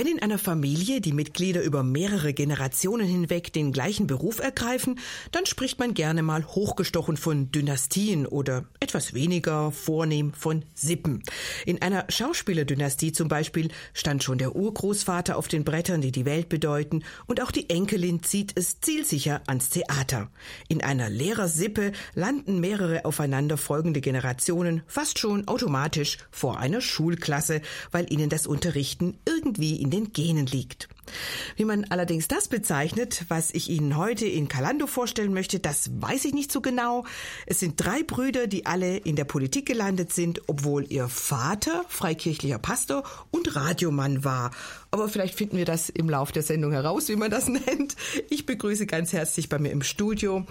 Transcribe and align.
Wenn 0.00 0.16
in 0.16 0.22
einer 0.22 0.38
Familie 0.38 1.02
die 1.02 1.12
Mitglieder 1.12 1.62
über 1.62 1.82
mehrere 1.82 2.32
Generationen 2.32 3.06
hinweg 3.06 3.52
den 3.52 3.70
gleichen 3.70 4.06
Beruf 4.06 4.38
ergreifen, 4.38 4.98
dann 5.30 5.44
spricht 5.44 5.78
man 5.78 5.92
gerne 5.92 6.22
mal 6.22 6.46
hochgestochen 6.46 7.18
von 7.18 7.52
Dynastien 7.52 8.24
oder 8.24 8.64
etwas 8.80 9.12
weniger 9.12 9.70
vornehm 9.72 10.32
von 10.32 10.64
Sippen. 10.72 11.22
In 11.66 11.82
einer 11.82 12.06
Schauspielerdynastie 12.08 13.12
zum 13.12 13.28
Beispiel 13.28 13.68
stand 13.92 14.24
schon 14.24 14.38
der 14.38 14.56
Urgroßvater 14.56 15.36
auf 15.36 15.48
den 15.48 15.64
Brettern, 15.64 16.00
die 16.00 16.12
die 16.12 16.24
Welt 16.24 16.48
bedeuten, 16.48 17.02
und 17.26 17.42
auch 17.42 17.50
die 17.50 17.68
Enkelin 17.68 18.22
zieht 18.22 18.52
es 18.54 18.80
zielsicher 18.80 19.42
ans 19.48 19.68
Theater. 19.68 20.30
In 20.68 20.82
einer 20.82 21.10
Lehrersippe 21.10 21.92
landen 22.14 22.58
mehrere 22.58 23.04
aufeinander 23.04 23.58
folgende 23.58 24.00
Generationen 24.00 24.80
fast 24.86 25.18
schon 25.18 25.46
automatisch 25.46 26.16
vor 26.30 26.58
einer 26.58 26.80
Schulklasse, 26.80 27.60
weil 27.92 28.10
ihnen 28.10 28.30
das 28.30 28.46
Unterrichten 28.46 29.18
irgendwie 29.26 29.76
in 29.76 29.89
den 29.90 30.12
Genen 30.12 30.46
liegt. 30.46 30.88
Wie 31.56 31.64
man 31.64 31.84
allerdings 31.84 32.28
das 32.28 32.48
bezeichnet, 32.48 33.24
was 33.28 33.50
ich 33.52 33.68
Ihnen 33.68 33.96
heute 33.96 34.26
in 34.26 34.48
Kalando 34.48 34.86
vorstellen 34.86 35.32
möchte, 35.32 35.58
das 35.58 35.90
weiß 36.00 36.24
ich 36.24 36.34
nicht 36.34 36.52
so 36.52 36.60
genau. 36.60 37.04
Es 37.46 37.60
sind 37.60 37.74
drei 37.76 38.02
Brüder, 38.02 38.46
die 38.46 38.66
alle 38.66 38.96
in 38.96 39.16
der 39.16 39.24
Politik 39.24 39.66
gelandet 39.66 40.12
sind, 40.12 40.42
obwohl 40.46 40.90
ihr 40.90 41.08
Vater 41.08 41.84
freikirchlicher 41.88 42.58
Pastor 42.58 43.02
und 43.30 43.56
Radiomann 43.56 44.24
war. 44.24 44.50
Aber 44.90 45.08
vielleicht 45.08 45.34
finden 45.34 45.56
wir 45.56 45.64
das 45.64 45.88
im 45.88 46.08
Lauf 46.08 46.32
der 46.32 46.42
Sendung 46.42 46.72
heraus, 46.72 47.08
wie 47.08 47.16
man 47.16 47.30
das 47.30 47.48
nennt. 47.48 47.96
Ich 48.28 48.46
begrüße 48.46 48.86
ganz 48.86 49.12
herzlich 49.12 49.48
bei 49.48 49.58
mir 49.58 49.70
im 49.70 49.82
Studio 49.82 50.46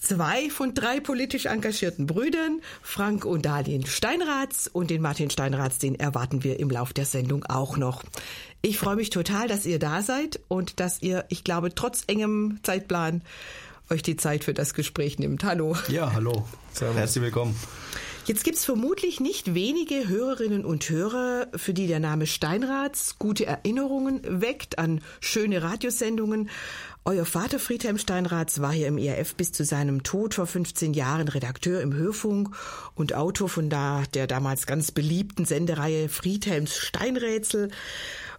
zwei 0.00 0.50
von 0.50 0.74
drei 0.74 1.00
politisch 1.00 1.46
engagierten 1.46 2.06
Brüdern, 2.06 2.60
Frank 2.82 3.24
und 3.24 3.44
Darlene 3.46 3.86
Steinratz 3.86 4.68
und 4.72 4.90
den 4.90 5.02
Martin 5.02 5.30
Steinratz, 5.30 5.78
den 5.78 5.94
erwarten 5.94 6.42
wir 6.42 6.58
im 6.58 6.70
Lauf 6.70 6.92
der 6.92 7.04
Sendung 7.04 7.44
auch 7.44 7.76
noch. 7.76 8.02
Ich 8.62 8.78
freue 8.78 8.96
mich 8.96 9.10
total, 9.10 9.48
dass 9.48 9.66
ihr 9.66 9.78
da 9.78 10.02
seid 10.02 10.40
und 10.48 10.80
dass 10.80 11.02
ihr, 11.02 11.24
ich 11.28 11.44
glaube, 11.44 11.74
trotz 11.74 12.04
engem 12.06 12.58
Zeitplan 12.62 13.22
euch 13.90 14.02
die 14.02 14.16
Zeit 14.16 14.44
für 14.44 14.54
das 14.54 14.74
Gespräch 14.74 15.18
nimmt. 15.18 15.44
Hallo. 15.44 15.76
Ja, 15.88 16.12
hallo. 16.12 16.46
Servus. 16.72 16.96
Herzlich 16.96 17.24
willkommen. 17.24 17.56
Jetzt 18.26 18.44
gibt's 18.44 18.64
vermutlich 18.64 19.18
nicht 19.18 19.54
wenige 19.54 20.06
Hörerinnen 20.06 20.64
und 20.64 20.88
Hörer, 20.88 21.48
für 21.56 21.74
die 21.74 21.88
der 21.88 21.98
Name 21.98 22.26
Steinraths 22.26 23.18
gute 23.18 23.46
Erinnerungen 23.46 24.20
weckt 24.22 24.78
an 24.78 25.00
schöne 25.20 25.62
Radiosendungen. 25.62 26.48
Euer 27.06 27.24
Vater 27.24 27.58
Friedhelm 27.58 27.96
Steinraths 27.96 28.60
war 28.60 28.72
hier 28.72 28.86
im 28.86 28.98
ERF 28.98 29.34
bis 29.34 29.52
zu 29.52 29.64
seinem 29.64 30.02
Tod 30.02 30.34
vor 30.34 30.46
15 30.46 30.92
Jahren 30.92 31.28
Redakteur 31.28 31.80
im 31.80 31.94
Hörfunk 31.94 32.54
und 32.94 33.14
Autor 33.14 33.48
von 33.48 33.70
da, 33.70 34.02
der 34.12 34.26
damals 34.26 34.66
ganz 34.66 34.90
beliebten 34.90 35.46
Sendereihe 35.46 36.10
Friedhelms 36.10 36.76
Steinrätsel. 36.76 37.70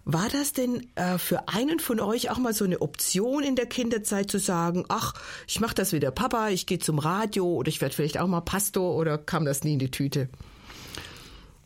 War 0.04 0.28
das 0.30 0.52
denn 0.52 0.86
äh, 0.94 1.18
für 1.18 1.48
einen 1.48 1.80
von 1.80 1.98
euch 1.98 2.30
auch 2.30 2.38
mal 2.38 2.54
so 2.54 2.64
eine 2.64 2.80
Option 2.80 3.42
in 3.42 3.56
der 3.56 3.66
Kinderzeit 3.66 4.30
zu 4.30 4.38
sagen, 4.38 4.84
ach, 4.88 5.14
ich 5.48 5.58
mache 5.58 5.74
das 5.74 5.92
wie 5.92 6.00
der 6.00 6.12
Papa, 6.12 6.50
ich 6.50 6.66
gehe 6.66 6.78
zum 6.78 7.00
Radio 7.00 7.46
oder 7.46 7.68
ich 7.68 7.80
werde 7.80 7.96
vielleicht 7.96 8.18
auch 8.18 8.28
mal 8.28 8.42
Pastor 8.42 8.94
oder 8.94 9.18
kam 9.18 9.44
das 9.44 9.64
nie 9.64 9.72
in 9.72 9.80
die 9.80 9.90
Tüte? 9.90 10.28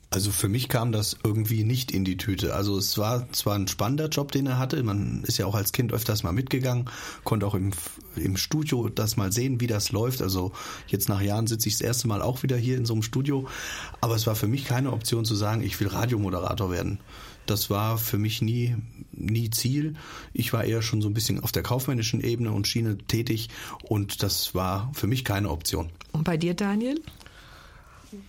Also 0.08 0.30
für 0.30 0.48
mich 0.48 0.68
kam 0.68 0.92
das 0.92 1.16
irgendwie 1.24 1.64
nicht 1.64 1.90
in 1.90 2.04
die 2.04 2.16
Tüte. 2.16 2.54
Also 2.54 2.78
es 2.78 2.96
war 2.96 3.30
zwar 3.32 3.56
ein 3.56 3.66
spannender 3.66 4.08
Job, 4.08 4.30
den 4.30 4.46
er 4.46 4.58
hatte. 4.58 4.82
Man 4.82 5.24
ist 5.24 5.38
ja 5.38 5.46
auch 5.46 5.54
als 5.56 5.72
Kind 5.72 5.92
öfters 5.92 6.22
mal 6.22 6.32
mitgegangen, 6.32 6.88
konnte 7.24 7.46
auch 7.46 7.54
im, 7.54 7.72
im 8.14 8.36
Studio 8.36 8.88
das 8.88 9.16
mal 9.16 9.32
sehen, 9.32 9.60
wie 9.60 9.66
das 9.66 9.90
läuft. 9.90 10.22
Also 10.22 10.52
jetzt 10.86 11.08
nach 11.08 11.20
Jahren 11.20 11.48
sitze 11.48 11.68
ich 11.68 11.74
das 11.74 11.80
erste 11.80 12.06
Mal 12.06 12.22
auch 12.22 12.44
wieder 12.44 12.56
hier 12.56 12.76
in 12.76 12.84
so 12.84 12.94
einem 12.94 13.02
Studio. 13.02 13.48
Aber 14.00 14.14
es 14.14 14.26
war 14.26 14.36
für 14.36 14.46
mich 14.46 14.64
keine 14.64 14.92
Option 14.92 15.24
zu 15.24 15.34
sagen, 15.34 15.62
ich 15.62 15.78
will 15.80 15.88
Radiomoderator 15.88 16.70
werden. 16.70 17.00
Das 17.46 17.70
war 17.70 17.98
für 17.98 18.18
mich 18.18 18.42
nie, 18.42 18.76
nie 19.12 19.50
Ziel. 19.50 19.94
Ich 20.32 20.52
war 20.52 20.64
eher 20.64 20.82
schon 20.82 21.02
so 21.02 21.08
ein 21.08 21.14
bisschen 21.14 21.40
auf 21.40 21.52
der 21.52 21.62
kaufmännischen 21.62 22.20
Ebene 22.20 22.52
und 22.52 22.66
Schiene 22.66 22.98
tätig 22.98 23.48
und 23.82 24.22
das 24.22 24.54
war 24.54 24.90
für 24.94 25.06
mich 25.06 25.24
keine 25.24 25.50
Option. 25.50 25.90
Und 26.12 26.24
bei 26.24 26.36
dir, 26.36 26.54
Daniel? 26.54 27.00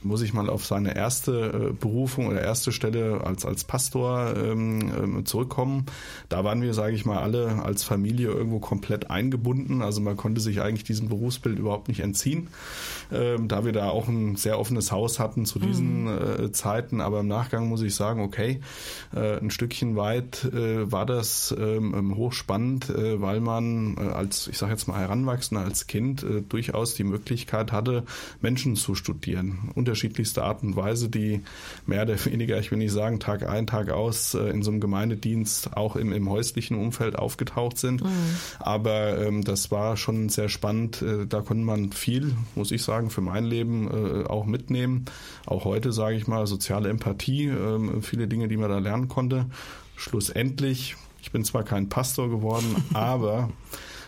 Muss 0.04 0.22
ich 0.22 0.34
mal 0.34 0.50
auf 0.50 0.66
seine 0.66 0.96
erste 0.96 1.70
äh, 1.70 1.74
Berufung 1.74 2.28
oder 2.28 2.42
erste 2.42 2.72
Stelle 2.72 3.22
als, 3.24 3.46
als 3.46 3.64
Pastor 3.64 4.34
ähm, 4.36 4.92
ähm, 4.98 5.26
zurückkommen. 5.26 5.86
Da 6.30 6.44
waren 6.44 6.62
wir, 6.62 6.74
sage 6.74 6.96
ich 6.96 7.06
mal, 7.06 7.20
alle 7.20 7.64
als 7.64 7.84
Familie 7.84 8.30
irgendwo 8.30 8.60
komplett 8.60 9.10
eingebunden. 9.10 9.82
Also 9.82 10.02
man 10.02 10.18
konnte 10.18 10.42
sich 10.42 10.62
eigentlich 10.62 10.84
diesem 10.84 11.10
Berufsbild 11.10 11.60
überhaupt 11.60 11.88
nicht 11.88 12.00
entziehen, 12.00 12.48
ähm, 13.12 13.48
da 13.48 13.66
wir 13.66 13.74
da 13.74 13.90
auch 13.90 14.08
ein 14.08 14.36
sehr 14.36 14.60
offenes 14.60 14.92
Haus 14.92 15.20
hatten 15.20 15.46
zu 15.46 15.60
diesen 15.60 16.04
mhm. 16.04 16.46
äh, 16.46 16.52
Zeiten. 16.52 17.02
Aber 17.02 17.22
im 17.22 17.28
Nachgang 17.28 17.68
muss 17.68 17.82
ich 17.82 17.96
sagen, 17.96 18.22
okay, 18.22 18.62
äh, 19.16 19.40
ein 19.40 19.52
Stückchen 19.52 19.96
weit 19.96 20.46
äh, 20.46 20.92
war 20.92 21.06
das 21.06 21.56
ähm, 21.58 21.94
ähm 21.96 22.16
hochspannend, 22.16 22.90
äh, 22.90 23.22
weil 23.22 23.40
man 23.40 23.98
äh, 23.98 24.02
als, 24.02 24.48
ich 24.48 24.58
sage 24.58 24.72
jetzt 24.72 24.88
mal, 24.88 25.00
Heranwachsender, 25.00 25.64
als 25.64 25.88
Kind 25.88 26.26
durchaus 26.50 26.96
die 26.96 27.04
Möglichkeit 27.04 27.72
hatte, 27.72 28.04
Menschen 28.42 28.76
zu 28.76 28.96
studieren 28.96 29.72
unterschiedlichste 29.78 30.44
Art 30.44 30.64
und 30.64 30.76
Weise, 30.76 31.10
die 31.10 31.42
mehr 31.86 32.04
oder 32.04 32.26
weniger, 32.26 32.60
ich 32.60 32.72
will 32.72 32.80
nicht 32.80 32.92
sagen, 32.92 33.20
Tag 33.20 33.48
ein, 33.48 33.68
Tag 33.68 33.92
aus 33.92 34.34
äh, 34.34 34.50
in 34.50 34.64
so 34.64 34.72
einem 34.72 34.80
Gemeindedienst 34.80 35.78
auch 35.78 35.96
im, 35.96 36.12
im 36.12 36.30
häuslichen 36.30 36.78
Umfeld 36.78 37.18
aufgetaucht 37.18 37.78
sind. 37.78 38.04
Mhm. 38.04 38.10
Aber 38.60 39.18
ähm, 39.20 39.44
das 39.44 39.72
war 39.72 39.98
schon 39.98 40.30
sehr 40.30 40.50
spannend. 40.50 41.02
Äh, 41.02 41.28
da 41.28 41.42
konnte 41.42 41.64
man 41.64 41.92
viel, 41.92 42.34
muss 42.56 42.72
ich 42.72 42.84
sagen, 42.84 43.10
für 43.10 43.22
mein 43.22 43.46
Leben 43.46 43.88
äh, 43.88 44.28
auch 44.28 44.46
mitnehmen. 44.46 45.06
Auch 45.46 45.66
heute, 45.66 45.92
sage 45.94 46.16
ich 46.16 46.28
mal, 46.28 46.48
soziale 46.48 46.90
Empathie, 46.90 47.48
äh, 47.48 48.02
viele 48.02 48.28
Dinge, 48.28 48.48
die 48.48 48.58
man 48.58 48.70
da 48.70 48.80
lernen 48.80 49.08
konnte. 49.08 49.46
Schlussendlich, 49.96 50.96
ich 51.22 51.32
bin 51.32 51.44
zwar 51.44 51.64
kein 51.64 51.90
Pastor 51.90 52.30
geworden, 52.30 52.84
aber 52.94 53.50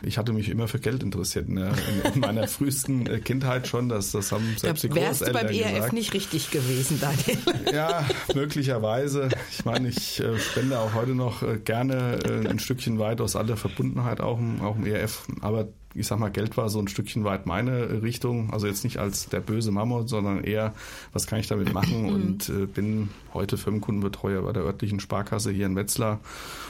ich 0.01 0.17
hatte 0.17 0.33
mich 0.33 0.49
immer 0.49 0.67
für 0.67 0.79
Geld 0.79 1.03
interessiert. 1.03 1.49
Ne? 1.49 1.71
In, 2.05 2.13
in, 2.13 2.19
meiner 2.19 2.47
frühesten 2.47 3.05
äh, 3.07 3.19
Kindheit 3.19 3.67
schon. 3.67 3.89
Das, 3.89 4.11
das 4.11 4.31
haben 4.31 4.55
selbst 4.57 4.83
da 4.83 4.87
die 4.87 4.95
wärst 4.95 5.21
Großeltern 5.21 5.47
du 5.47 5.53
beim 5.53 5.59
ERF 5.59 5.75
gesagt. 5.75 5.93
nicht 5.93 6.13
richtig 6.13 6.51
gewesen, 6.51 6.99
Daniel. 6.99 7.37
Ja, 7.73 8.07
möglicherweise. 8.33 9.29
Ich 9.51 9.65
meine, 9.65 9.89
ich 9.89 10.19
äh, 10.19 10.37
spende 10.39 10.79
auch 10.79 10.93
heute 10.93 11.11
noch 11.11 11.43
äh, 11.43 11.57
gerne 11.57 12.19
ein 12.49 12.59
Stückchen 12.59 12.99
weit 12.99 13.21
aus 13.21 13.35
aller 13.35 13.57
Verbundenheit 13.57 14.21
auch 14.21 14.39
im, 14.39 14.61
auch 14.61 14.75
im 14.75 14.85
ERF. 14.85 15.27
Aber 15.41 15.67
ich 15.95 16.07
sag 16.07 16.19
mal, 16.19 16.29
Geld 16.29 16.55
war 16.57 16.69
so 16.69 16.79
ein 16.79 16.87
Stückchen 16.87 17.23
weit 17.23 17.45
meine 17.45 18.01
Richtung. 18.01 18.53
Also 18.53 18.67
jetzt 18.67 18.83
nicht 18.83 18.97
als 18.97 19.27
der 19.27 19.39
böse 19.39 19.71
Mammut, 19.71 20.09
sondern 20.09 20.43
eher, 20.43 20.73
was 21.13 21.27
kann 21.27 21.39
ich 21.39 21.47
damit 21.47 21.73
machen? 21.73 22.05
Und 22.13 22.49
äh, 22.49 22.65
bin 22.65 23.09
heute 23.33 23.57
Firmenkundenbetreuer 23.57 24.41
bei 24.43 24.53
der 24.53 24.63
örtlichen 24.63 24.99
Sparkasse 24.99 25.51
hier 25.51 25.65
in 25.65 25.75
Wetzlar. 25.75 26.19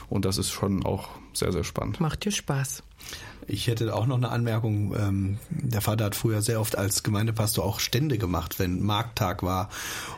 Und 0.08 0.24
das 0.24 0.38
ist 0.38 0.50
schon 0.50 0.84
auch 0.84 1.08
sehr, 1.32 1.52
sehr 1.52 1.64
spannend. 1.64 2.00
Macht 2.00 2.24
dir 2.24 2.32
Spaß. 2.32 2.82
Ich 3.50 3.66
hätte 3.66 3.94
auch 3.94 4.06
noch 4.06 4.16
eine 4.16 4.28
Anmerkung. 4.28 4.94
Ähm, 4.96 5.38
der 5.50 5.80
Vater 5.80 6.04
hat 6.04 6.14
früher 6.14 6.40
sehr 6.40 6.60
oft 6.60 6.78
als 6.78 7.02
Gemeindepastor 7.02 7.64
auch 7.64 7.80
Stände 7.80 8.16
gemacht, 8.16 8.58
wenn 8.58 8.80
Markttag 8.80 9.42
war. 9.42 9.68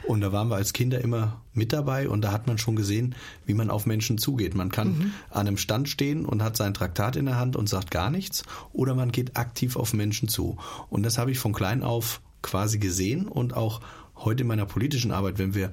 Und 0.06 0.20
da 0.20 0.32
waren 0.32 0.48
wir 0.48 0.56
als 0.56 0.74
Kinder 0.74 1.00
immer 1.00 1.40
mit 1.54 1.72
dabei 1.72 2.08
und 2.08 2.22
da 2.22 2.32
hat 2.32 2.46
man 2.46 2.58
schon 2.58 2.76
gesehen, 2.76 3.14
wie 3.46 3.54
man 3.54 3.70
auf 3.70 3.86
Menschen 3.86 4.18
zugeht. 4.18 4.54
Man 4.54 4.70
kann 4.70 4.88
mhm. 4.88 5.12
an 5.30 5.46
einem 5.46 5.56
Stand 5.56 5.88
stehen 5.88 6.26
und 6.26 6.42
hat 6.42 6.56
sein 6.56 6.74
Traktat 6.74 7.16
in 7.16 7.26
der 7.26 7.38
Hand 7.38 7.56
und 7.56 7.68
sagt 7.68 7.90
gar 7.90 8.10
nichts 8.10 8.42
oder 8.72 8.94
man 8.94 9.12
geht 9.12 9.36
aktiv 9.36 9.76
auf 9.76 9.94
Menschen 9.94 10.28
zu. 10.28 10.58
Und 10.90 11.02
das 11.02 11.16
habe 11.16 11.30
ich 11.30 11.38
von 11.38 11.52
klein 11.52 11.82
auf 11.82 12.20
quasi 12.42 12.78
gesehen 12.78 13.28
und 13.28 13.54
auch 13.54 13.80
heute 14.24 14.42
in 14.42 14.48
meiner 14.48 14.66
politischen 14.66 15.12
Arbeit, 15.12 15.38
wenn 15.38 15.54
wir 15.54 15.72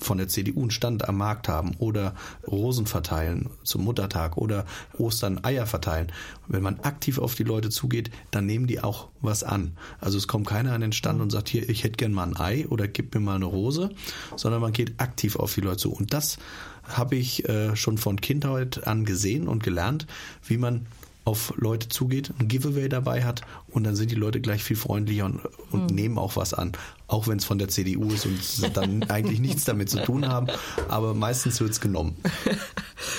von 0.00 0.18
der 0.18 0.28
CDU 0.28 0.62
einen 0.62 0.70
Stand 0.70 1.08
am 1.08 1.16
Markt 1.16 1.48
haben 1.48 1.74
oder 1.78 2.14
Rosen 2.46 2.86
verteilen 2.86 3.50
zum 3.62 3.84
Muttertag 3.84 4.36
oder 4.36 4.66
Ostern 4.96 5.44
Eier 5.44 5.66
verteilen, 5.66 6.12
wenn 6.46 6.62
man 6.62 6.80
aktiv 6.80 7.18
auf 7.18 7.34
die 7.34 7.44
Leute 7.44 7.70
zugeht, 7.70 8.10
dann 8.30 8.46
nehmen 8.46 8.66
die 8.66 8.80
auch 8.80 9.08
was 9.20 9.42
an. 9.42 9.76
Also 10.00 10.18
es 10.18 10.28
kommt 10.28 10.46
keiner 10.46 10.72
an 10.72 10.80
den 10.80 10.92
Stand 10.92 11.20
und 11.20 11.30
sagt, 11.30 11.48
hier, 11.48 11.68
ich 11.68 11.84
hätte 11.84 11.96
gern 11.96 12.12
mal 12.12 12.24
ein 12.24 12.36
Ei 12.36 12.66
oder 12.68 12.88
gib 12.88 13.14
mir 13.14 13.20
mal 13.20 13.36
eine 13.36 13.46
Rose, 13.46 13.90
sondern 14.36 14.60
man 14.60 14.72
geht 14.72 15.00
aktiv 15.00 15.36
auf 15.36 15.54
die 15.54 15.60
Leute 15.60 15.78
zu. 15.78 15.92
Und 15.92 16.12
das 16.12 16.38
habe 16.84 17.16
ich 17.16 17.48
äh, 17.48 17.76
schon 17.76 17.98
von 17.98 18.20
Kindheit 18.20 18.86
an 18.86 19.04
gesehen 19.04 19.48
und 19.48 19.62
gelernt, 19.62 20.06
wie 20.46 20.56
man 20.56 20.86
auf 21.28 21.52
Leute 21.56 21.90
zugeht, 21.90 22.32
ein 22.38 22.48
Giveaway 22.48 22.88
dabei 22.88 23.22
hat 23.22 23.42
und 23.68 23.84
dann 23.84 23.94
sind 23.94 24.10
die 24.10 24.16
Leute 24.16 24.40
gleich 24.40 24.64
viel 24.64 24.76
freundlicher 24.76 25.26
und, 25.26 25.40
und 25.70 25.90
mhm. 25.90 25.94
nehmen 25.94 26.18
auch 26.18 26.36
was 26.36 26.54
an. 26.54 26.72
Auch 27.08 27.26
wenn 27.26 27.38
es 27.38 27.44
von 27.44 27.58
der 27.58 27.68
CDU 27.68 28.10
ist 28.10 28.26
und 28.26 28.76
dann 28.76 29.02
eigentlich 29.10 29.40
nichts 29.40 29.64
damit 29.64 29.90
zu 29.90 30.02
tun 30.02 30.28
haben, 30.28 30.46
aber 30.88 31.14
meistens 31.14 31.60
wird 31.60 31.70
es 31.70 31.80
genommen. 31.80 32.16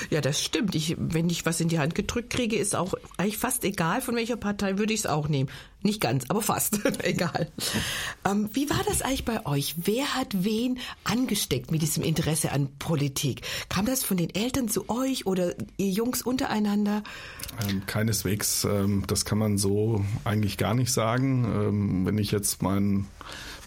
Ja, 0.09 0.21
das 0.21 0.43
stimmt. 0.43 0.75
Ich, 0.75 0.95
wenn 0.97 1.29
ich 1.29 1.45
was 1.45 1.61
in 1.61 1.69
die 1.69 1.79
Hand 1.79 1.95
gedrückt 1.95 2.31
kriege, 2.31 2.57
ist 2.57 2.75
auch 2.75 2.93
eigentlich 3.17 3.37
fast 3.37 3.63
egal, 3.63 4.01
von 4.01 4.15
welcher 4.15 4.37
Partei 4.37 4.77
würde 4.77 4.93
ich 4.93 5.01
es 5.01 5.05
auch 5.05 5.27
nehmen. 5.27 5.49
Nicht 5.81 6.01
ganz, 6.01 6.25
aber 6.27 6.41
fast. 6.41 6.79
egal. 7.03 7.49
Ähm, 8.25 8.49
wie 8.53 8.69
war 8.69 8.81
das 8.87 9.01
eigentlich 9.01 9.25
bei 9.25 9.45
euch? 9.45 9.75
Wer 9.77 10.15
hat 10.15 10.43
wen 10.43 10.79
angesteckt 11.03 11.71
mit 11.71 11.81
diesem 11.81 12.03
Interesse 12.03 12.51
an 12.51 12.69
Politik? 12.79 13.41
Kam 13.69 13.85
das 13.85 14.03
von 14.03 14.17
den 14.17 14.33
Eltern 14.33 14.67
zu 14.67 14.89
euch 14.89 15.25
oder 15.25 15.53
ihr 15.77 15.89
Jungs 15.89 16.21
untereinander? 16.21 17.03
Ähm, 17.69 17.85
keineswegs. 17.85 18.65
Ähm, 18.65 19.03
das 19.07 19.23
kann 19.23 19.37
man 19.37 19.57
so 19.57 20.03
eigentlich 20.25 20.57
gar 20.57 20.73
nicht 20.73 20.91
sagen. 20.91 21.45
Ähm, 21.45 22.05
wenn 22.05 22.17
ich 22.17 22.31
jetzt 22.31 22.61
meinen 22.61 23.07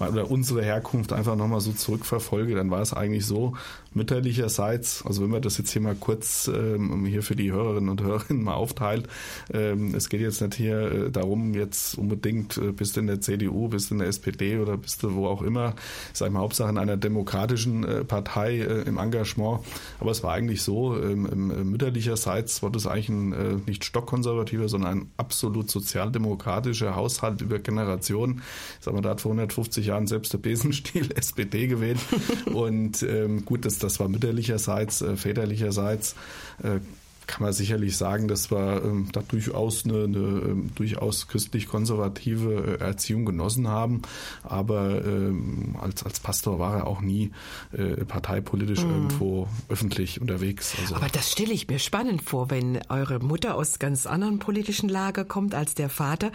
oder 0.09 0.31
unsere 0.31 0.63
Herkunft 0.63 1.13
einfach 1.13 1.37
nochmal 1.37 1.61
so 1.61 1.73
zurückverfolge, 1.73 2.55
dann 2.55 2.71
war 2.71 2.81
es 2.81 2.93
eigentlich 2.93 3.27
so, 3.27 3.55
mütterlicherseits, 3.95 5.05
also 5.05 5.23
wenn 5.23 5.31
man 5.31 5.43
das 5.43 5.59
jetzt 5.59 5.71
hier 5.71 5.83
mal 5.83 5.95
kurz 5.95 6.51
ähm, 6.53 7.05
hier 7.07 7.23
für 7.23 7.37
die 7.37 7.53
Hörerinnen 7.53 7.91
und 7.91 8.03
Hörer 8.03 8.25
mal 8.33 8.55
aufteilt, 8.55 9.09
ähm, 9.53 9.95
es 9.95 10.09
geht 10.09 10.21
jetzt 10.21 10.41
nicht 10.41 10.55
hier 10.55 10.81
äh, 10.81 11.11
darum, 11.11 11.55
jetzt 11.55 11.97
unbedingt 11.99 12.57
äh, 12.57 12.73
bist 12.73 12.97
du 12.97 13.01
in 13.01 13.07
der 13.07 13.21
CDU, 13.21 13.69
bist 13.69 13.91
du 13.91 13.95
in 13.95 13.99
der 13.99 14.09
SPD 14.09 14.59
oder 14.59 14.77
bist 14.77 15.03
du 15.03 15.15
wo 15.15 15.27
auch 15.27 15.43
immer, 15.43 15.75
sag 16.13 16.29
ich 16.29 16.33
mal, 16.33 16.41
Hauptsache 16.41 16.71
in 16.71 16.79
einer 16.79 16.97
demokratischen 16.97 17.85
äh, 17.85 18.05
Partei 18.05 18.59
äh, 18.59 18.83
im 18.83 18.99
Engagement, 18.99 19.61
aber 20.01 20.11
es 20.11 20.23
war 20.23 20.33
eigentlich 20.33 20.63
so, 20.63 20.97
ähm, 20.97 21.51
äh, 21.51 21.65
mütterlicherseits 21.65 22.63
war 22.63 22.71
das 22.71 22.87
eigentlich 22.87 23.09
ein 23.11 23.33
äh, 23.33 23.57
nicht 23.67 23.85
stockkonservativer, 23.85 24.69
sondern 24.69 24.91
ein 24.93 25.11
absolut 25.17 25.71
sozialdemokratischer 25.71 26.97
Haushalt 26.97 27.43
über 27.43 27.59
Generationen. 27.59 28.43
Ich 28.79 28.85
sag 28.85 28.95
mal, 28.95 29.03
da 29.03 29.11
hat 29.11 29.21
vor 29.21 29.33
150 29.33 29.87
Jahren 29.87 29.92
selbst 30.07 30.33
der 30.33 30.39
Besenstiel 30.39 31.11
SPD 31.15 31.67
gewählt 31.67 31.99
und 32.53 33.03
ähm, 33.03 33.45
gut, 33.45 33.65
das 33.65 33.79
das 33.79 34.01
war 34.01 34.09
mütterlicherseits, 34.09 35.03
äh, 35.03 35.17
väterlicherseits. 35.17 36.15
Äh, 36.63 36.81
kann 37.27 37.43
man 37.43 37.53
sicherlich 37.53 37.97
sagen, 37.97 38.29
dass 38.29 38.51
wir 38.51 38.83
ähm, 38.85 39.09
da 39.13 39.23
durchaus 39.23 39.85
eine, 39.85 40.05
eine 40.05 40.19
ähm, 40.19 40.71
durchaus 40.75 41.29
christlich-konservative 41.29 42.79
äh, 42.81 42.85
Erziehung 42.85 43.25
genossen 43.25 43.69
haben. 43.69 44.03
Aber 44.43 45.05
ähm, 45.05 45.77
als, 45.81 46.05
als 46.05 46.21
Pastor 46.21 46.59
war 46.59 46.79
er 46.79 46.87
auch 46.87 47.01
nie 47.01 47.31
äh, 47.73 48.05
parteipolitisch 48.05 48.83
mhm. 48.83 48.91
irgendwo 48.91 49.49
öffentlich 49.69 50.21
unterwegs. 50.21 50.75
Also 50.81 50.97
Aber 50.97 51.09
das 51.09 51.31
stelle 51.31 51.53
ich 51.53 51.69
mir 51.69 51.79
spannend 51.79 52.23
vor, 52.23 52.51
wenn 52.51 52.81
eure 52.89 53.21
Mutter 53.21 53.55
aus 53.55 53.79
ganz 53.79 54.07
anderen 54.07 54.39
politischen 54.39 54.89
Lager 54.89 55.25
kommt 55.25 55.55
als 55.55 55.75
der 55.75 55.89
Vater. 55.89 56.33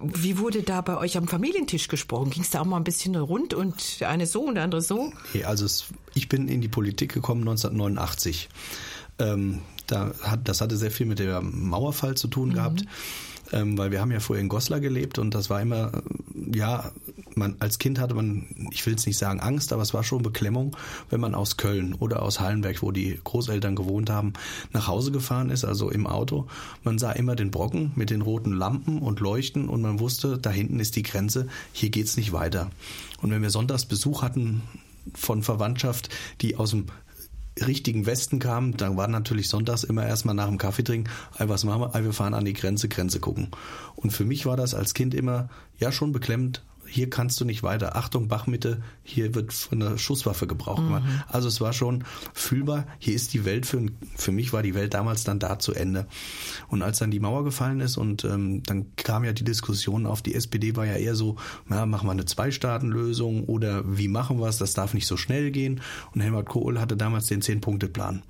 Wie 0.00 0.38
wurde 0.38 0.62
da 0.62 0.80
bei 0.80 0.96
euch 0.98 1.16
am 1.16 1.28
Familientisch 1.28 1.88
gesprochen? 1.88 2.30
Ging 2.30 2.42
es 2.42 2.50
da 2.50 2.60
auch 2.60 2.64
mal 2.64 2.76
ein 2.76 2.84
bisschen 2.84 3.16
rund 3.16 3.54
und 3.54 4.00
der 4.00 4.08
eine 4.08 4.26
so 4.26 4.42
und 4.42 4.54
der 4.54 4.64
andere 4.64 4.82
so? 4.82 5.12
Nee, 5.34 5.44
also 5.44 5.64
es, 5.64 5.86
ich 6.14 6.28
bin 6.28 6.48
in 6.48 6.60
die 6.60 6.68
Politik 6.68 7.12
gekommen 7.12 7.42
1989. 7.42 8.48
Ähm, 9.18 9.60
da 9.92 10.12
hat, 10.22 10.48
das 10.48 10.60
hatte 10.60 10.76
sehr 10.76 10.90
viel 10.90 11.06
mit 11.06 11.18
der 11.18 11.40
Mauerfall 11.40 12.16
zu 12.16 12.28
tun 12.28 12.50
mhm. 12.50 12.54
gehabt, 12.54 12.84
ähm, 13.52 13.76
weil 13.76 13.90
wir 13.90 14.00
haben 14.00 14.10
ja 14.10 14.20
vorher 14.20 14.42
in 14.42 14.48
Goslar 14.48 14.80
gelebt 14.80 15.18
und 15.18 15.34
das 15.34 15.50
war 15.50 15.60
immer, 15.60 15.92
äh, 15.94 16.58
ja, 16.58 16.90
man 17.34 17.56
als 17.60 17.78
Kind 17.78 17.98
hatte 17.98 18.14
man, 18.14 18.46
ich 18.70 18.84
will 18.86 18.94
es 18.94 19.06
nicht 19.06 19.18
sagen 19.18 19.40
Angst, 19.40 19.72
aber 19.72 19.82
es 19.82 19.94
war 19.94 20.04
schon 20.04 20.22
Beklemmung, 20.22 20.76
wenn 21.10 21.20
man 21.20 21.34
aus 21.34 21.56
Köln 21.56 21.94
oder 21.94 22.22
aus 22.22 22.40
Hallenberg, 22.40 22.82
wo 22.82 22.90
die 22.90 23.20
Großeltern 23.22 23.76
gewohnt 23.76 24.10
haben, 24.10 24.32
nach 24.72 24.86
Hause 24.86 25.12
gefahren 25.12 25.50
ist, 25.50 25.64
also 25.64 25.90
im 25.90 26.06
Auto. 26.06 26.46
Man 26.84 26.98
sah 26.98 27.12
immer 27.12 27.36
den 27.36 27.50
Brocken 27.50 27.92
mit 27.94 28.10
den 28.10 28.22
roten 28.22 28.52
Lampen 28.52 28.98
und 28.98 29.20
Leuchten 29.20 29.68
und 29.68 29.82
man 29.82 30.00
wusste, 30.00 30.38
da 30.38 30.50
hinten 30.50 30.80
ist 30.80 30.96
die 30.96 31.02
Grenze, 31.02 31.48
hier 31.72 31.90
geht's 31.90 32.16
nicht 32.16 32.32
weiter. 32.32 32.70
Und 33.20 33.30
wenn 33.30 33.42
wir 33.42 33.50
sonntags 33.50 33.86
Besuch 33.86 34.22
hatten 34.22 34.62
von 35.14 35.42
Verwandtschaft, 35.42 36.08
die 36.40 36.56
aus 36.56 36.70
dem 36.70 36.86
richtigen 37.60 38.06
Westen 38.06 38.38
kam, 38.38 38.76
dann 38.76 38.96
war 38.96 39.08
natürlich 39.08 39.48
sonntags 39.48 39.84
immer 39.84 40.06
erstmal 40.06 40.34
nach 40.34 40.48
dem 40.48 40.58
Kaffee 40.58 40.84
trinken, 40.84 41.10
ey, 41.38 41.48
was 41.48 41.64
machen 41.64 41.82
wir? 41.82 41.94
Ey, 41.94 42.04
wir 42.04 42.12
fahren 42.12 42.34
an 42.34 42.44
die 42.44 42.54
Grenze, 42.54 42.88
Grenze 42.88 43.20
gucken. 43.20 43.48
Und 43.94 44.10
für 44.10 44.24
mich 44.24 44.46
war 44.46 44.56
das 44.56 44.74
als 44.74 44.94
Kind 44.94 45.14
immer, 45.14 45.48
ja, 45.78 45.92
schon 45.92 46.12
beklemmend, 46.12 46.62
hier 46.92 47.08
kannst 47.08 47.40
du 47.40 47.46
nicht 47.46 47.62
weiter. 47.62 47.96
Achtung, 47.96 48.28
Bachmitte, 48.28 48.82
hier 49.02 49.34
wird 49.34 49.52
von 49.54 49.80
der 49.80 49.96
Schusswaffe 49.96 50.46
Gebrauch 50.46 50.76
gemacht. 50.76 51.04
Mhm. 51.04 51.22
Also 51.26 51.48
es 51.48 51.60
war 51.62 51.72
schon 51.72 52.04
fühlbar, 52.34 52.86
hier 52.98 53.14
ist 53.14 53.32
die 53.32 53.46
Welt, 53.46 53.64
für, 53.64 53.86
für 54.14 54.30
mich 54.30 54.52
war 54.52 54.62
die 54.62 54.74
Welt 54.74 54.92
damals 54.92 55.24
dann 55.24 55.38
da 55.38 55.58
zu 55.58 55.72
Ende. 55.72 56.06
Und 56.68 56.82
als 56.82 56.98
dann 56.98 57.10
die 57.10 57.20
Mauer 57.20 57.44
gefallen 57.44 57.80
ist 57.80 57.96
und 57.96 58.24
ähm, 58.24 58.62
dann 58.64 58.94
kam 58.96 59.24
ja 59.24 59.32
die 59.32 59.44
Diskussion 59.44 60.04
auf, 60.04 60.20
die 60.20 60.34
SPD 60.34 60.76
war 60.76 60.84
ja 60.84 60.96
eher 60.96 61.14
so, 61.14 61.36
na, 61.66 61.86
machen 61.86 62.06
wir 62.06 62.12
eine 62.12 62.26
Zwei-Staaten-Lösung 62.26 63.44
oder 63.44 63.82
wie 63.86 64.08
machen 64.08 64.38
wir 64.38 64.48
es, 64.48 64.58
das 64.58 64.74
darf 64.74 64.92
nicht 64.92 65.06
so 65.06 65.16
schnell 65.16 65.50
gehen. 65.50 65.80
Und 66.14 66.20
Helmut 66.20 66.46
Kohl 66.46 66.78
hatte 66.78 66.98
damals 66.98 67.26
den 67.26 67.40
Zehn-Punkte-Plan. 67.40 68.22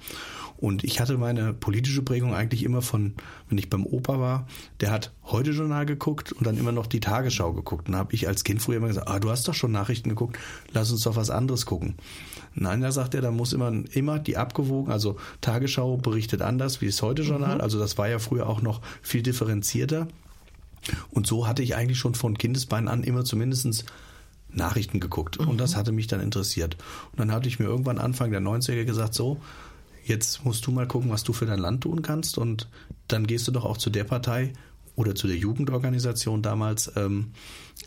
Und 0.63 0.85
ich 0.85 1.01
hatte 1.01 1.19
meine 1.19 1.53
politische 1.55 2.03
Prägung 2.03 2.37
eigentlich 2.37 2.63
immer 2.63 2.83
von, 2.83 3.15
wenn 3.49 3.59
ich 3.59 3.69
beim 3.69 3.85
Opa 3.85 4.21
war, 4.21 4.47
der 4.81 4.93
hat 4.93 5.11
heute 5.25 5.51
Journal 5.51 5.87
geguckt 5.87 6.31
und 6.31 6.47
dann 6.47 6.57
immer 6.57 6.71
noch 6.71 6.87
die 6.87 7.01
Tagesschau 7.01 7.53
geguckt. 7.53 7.89
Und 7.89 7.95
da 7.95 7.99
habe 7.99 8.15
ich 8.15 8.29
als 8.29 8.45
Kind 8.45 8.63
früher 8.63 8.77
immer 8.77 8.87
gesagt, 8.87 9.09
ah, 9.09 9.19
du 9.19 9.29
hast 9.29 9.49
doch 9.49 9.55
schon 9.55 9.73
Nachrichten 9.73 10.09
geguckt, 10.09 10.39
lass 10.73 10.93
uns 10.93 11.03
doch 11.03 11.17
was 11.17 11.31
anderes 11.31 11.67
gucken. 11.67 11.97
Nein, 12.55 12.81
da 12.81 12.93
sagt 12.93 13.17
er, 13.17 13.23
da 13.23 13.33
muss 13.33 13.53
immer, 13.53 13.73
immer 13.91 14.21
die 14.21 14.37
abgewogen, 14.37 14.93
also 14.93 15.17
Tagesschau 15.41 15.97
berichtet 15.97 16.43
anders 16.43 16.81
wie 16.81 16.87
das 16.87 17.03
heute 17.03 17.23
Journal. 17.23 17.57
Mhm. 17.57 17.61
Also 17.61 17.81
das 17.81 17.99
war 17.99 18.09
ja 18.09 18.21
früher 18.21 18.49
auch 18.49 18.63
noch 18.63 18.83
viel 19.03 19.23
differenzierter. 19.25 20.07
Und 21.11 21.27
so 21.27 21.49
hatte 21.49 21.65
ich 21.65 21.75
eigentlich 21.75 21.99
schon 21.99 22.15
von 22.15 22.39
Kindesbeinen 22.39 22.87
an 22.87 23.03
immer 23.03 23.25
zumindestens 23.25 23.85
Nachrichten 24.49 25.01
geguckt. 25.01 25.41
Mhm. 25.41 25.49
Und 25.49 25.59
das 25.59 25.75
hatte 25.75 25.91
mich 25.91 26.07
dann 26.07 26.21
interessiert. 26.21 26.77
Und 27.11 27.19
dann 27.19 27.33
hatte 27.33 27.49
ich 27.49 27.59
mir 27.59 27.65
irgendwann 27.65 27.99
Anfang 27.99 28.31
der 28.31 28.41
90er 28.41 28.85
gesagt, 28.85 29.15
so, 29.15 29.41
jetzt 30.05 30.45
musst 30.45 30.67
du 30.67 30.71
mal 30.71 30.87
gucken, 30.87 31.11
was 31.11 31.25
du 31.25 31.33
für 31.33 31.47
dein 31.47 31.59
Land 31.59 31.83
tun 31.83 32.03
kannst 32.03 32.39
und 32.39 32.69
dann 33.09 33.27
gehst 33.27 33.47
du 33.49 33.53
doch 33.53 33.65
auch 33.65 33.77
zu 33.77 33.91
der 33.91 34.05
Partei 34.05 34.53
oder 34.95 35.15
zu 35.15 35.27
der 35.27 35.37
Jugendorganisation 35.37 36.43
damals, 36.43 36.93
ähm, 36.97 37.33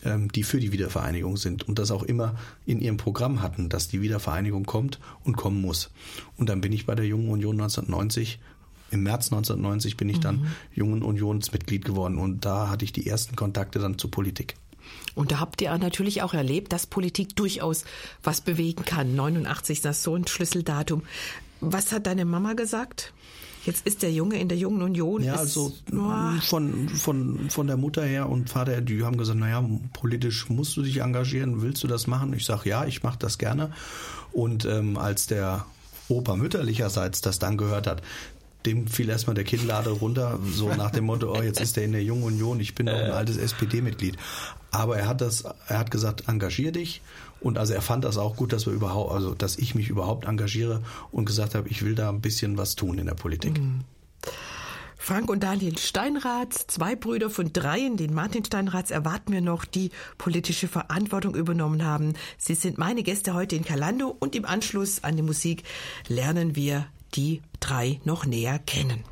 ähm, 0.04 0.30
die 0.32 0.42
für 0.42 0.58
die 0.58 0.72
Wiedervereinigung 0.72 1.36
sind 1.36 1.68
und 1.68 1.78
das 1.78 1.90
auch 1.90 2.02
immer 2.02 2.34
in 2.64 2.80
ihrem 2.80 2.96
Programm 2.96 3.42
hatten, 3.42 3.68
dass 3.68 3.88
die 3.88 4.00
Wiedervereinigung 4.00 4.66
kommt 4.66 4.98
und 5.24 5.36
kommen 5.36 5.60
muss. 5.60 5.90
Und 6.36 6.48
dann 6.48 6.60
bin 6.60 6.72
ich 6.72 6.86
bei 6.86 6.94
der 6.94 7.06
Jungen 7.06 7.28
Union 7.28 7.60
1990 7.60 8.40
im 8.90 9.02
März 9.02 9.32
1990 9.32 9.96
bin 9.96 10.08
ich 10.08 10.20
dann 10.20 10.36
mhm. 10.36 10.46
Jungen 10.72 11.02
Unionsmitglied 11.02 11.84
geworden 11.84 12.18
und 12.18 12.44
da 12.44 12.68
hatte 12.68 12.84
ich 12.84 12.92
die 12.92 13.06
ersten 13.06 13.34
Kontakte 13.34 13.80
dann 13.80 13.98
zur 13.98 14.10
Politik. 14.12 14.54
Und 15.16 15.32
da 15.32 15.40
habt 15.40 15.60
ihr 15.60 15.76
natürlich 15.76 16.22
auch 16.22 16.34
erlebt, 16.34 16.72
dass 16.72 16.86
Politik 16.86 17.34
durchaus 17.34 17.84
was 18.22 18.40
bewegen 18.40 18.84
kann. 18.84 19.16
89 19.16 19.78
ist 19.78 19.84
das 19.84 20.02
so 20.04 20.14
ein 20.14 20.26
Schlüsseldatum. 20.26 21.02
Was 21.60 21.92
hat 21.92 22.06
deine 22.06 22.24
Mama 22.24 22.52
gesagt? 22.52 23.12
Jetzt 23.64 23.84
ist 23.84 24.02
der 24.02 24.12
Junge 24.12 24.38
in 24.38 24.48
der 24.48 24.56
Jungen 24.56 24.80
Union. 24.80 25.24
Ja, 25.24 25.34
also 25.34 25.72
oh. 25.92 26.40
von, 26.40 26.88
von, 26.88 27.50
von 27.50 27.66
der 27.66 27.76
Mutter 27.76 28.04
her 28.04 28.28
und 28.28 28.48
Vater, 28.48 28.80
die 28.80 29.02
haben 29.02 29.16
gesagt, 29.16 29.40
naja, 29.40 29.64
politisch 29.92 30.48
musst 30.48 30.76
du 30.76 30.82
dich 30.82 31.00
engagieren, 31.00 31.62
willst 31.62 31.82
du 31.82 31.88
das 31.88 32.06
machen? 32.06 32.32
Ich 32.32 32.44
sage, 32.44 32.68
ja, 32.68 32.84
ich 32.84 33.02
mache 33.02 33.18
das 33.18 33.38
gerne. 33.38 33.72
Und 34.32 34.64
ähm, 34.66 34.96
als 34.96 35.26
der 35.26 35.66
Opa 36.08 36.36
mütterlicherseits 36.36 37.22
das 37.22 37.40
dann 37.40 37.56
gehört 37.56 37.88
hat, 37.88 38.02
dem 38.66 38.86
fiel 38.86 39.08
erstmal 39.08 39.34
der 39.34 39.44
Kinnlade 39.44 39.90
runter, 39.90 40.38
so 40.52 40.72
nach 40.74 40.90
dem 40.90 41.04
Motto, 41.04 41.32
oh, 41.32 41.42
jetzt 41.42 41.60
ist 41.60 41.76
er 41.76 41.84
in 41.84 41.92
der 41.92 42.02
Jungen 42.02 42.24
Union, 42.24 42.60
ich 42.60 42.74
bin 42.74 42.86
doch 42.86 42.94
ein 42.94 43.10
altes 43.10 43.36
SPD-Mitglied. 43.36 44.16
Aber 44.70 44.96
er 44.98 45.08
hat 45.08 45.20
das, 45.20 45.44
er 45.68 45.78
hat 45.78 45.90
gesagt, 45.90 46.28
engagier 46.28 46.72
dich. 46.72 47.00
Und 47.40 47.58
also 47.58 47.74
er 47.74 47.82
fand 47.82 48.04
das 48.04 48.18
auch 48.18 48.36
gut, 48.36 48.52
dass 48.52 48.66
wir 48.66 48.72
überhaupt, 48.72 49.12
also 49.12 49.34
dass 49.34 49.56
ich 49.56 49.74
mich 49.74 49.88
überhaupt 49.88 50.26
engagiere 50.26 50.82
und 51.12 51.26
gesagt 51.26 51.54
habe, 51.54 51.68
ich 51.68 51.84
will 51.84 51.94
da 51.94 52.08
ein 52.08 52.20
bisschen 52.20 52.56
was 52.56 52.76
tun 52.76 52.98
in 52.98 53.06
der 53.06 53.14
Politik. 53.14 53.58
Mhm. 53.58 53.80
Frank 55.06 55.30
und 55.30 55.44
Daniel 55.44 55.78
Steinrath, 55.78 56.52
zwei 56.52 56.96
Brüder 56.96 57.30
von 57.30 57.52
dreien, 57.52 57.96
den 57.96 58.12
Martin 58.12 58.44
Steinraths 58.44 58.90
erwarten 58.90 59.32
wir 59.32 59.40
noch, 59.40 59.64
die 59.64 59.90
politische 60.18 60.66
Verantwortung 60.66 61.36
übernommen 61.36 61.84
haben. 61.84 62.14
Sie 62.38 62.56
sind 62.56 62.76
meine 62.76 63.04
Gäste 63.04 63.32
heute 63.32 63.54
in 63.54 63.64
Kalando 63.64 64.16
und 64.18 64.34
im 64.34 64.44
Anschluss 64.44 65.04
an 65.04 65.14
die 65.14 65.22
Musik 65.22 65.62
lernen 66.08 66.56
wir 66.56 66.86
die 67.14 67.40
drei 67.60 68.00
noch 68.04 68.26
näher 68.26 68.58
kennen. 68.58 69.04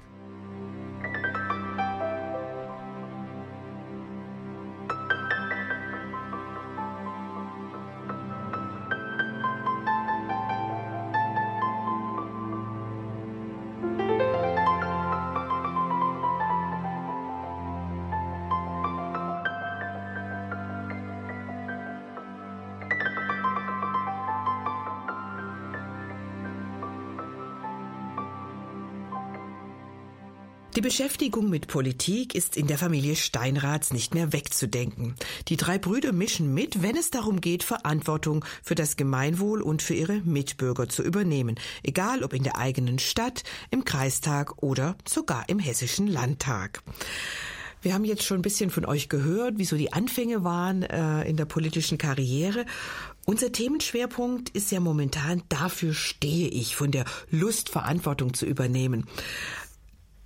Beschäftigung 30.85 31.49
mit 31.49 31.67
Politik 31.67 32.35
ist 32.35 32.59
in 32.59 32.67
der 32.67 32.77
Familie 32.77 33.17
Steinraths 33.17 33.91
nicht 33.95 34.15
mehr 34.15 34.35
wegzudenken. 34.35 35.15
Die 35.49 35.57
drei 35.57 35.79
Brüder 35.79 36.13
mischen 36.13 36.53
mit, 36.53 36.83
wenn 36.83 36.95
es 36.95 37.09
darum 37.09 37.41
geht, 37.41 37.63
Verantwortung 37.63 38.45
für 38.63 38.75
das 38.75 38.97
Gemeinwohl 38.97 39.63
und 39.63 39.81
für 39.81 39.95
ihre 39.95 40.21
Mitbürger 40.21 40.87
zu 40.91 41.03
übernehmen, 41.03 41.59
egal 41.83 42.23
ob 42.23 42.35
in 42.35 42.43
der 42.43 42.59
eigenen 42.59 42.99
Stadt, 42.99 43.45
im 43.71 43.87
Kreistag 43.87 44.63
oder 44.63 44.95
sogar 45.09 45.49
im 45.49 45.59
hessischen 45.59 46.07
Landtag. 46.07 46.83
Wir 47.81 47.95
haben 47.95 48.05
jetzt 48.05 48.25
schon 48.25 48.41
ein 48.41 48.43
bisschen 48.43 48.69
von 48.69 48.85
euch 48.85 49.09
gehört, 49.09 49.57
wie 49.57 49.65
so 49.65 49.79
die 49.79 49.95
Anfänge 49.95 50.45
waren 50.45 50.83
äh, 50.83 51.23
in 51.23 51.39
der 51.39 51.47
politischen 51.47 51.97
Karriere. 51.97 52.67
Unser 53.25 53.53
Themenschwerpunkt 53.53 54.51
ist 54.51 54.71
ja 54.71 54.81
momentan, 54.81 55.43
dafür 55.49 55.95
stehe 55.95 56.49
ich, 56.49 56.77
von 56.77 56.91
der 56.91 57.07
Lust, 57.31 57.71
Verantwortung 57.71 58.35
zu 58.35 58.45
übernehmen 58.45 59.07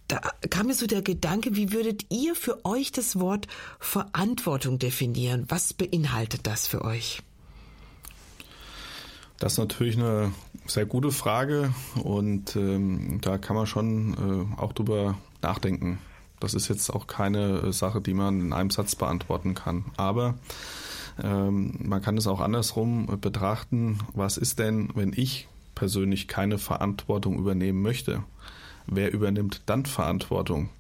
da 0.09 0.21
kam 0.49 0.67
mir 0.67 0.75
so 0.75 0.87
der 0.87 1.03
Gedanke, 1.03 1.55
wie 1.55 1.73
würdet 1.73 2.07
ihr 2.11 2.35
für 2.35 2.65
euch 2.65 2.93
das 2.93 3.21
Wort 3.21 3.47
Verantwortung 3.79 4.79
definieren? 4.79 5.45
Was 5.49 5.75
beinhaltet 5.75 6.47
das 6.47 6.67
für 6.67 6.83
euch? 6.83 7.23
Das 9.38 9.53
ist 9.53 9.59
natürlich 9.59 9.97
eine 9.97 10.33
sehr 10.67 10.87
gute 10.87 11.12
Frage 11.12 11.73
und 12.03 12.57
ähm, 12.57 13.21
da 13.21 13.38
kann 13.38 13.55
man 13.55 13.67
schon 13.67 14.15
äh, 14.59 14.61
auch 14.61 14.73
drüber 14.73 15.17
nachdenken. 15.43 15.99
Das 16.41 16.55
ist 16.55 16.69
jetzt 16.69 16.91
auch 16.91 17.07
keine 17.07 17.61
äh, 17.61 17.73
Sache, 17.73 18.00
die 18.00 18.15
man 18.15 18.41
in 18.41 18.53
einem 18.53 18.71
Satz 18.71 18.97
beantworten 18.97 19.55
kann. 19.55 19.85
Aber 19.97 20.35
ähm, 21.23 21.75
man 21.81 22.03
kann 22.03 22.17
es 22.17 22.27
auch 22.27 22.41
andersrum 22.41 23.21
betrachten. 23.21 23.99
Was 24.15 24.38
ist 24.38 24.59
denn, 24.59 24.91
wenn 24.95 25.12
ich 25.15 25.49
persönlich 25.75 26.29
keine 26.29 26.59
Verantwortung 26.59 27.38
übernehmen 27.38 27.83
möchte? 27.83 28.25
Wer 28.90 29.12
übernimmt 29.12 29.62
dann 29.66 29.87
Verantwortung? 29.87 30.71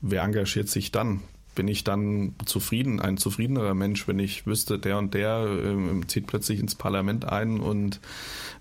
Wer 0.00 0.22
engagiert 0.22 0.68
sich 0.68 0.92
dann? 0.92 1.22
bin 1.54 1.68
ich 1.68 1.84
dann 1.84 2.34
zufrieden, 2.44 3.00
ein 3.00 3.18
zufriedenerer 3.18 3.74
Mensch, 3.74 4.08
wenn 4.08 4.18
ich 4.18 4.46
wüsste, 4.46 4.78
der 4.78 4.98
und 4.98 5.14
der 5.14 5.46
äh, 5.46 6.06
zieht 6.06 6.26
plötzlich 6.26 6.60
ins 6.60 6.74
Parlament 6.74 7.26
ein 7.26 7.60
und 7.60 8.00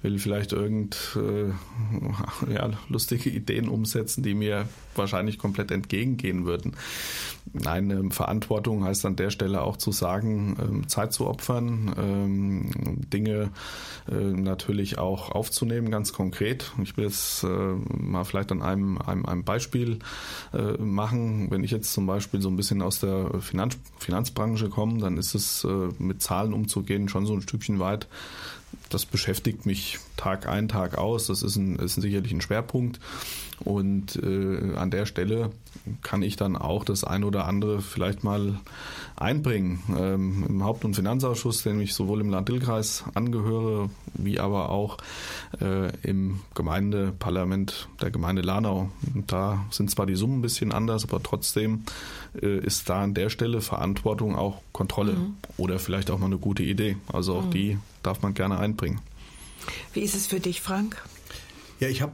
will 0.01 0.19
vielleicht 0.19 0.51
irgend 0.51 1.15
äh, 1.15 1.51
ja, 2.53 2.71
lustige 2.89 3.29
Ideen 3.29 3.69
umsetzen, 3.69 4.23
die 4.23 4.33
mir 4.33 4.67
wahrscheinlich 4.95 5.37
komplett 5.37 5.71
entgegengehen 5.71 6.45
würden. 6.45 6.73
Nein, 7.53 7.89
ähm, 7.91 8.12
Verantwortung 8.12 8.86
heißt 8.86 9.05
an 9.05 9.17
der 9.17 9.29
Stelle 9.29 9.62
auch 9.62 9.75
zu 9.75 9.91
sagen, 9.91 10.55
ähm, 10.62 10.88
Zeit 10.88 11.12
zu 11.12 11.27
opfern, 11.27 11.93
ähm, 11.98 12.72
Dinge 13.12 13.51
äh, 14.10 14.13
natürlich 14.13 14.98
auch 14.98 15.31
aufzunehmen, 15.31 15.91
ganz 15.91 16.13
konkret. 16.13 16.72
Ich 16.81 16.96
will 16.96 17.05
jetzt 17.05 17.43
äh, 17.43 17.48
mal 17.48 18.24
vielleicht 18.24 18.51
an 18.51 18.62
einem, 18.62 18.98
einem, 19.00 19.25
einem 19.25 19.43
Beispiel 19.43 20.00
äh, 20.53 20.81
machen. 20.81 21.51
Wenn 21.51 21.63
ich 21.63 21.72
jetzt 21.72 21.91
zum 21.91 22.05
Beispiel 22.05 22.41
so 22.41 22.50
ein 22.50 22.55
bisschen 22.55 22.81
aus 22.81 23.00
der 23.00 23.41
Finanz, 23.41 23.77
Finanzbranche 24.00 24.70
komme, 24.70 25.00
dann 25.00 25.17
ist 25.17 25.36
es 25.36 25.67
mit 26.00 26.22
Zahlen 26.22 26.53
umzugehen 26.53 27.10
schon 27.10 27.25
so 27.25 27.34
ein 27.34 27.41
Stückchen 27.41 27.79
weit 27.79 28.08
das 28.89 29.05
beschäftigt 29.05 29.65
mich 29.65 30.00
Tag 30.17 30.48
ein, 30.48 30.67
Tag 30.67 30.98
aus. 30.98 31.27
Das 31.27 31.43
ist, 31.43 31.55
ein, 31.55 31.77
ist 31.77 31.96
sicherlich 31.96 32.31
ein 32.31 32.41
Schwerpunkt. 32.41 33.00
Und 33.63 34.15
äh, 34.17 34.75
an 34.75 34.91
der 34.91 35.05
Stelle 35.05 35.51
kann 36.01 36.21
ich 36.21 36.35
dann 36.35 36.55
auch 36.55 36.83
das 36.83 37.03
ein 37.03 37.23
oder 37.23 37.45
andere 37.45 37.81
vielleicht 37.81 38.23
mal 38.23 38.59
einbringen. 39.15 39.81
Ähm, 39.97 40.45
Im 40.47 40.63
Haupt- 40.63 40.85
und 40.85 40.95
Finanzausschuss, 40.95 41.63
den 41.63 41.79
ich 41.79 41.93
sowohl 41.93 42.21
im 42.21 42.29
Land-Dill-Kreis 42.29 43.03
angehöre, 43.13 43.89
wie 44.13 44.39
aber 44.39 44.69
auch 44.69 44.97
äh, 45.59 45.91
im 46.01 46.41
Gemeindeparlament 46.55 47.88
der 48.01 48.11
Gemeinde 48.11 48.41
Lanau. 48.41 48.89
Und 49.13 49.31
da 49.31 49.65
sind 49.71 49.89
zwar 49.91 50.05
die 50.05 50.15
Summen 50.15 50.39
ein 50.39 50.41
bisschen 50.41 50.71
anders, 50.71 51.03
aber 51.03 51.21
trotzdem 51.21 51.83
äh, 52.41 52.59
ist 52.59 52.89
da 52.89 53.03
an 53.03 53.13
der 53.13 53.29
Stelle 53.29 53.61
Verantwortung 53.61 54.35
auch 54.35 54.61
Kontrolle 54.71 55.13
mhm. 55.13 55.35
oder 55.57 55.79
vielleicht 55.79 56.11
auch 56.11 56.19
mal 56.19 56.27
eine 56.27 56.38
gute 56.38 56.63
Idee. 56.63 56.97
Also 57.11 57.35
auch 57.35 57.45
mhm. 57.45 57.51
die 57.51 57.77
darf 58.03 58.21
man 58.21 58.33
gerne 58.33 58.59
einbringen. 58.59 59.01
Wie 59.93 60.01
ist 60.01 60.15
es 60.15 60.27
für 60.27 60.39
dich, 60.39 60.61
Frank? 60.61 61.03
Ja, 61.79 61.88
ich 61.88 62.01
habe 62.01 62.13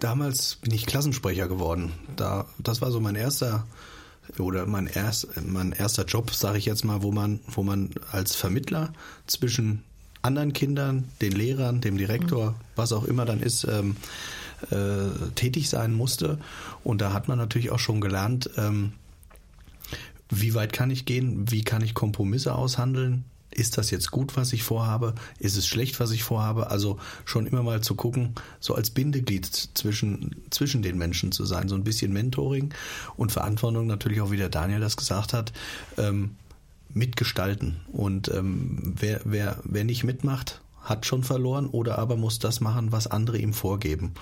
damals 0.00 0.56
bin 0.56 0.74
ich 0.74 0.86
Klassensprecher 0.86 1.48
geworden. 1.48 1.92
Da, 2.16 2.46
das 2.58 2.80
war 2.80 2.90
so 2.90 3.00
mein 3.00 3.14
erster 3.14 3.66
oder 4.38 4.66
mein, 4.66 4.86
erst, 4.86 5.28
mein 5.42 5.72
erster 5.72 6.04
Job, 6.04 6.32
sage 6.32 6.58
ich 6.58 6.66
jetzt 6.66 6.84
mal, 6.84 7.02
wo 7.02 7.12
man, 7.12 7.40
wo 7.46 7.62
man 7.62 7.90
als 8.12 8.34
Vermittler 8.34 8.92
zwischen 9.26 9.82
anderen 10.22 10.52
Kindern, 10.52 11.08
den 11.20 11.32
Lehrern, 11.32 11.80
dem 11.80 11.96
Direktor, 11.96 12.52
mhm. 12.52 12.54
was 12.76 12.92
auch 12.92 13.04
immer 13.04 13.24
dann 13.24 13.40
ist, 13.40 13.64
ähm, 13.64 13.96
äh, 14.70 15.30
tätig 15.34 15.68
sein 15.68 15.94
musste. 15.94 16.38
Und 16.84 17.00
da 17.00 17.12
hat 17.12 17.28
man 17.28 17.38
natürlich 17.38 17.70
auch 17.70 17.78
schon 17.78 18.00
gelernt, 18.00 18.50
ähm, 18.56 18.92
wie 20.28 20.54
weit 20.54 20.72
kann 20.72 20.90
ich 20.90 21.06
gehen, 21.06 21.50
wie 21.50 21.64
kann 21.64 21.82
ich 21.82 21.94
Kompromisse 21.94 22.54
aushandeln, 22.54 23.24
ist 23.60 23.76
das 23.76 23.90
jetzt 23.90 24.10
gut, 24.10 24.36
was 24.38 24.54
ich 24.54 24.62
vorhabe? 24.62 25.14
Ist 25.38 25.56
es 25.58 25.66
schlecht, 25.66 26.00
was 26.00 26.12
ich 26.12 26.22
vorhabe? 26.22 26.70
Also 26.70 26.98
schon 27.26 27.46
immer 27.46 27.62
mal 27.62 27.82
zu 27.82 27.94
gucken, 27.94 28.34
so 28.58 28.74
als 28.74 28.88
Bindeglied 28.88 29.46
zwischen, 29.74 30.36
zwischen 30.48 30.80
den 30.80 30.96
Menschen 30.96 31.30
zu 31.30 31.44
sein, 31.44 31.68
so 31.68 31.74
ein 31.74 31.84
bisschen 31.84 32.10
Mentoring 32.12 32.72
und 33.16 33.32
Verantwortung 33.32 33.86
natürlich 33.86 34.22
auch, 34.22 34.30
wie 34.30 34.38
der 34.38 34.48
Daniel 34.48 34.80
das 34.80 34.96
gesagt 34.96 35.34
hat, 35.34 35.52
ähm, 35.98 36.36
mitgestalten. 36.88 37.76
Und 37.92 38.28
ähm, 38.28 38.94
wer, 38.98 39.20
wer, 39.24 39.60
wer 39.64 39.84
nicht 39.84 40.04
mitmacht, 40.04 40.62
hat 40.82 41.04
schon 41.04 41.22
verloren 41.22 41.66
oder 41.66 41.98
aber 41.98 42.16
muss 42.16 42.38
das 42.38 42.60
machen, 42.60 42.92
was 42.92 43.06
andere 43.06 43.36
ihm 43.36 43.52
vorgeben. 43.52 44.14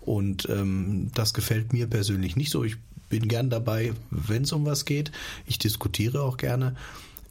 Und 0.00 0.48
ähm, 0.48 1.10
das 1.14 1.34
gefällt 1.34 1.74
mir 1.74 1.86
persönlich 1.86 2.34
nicht 2.34 2.50
so. 2.50 2.64
Ich 2.64 2.78
bin 3.10 3.28
gern 3.28 3.50
dabei, 3.50 3.92
wenn 4.10 4.44
es 4.44 4.52
um 4.52 4.64
was 4.64 4.86
geht. 4.86 5.12
Ich 5.46 5.58
diskutiere 5.58 6.22
auch 6.22 6.38
gerne. 6.38 6.74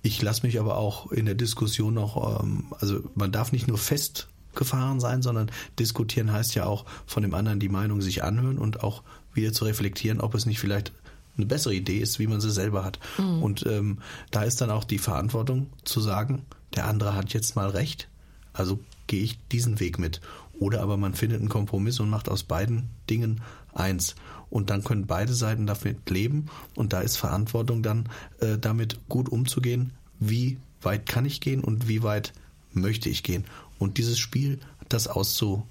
Ich 0.06 0.22
lasse 0.22 0.46
mich 0.46 0.60
aber 0.60 0.78
auch 0.78 1.12
in 1.12 1.26
der 1.26 1.34
Diskussion 1.34 1.96
noch, 1.96 2.40
ähm, 2.40 2.66
also 2.80 3.00
man 3.16 3.32
darf 3.32 3.52
nicht 3.52 3.68
nur 3.68 3.80
festgefahren 3.80 5.00
sein, 5.00 5.24
sondern 5.24 5.50
diskutieren 5.80 6.32
heißt 6.32 6.54
ja 6.54 6.68
auch 6.68 6.86
von 7.08 7.24
dem 7.24 7.34
anderen 7.34 7.60
die 7.60 7.70
Meinung 7.70 8.02
sich 8.02 8.24
anhören 8.24 8.60
und 8.60 8.84
auch 8.84 9.02
wieder 9.34 9.52
zu 9.52 9.66
reflektieren, 9.66 10.22
ob 10.22 10.36
es 10.36 10.46
nicht 10.46 10.60
vielleicht 10.60 10.92
eine 11.38 11.48
bessere 11.48 11.74
Idee 11.74 11.98
ist, 11.98 12.20
wie 12.20 12.28
man 12.28 12.40
sie 12.40 12.52
selber 12.52 12.86
hat. 12.86 13.00
Mhm. 13.18 13.42
Und 13.42 13.66
ähm, 13.66 13.98
da 14.30 14.44
ist 14.44 14.62
dann 14.62 14.70
auch 14.70 14.84
die 14.84 15.00
Verantwortung 15.00 15.72
zu 15.86 16.00
sagen, 16.02 16.44
der 16.76 16.86
andere 16.86 17.16
hat 17.16 17.34
jetzt 17.34 17.56
mal 17.56 17.70
recht, 17.70 18.08
also 18.54 18.80
gehe 19.08 19.24
ich 19.24 19.40
diesen 19.52 19.80
Weg 19.80 19.98
mit. 19.98 20.22
Oder 20.54 20.84
aber 20.84 20.98
man 20.98 21.16
findet 21.16 21.40
einen 21.40 21.50
Kompromiss 21.50 22.00
und 22.00 22.12
macht 22.12 22.30
aus 22.30 22.44
beiden 22.44 22.90
Dingen 23.10 23.42
eins 23.76 24.16
und 24.50 24.70
dann 24.70 24.84
können 24.84 25.06
beide 25.06 25.34
Seiten 25.34 25.68
damit 25.68 26.10
leben 26.10 26.48
und 26.76 26.94
da 26.94 27.02
ist 27.02 27.18
Verantwortung 27.18 27.84
dann 27.84 28.10
äh, 28.40 28.58
damit 28.58 29.00
gut 29.10 29.30
umzugehen, 29.30 29.94
wie 30.20 30.58
weit 30.82 31.06
kann 31.06 31.26
ich 31.26 31.42
gehen 31.42 31.64
und 31.64 31.88
wie 31.88 32.04
weit 32.04 32.34
möchte 32.74 33.10
ich 33.10 33.24
gehen 33.24 33.46
und 33.80 33.98
dieses 33.98 34.18
Spiel, 34.18 34.60
das 34.90 35.08
auszu, 35.08 35.66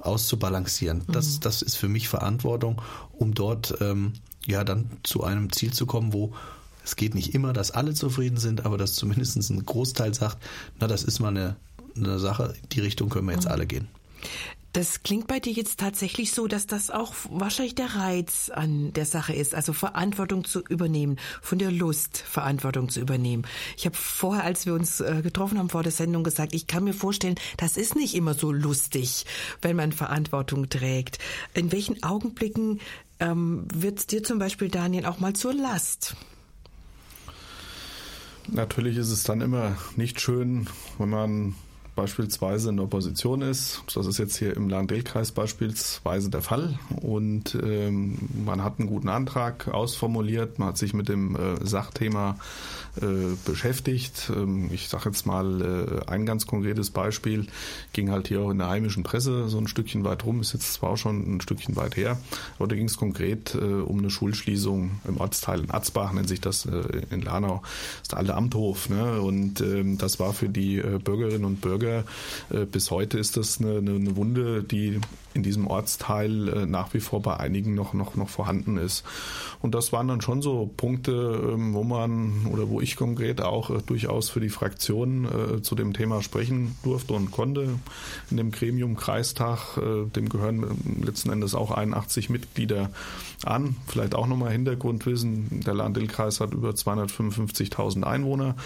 auszubalancieren, 0.00 1.04
mhm. 1.06 1.12
das, 1.12 1.40
das 1.40 1.62
ist 1.62 1.76
für 1.76 1.88
mich 1.88 2.08
Verantwortung, 2.08 2.82
um 3.12 3.34
dort 3.34 3.76
ähm, 3.80 4.14
ja 4.44 4.64
dann 4.64 4.90
zu 5.02 5.24
einem 5.24 5.52
Ziel 5.52 5.72
zu 5.72 5.86
kommen, 5.86 6.12
wo 6.12 6.34
es 6.84 6.94
geht 6.94 7.16
nicht 7.16 7.34
immer, 7.34 7.52
dass 7.52 7.72
alle 7.72 7.94
zufrieden 7.94 8.36
sind, 8.36 8.64
aber 8.64 8.78
dass 8.78 8.94
zumindest 8.94 9.36
ein 9.50 9.66
Großteil 9.66 10.14
sagt, 10.14 10.38
na, 10.78 10.86
das 10.86 11.02
ist 11.02 11.18
mal 11.18 11.28
eine, 11.28 11.56
eine 11.96 12.20
Sache, 12.20 12.54
die 12.70 12.80
Richtung 12.80 13.08
können 13.08 13.26
wir 13.26 13.34
jetzt 13.34 13.46
mhm. 13.46 13.50
alle 13.50 13.66
gehen. 13.66 13.88
Das 14.76 15.02
klingt 15.02 15.26
bei 15.26 15.40
dir 15.40 15.54
jetzt 15.54 15.80
tatsächlich 15.80 16.32
so, 16.32 16.48
dass 16.48 16.66
das 16.66 16.90
auch 16.90 17.14
wahrscheinlich 17.30 17.76
der 17.76 17.94
Reiz 17.94 18.50
an 18.50 18.92
der 18.92 19.06
Sache 19.06 19.32
ist, 19.32 19.54
also 19.54 19.72
Verantwortung 19.72 20.44
zu 20.44 20.60
übernehmen, 20.68 21.16
von 21.40 21.58
der 21.58 21.70
Lust 21.70 22.18
Verantwortung 22.18 22.90
zu 22.90 23.00
übernehmen. 23.00 23.46
Ich 23.78 23.86
habe 23.86 23.96
vorher, 23.96 24.44
als 24.44 24.66
wir 24.66 24.74
uns 24.74 25.00
äh, 25.00 25.22
getroffen 25.22 25.58
haben 25.58 25.70
vor 25.70 25.82
der 25.82 25.92
Sendung, 25.92 26.24
gesagt, 26.24 26.52
ich 26.52 26.66
kann 26.66 26.84
mir 26.84 26.92
vorstellen, 26.92 27.36
das 27.56 27.78
ist 27.78 27.96
nicht 27.96 28.14
immer 28.14 28.34
so 28.34 28.52
lustig, 28.52 29.24
wenn 29.62 29.76
man 29.76 29.92
Verantwortung 29.92 30.68
trägt. 30.68 31.20
In 31.54 31.72
welchen 31.72 32.02
Augenblicken 32.02 32.80
ähm, 33.18 33.66
wird 33.72 34.00
es 34.00 34.06
dir 34.06 34.22
zum 34.24 34.38
Beispiel, 34.38 34.68
Daniel, 34.68 35.06
auch 35.06 35.20
mal 35.20 35.32
zur 35.32 35.54
Last? 35.54 36.16
Natürlich 38.46 38.98
ist 38.98 39.10
es 39.10 39.22
dann 39.22 39.40
immer 39.40 39.78
nicht 39.96 40.20
schön, 40.20 40.68
wenn 40.98 41.08
man 41.08 41.54
beispielsweise 41.96 42.68
in 42.68 42.76
der 42.76 42.84
Opposition 42.84 43.42
ist. 43.42 43.82
Das 43.92 44.06
ist 44.06 44.18
jetzt 44.18 44.36
hier 44.36 44.54
im 44.54 44.68
Lahn-Dill-Kreis 44.68 45.32
beispielsweise 45.32 46.30
der 46.30 46.42
Fall. 46.42 46.78
Und 47.00 47.58
ähm, 47.60 48.18
man 48.44 48.62
hat 48.62 48.78
einen 48.78 48.88
guten 48.88 49.08
Antrag 49.08 49.68
ausformuliert, 49.68 50.60
man 50.60 50.68
hat 50.68 50.78
sich 50.78 50.94
mit 50.94 51.08
dem 51.08 51.34
äh, 51.34 51.56
Sachthema 51.66 52.36
äh, 53.00 53.36
beschäftigt. 53.44 54.30
Ähm, 54.34 54.70
ich 54.72 54.88
sage 54.88 55.10
jetzt 55.10 55.26
mal 55.26 55.62
äh, 56.06 56.10
ein 56.10 56.26
ganz 56.26 56.46
konkretes 56.46 56.90
Beispiel, 56.90 57.46
ging 57.92 58.10
halt 58.10 58.28
hier 58.28 58.42
auch 58.42 58.50
in 58.50 58.58
der 58.58 58.68
heimischen 58.68 59.02
Presse 59.02 59.48
so 59.48 59.58
ein 59.58 59.68
Stückchen 59.68 60.04
weit 60.04 60.24
rum, 60.24 60.40
ist 60.40 60.52
jetzt 60.52 60.74
zwar 60.74 60.90
auch 60.90 60.96
schon 60.96 61.36
ein 61.36 61.40
Stückchen 61.40 61.76
weit 61.76 61.96
her, 61.96 62.18
aber 62.58 62.68
da 62.68 62.76
ging 62.76 62.86
es 62.86 62.96
konkret 62.96 63.54
äh, 63.54 63.58
um 63.58 63.98
eine 63.98 64.10
Schulschließung 64.10 65.00
im 65.06 65.16
Ortsteil 65.18 65.60
in 65.60 65.70
Atzbach, 65.70 66.12
nennt 66.12 66.28
sich 66.28 66.40
das 66.40 66.66
äh, 66.66 67.02
in 67.10 67.22
Lanau, 67.22 67.62
das 67.62 68.02
ist 68.02 68.12
der 68.12 68.18
alte 68.18 68.34
Amthof. 68.34 68.88
Ne? 68.88 69.20
Und 69.20 69.60
ähm, 69.60 69.98
das 69.98 70.20
war 70.20 70.32
für 70.32 70.48
die 70.48 70.78
äh, 70.78 70.98
Bürgerinnen 70.98 71.44
und 71.44 71.60
Bürger, 71.60 71.85
bis 72.70 72.90
heute 72.90 73.18
ist 73.18 73.36
das 73.36 73.60
eine, 73.60 73.78
eine, 73.78 74.16
Wunde, 74.16 74.62
die 74.62 75.00
in 75.36 75.42
diesem 75.42 75.66
Ortsteil 75.68 76.48
äh, 76.48 76.66
nach 76.66 76.94
wie 76.94 77.00
vor 77.00 77.22
bei 77.22 77.36
einigen 77.36 77.74
noch, 77.74 77.92
noch, 77.92 78.16
noch 78.16 78.28
vorhanden 78.28 78.78
ist. 78.78 79.04
Und 79.60 79.74
das 79.74 79.92
waren 79.92 80.08
dann 80.08 80.22
schon 80.22 80.42
so 80.42 80.70
Punkte, 80.76 81.52
ähm, 81.52 81.74
wo 81.74 81.84
man 81.84 82.46
oder 82.50 82.68
wo 82.68 82.80
ich 82.80 82.96
konkret 82.96 83.42
auch 83.42 83.70
äh, 83.70 83.78
durchaus 83.84 84.30
für 84.30 84.40
die 84.40 84.48
Fraktion 84.48 85.26
äh, 85.26 85.62
zu 85.62 85.74
dem 85.74 85.92
Thema 85.92 86.22
sprechen 86.22 86.76
durfte 86.82 87.12
und 87.12 87.30
konnte. 87.30 87.78
In 88.30 88.38
dem 88.38 88.50
Gremium 88.50 88.96
Kreistag, 88.96 89.76
dem 89.76 90.28
gehören 90.28 90.64
letzten 91.04 91.30
Endes 91.30 91.54
auch 91.54 91.70
81 91.70 92.30
Mitglieder 92.30 92.90
an. 93.44 93.76
Vielleicht 93.86 94.14
auch 94.14 94.26
nochmal 94.26 94.52
Hintergrundwissen. 94.52 95.60
Der 95.66 95.74
Land-Dill-Kreis 95.74 96.40
hat 96.40 96.54
über 96.54 96.70
255.000 96.70 98.04
Einwohner 98.04 98.56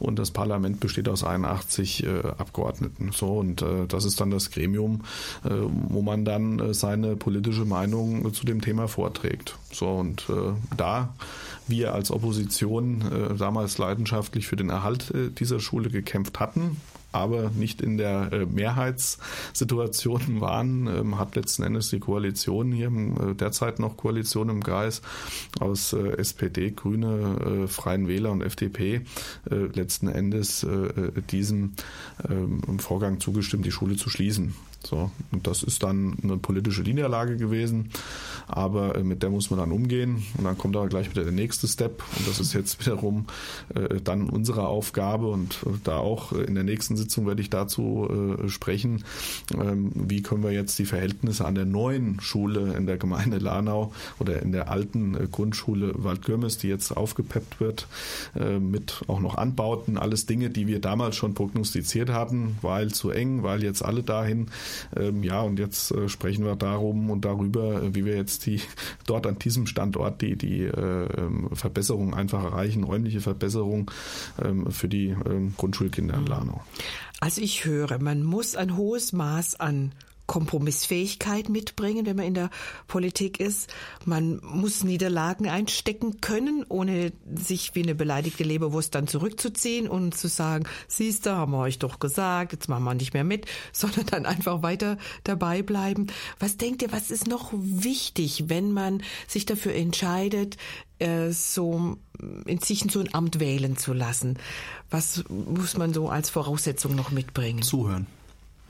und 0.00 0.18
das 0.18 0.32
Parlament 0.32 0.80
besteht 0.80 1.08
aus 1.08 1.22
81 1.22 2.06
Abgeordneten. 2.38 2.65
So, 3.12 3.38
und 3.38 3.64
das 3.88 4.04
ist 4.04 4.20
dann 4.20 4.30
das 4.30 4.50
Gremium, 4.50 5.02
wo 5.42 6.02
man 6.02 6.24
dann 6.24 6.58
äh, 6.58 6.74
seine 6.74 7.16
politische 7.16 7.64
Meinung 7.64 8.26
äh, 8.26 8.32
zu 8.32 8.44
dem 8.44 8.60
Thema 8.60 8.88
vorträgt. 8.88 9.56
So 9.72 9.88
und 9.88 10.28
äh, 10.28 10.52
da 10.76 11.14
wir 11.68 11.94
als 11.94 12.12
Opposition 12.12 13.36
damals 13.36 13.76
leidenschaftlich 13.78 14.46
für 14.46 14.54
den 14.54 14.70
Erhalt 14.70 15.12
dieser 15.40 15.58
Schule 15.58 15.90
gekämpft 15.90 16.38
hatten, 16.38 16.76
aber 17.16 17.50
nicht 17.50 17.80
in 17.80 17.96
der 17.96 18.32
äh, 18.32 18.46
Mehrheitssituation 18.46 20.40
waren, 20.40 20.86
ähm, 20.86 21.18
hat 21.18 21.36
letzten 21.36 21.62
Endes 21.62 21.90
die 21.90 22.00
Koalition 22.00 22.72
hier 22.72 22.88
äh, 22.88 23.34
derzeit 23.34 23.78
noch 23.78 23.96
Koalition 23.96 24.48
im 24.48 24.62
Kreis 24.62 25.02
aus 25.60 25.92
äh, 25.92 26.16
SPD, 26.18 26.70
Grüne, 26.70 27.66
Freien 27.68 28.08
Wähler 28.08 28.30
und 28.30 28.42
FDP 28.42 29.02
letzten 29.44 30.08
Endes 30.08 30.66
diesem 31.30 31.72
ähm, 32.28 32.78
Vorgang 32.78 33.20
zugestimmt, 33.20 33.64
die 33.64 33.70
Schule 33.70 33.96
zu 33.96 34.10
schließen. 34.10 34.54
So, 34.86 35.10
und 35.32 35.46
das 35.46 35.62
ist 35.62 35.82
dann 35.82 36.16
eine 36.22 36.36
politische 36.36 36.82
Niederlage 36.82 37.36
gewesen, 37.36 37.90
aber 38.46 38.94
äh, 38.94 39.02
mit 39.02 39.22
der 39.22 39.30
muss 39.30 39.50
man 39.50 39.58
dann 39.58 39.72
umgehen. 39.72 40.22
Und 40.38 40.44
dann 40.44 40.56
kommt 40.56 40.76
aber 40.76 40.86
gleich 40.86 41.10
wieder 41.10 41.24
der 41.24 41.32
nächste 41.32 41.66
Step. 41.66 42.02
Und 42.16 42.28
das 42.28 42.38
ist 42.38 42.52
jetzt 42.52 42.78
wiederum 42.86 43.26
äh, 43.74 44.00
dann 44.02 44.30
unsere 44.30 44.68
Aufgabe. 44.68 45.28
Und 45.28 45.58
äh, 45.66 45.70
da 45.82 45.96
auch 45.98 46.32
in 46.32 46.54
der 46.54 46.64
nächsten 46.64 46.96
Sitzung 46.96 47.26
werde 47.26 47.42
ich 47.42 47.50
dazu 47.50 48.08
äh, 48.08 48.48
sprechen, 48.48 49.04
ähm, 49.54 49.90
wie 49.94 50.22
können 50.22 50.44
wir 50.44 50.52
jetzt 50.52 50.78
die 50.78 50.84
Verhältnisse 50.84 51.44
an 51.44 51.54
der 51.54 51.64
neuen 51.64 52.20
Schule 52.20 52.74
in 52.74 52.86
der 52.86 52.96
Gemeinde 52.96 53.38
Lanau 53.38 53.92
oder 54.20 54.40
in 54.42 54.52
der 54.52 54.70
alten 54.70 55.16
äh, 55.16 55.26
Grundschule 55.30 55.92
Waldgürmes, 55.96 56.58
die 56.58 56.68
jetzt 56.68 56.96
aufgepeppt 56.96 57.60
wird, 57.60 57.88
äh, 58.38 58.60
mit 58.60 59.02
auch 59.08 59.20
noch 59.20 59.36
Anbauten, 59.36 59.98
alles 59.98 60.26
Dinge, 60.26 60.50
die 60.50 60.68
wir 60.68 60.80
damals 60.80 61.16
schon 61.16 61.34
prognostiziert 61.34 62.10
hatten, 62.10 62.58
weil 62.62 62.92
zu 62.92 63.10
eng, 63.10 63.42
weil 63.42 63.64
jetzt 63.64 63.84
alle 63.84 64.02
dahin 64.02 64.48
ähm, 64.96 65.22
ja, 65.22 65.40
und 65.40 65.58
jetzt 65.58 65.90
äh, 65.90 66.08
sprechen 66.08 66.44
wir 66.44 66.56
darum 66.56 67.10
und 67.10 67.24
darüber, 67.24 67.82
äh, 67.82 67.94
wie 67.94 68.04
wir 68.04 68.16
jetzt 68.16 68.46
die 68.46 68.60
dort 69.06 69.26
an 69.26 69.38
diesem 69.38 69.66
Standort 69.66 70.22
die, 70.22 70.36
die 70.36 70.62
äh, 70.62 71.06
ähm, 71.16 71.48
Verbesserung 71.52 72.14
einfach 72.14 72.44
erreichen, 72.44 72.84
räumliche 72.84 73.20
Verbesserung 73.20 73.90
ähm, 74.42 74.70
für 74.70 74.88
die 74.88 75.08
ähm, 75.08 75.54
Grundschulkinder 75.56 76.14
in 76.14 76.26
Lanau. 76.26 76.62
Also 77.20 77.40
ich 77.40 77.64
höre, 77.64 77.98
man 77.98 78.22
muss 78.22 78.56
ein 78.56 78.76
hohes 78.76 79.12
Maß 79.12 79.58
an 79.58 79.92
Kompromissfähigkeit 80.26 81.48
mitbringen, 81.48 82.06
wenn 82.06 82.16
man 82.16 82.26
in 82.26 82.34
der 82.34 82.50
Politik 82.88 83.40
ist. 83.40 83.72
Man 84.04 84.40
muss 84.42 84.84
Niederlagen 84.84 85.48
einstecken 85.48 86.20
können, 86.20 86.64
ohne 86.68 87.12
sich 87.34 87.74
wie 87.74 87.82
eine 87.82 87.94
beleidigte 87.94 88.44
Leberwurst 88.44 88.94
dann 88.94 89.06
zurückzuziehen 89.06 89.88
und 89.88 90.16
zu 90.16 90.28
sagen, 90.28 90.64
siehst 90.88 91.26
du, 91.26 91.30
haben 91.30 91.52
wir 91.52 91.58
euch 91.58 91.78
doch 91.78 91.98
gesagt, 91.98 92.52
jetzt 92.52 92.68
machen 92.68 92.84
wir 92.84 92.94
nicht 92.94 93.14
mehr 93.14 93.24
mit, 93.24 93.46
sondern 93.72 94.06
dann 94.06 94.26
einfach 94.26 94.62
weiter 94.62 94.98
dabei 95.24 95.62
bleiben. 95.62 96.08
Was 96.38 96.56
denkt 96.56 96.82
ihr, 96.82 96.92
was 96.92 97.10
ist 97.10 97.26
noch 97.26 97.52
wichtig, 97.54 98.44
wenn 98.48 98.72
man 98.72 99.02
sich 99.28 99.46
dafür 99.46 99.74
entscheidet, 99.74 100.56
äh, 100.98 101.30
so 101.30 101.96
in 102.46 102.58
sich 102.58 102.84
so 102.90 103.00
ein 103.00 103.14
Amt 103.14 103.40
wählen 103.40 103.76
zu 103.76 103.92
lassen? 103.92 104.38
Was 104.90 105.24
muss 105.28 105.76
man 105.76 105.92
so 105.92 106.08
als 106.08 106.30
Voraussetzung 106.30 106.94
noch 106.94 107.10
mitbringen? 107.10 107.62
Zuhören. 107.62 108.06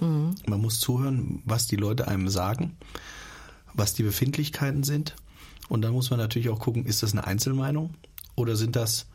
Mhm. 0.01 0.35
Man 0.47 0.61
muss 0.61 0.81
zuhören, 0.81 1.43
was 1.45 1.67
die 1.67 1.77
Leute 1.77 2.09
einem 2.09 2.29
sagen, 2.29 2.77
was 3.75 3.95
die 3.95 4.03
Befindlichkeiten 4.03 4.83
sind. 4.83 5.17
Und 5.69 5.83
dann 5.83 5.93
muss 5.93 6.11
man 6.11 6.19
natürlich 6.19 6.49
auch 6.49 6.61
gucken, 6.61 6.87
ist 6.87 7.03
das 7.03 7.13
eine 7.13 7.27
Einzelmeinung 7.27 7.95
oder 8.35 8.57
sind 8.57 8.77
das 8.77 9.07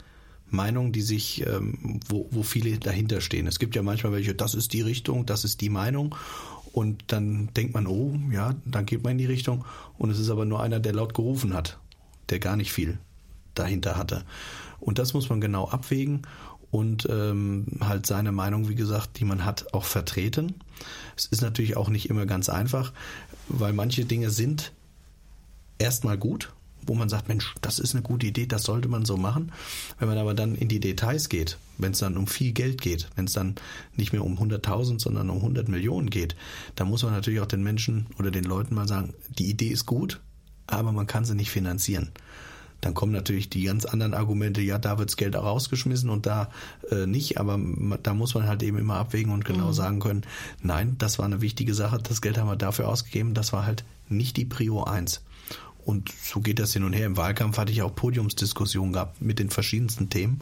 Meinungen, 0.49 0.91
die 0.91 1.01
sich, 1.01 1.45
ähm, 1.47 1.99
wo, 2.07 2.27
wo 2.31 2.43
viele 2.43 2.77
dahinter 2.77 3.21
stehen. 3.21 3.47
Es 3.47 3.57
gibt 3.57 3.75
ja 3.75 3.81
manchmal 3.81 4.11
welche, 4.11 4.35
das 4.35 4.53
ist 4.53 4.73
die 4.73 4.81
Richtung, 4.81 5.25
das 5.25 5.45
ist 5.45 5.61
die 5.61 5.69
Meinung. 5.69 6.15
Und 6.73 7.03
dann 7.07 7.49
denkt 7.53 7.73
man, 7.73 7.87
oh, 7.87 8.17
ja, 8.31 8.55
dann 8.65 8.85
geht 8.85 9.03
man 9.03 9.13
in 9.13 9.17
die 9.17 9.25
Richtung. 9.25 9.65
Und 9.97 10.09
es 10.09 10.19
ist 10.19 10.29
aber 10.29 10.45
nur 10.45 10.61
einer, 10.61 10.79
der 10.79 10.93
laut 10.93 11.13
gerufen 11.13 11.53
hat, 11.53 11.79
der 12.29 12.39
gar 12.39 12.55
nicht 12.55 12.71
viel 12.71 12.97
dahinter 13.55 13.97
hatte. 13.97 14.25
Und 14.79 14.99
das 14.99 15.13
muss 15.13 15.29
man 15.29 15.41
genau 15.41 15.67
abwägen 15.69 16.23
und 16.71 17.07
ähm, 17.09 17.67
halt 17.81 18.05
seine 18.05 18.31
Meinung, 18.31 18.69
wie 18.69 18.75
gesagt, 18.75 19.19
die 19.19 19.25
man 19.25 19.45
hat, 19.45 19.73
auch 19.73 19.85
vertreten. 19.85 20.55
Es 21.17 21.25
ist 21.25 21.41
natürlich 21.41 21.77
auch 21.77 21.89
nicht 21.89 22.09
immer 22.09 22.25
ganz 22.25 22.49
einfach, 22.49 22.93
weil 23.49 23.73
manche 23.73 24.05
Dinge 24.05 24.29
sind 24.29 24.71
erstmal 25.77 26.17
gut, 26.17 26.53
wo 26.83 26.95
man 26.95 27.09
sagt, 27.09 27.27
Mensch, 27.27 27.53
das 27.61 27.77
ist 27.77 27.93
eine 27.93 28.01
gute 28.01 28.25
Idee, 28.25 28.47
das 28.47 28.63
sollte 28.63 28.87
man 28.87 29.05
so 29.05 29.17
machen. 29.17 29.51
Wenn 29.99 30.07
man 30.07 30.17
aber 30.17 30.33
dann 30.33 30.55
in 30.55 30.67
die 30.67 30.79
Details 30.79 31.29
geht, 31.29 31.57
wenn 31.77 31.91
es 31.91 31.99
dann 31.99 32.17
um 32.17 32.27
viel 32.27 32.53
Geld 32.53 32.81
geht, 32.81 33.09
wenn 33.15 33.25
es 33.25 33.33
dann 33.33 33.55
nicht 33.95 34.13
mehr 34.13 34.23
um 34.23 34.39
100.000, 34.39 34.99
sondern 34.99 35.29
um 35.29 35.37
100 35.37 35.67
Millionen 35.67 36.09
geht, 36.09 36.35
dann 36.75 36.87
muss 36.87 37.03
man 37.03 37.13
natürlich 37.13 37.41
auch 37.41 37.47
den 37.47 37.63
Menschen 37.63 38.07
oder 38.17 38.31
den 38.31 38.45
Leuten 38.45 38.75
mal 38.75 38.87
sagen, 38.87 39.13
die 39.29 39.49
Idee 39.49 39.69
ist 39.69 39.85
gut, 39.85 40.21
aber 40.67 40.91
man 40.91 41.07
kann 41.07 41.25
sie 41.25 41.35
nicht 41.35 41.51
finanzieren. 41.51 42.11
Dann 42.81 42.95
kommen 42.95 43.11
natürlich 43.11 43.49
die 43.49 43.63
ganz 43.63 43.85
anderen 43.85 44.13
Argumente, 44.13 44.61
ja, 44.61 44.79
da 44.79 44.97
wirds 44.97 45.15
Geld 45.15 45.35
auch 45.35 45.45
rausgeschmissen 45.45 46.09
und 46.09 46.25
da 46.25 46.49
äh, 46.89 47.05
nicht, 47.05 47.39
aber 47.39 47.59
da 48.01 48.13
muss 48.13 48.33
man 48.33 48.47
halt 48.47 48.63
eben 48.63 48.77
immer 48.77 48.95
abwägen 48.95 49.31
und 49.31 49.45
genau 49.45 49.67
mhm. 49.67 49.73
sagen 49.73 49.99
können, 49.99 50.23
nein, 50.61 50.95
das 50.97 51.19
war 51.19 51.25
eine 51.25 51.41
wichtige 51.41 51.73
Sache, 51.73 51.99
das 51.99 52.21
Geld 52.21 52.37
haben 52.37 52.49
wir 52.49 52.55
dafür 52.55 52.89
ausgegeben, 52.89 53.33
das 53.33 53.53
war 53.53 53.65
halt 53.65 53.83
nicht 54.09 54.35
die 54.37 54.45
Prio 54.45 54.83
1. 54.83 55.21
Und 55.85 56.11
so 56.23 56.41
geht 56.41 56.59
das 56.59 56.73
hin 56.73 56.83
und 56.83 56.93
her. 56.93 57.07
Im 57.07 57.17
Wahlkampf 57.17 57.57
hatte 57.57 57.71
ich 57.71 57.81
auch 57.81 57.95
Podiumsdiskussionen 57.95 58.93
gehabt 58.93 59.21
mit 59.21 59.39
den 59.39 59.49
verschiedensten 59.49 60.09
Themen. 60.09 60.41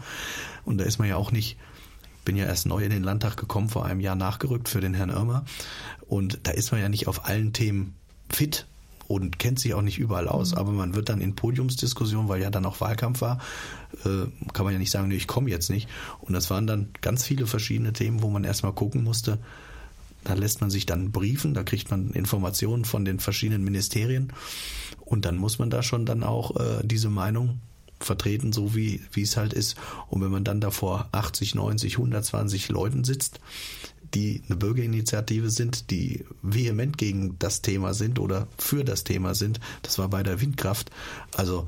Und 0.65 0.79
da 0.79 0.83
ist 0.83 0.99
man 0.99 1.07
ja 1.07 1.15
auch 1.15 1.31
nicht, 1.31 1.57
ich 2.17 2.25
bin 2.25 2.35
ja 2.35 2.45
erst 2.45 2.65
neu 2.65 2.83
in 2.83 2.89
den 2.89 3.03
Landtag 3.03 3.37
gekommen, 3.37 3.69
vor 3.69 3.85
einem 3.85 4.01
Jahr 4.01 4.15
nachgerückt 4.15 4.67
für 4.67 4.81
den 4.81 4.93
Herrn 4.93 5.09
Irmer. 5.09 5.45
Und 6.07 6.39
da 6.43 6.51
ist 6.51 6.71
man 6.71 6.81
ja 6.81 6.89
nicht 6.89 7.07
auf 7.07 7.25
allen 7.25 7.53
Themen 7.53 7.95
fit 8.29 8.67
und 9.09 9.39
kennt 9.39 9.59
sich 9.59 9.73
auch 9.73 9.81
nicht 9.81 9.97
überall 9.97 10.27
aus, 10.27 10.51
mhm. 10.51 10.59
aber 10.59 10.71
man 10.71 10.93
wird 10.93 11.09
dann 11.09 11.19
in 11.19 11.35
Podiumsdiskussionen, 11.35 12.29
weil 12.29 12.41
ja 12.41 12.51
dann 12.51 12.65
auch 12.65 12.79
Wahlkampf 12.79 13.21
war, 13.21 13.39
äh, 14.05 14.27
kann 14.53 14.65
man 14.65 14.71
ja 14.71 14.79
nicht 14.79 14.91
sagen, 14.91 15.07
nee, 15.07 15.15
ich 15.15 15.27
komme 15.27 15.49
jetzt 15.49 15.71
nicht. 15.71 15.89
Und 16.21 16.33
das 16.33 16.51
waren 16.51 16.67
dann 16.67 16.89
ganz 17.01 17.25
viele 17.25 17.47
verschiedene 17.47 17.91
Themen, 17.91 18.21
wo 18.21 18.29
man 18.29 18.43
erstmal 18.43 18.71
gucken 18.71 19.03
musste, 19.03 19.39
da 20.23 20.35
lässt 20.35 20.61
man 20.61 20.69
sich 20.69 20.85
dann 20.85 21.11
briefen, 21.11 21.55
da 21.55 21.63
kriegt 21.63 21.89
man 21.89 22.11
Informationen 22.11 22.85
von 22.85 23.03
den 23.03 23.19
verschiedenen 23.19 23.63
Ministerien 23.63 24.31
und 24.99 25.25
dann 25.25 25.37
muss 25.37 25.57
man 25.57 25.71
da 25.71 25.81
schon 25.81 26.05
dann 26.05 26.23
auch 26.23 26.55
äh, 26.57 26.81
diese 26.83 27.09
Meinung 27.09 27.61
vertreten, 27.99 28.53
so 28.53 28.75
wie, 28.75 29.01
wie 29.11 29.23
es 29.23 29.37
halt 29.37 29.53
ist. 29.53 29.75
Und 30.07 30.21
wenn 30.21 30.31
man 30.31 30.43
dann 30.43 30.61
davor 30.61 31.09
80, 31.13 31.55
90, 31.55 31.97
120 31.97 32.69
Leuten 32.69 33.03
sitzt, 33.03 33.39
die 34.13 34.41
eine 34.47 34.55
Bürgerinitiative 34.55 35.49
sind, 35.49 35.91
die 35.91 36.25
vehement 36.41 36.97
gegen 36.97 37.37
das 37.39 37.61
Thema 37.61 37.93
sind 37.93 38.19
oder 38.19 38.47
für 38.57 38.83
das 38.83 39.03
Thema 39.03 39.35
sind. 39.35 39.59
Das 39.81 39.99
war 39.99 40.09
bei 40.09 40.23
der 40.23 40.41
Windkraft. 40.41 40.91
Also 41.35 41.67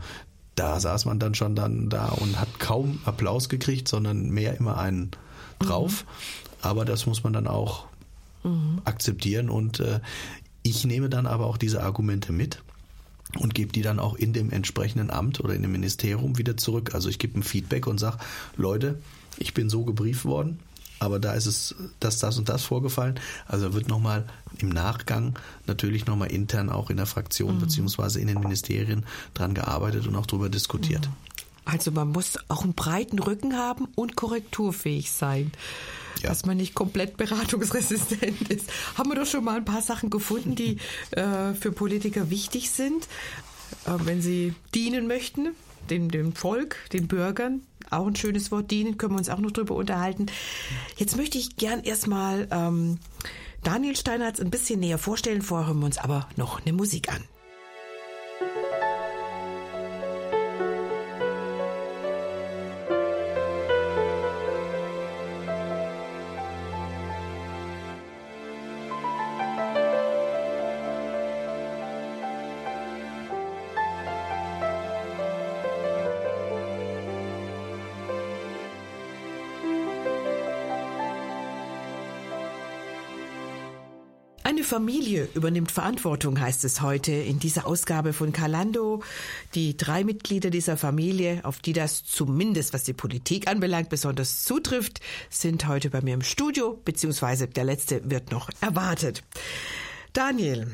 da 0.55 0.79
saß 0.79 1.05
man 1.05 1.19
dann 1.19 1.35
schon 1.35 1.55
dann 1.55 1.89
da 1.89 2.09
und 2.09 2.39
hat 2.39 2.59
kaum 2.59 2.99
Applaus 3.05 3.49
gekriegt, 3.49 3.87
sondern 3.87 4.29
mehr 4.29 4.57
immer 4.57 4.77
einen 4.77 5.11
drauf. 5.59 6.03
Mhm. 6.03 6.47
Aber 6.61 6.85
das 6.85 7.05
muss 7.05 7.23
man 7.23 7.33
dann 7.33 7.47
auch 7.47 7.85
mhm. 8.43 8.81
akzeptieren 8.85 9.49
und 9.49 9.79
äh, 9.79 9.99
ich 10.63 10.85
nehme 10.85 11.09
dann 11.09 11.25
aber 11.25 11.47
auch 11.47 11.57
diese 11.57 11.81
Argumente 11.81 12.31
mit 12.31 12.61
und 13.39 13.55
gebe 13.55 13.71
die 13.71 13.81
dann 13.81 13.99
auch 13.99 14.15
in 14.15 14.33
dem 14.33 14.51
entsprechenden 14.51 15.09
Amt 15.09 15.39
oder 15.39 15.53
in 15.53 15.61
dem 15.61 15.71
Ministerium 15.71 16.37
wieder 16.37 16.57
zurück. 16.57 16.93
Also 16.93 17.09
ich 17.09 17.17
gebe 17.17 17.39
ein 17.39 17.43
Feedback 17.43 17.87
und 17.87 17.99
sage, 17.99 18.17
Leute, 18.57 18.99
ich 19.37 19.53
bin 19.53 19.69
so 19.69 19.83
gebrieft 19.83 20.25
worden, 20.25 20.59
aber 21.01 21.17
da 21.17 21.33
ist 21.33 21.47
es 21.47 21.75
das, 21.99 22.19
das 22.19 22.37
und 22.37 22.47
das 22.47 22.63
vorgefallen. 22.63 23.19
Also 23.47 23.73
wird 23.73 23.87
nochmal 23.87 24.27
im 24.59 24.69
Nachgang 24.69 25.33
natürlich 25.65 26.05
nochmal 26.05 26.31
intern 26.31 26.69
auch 26.69 26.91
in 26.91 26.97
der 26.97 27.07
Fraktion 27.07 27.55
mhm. 27.55 27.61
beziehungsweise 27.61 28.19
in 28.19 28.27
den 28.27 28.39
Ministerien 28.39 29.03
dran 29.33 29.55
gearbeitet 29.55 30.05
und 30.05 30.15
auch 30.15 30.27
darüber 30.27 30.47
diskutiert. 30.47 31.07
Mhm. 31.07 31.13
Also 31.65 31.89
man 31.89 32.09
muss 32.09 32.37
auch 32.49 32.63
einen 32.63 32.75
breiten 32.75 33.17
Rücken 33.17 33.57
haben 33.57 33.87
und 33.95 34.15
korrekturfähig 34.15 35.11
sein. 35.11 35.51
Ja. 36.21 36.29
Dass 36.29 36.45
man 36.45 36.57
nicht 36.57 36.75
komplett 36.75 37.17
beratungsresistent 37.17 38.49
ist. 38.49 38.69
Haben 38.95 39.09
wir 39.09 39.15
doch 39.15 39.25
schon 39.25 39.43
mal 39.43 39.57
ein 39.57 39.65
paar 39.65 39.81
Sachen 39.81 40.11
gefunden, 40.11 40.53
die 40.53 40.77
äh, 41.11 41.55
für 41.55 41.71
Politiker 41.71 42.29
wichtig 42.29 42.69
sind, 42.69 43.05
äh, 43.85 43.91
wenn 44.03 44.21
sie 44.21 44.53
dienen 44.75 45.07
möchten, 45.07 45.55
dem, 45.89 46.11
dem 46.11 46.35
Volk, 46.35 46.75
den 46.93 47.07
Bürgern, 47.07 47.61
auch 47.91 48.07
ein 48.07 48.15
schönes 48.15 48.51
Wort, 48.51 48.71
dienen, 48.71 48.97
können 48.97 49.13
wir 49.13 49.19
uns 49.19 49.29
auch 49.29 49.39
noch 49.39 49.51
drüber 49.51 49.75
unterhalten. 49.75 50.27
Jetzt 50.97 51.17
möchte 51.17 51.37
ich 51.37 51.55
gern 51.57 51.83
erstmal 51.83 52.47
ähm, 52.51 52.99
Daniel 53.63 53.95
Steinhardt 53.95 54.39
ein 54.39 54.49
bisschen 54.49 54.79
näher 54.79 54.97
vorstellen, 54.97 55.41
vorher 55.41 55.67
hören 55.67 55.79
wir 55.79 55.85
uns 55.85 55.97
aber 55.97 56.27
noch 56.35 56.61
eine 56.61 56.73
Musik 56.73 57.13
an. 57.13 57.23
Familie 84.71 85.27
übernimmt 85.33 85.69
Verantwortung, 85.69 86.39
heißt 86.39 86.63
es 86.63 86.79
heute 86.79 87.11
in 87.11 87.39
dieser 87.39 87.67
Ausgabe 87.67 88.13
von 88.13 88.31
Kalando. 88.31 89.03
Die 89.53 89.75
drei 89.75 90.05
Mitglieder 90.05 90.49
dieser 90.49 90.77
Familie, 90.77 91.41
auf 91.43 91.59
die 91.59 91.73
das 91.73 92.05
zumindest 92.05 92.73
was 92.73 92.83
die 92.85 92.93
Politik 92.93 93.49
anbelangt 93.49 93.89
besonders 93.89 94.45
zutrifft, 94.45 95.01
sind 95.29 95.67
heute 95.67 95.89
bei 95.89 95.99
mir 95.99 96.13
im 96.13 96.21
Studio, 96.21 96.79
beziehungsweise 96.85 97.49
der 97.49 97.65
letzte 97.65 98.09
wird 98.09 98.31
noch 98.31 98.49
erwartet. 98.61 99.23
Daniel, 100.13 100.67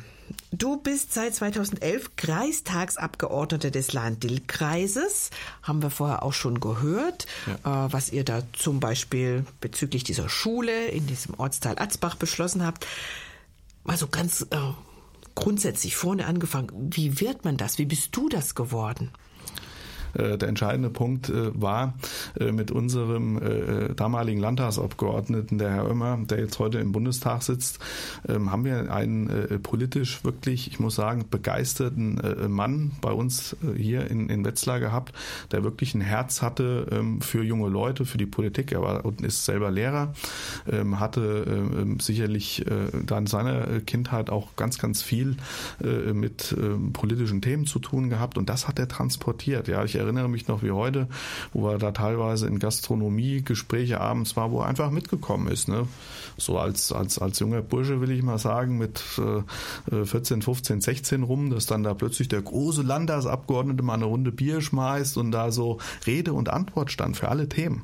Du 0.51 0.75
bist 0.75 1.13
seit 1.13 1.33
2011 1.33 2.17
Kreistagsabgeordneter 2.17 3.71
des 3.71 3.93
Lahn-Dill-Kreises. 3.93 5.29
Haben 5.63 5.81
wir 5.81 5.89
vorher 5.89 6.21
auch 6.23 6.33
schon 6.33 6.59
gehört, 6.59 7.27
ja. 7.63 7.85
äh, 7.85 7.93
was 7.93 8.11
ihr 8.11 8.25
da 8.25 8.41
zum 8.51 8.81
Beispiel 8.81 9.45
bezüglich 9.61 10.03
dieser 10.03 10.27
Schule 10.27 10.87
in 10.87 11.07
diesem 11.07 11.35
Ortsteil 11.39 11.79
Atzbach 11.79 12.15
beschlossen 12.15 12.65
habt. 12.65 12.85
Mal 13.87 13.97
so 13.97 14.07
ganz 14.07 14.45
äh, 14.49 14.57
grundsätzlich 15.33 15.95
vorne 15.95 16.25
angefangen. 16.25 16.69
Wie 16.93 17.21
wird 17.21 17.45
man 17.45 17.55
das? 17.55 17.77
Wie 17.77 17.85
bist 17.85 18.15
du 18.15 18.27
das 18.27 18.53
geworden? 18.53 19.11
Äh, 20.13 20.37
der 20.37 20.49
entscheidende 20.49 20.89
Punkt 20.89 21.29
äh, 21.29 21.51
war 21.53 21.93
äh, 22.39 22.51
mit 22.51 22.71
unserem 22.71 23.39
damaligen 23.95 24.39
Landtagsabgeordneten, 24.39 25.57
der 25.57 25.71
Herr 25.71 25.89
Oemmer, 25.89 26.17
der 26.29 26.39
jetzt 26.39 26.59
heute 26.59 26.79
im 26.79 26.91
Bundestag 26.91 27.43
sitzt, 27.43 27.79
ähm, 28.27 28.51
haben 28.51 28.65
wir 28.65 28.91
einen 28.91 29.61
politisch 29.61 30.23
wirklich, 30.23 30.67
ich 30.67 30.79
muss 30.79 30.95
sagen, 30.95 31.25
begeisterten 31.29 32.19
Mann 32.47 32.91
bei 33.01 33.11
uns 33.11 33.55
hier 33.75 34.09
in, 34.09 34.29
in 34.29 34.45
Wetzlar 34.45 34.79
gehabt, 34.79 35.13
der 35.51 35.63
wirklich 35.63 35.95
ein 35.95 36.01
Herz 36.01 36.41
hatte 36.41 36.87
ähm, 36.91 37.21
für 37.21 37.43
junge 37.43 37.69
Leute, 37.69 38.05
für 38.05 38.17
die 38.17 38.25
Politik. 38.25 38.71
Er 38.71 38.81
war 38.81 39.05
und 39.05 39.21
ist 39.21 39.45
selber 39.45 39.71
Lehrer, 39.71 40.13
ähm, 40.69 40.99
hatte 40.99 41.95
sicherlich 41.99 42.65
da 43.05 43.17
in 43.17 43.27
seiner 43.27 43.81
Kindheit 43.81 44.29
auch 44.29 44.55
ganz, 44.55 44.77
ganz 44.77 45.01
viel 45.01 45.37
mit 46.13 46.55
politischen 46.93 47.41
Themen 47.41 47.65
zu 47.65 47.79
tun 47.79 48.09
gehabt 48.09 48.37
und 48.37 48.49
das 48.49 48.67
hat 48.67 48.79
er 48.79 48.87
transportiert. 48.87 49.67
Ja, 49.67 49.83
ich 49.83 49.96
erinnere 49.97 50.29
mich 50.29 50.47
noch 50.47 50.63
wie 50.63 50.71
heute, 50.71 51.07
wo 51.53 51.69
er 51.69 51.77
da 51.77 51.91
teilweise 51.91 52.47
in 52.47 52.59
Gastronomie 52.59 53.41
Gespräche 53.41 53.99
abends 53.99 54.35
war, 54.35 54.51
wo 54.51 54.61
er 54.61 54.67
einfach 54.67 54.91
mitgekommen 54.91 55.47
ist. 55.47 55.67
Ne? 55.67 55.87
So 56.37 56.57
als, 56.57 56.91
als, 56.91 57.19
als 57.19 57.39
junger 57.39 57.61
Bursche 57.61 57.99
will 58.01 58.11
ich 58.11 58.23
mal 58.23 58.37
sagen, 58.37 58.77
mit 58.77 59.03
äh, 59.91 60.05
14, 60.05 60.41
15, 60.41 60.81
16 60.81 61.23
rum, 61.23 61.49
dass 61.49 61.65
dann 61.65 61.83
da 61.83 61.93
plötzlich 61.93 62.27
der 62.27 62.41
große 62.41 62.83
Landtagsabgeordnete 62.83 63.83
mal 63.83 63.95
eine 63.95 64.05
Runde 64.05 64.31
Bier 64.31 64.61
schmeißt 64.61 65.17
und 65.17 65.31
da 65.31 65.51
so 65.51 65.79
Rede 66.05 66.33
und 66.33 66.49
Antwort 66.49 66.91
stand 66.91 67.17
für 67.17 67.29
alle 67.29 67.49
Themen. 67.49 67.83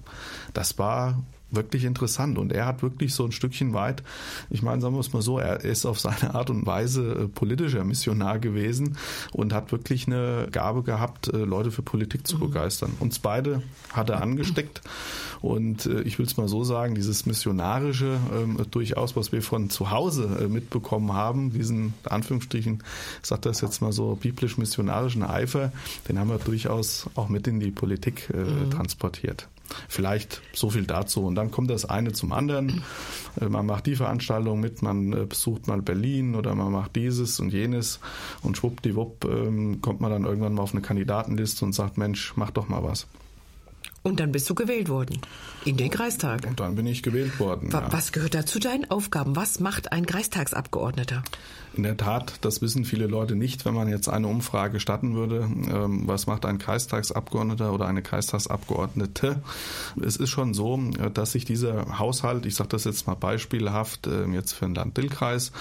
Das 0.53 0.77
war 0.77 1.23
wirklich 1.55 1.83
interessant. 1.83 2.37
Und 2.37 2.51
er 2.51 2.65
hat 2.65 2.81
wirklich 2.81 3.13
so 3.13 3.25
ein 3.25 3.31
Stückchen 3.31 3.73
weit, 3.73 4.03
ich 4.49 4.61
meine, 4.61 4.81
sagen 4.81 4.95
wir 4.95 4.99
es 4.99 5.13
mal 5.13 5.21
so, 5.21 5.39
er 5.39 5.61
ist 5.61 5.85
auf 5.85 5.99
seine 5.99 6.35
Art 6.35 6.49
und 6.49 6.65
Weise 6.65 7.13
äh, 7.13 7.27
politischer 7.27 7.83
Missionar 7.83 8.39
gewesen 8.39 8.97
und 9.31 9.53
hat 9.53 9.71
wirklich 9.71 10.07
eine 10.07 10.47
Gabe 10.51 10.83
gehabt, 10.83 11.27
äh, 11.27 11.37
Leute 11.37 11.71
für 11.71 11.81
Politik 11.81 12.27
zu 12.27 12.37
mhm. 12.37 12.41
begeistern. 12.41 12.93
Uns 12.99 13.19
beide 13.19 13.61
hat 13.91 14.09
er 14.09 14.21
angesteckt. 14.21 14.81
Und 15.41 15.85
äh, 15.85 16.01
ich 16.01 16.19
will 16.19 16.25
es 16.25 16.37
mal 16.37 16.47
so 16.47 16.63
sagen, 16.63 16.95
dieses 16.95 17.25
Missionarische 17.25 18.17
ähm, 18.33 18.57
durchaus, 18.71 19.15
was 19.15 19.31
wir 19.31 19.41
von 19.41 19.69
zu 19.69 19.91
Hause 19.91 20.47
mitbekommen 20.49 21.13
haben, 21.13 21.51
diesen 21.51 21.93
Anführungsstrichen, 22.03 22.83
ich 23.21 23.27
sage 23.27 23.41
das 23.41 23.61
jetzt 23.61 23.81
mal 23.81 23.91
so, 23.91 24.15
biblisch-missionarischen 24.15 25.23
Eifer, 25.23 25.71
den 26.07 26.19
haben 26.19 26.29
wir 26.29 26.37
durchaus 26.37 27.09
auch 27.15 27.29
mit 27.29 27.47
in 27.47 27.59
die 27.59 27.71
Politik 27.71 28.33
mhm. 28.33 28.71
transportiert. 28.71 29.47
Vielleicht 29.87 30.41
so 30.53 30.69
viel 30.69 30.85
dazu. 30.85 31.25
Und 31.25 31.35
dann 31.35 31.51
kommt 31.51 31.69
das 31.69 31.85
eine 31.85 32.11
zum 32.11 32.31
anderen. 32.31 32.83
Äh, 33.39 33.45
man 33.45 33.65
macht 33.65 33.85
die 33.85 33.95
Veranstaltung 33.95 34.59
mit, 34.59 34.81
man 34.81 35.13
äh, 35.13 35.25
besucht 35.25 35.67
mal 35.67 35.81
Berlin 35.81 36.35
oder 36.35 36.55
man 36.55 36.71
macht 36.71 36.95
dieses 36.95 37.39
und 37.39 37.51
jenes 37.51 37.99
und 38.41 38.57
schwuppdiwupp 38.57 39.25
ähm, 39.25 39.81
kommt 39.81 40.01
man 40.01 40.11
dann 40.11 40.25
irgendwann 40.25 40.53
mal 40.53 40.63
auf 40.63 40.73
eine 40.73 40.81
Kandidatenliste 40.81 41.65
und 41.65 41.73
sagt, 41.73 41.97
Mensch, 41.97 42.33
mach 42.35 42.51
doch 42.51 42.67
mal 42.67 42.83
was. 42.83 43.07
Und 44.03 44.19
dann 44.19 44.33
bist 44.33 44.49
du 44.49 44.55
gewählt 44.55 44.89
worden 44.89 45.21
in 45.63 45.77
den 45.77 45.89
Kreistag. 45.89 46.45
Und 46.45 46.59
dann 46.59 46.75
bin 46.75 46.85
ich 46.85 47.03
gewählt 47.03 47.39
worden. 47.39 47.71
Was, 47.71 47.81
ja. 47.81 47.93
was 47.93 48.11
gehört 48.11 48.35
da 48.35 48.45
zu 48.45 48.59
deinen 48.59 48.91
Aufgaben? 48.91 49.37
Was 49.37 49.61
macht 49.61 49.93
ein 49.93 50.05
Kreistagsabgeordneter? 50.05 51.23
In 51.75 51.83
der 51.83 51.97
Tat, 51.97 52.33
das 52.41 52.61
wissen 52.61 52.85
viele 52.85 53.07
Leute 53.07 53.35
nicht, 53.35 53.65
wenn 53.65 53.73
man 53.73 53.87
jetzt 53.87 54.07
eine 54.07 54.27
Umfrage 54.27 54.79
statten 54.79 55.15
würde. 55.15 55.49
Ähm, 55.71 56.03
was 56.05 56.27
macht 56.27 56.45
ein 56.45 56.59
Kreistagsabgeordneter 56.59 57.73
oder 57.73 57.87
eine 57.87 58.03
Kreistagsabgeordnete? 58.03 59.41
Es 60.05 60.17
ist 60.17 60.29
schon 60.29 60.53
so, 60.53 60.77
dass 61.13 61.31
sich 61.31 61.45
dieser 61.45 61.97
Haushalt, 61.97 62.45
ich 62.45 62.55
sage 62.55 62.69
das 62.69 62.83
jetzt 62.83 63.07
mal 63.07 63.15
beispielhaft, 63.15 64.05
äh, 64.05 64.25
jetzt 64.27 64.53
für 64.53 64.65
den 64.65 64.75
Land-Dill-Kreis, 64.75 65.51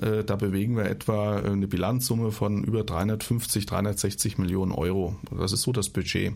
äh, 0.00 0.24
da 0.24 0.36
bewegen 0.36 0.76
wir 0.76 0.86
etwa 0.86 1.36
eine 1.36 1.66
Bilanzsumme 1.66 2.30
von 2.30 2.64
über 2.64 2.82
350, 2.84 3.66
360 3.66 4.38
Millionen 4.38 4.72
Euro. 4.72 5.16
Das 5.36 5.52
ist 5.52 5.62
so 5.62 5.72
das 5.72 5.90
Budget. 5.90 6.34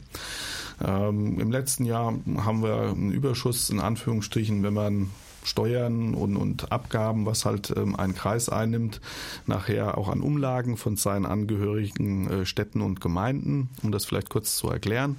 Ähm, 0.85 1.39
Im 1.39 1.51
letzten 1.51 1.85
Jahr 1.85 2.15
haben 2.39 2.63
wir 2.63 2.91
einen 2.91 3.13
Überschuss 3.13 3.71
in 3.71 3.81
Anführungsstrichen, 3.81 4.63
wenn 4.63 4.75
man 4.75 5.11
Steuern 5.45 6.15
und, 6.15 6.37
und 6.37 6.73
Abgaben, 6.73 7.27
was 7.27 7.45
halt 7.45 7.73
ähm, 7.77 7.97
ein 7.97 8.15
Kreis 8.15 8.49
einnimmt, 8.49 9.01
nachher 9.47 9.99
auch 9.99 10.09
an 10.09 10.21
Umlagen 10.21 10.77
von 10.77 10.97
seinen 10.97 11.27
angehörigen 11.27 12.31
äh, 12.31 12.47
Städten 12.47 12.81
und 12.81 13.01
Gemeinden. 13.01 13.71
Um 13.83 13.93
das 13.93 14.05
vielleicht 14.05 14.31
kurz 14.31 14.57
zu 14.57 14.69
erklären. 14.69 15.17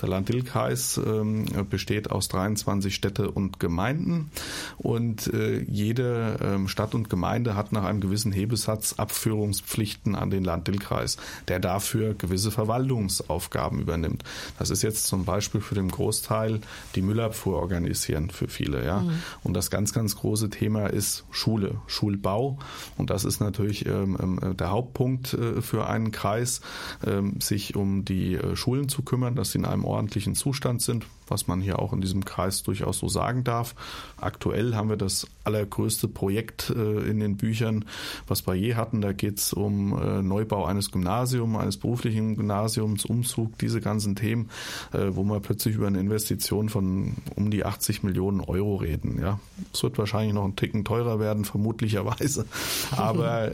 Der 0.00 0.08
Land-Dill-Kreis 0.08 1.00
ähm, 1.04 1.46
besteht 1.68 2.10
aus 2.10 2.28
23 2.28 2.94
Städte 2.94 3.30
und 3.30 3.60
Gemeinden 3.60 4.30
und 4.78 5.32
äh, 5.32 5.60
jede 5.60 6.38
ähm, 6.42 6.68
Stadt 6.68 6.94
und 6.94 7.10
Gemeinde 7.10 7.56
hat 7.56 7.72
nach 7.72 7.84
einem 7.84 8.00
gewissen 8.00 8.32
Hebesatz 8.32 8.94
Abführungspflichten 8.94 10.14
an 10.14 10.30
den 10.30 10.44
Land-Dill-Kreis, 10.44 11.16
der 11.48 11.60
dafür 11.60 12.14
gewisse 12.14 12.50
Verwaltungsaufgaben 12.50 13.80
übernimmt. 13.80 14.24
Das 14.58 14.70
ist 14.70 14.82
jetzt 14.82 15.06
zum 15.06 15.24
Beispiel 15.24 15.60
für 15.60 15.74
den 15.74 15.88
Großteil 15.88 16.60
die 16.94 17.02
Müllabfuhr 17.02 17.56
organisieren 17.56 18.30
für 18.30 18.48
viele, 18.48 18.84
ja. 18.84 19.00
Mhm. 19.00 19.22
Und 19.42 19.54
das 19.54 19.63
das 19.64 19.70
ganz, 19.70 19.94
ganz 19.94 20.16
große 20.16 20.50
Thema 20.50 20.88
ist 20.88 21.24
Schule, 21.30 21.80
Schulbau. 21.86 22.58
Und 22.98 23.08
das 23.08 23.24
ist 23.24 23.40
natürlich 23.40 23.86
ähm, 23.86 24.16
ähm, 24.20 24.56
der 24.58 24.70
Hauptpunkt 24.70 25.32
äh, 25.32 25.62
für 25.62 25.86
einen 25.86 26.12
Kreis, 26.12 26.60
ähm, 27.06 27.40
sich 27.40 27.74
um 27.74 28.04
die 28.04 28.34
äh, 28.34 28.56
Schulen 28.56 28.90
zu 28.90 29.02
kümmern, 29.02 29.36
dass 29.36 29.52
sie 29.52 29.58
in 29.58 29.64
einem 29.64 29.84
ordentlichen 29.86 30.34
Zustand 30.34 30.82
sind, 30.82 31.06
was 31.28 31.46
man 31.46 31.60
hier 31.60 31.78
auch 31.78 31.92
in 31.92 32.00
diesem 32.00 32.24
Kreis 32.24 32.62
durchaus 32.62 32.98
so 32.98 33.08
sagen 33.08 33.44
darf. 33.44 33.74
Aktuell 34.16 34.74
haben 34.74 34.88
wir 34.88 34.96
das 34.96 35.26
allergrößte 35.44 36.08
Projekt 36.08 36.70
äh, 36.70 37.08
in 37.08 37.20
den 37.20 37.36
Büchern, 37.36 37.84
was 38.26 38.46
wir 38.46 38.54
je 38.54 38.74
hatten. 38.74 39.00
Da 39.00 39.12
geht 39.12 39.38
es 39.38 39.52
um 39.52 39.98
äh, 39.98 40.22
Neubau 40.22 40.64
eines 40.64 40.90
Gymnasiums, 40.90 41.58
eines 41.58 41.76
beruflichen 41.76 42.36
Gymnasiums, 42.36 43.04
Umzug, 43.04 43.58
diese 43.58 43.80
ganzen 43.80 44.16
Themen, 44.16 44.50
äh, 44.92 45.10
wo 45.10 45.22
wir 45.24 45.40
plötzlich 45.40 45.76
über 45.76 45.86
eine 45.86 46.00
Investition 46.00 46.68
von 46.68 47.14
um 47.36 47.50
die 47.50 47.64
80 47.64 48.02
Millionen 48.02 48.40
Euro 48.40 48.76
reden. 48.76 49.20
Ja, 49.20 49.38
es 49.72 49.82
wird 49.82 49.98
wahrscheinlich 49.98 50.34
noch 50.34 50.44
ein 50.44 50.56
Ticken 50.56 50.84
teurer 50.84 51.20
werden, 51.20 51.44
vermutlicherweise. 51.44 52.46
Aber 52.96 53.50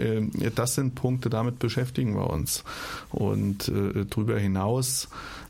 das 0.55 0.75
sind 0.75 0.95
Punkte, 0.95 1.31
damit 1.31 1.59
beschäftigen 1.59 2.15
wir 2.15 2.31
uns. 2.31 2.65
Und 3.11 3.71
darüber 3.71 4.39
hinaus 4.39 5.09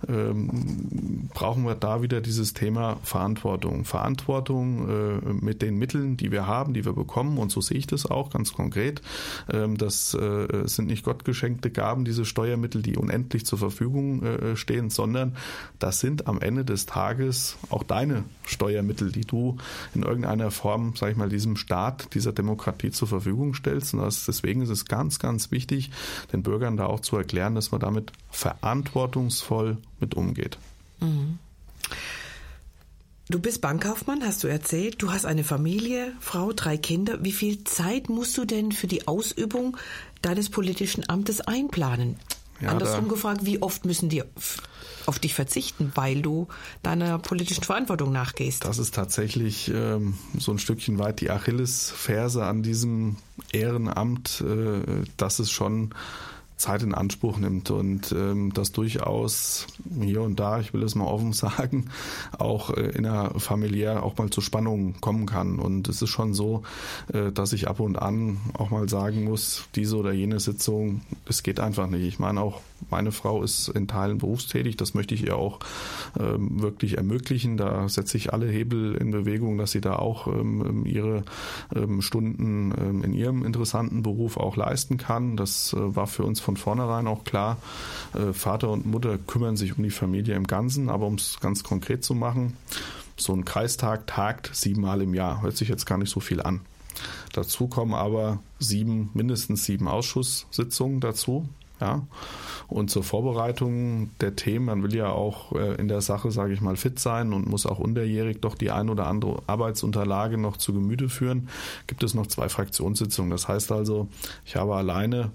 ähm, 0.08 1.28
brauchen 1.34 1.64
wir 1.64 1.74
da 1.74 2.02
wieder 2.02 2.09
dieses 2.18 2.52
Thema 2.52 2.98
Verantwortung. 3.04 3.84
Verantwortung 3.84 4.88
äh, 4.88 5.32
mit 5.32 5.62
den 5.62 5.76
Mitteln, 5.76 6.16
die 6.16 6.32
wir 6.32 6.48
haben, 6.48 6.74
die 6.74 6.84
wir 6.84 6.92
bekommen. 6.92 7.38
Und 7.38 7.52
so 7.52 7.60
sehe 7.60 7.78
ich 7.78 7.86
das 7.86 8.06
auch 8.06 8.30
ganz 8.30 8.52
konkret. 8.52 9.00
Ähm, 9.52 9.78
das 9.78 10.14
äh, 10.14 10.66
sind 10.66 10.86
nicht 10.86 11.04
gottgeschenkte 11.04 11.70
Gaben, 11.70 12.04
diese 12.04 12.24
Steuermittel, 12.24 12.82
die 12.82 12.96
unendlich 12.96 13.46
zur 13.46 13.58
Verfügung 13.58 14.24
äh, 14.24 14.56
stehen, 14.56 14.90
sondern 14.90 15.36
das 15.78 16.00
sind 16.00 16.26
am 16.26 16.40
Ende 16.40 16.64
des 16.64 16.86
Tages 16.86 17.56
auch 17.68 17.84
deine 17.84 18.24
Steuermittel, 18.44 19.12
die 19.12 19.24
du 19.24 19.58
in 19.94 20.02
irgendeiner 20.02 20.50
Form, 20.50 20.96
sage 20.96 21.12
ich 21.12 21.18
mal, 21.18 21.28
diesem 21.28 21.56
Staat, 21.56 22.14
dieser 22.14 22.32
Demokratie 22.32 22.90
zur 22.90 23.06
Verfügung 23.06 23.54
stellst. 23.54 23.94
Und 23.94 24.00
das, 24.00 24.26
deswegen 24.26 24.62
ist 24.62 24.70
es 24.70 24.86
ganz, 24.86 25.20
ganz 25.20 25.52
wichtig, 25.52 25.90
den 26.32 26.42
Bürgern 26.42 26.76
da 26.76 26.86
auch 26.86 27.00
zu 27.00 27.16
erklären, 27.16 27.54
dass 27.54 27.70
man 27.70 27.80
damit 27.80 28.12
verantwortungsvoll 28.30 29.78
mit 30.00 30.14
umgeht. 30.14 30.58
Mhm. 31.00 31.38
Du 33.28 33.38
bist 33.38 33.60
Bankkaufmann, 33.60 34.24
hast 34.24 34.42
du 34.42 34.48
erzählt. 34.48 35.00
Du 35.00 35.12
hast 35.12 35.24
eine 35.24 35.44
Familie, 35.44 36.12
Frau, 36.18 36.52
drei 36.52 36.76
Kinder. 36.76 37.22
Wie 37.22 37.30
viel 37.30 37.62
Zeit 37.62 38.08
musst 38.08 38.36
du 38.36 38.44
denn 38.44 38.72
für 38.72 38.88
die 38.88 39.06
Ausübung 39.06 39.76
deines 40.20 40.50
politischen 40.50 41.08
Amtes 41.08 41.40
einplanen? 41.40 42.16
Ja, 42.60 42.70
Andersrum 42.70 43.08
gefragt, 43.08 43.46
wie 43.46 43.62
oft 43.62 43.84
müssen 43.84 44.08
die 44.08 44.24
auf 45.06 45.18
dich 45.18 45.34
verzichten, 45.34 45.92
weil 45.94 46.22
du 46.22 46.48
deiner 46.82 47.18
politischen 47.18 47.62
Verantwortung 47.62 48.12
nachgehst? 48.12 48.64
Das 48.64 48.78
ist 48.78 48.94
tatsächlich 48.94 49.70
ähm, 49.72 50.18
so 50.36 50.52
ein 50.52 50.58
Stückchen 50.58 50.98
weit 50.98 51.20
die 51.20 51.30
Achillesferse 51.30 52.44
an 52.44 52.62
diesem 52.62 53.16
Ehrenamt, 53.52 54.42
äh, 54.46 55.04
dass 55.16 55.38
es 55.38 55.50
schon 55.50 55.94
Zeit 56.60 56.82
in 56.82 56.94
Anspruch 56.94 57.38
nimmt 57.38 57.70
und 57.70 58.12
ähm, 58.12 58.52
das 58.52 58.70
durchaus 58.72 59.66
hier 60.00 60.22
und 60.22 60.38
da, 60.38 60.60
ich 60.60 60.72
will 60.72 60.82
es 60.82 60.94
mal 60.94 61.06
offen 61.06 61.32
sagen, 61.34 61.86
auch 62.38 62.70
äh, 62.70 62.90
in 62.90 63.04
der 63.04 63.32
familiär 63.38 64.02
auch 64.02 64.16
mal 64.18 64.30
zu 64.30 64.40
Spannungen 64.40 65.00
kommen 65.00 65.26
kann. 65.26 65.58
Und 65.58 65.88
es 65.88 66.02
ist 66.02 66.10
schon 66.10 66.34
so, 66.34 66.62
äh, 67.12 67.32
dass 67.32 67.52
ich 67.52 67.68
ab 67.68 67.80
und 67.80 67.96
an 67.96 68.38
auch 68.52 68.70
mal 68.70 68.88
sagen 68.88 69.24
muss, 69.24 69.64
diese 69.74 69.96
oder 69.96 70.12
jene 70.12 70.38
Sitzung, 70.38 71.00
es 71.26 71.42
geht 71.42 71.60
einfach 71.60 71.88
nicht. 71.88 72.06
Ich 72.06 72.18
meine 72.18 72.40
auch, 72.40 72.60
meine 72.90 73.12
Frau 73.12 73.42
ist 73.42 73.68
in 73.68 73.88
Teilen 73.88 74.18
berufstätig, 74.18 74.76
das 74.76 74.94
möchte 74.94 75.14
ich 75.14 75.24
ihr 75.24 75.36
auch 75.36 75.60
ähm, 76.18 76.62
wirklich 76.62 76.96
ermöglichen. 76.96 77.56
Da 77.56 77.88
setze 77.88 78.16
ich 78.16 78.32
alle 78.32 78.48
Hebel 78.48 78.94
in 78.94 79.10
Bewegung, 79.10 79.58
dass 79.58 79.72
sie 79.72 79.80
da 79.80 79.96
auch 79.96 80.26
ähm, 80.26 80.84
ihre 80.86 81.24
ähm, 81.74 82.02
Stunden 82.02 82.72
ähm, 82.78 83.04
in 83.04 83.14
ihrem 83.14 83.44
interessanten 83.44 84.02
Beruf 84.02 84.36
auch 84.36 84.56
leisten 84.56 84.96
kann. 84.96 85.36
Das 85.36 85.72
äh, 85.72 85.96
war 85.96 86.06
für 86.06 86.24
uns 86.24 86.40
von 86.40 86.49
vornherein 86.58 87.06
auch 87.06 87.24
klar. 87.24 87.58
Äh, 88.14 88.32
Vater 88.32 88.70
und 88.70 88.86
Mutter 88.86 89.18
kümmern 89.18 89.56
sich 89.56 89.76
um 89.76 89.82
die 89.82 89.90
Familie 89.90 90.34
im 90.34 90.46
Ganzen, 90.46 90.88
aber 90.88 91.06
um 91.06 91.14
es 91.14 91.38
ganz 91.40 91.62
konkret 91.62 92.04
zu 92.04 92.14
machen, 92.14 92.56
so 93.16 93.34
ein 93.34 93.44
Kreistag 93.44 94.06
tagt 94.06 94.50
siebenmal 94.54 95.02
im 95.02 95.14
Jahr. 95.14 95.42
Hört 95.42 95.56
sich 95.56 95.68
jetzt 95.68 95.86
gar 95.86 95.98
nicht 95.98 96.10
so 96.10 96.20
viel 96.20 96.40
an. 96.40 96.60
Dazu 97.32 97.68
kommen 97.68 97.94
aber 97.94 98.40
sieben, 98.58 99.10
mindestens 99.14 99.64
sieben 99.64 99.88
Ausschusssitzungen 99.88 101.00
dazu. 101.00 101.48
Ja. 101.80 102.02
Und 102.68 102.90
zur 102.90 103.02
Vorbereitung 103.02 104.10
der 104.20 104.36
Themen, 104.36 104.66
man 104.66 104.82
will 104.82 104.94
ja 104.94 105.10
auch 105.10 105.52
äh, 105.52 105.74
in 105.76 105.88
der 105.88 106.02
Sache, 106.02 106.30
sage 106.30 106.52
ich 106.52 106.60
mal, 106.60 106.76
fit 106.76 106.98
sein 106.98 107.32
und 107.32 107.48
muss 107.48 107.64
auch 107.66 107.78
unterjährig 107.78 108.40
doch 108.40 108.54
die 108.54 108.70
ein 108.70 108.90
oder 108.90 109.06
andere 109.06 109.42
Arbeitsunterlage 109.46 110.36
noch 110.36 110.58
zu 110.58 110.74
Gemüte 110.74 111.08
führen, 111.08 111.48
gibt 111.86 112.02
es 112.02 112.14
noch 112.14 112.26
zwei 112.26 112.48
Fraktionssitzungen. 112.48 113.30
Das 113.30 113.48
heißt 113.48 113.72
also, 113.72 114.08
ich 114.44 114.56
habe 114.56 114.76
alleine 114.76 115.30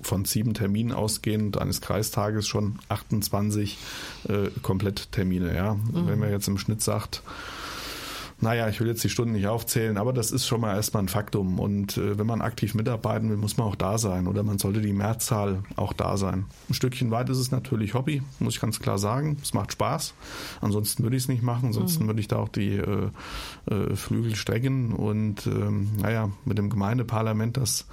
von 0.00 0.24
sieben 0.24 0.54
Terminen 0.54 0.92
ausgehend 0.92 1.58
eines 1.58 1.80
Kreistages 1.80 2.46
schon 2.46 2.78
28 2.88 3.78
äh, 4.28 4.50
Kompletttermine. 4.62 5.54
Ja? 5.54 5.74
Mhm. 5.74 6.06
Wenn 6.06 6.18
man 6.18 6.30
jetzt 6.30 6.48
im 6.48 6.58
Schnitt 6.58 6.82
sagt, 6.82 7.22
naja, 8.38 8.68
ich 8.68 8.80
will 8.80 8.86
jetzt 8.86 9.02
die 9.02 9.08
Stunden 9.08 9.32
nicht 9.32 9.46
aufzählen, 9.46 9.96
aber 9.96 10.12
das 10.12 10.30
ist 10.30 10.46
schon 10.46 10.60
mal 10.60 10.74
erstmal 10.74 11.02
ein 11.02 11.08
Faktum. 11.08 11.58
Und 11.58 11.96
äh, 11.96 12.18
wenn 12.18 12.26
man 12.26 12.42
aktiv 12.42 12.74
mitarbeiten 12.74 13.30
will, 13.30 13.38
muss 13.38 13.56
man 13.56 13.66
auch 13.66 13.76
da 13.76 13.96
sein 13.96 14.26
oder 14.26 14.42
man 14.42 14.58
sollte 14.58 14.82
die 14.82 14.92
Mehrzahl 14.92 15.62
auch 15.76 15.94
da 15.94 16.18
sein. 16.18 16.44
Ein 16.68 16.74
Stückchen 16.74 17.10
weit 17.10 17.30
ist 17.30 17.38
es 17.38 17.50
natürlich 17.50 17.94
Hobby, 17.94 18.22
muss 18.38 18.54
ich 18.54 18.60
ganz 18.60 18.78
klar 18.78 18.98
sagen. 18.98 19.38
Es 19.42 19.54
macht 19.54 19.72
Spaß. 19.72 20.12
Ansonsten 20.60 21.02
würde 21.02 21.16
ich 21.16 21.22
es 21.22 21.28
nicht 21.28 21.42
machen, 21.42 21.68
ansonsten 21.68 22.04
mhm. 22.04 22.08
würde 22.08 22.20
ich 22.20 22.28
da 22.28 22.36
auch 22.36 22.50
die 22.50 22.76
äh, 22.76 23.08
äh, 23.70 23.96
Flügel 23.96 24.36
strecken. 24.36 24.92
Und 24.92 25.46
ähm, 25.46 25.88
naja, 25.98 26.30
mit 26.44 26.58
dem 26.58 26.68
Gemeindeparlament, 26.68 27.56
das 27.56 27.86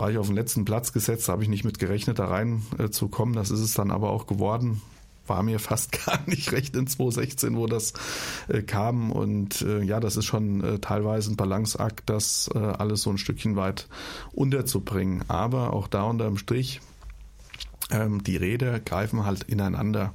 war 0.00 0.10
ich 0.10 0.16
auf 0.16 0.28
den 0.28 0.34
letzten 0.34 0.64
Platz 0.64 0.94
gesetzt, 0.94 1.28
habe 1.28 1.42
ich 1.42 1.50
nicht 1.50 1.64
mit 1.64 1.78
gerechnet, 1.78 2.18
da 2.18 2.24
rein 2.24 2.62
äh. 2.78 3.34
Das 3.34 3.50
ist 3.50 3.60
es 3.60 3.74
dann 3.74 3.90
aber 3.90 4.10
auch 4.10 4.26
geworden 4.26 4.80
war 5.26 5.42
mir 5.44 5.58
fast 5.60 5.92
gar 6.04 6.20
nicht 6.26 6.50
recht 6.52 6.74
in 6.74 6.86
2016, 6.86 7.56
wo 7.56 7.66
das 7.66 7.92
äh, 8.48 8.62
kam. 8.62 9.12
Und 9.12 9.62
äh, 9.62 9.82
ja, 9.82 10.00
das 10.00 10.16
ist 10.16 10.24
schon 10.24 10.64
äh, 10.64 10.78
teilweise 10.80 11.30
ein 11.30 11.36
Balanceakt, 11.36 12.10
das 12.10 12.50
äh, 12.52 12.58
alles 12.58 13.02
so 13.02 13.10
ein 13.10 13.18
Stückchen 13.18 13.56
weit 13.56 13.88
unterzubringen. 14.32 15.24
Aber 15.28 15.72
auch 15.72 15.86
da 15.86 16.02
unterm 16.02 16.36
Strich 16.36 16.80
ähm, 17.90 18.22
die 18.22 18.36
Räder 18.36 18.80
greifen 18.80 19.24
halt 19.24 19.42
ineinander. 19.44 20.14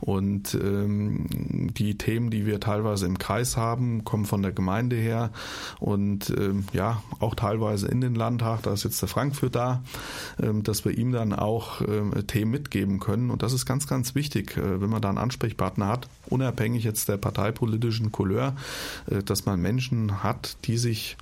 Und 0.00 0.54
ähm, 0.54 1.26
die 1.72 1.98
Themen, 1.98 2.30
die 2.30 2.46
wir 2.46 2.60
teilweise 2.60 3.06
im 3.06 3.18
Kreis 3.18 3.56
haben, 3.56 4.04
kommen 4.04 4.26
von 4.26 4.42
der 4.42 4.52
Gemeinde 4.52 4.96
her 4.96 5.30
und 5.80 6.30
ähm, 6.30 6.64
ja, 6.72 7.02
auch 7.18 7.34
teilweise 7.34 7.88
in 7.88 8.00
den 8.00 8.14
Landtag, 8.14 8.62
da 8.62 8.72
ist 8.72 8.84
jetzt 8.84 9.02
der 9.02 9.08
Frankfurt 9.08 9.56
da, 9.56 9.82
ähm, 10.40 10.62
dass 10.62 10.84
wir 10.84 10.96
ihm 10.96 11.12
dann 11.12 11.32
auch 11.32 11.80
ähm, 11.80 12.14
Themen 12.26 12.50
mitgeben 12.52 13.00
können. 13.00 13.30
Und 13.30 13.42
das 13.42 13.52
ist 13.52 13.66
ganz, 13.66 13.86
ganz 13.86 14.14
wichtig, 14.14 14.56
äh, 14.56 14.80
wenn 14.80 14.90
man 14.90 15.02
da 15.02 15.08
einen 15.08 15.18
Ansprechpartner 15.18 15.88
hat, 15.88 16.08
unabhängig 16.26 16.84
jetzt 16.84 17.08
der 17.08 17.16
parteipolitischen 17.16 18.12
Couleur, 18.12 18.56
äh, 19.10 19.22
dass 19.22 19.46
man 19.46 19.60
Menschen 19.60 20.22
hat, 20.22 20.56
die 20.64 20.78
sich 20.78 21.16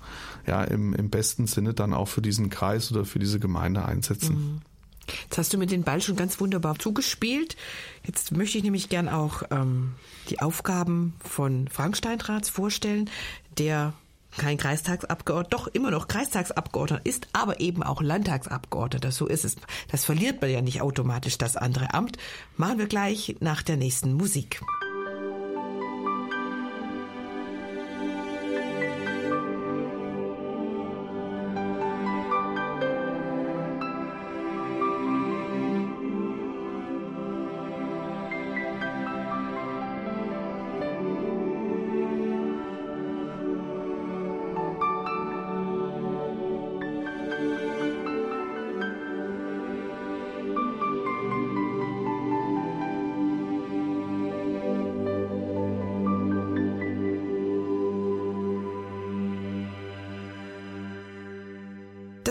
ja 0.46 0.62
im, 0.64 0.92
im 0.94 1.10
besten 1.10 1.46
Sinne 1.46 1.74
dann 1.74 1.92
auch 1.92 2.08
für 2.08 2.22
diesen 2.22 2.50
Kreis 2.50 2.92
oder 2.92 3.04
für 3.04 3.18
diese 3.18 3.40
Gemeinde 3.40 3.84
einsetzen. 3.84 4.36
Mhm. 4.36 4.75
Jetzt 5.24 5.38
hast 5.38 5.52
du 5.52 5.58
mir 5.58 5.66
den 5.66 5.82
Ball 5.82 6.00
schon 6.00 6.16
ganz 6.16 6.40
wunderbar 6.40 6.78
zugespielt. 6.78 7.56
Jetzt 8.04 8.32
möchte 8.32 8.58
ich 8.58 8.64
nämlich 8.64 8.88
gern 8.88 9.08
auch 9.08 9.42
ähm, 9.50 9.94
die 10.30 10.40
Aufgaben 10.40 11.14
von 11.20 11.68
Frank 11.68 11.96
Steinratz 11.96 12.48
vorstellen, 12.48 13.10
der 13.58 13.94
kein 14.36 14.58
Kreistagsabgeordneter, 14.58 15.56
doch 15.56 15.66
immer 15.68 15.90
noch 15.90 16.08
Kreistagsabgeordneter 16.08 17.04
ist, 17.04 17.28
aber 17.32 17.60
eben 17.60 17.82
auch 17.82 18.02
Landtagsabgeordneter. 18.02 19.10
So 19.10 19.26
ist 19.26 19.44
es. 19.44 19.56
Das 19.90 20.04
verliert 20.04 20.40
man 20.40 20.50
ja 20.50 20.60
nicht 20.60 20.82
automatisch, 20.82 21.38
das 21.38 21.56
andere 21.56 21.94
Amt. 21.94 22.18
Machen 22.56 22.78
wir 22.78 22.86
gleich 22.86 23.36
nach 23.40 23.62
der 23.62 23.76
nächsten 23.76 24.12
Musik. 24.12 24.60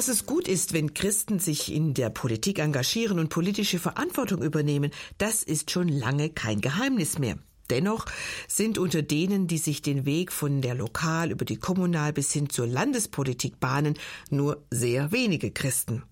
Dass 0.06 0.18
es 0.18 0.28
gut 0.28 0.48
ist, 0.48 0.74
wenn 0.74 0.94
Christen 0.94 1.39
sich 1.39 1.74
in 1.74 1.96
der 1.96 2.12
Politik 2.12 2.60
engagieren 2.60 3.18
und 3.18 3.30
politische 3.30 3.80
Verantwortung 3.80 4.44
übernehmen, 4.44 4.91
das 5.18 5.41
ist 5.41 5.72
schon 5.72 5.88
lange 5.88 6.30
kein 6.30 6.62
Geheimnis 6.62 7.18
mehr. 7.18 7.39
Dennoch 7.72 8.06
sind 8.48 8.78
unter 8.78 9.02
denen, 9.02 9.48
die 9.48 9.58
sich 9.58 9.82
den 9.82 10.06
Weg 10.06 10.32
von 10.32 10.62
der 10.62 10.76
Lokal 10.76 11.32
über 11.32 11.44
die 11.44 11.58
Kommunal 11.58 12.13
bis 12.13 12.32
hin 12.32 12.52
zur 12.52 12.68
Landespolitik 12.68 13.60
bahnen, 13.60 13.96
nur 14.30 14.63
sehr 14.70 15.12
wenige 15.12 15.50
Christen. 15.50 16.04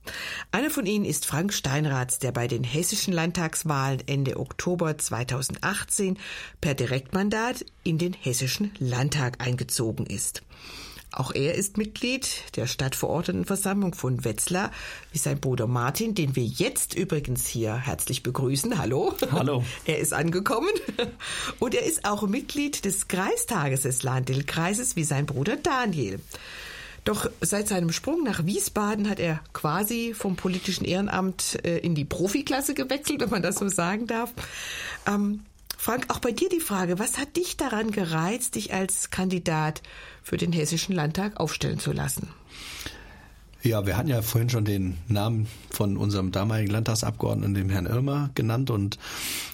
Einer 0.52 0.72
von 0.72 0.88
ihnen 0.88 1.06
ist 1.06 1.28
Frank 1.28 1.54
Steinratz, 1.54 2.18
der 2.18 2.32
bei 2.32 2.48
den 2.48 2.64
hessischen 2.64 3.14
Landtagswahlen 3.14 4.02
Ende 4.08 4.38
Oktober 4.40 4.98
2018 4.98 6.18
per 6.62 6.74
Direktmandat 6.74 7.64
in 7.84 8.00
den 8.00 8.14
hessischen 8.14 8.72
Landtag 8.80 9.40
eingezogen 9.46 10.08
ist. 10.08 10.42
Auch 11.16 11.32
er 11.34 11.54
ist 11.54 11.78
Mitglied 11.78 12.28
der 12.56 12.66
Stadtverordnetenversammlung 12.66 13.94
von 13.94 14.26
Wetzlar, 14.26 14.72
wie 15.12 15.20
sein 15.20 15.40
Bruder 15.40 15.68
Martin, 15.68 16.16
den 16.16 16.36
wir 16.36 16.44
jetzt 16.44 16.96
übrigens 16.96 17.46
hier 17.46 17.76
herzlich 17.76 18.24
begrüßen. 18.24 18.80
Hallo. 18.80 19.14
Hallo. 19.32 19.64
Er 19.86 20.00
ist 20.00 20.14
angekommen. 20.14 20.70
Und 21.60 21.76
er 21.76 21.84
ist 21.84 22.06
auch 22.06 22.24
Mitglied 22.24 22.86
des 22.86 23.08
Kreistages 23.08 23.82
des 23.82 24.02
Lahndil-Kreises, 24.02 24.96
wie 24.96 25.04
sein 25.04 25.26
Bruder 25.26 25.58
Daniel. 25.58 26.20
Doch 27.04 27.30
seit 27.42 27.68
seinem 27.68 27.92
Sprung 27.92 28.24
nach 28.24 28.46
Wiesbaden 28.46 29.10
hat 29.10 29.20
er 29.20 29.42
quasi 29.52 30.14
vom 30.16 30.36
politischen 30.36 30.86
Ehrenamt 30.86 31.60
äh, 31.64 31.78
in 31.80 31.96
die 31.96 32.06
Profiklasse 32.06 32.74
gewechselt, 32.74 33.20
wenn 33.20 33.30
man 33.30 33.44
das 33.44 33.56
so 33.56 33.68
sagen 33.68 34.08
darf. 34.08 34.34
Ähm, 35.06 35.42
Frank, 35.84 36.06
auch 36.08 36.20
bei 36.20 36.32
dir 36.32 36.48
die 36.48 36.62
Frage, 36.62 36.98
was 36.98 37.18
hat 37.18 37.36
dich 37.36 37.58
daran 37.58 37.92
gereizt, 37.92 38.56
dich 38.56 38.74
als 38.74 39.10
Kandidat 39.10 39.82
für 40.24 40.38
den 40.38 40.54
Hessischen 40.54 40.96
Landtag 40.96 41.38
aufstellen 41.42 41.78
zu 41.78 41.92
lassen? 41.92 42.30
Ja, 43.66 43.86
wir 43.86 43.96
hatten 43.96 44.10
ja 44.10 44.22
vorhin 44.22 44.50
schon 44.50 44.66
den 44.66 44.98
Namen 45.08 45.48
von 45.70 45.96
unserem 45.96 46.34
damaligen 46.34 46.70
Landtagsabgeordneten, 46.70 47.54
dem 47.54 47.70
Herrn 47.70 47.86
Irmer, 47.86 48.30
genannt. 48.36 48.70
Und 48.70 49.00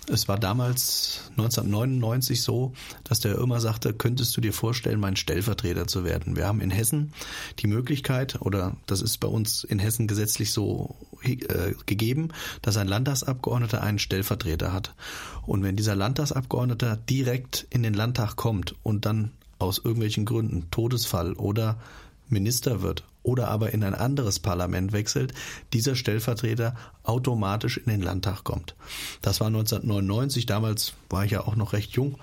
es 0.07 0.27
war 0.27 0.39
damals 0.39 1.29
1999 1.37 2.41
so, 2.41 2.73
dass 3.03 3.19
der 3.19 3.35
Irmer 3.35 3.59
sagte, 3.59 3.93
könntest 3.93 4.35
du 4.35 4.41
dir 4.41 4.51
vorstellen, 4.51 4.99
mein 4.99 5.15
Stellvertreter 5.15 5.85
zu 5.85 6.05
werden? 6.05 6.35
Wir 6.35 6.47
haben 6.47 6.59
in 6.59 6.71
Hessen 6.71 7.13
die 7.59 7.67
Möglichkeit, 7.67 8.41
oder 8.41 8.75
das 8.87 9.03
ist 9.03 9.19
bei 9.19 9.27
uns 9.27 9.63
in 9.63 9.77
Hessen 9.77 10.07
gesetzlich 10.07 10.51
so 10.53 10.95
äh, 11.21 11.75
gegeben, 11.85 12.29
dass 12.63 12.77
ein 12.77 12.87
Landtagsabgeordneter 12.87 13.83
einen 13.83 13.99
Stellvertreter 13.99 14.73
hat. 14.73 14.95
Und 15.45 15.61
wenn 15.61 15.75
dieser 15.75 15.95
Landtagsabgeordneter 15.95 16.97
direkt 16.97 17.67
in 17.69 17.83
den 17.83 17.93
Landtag 17.93 18.37
kommt 18.37 18.73
und 18.81 19.05
dann 19.05 19.29
aus 19.59 19.77
irgendwelchen 19.77 20.25
Gründen, 20.25 20.65
Todesfall 20.71 21.33
oder 21.33 21.77
Minister 22.27 22.81
wird 22.81 23.03
oder 23.23 23.49
aber 23.49 23.73
in 23.73 23.83
ein 23.83 23.93
anderes 23.93 24.39
Parlament 24.39 24.91
wechselt, 24.91 25.33
dieser 25.73 25.95
Stellvertreter 25.95 26.75
automatisch 27.03 27.77
in 27.77 27.91
den 27.91 28.01
Landtag 28.01 28.43
kommt. 28.43 28.75
Das 29.21 29.39
war 29.39 29.47
1999, 29.47 30.45
damals 30.45 30.93
war 31.09 31.25
ich 31.25 31.31
ja 31.31 31.41
auch 31.41 31.55
noch 31.55 31.73
recht 31.73 31.91
jung, 31.91 32.17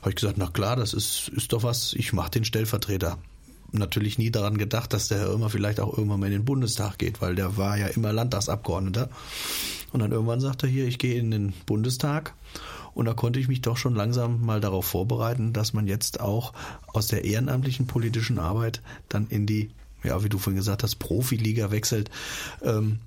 habe 0.00 0.10
ich 0.10 0.16
gesagt, 0.16 0.38
na 0.38 0.46
klar, 0.46 0.76
das 0.76 0.94
ist, 0.94 1.28
ist 1.28 1.52
doch 1.52 1.62
was, 1.62 1.92
ich 1.92 2.12
mache 2.12 2.30
den 2.30 2.44
Stellvertreter. 2.44 3.18
natürlich 3.72 4.18
nie 4.18 4.30
daran 4.30 4.56
gedacht, 4.56 4.92
dass 4.92 5.08
der 5.08 5.18
Herr 5.18 5.28
Irmer 5.28 5.50
vielleicht 5.50 5.80
auch 5.80 5.96
irgendwann 5.96 6.20
mal 6.20 6.26
in 6.26 6.32
den 6.32 6.44
Bundestag 6.44 6.98
geht, 6.98 7.20
weil 7.20 7.34
der 7.34 7.56
war 7.56 7.76
ja 7.76 7.88
immer 7.88 8.12
Landtagsabgeordneter. 8.12 9.10
Und 9.92 10.00
dann 10.00 10.12
irgendwann 10.12 10.40
sagte 10.40 10.66
er 10.66 10.72
hier, 10.72 10.86
ich 10.86 10.98
gehe 10.98 11.18
in 11.18 11.30
den 11.30 11.52
Bundestag. 11.66 12.34
Und 12.94 13.04
da 13.06 13.14
konnte 13.14 13.38
ich 13.38 13.48
mich 13.48 13.62
doch 13.62 13.76
schon 13.76 13.94
langsam 13.94 14.44
mal 14.44 14.60
darauf 14.60 14.86
vorbereiten, 14.86 15.52
dass 15.52 15.72
man 15.72 15.86
jetzt 15.86 16.20
auch 16.20 16.52
aus 16.88 17.06
der 17.06 17.24
ehrenamtlichen 17.24 17.86
politischen 17.86 18.38
Arbeit 18.38 18.82
dann 19.08 19.28
in 19.28 19.46
die, 19.46 19.70
ja, 20.02 20.22
wie 20.22 20.28
du 20.28 20.38
vorhin 20.38 20.58
gesagt 20.58 20.82
hast, 20.82 20.96
Profiliga 20.96 21.70
wechselt. 21.70 22.10
Ähm, 22.62 23.00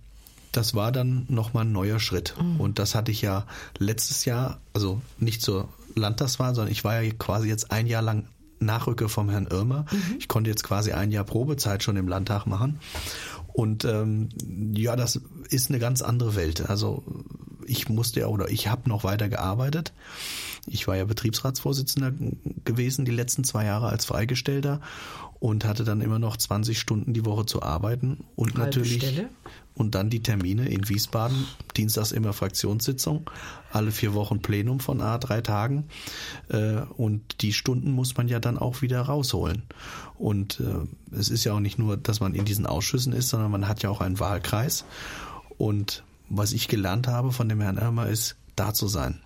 das 0.52 0.76
war 0.76 0.92
dann 0.92 1.26
nochmal 1.30 1.66
ein 1.66 1.72
neuer 1.72 2.00
Schritt. 2.00 2.36
Mhm. 2.42 2.60
Und 2.60 2.80
das 2.80 2.96
hatte 2.96 3.12
ich 3.12 3.22
ja 3.22 3.46
letztes 3.78 4.26
Jahr, 4.26 4.60
also 4.74 5.02
nicht 5.18 5.42
zur 5.42 5.70
Landtagswahl, 5.96 6.54
sondern 6.56 6.72
ich 6.72 6.84
war 6.84 7.02
ja 7.02 7.12
quasi 7.18 7.48
jetzt 7.48 7.72
ein 7.72 7.88
Jahr 7.88 8.02
lang 8.02 8.28
Nachrücke 8.60 9.10
vom 9.10 9.30
Herrn 9.30 9.48
Irmer. 9.48 9.86
Mhm. 9.92 10.18
Ich 10.20 10.28
konnte 10.28 10.50
jetzt 10.50 10.64
quasi 10.64 10.92
ein 10.92 11.12
Jahr 11.12 11.24
Probezeit 11.24 11.84
schon 11.84 11.98
im 11.98 12.08
Landtag 12.08 12.46
machen. 12.46 12.80
Und 13.48 13.86
ähm, 13.86 14.30
ja, 14.74 14.96
das 14.96 15.20
ist 15.50 15.70
eine 15.70 15.80
ganz 15.80 16.02
andere 16.02 16.36
Welt. 16.36 16.70
Also 16.70 17.04
ich 17.66 17.90
musste 17.90 18.22
ja 18.22 18.28
oder 18.28 18.50
ich 18.50 18.68
habe 18.68 18.88
noch 18.90 19.04
weiter 19.04 19.30
gearbeitet. 19.30 19.94
Ich 20.68 20.88
war 20.88 20.96
ja 20.96 21.06
Betriebsratsvorsitzender 21.06 22.14
gewesen 22.64 23.06
die 23.06 23.12
letzten 23.12 23.44
zwei 23.44 23.66
Jahre 23.66 23.90
als 23.90 24.06
Freigestellter 24.06 24.80
und 25.42 25.66
hatte 25.66 25.84
dann 25.84 26.02
immer 26.02 26.20
noch 26.20 26.38
20 26.38 26.80
Stunden 26.80 27.14
die 27.14 27.26
Woche 27.26 27.48
zu 27.48 27.64
arbeiten 27.64 28.26
und 28.36 28.54
Halbe 28.54 28.60
natürlich 28.60 29.02
Stelle? 29.02 29.28
und 29.74 29.96
dann 29.96 30.12
die 30.12 30.22
Termine 30.22 30.70
in 30.70 30.88
Wiesbaden, 30.88 31.48
dienstags 31.76 32.12
immer 32.12 32.32
Fraktionssitzung, 32.32 33.28
alle 33.74 33.92
vier 33.92 34.14
Wochen 34.14 34.44
Plenum 34.44 34.80
von 34.80 35.02
A 35.02 35.18
drei 35.18 35.42
Tagen 35.42 35.88
äh, 36.50 36.82
und 36.96 37.42
die 37.42 37.54
Stunden 37.54 37.92
muss 37.92 38.16
man 38.16 38.28
ja 38.28 38.40
dann 38.40 38.60
auch 38.60 38.84
wieder 38.84 39.02
rausholen 39.02 39.64
und 40.20 40.60
äh, 40.60 41.16
es 41.16 41.30
ist 41.30 41.44
ja 41.44 41.54
auch 41.54 41.60
nicht 41.60 41.80
nur, 41.80 41.98
dass 41.98 42.20
man 42.20 42.36
in 42.36 42.46
diesen 42.46 42.68
Ausschüssen 42.68 43.12
ist, 43.12 43.30
sondern 43.30 43.50
man 43.50 43.68
hat 43.68 43.82
ja 43.82 43.90
auch 43.90 44.02
einen 44.02 44.20
Wahlkreis 44.20 44.86
und 45.58 46.04
was 46.30 46.54
ich 46.54 46.68
gelernt 46.68 47.08
habe 47.08 47.32
von 47.32 47.50
dem 47.50 47.62
Herrn 47.62 47.78
Irmer 47.80 48.08
ist, 48.08 48.36
da 48.56 48.76
zu 48.76 48.88
sein. 48.88 49.22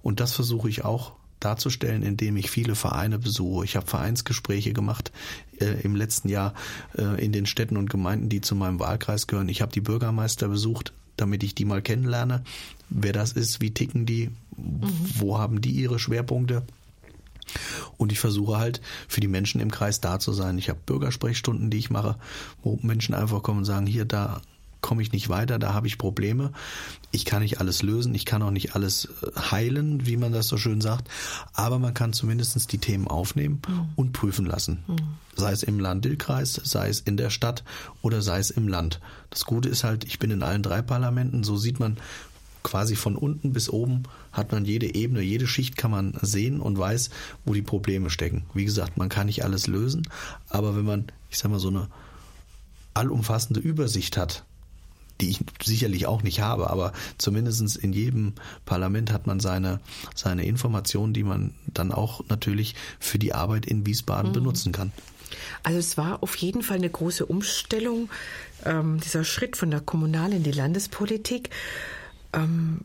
Und 0.00 0.20
das 0.20 0.32
versuche 0.32 0.68
ich 0.68 0.84
auch 0.84 1.12
darzustellen, 1.40 2.02
indem 2.02 2.36
ich 2.36 2.50
viele 2.50 2.74
Vereine 2.74 3.18
besuche. 3.18 3.64
Ich 3.64 3.76
habe 3.76 3.86
Vereinsgespräche 3.86 4.72
gemacht 4.72 5.12
äh, 5.58 5.80
im 5.82 5.96
letzten 5.96 6.28
Jahr 6.28 6.54
äh, 6.96 7.22
in 7.24 7.32
den 7.32 7.46
Städten 7.46 7.76
und 7.76 7.90
Gemeinden, 7.90 8.28
die 8.28 8.40
zu 8.40 8.54
meinem 8.54 8.78
Wahlkreis 8.78 9.26
gehören. 9.26 9.48
Ich 9.48 9.62
habe 9.62 9.72
die 9.72 9.80
Bürgermeister 9.80 10.48
besucht, 10.48 10.92
damit 11.16 11.42
ich 11.42 11.54
die 11.54 11.64
mal 11.64 11.82
kennenlerne, 11.82 12.44
wer 12.88 13.12
das 13.12 13.32
ist, 13.32 13.60
wie 13.60 13.72
ticken 13.72 14.06
die, 14.06 14.30
mhm. 14.56 14.90
wo 15.18 15.38
haben 15.38 15.60
die 15.60 15.72
ihre 15.72 15.98
Schwerpunkte. 15.98 16.62
Und 17.96 18.12
ich 18.12 18.20
versuche 18.20 18.58
halt 18.58 18.80
für 19.08 19.20
die 19.20 19.28
Menschen 19.28 19.60
im 19.60 19.70
Kreis 19.70 20.00
da 20.00 20.18
zu 20.18 20.32
sein. 20.32 20.56
Ich 20.58 20.68
habe 20.68 20.78
Bürgersprechstunden, 20.86 21.70
die 21.70 21.78
ich 21.78 21.90
mache, 21.90 22.16
wo 22.62 22.78
Menschen 22.82 23.14
einfach 23.14 23.42
kommen 23.42 23.58
und 23.58 23.64
sagen, 23.64 23.86
hier, 23.86 24.04
da 24.04 24.40
komme 24.80 25.02
ich 25.02 25.12
nicht 25.12 25.28
weiter, 25.28 25.58
da 25.58 25.74
habe 25.74 25.86
ich 25.86 25.98
Probleme. 25.98 26.52
Ich 27.12 27.24
kann 27.24 27.42
nicht 27.42 27.60
alles 27.60 27.82
lösen, 27.82 28.14
ich 28.14 28.24
kann 28.24 28.42
auch 28.42 28.50
nicht 28.50 28.74
alles 28.74 29.08
äh, 29.22 29.40
heilen, 29.50 30.06
wie 30.06 30.16
man 30.16 30.32
das 30.32 30.48
so 30.48 30.56
schön 30.56 30.80
sagt, 30.80 31.08
aber 31.52 31.78
man 31.78 31.94
kann 31.94 32.12
zumindest 32.12 32.72
die 32.72 32.78
Themen 32.78 33.08
aufnehmen 33.08 33.60
mhm. 33.68 33.88
und 33.96 34.12
prüfen 34.12 34.46
lassen. 34.46 34.84
Mhm. 34.86 34.96
Sei 35.36 35.52
es 35.52 35.62
im 35.62 35.80
Land-Dill-Kreis, 35.80 36.60
sei 36.64 36.88
es 36.88 37.00
in 37.00 37.16
der 37.16 37.30
Stadt 37.30 37.64
oder 38.02 38.22
sei 38.22 38.38
es 38.38 38.50
im 38.50 38.68
Land. 38.68 39.00
Das 39.30 39.44
Gute 39.44 39.68
ist 39.68 39.84
halt, 39.84 40.04
ich 40.04 40.18
bin 40.18 40.30
in 40.30 40.42
allen 40.42 40.62
drei 40.62 40.82
Parlamenten, 40.82 41.44
so 41.44 41.56
sieht 41.56 41.80
man 41.80 41.96
quasi 42.62 42.96
von 42.96 43.16
unten 43.16 43.52
bis 43.52 43.70
oben 43.70 44.02
hat 44.32 44.52
man 44.52 44.64
jede 44.64 44.94
Ebene, 44.94 45.22
jede 45.22 45.46
Schicht 45.46 45.76
kann 45.76 45.90
man 45.90 46.14
sehen 46.22 46.60
und 46.60 46.78
weiß, 46.78 47.10
wo 47.44 47.54
die 47.54 47.62
Probleme 47.62 48.10
stecken. 48.10 48.44
Wie 48.54 48.64
gesagt, 48.64 48.96
man 48.96 49.08
kann 49.08 49.26
nicht 49.26 49.44
alles 49.44 49.66
lösen, 49.66 50.06
aber 50.48 50.76
wenn 50.76 50.84
man, 50.84 51.06
ich 51.30 51.38
sag 51.38 51.50
mal, 51.50 51.58
so 51.58 51.68
eine 51.68 51.88
allumfassende 52.94 53.60
Übersicht 53.60 54.16
hat, 54.16 54.44
die 55.20 55.30
ich 55.30 55.40
sicherlich 55.62 56.06
auch 56.06 56.22
nicht 56.22 56.40
habe, 56.40 56.70
aber 56.70 56.92
zumindest 57.18 57.76
in 57.76 57.92
jedem 57.92 58.34
Parlament 58.64 59.12
hat 59.12 59.26
man 59.26 59.40
seine, 59.40 59.80
seine 60.14 60.44
Informationen, 60.44 61.12
die 61.12 61.24
man 61.24 61.54
dann 61.66 61.92
auch 61.92 62.22
natürlich 62.28 62.74
für 62.98 63.18
die 63.18 63.34
Arbeit 63.34 63.66
in 63.66 63.86
Wiesbaden 63.86 64.30
mhm. 64.30 64.34
benutzen 64.34 64.72
kann. 64.72 64.92
Also 65.62 65.78
es 65.78 65.96
war 65.96 66.22
auf 66.22 66.34
jeden 66.36 66.62
Fall 66.62 66.78
eine 66.78 66.90
große 66.90 67.26
Umstellung, 67.26 68.10
ähm, 68.64 69.00
dieser 69.00 69.24
Schritt 69.24 69.56
von 69.56 69.70
der 69.70 69.80
Kommunal 69.80 70.32
in 70.32 70.42
die 70.42 70.52
Landespolitik. 70.52 71.50
Ähm, 72.32 72.80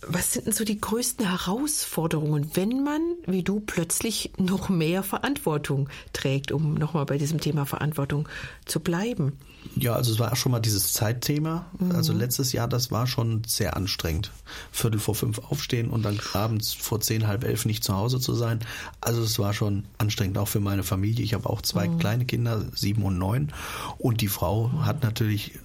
was 0.00 0.32
sind 0.32 0.46
denn 0.46 0.52
so 0.52 0.64
die 0.64 0.80
größten 0.80 1.28
Herausforderungen, 1.28 2.50
wenn 2.54 2.84
man, 2.84 3.00
wie 3.26 3.42
du, 3.42 3.60
plötzlich 3.60 4.30
noch 4.38 4.68
mehr 4.68 5.02
Verantwortung 5.02 5.88
trägt, 6.12 6.52
um 6.52 6.74
nochmal 6.74 7.04
bei 7.04 7.18
diesem 7.18 7.40
Thema 7.40 7.66
Verantwortung 7.66 8.28
zu 8.64 8.78
bleiben? 8.78 9.32
Ja, 9.76 9.94
also 9.94 10.12
es 10.12 10.18
war 10.18 10.32
auch 10.32 10.36
schon 10.36 10.52
mal 10.52 10.60
dieses 10.60 10.92
Zeitthema. 10.92 11.66
Mhm. 11.78 11.92
Also 11.92 12.12
letztes 12.12 12.52
Jahr, 12.52 12.68
das 12.68 12.90
war 12.90 13.06
schon 13.06 13.42
sehr 13.46 13.76
anstrengend. 13.76 14.32
Viertel 14.72 14.98
vor 14.98 15.14
fünf 15.14 15.38
aufstehen 15.50 15.90
und 15.90 16.02
dann 16.02 16.20
abends 16.32 16.72
vor 16.72 17.00
zehn, 17.00 17.26
halb 17.26 17.44
elf 17.44 17.64
nicht 17.64 17.84
zu 17.84 17.94
Hause 17.94 18.20
zu 18.20 18.34
sein. 18.34 18.60
Also 19.00 19.22
es 19.22 19.38
war 19.38 19.52
schon 19.52 19.84
anstrengend, 19.98 20.38
auch 20.38 20.48
für 20.48 20.60
meine 20.60 20.82
Familie. 20.82 21.24
Ich 21.24 21.34
habe 21.34 21.48
auch 21.48 21.62
zwei 21.62 21.88
mhm. 21.88 21.98
kleine 21.98 22.24
Kinder, 22.24 22.64
sieben 22.74 23.02
und 23.02 23.18
neun. 23.18 23.52
Und 23.98 24.20
die 24.20 24.28
Frau 24.28 24.68
mhm. 24.68 24.84
hat 24.84 25.02
natürlich 25.02 25.58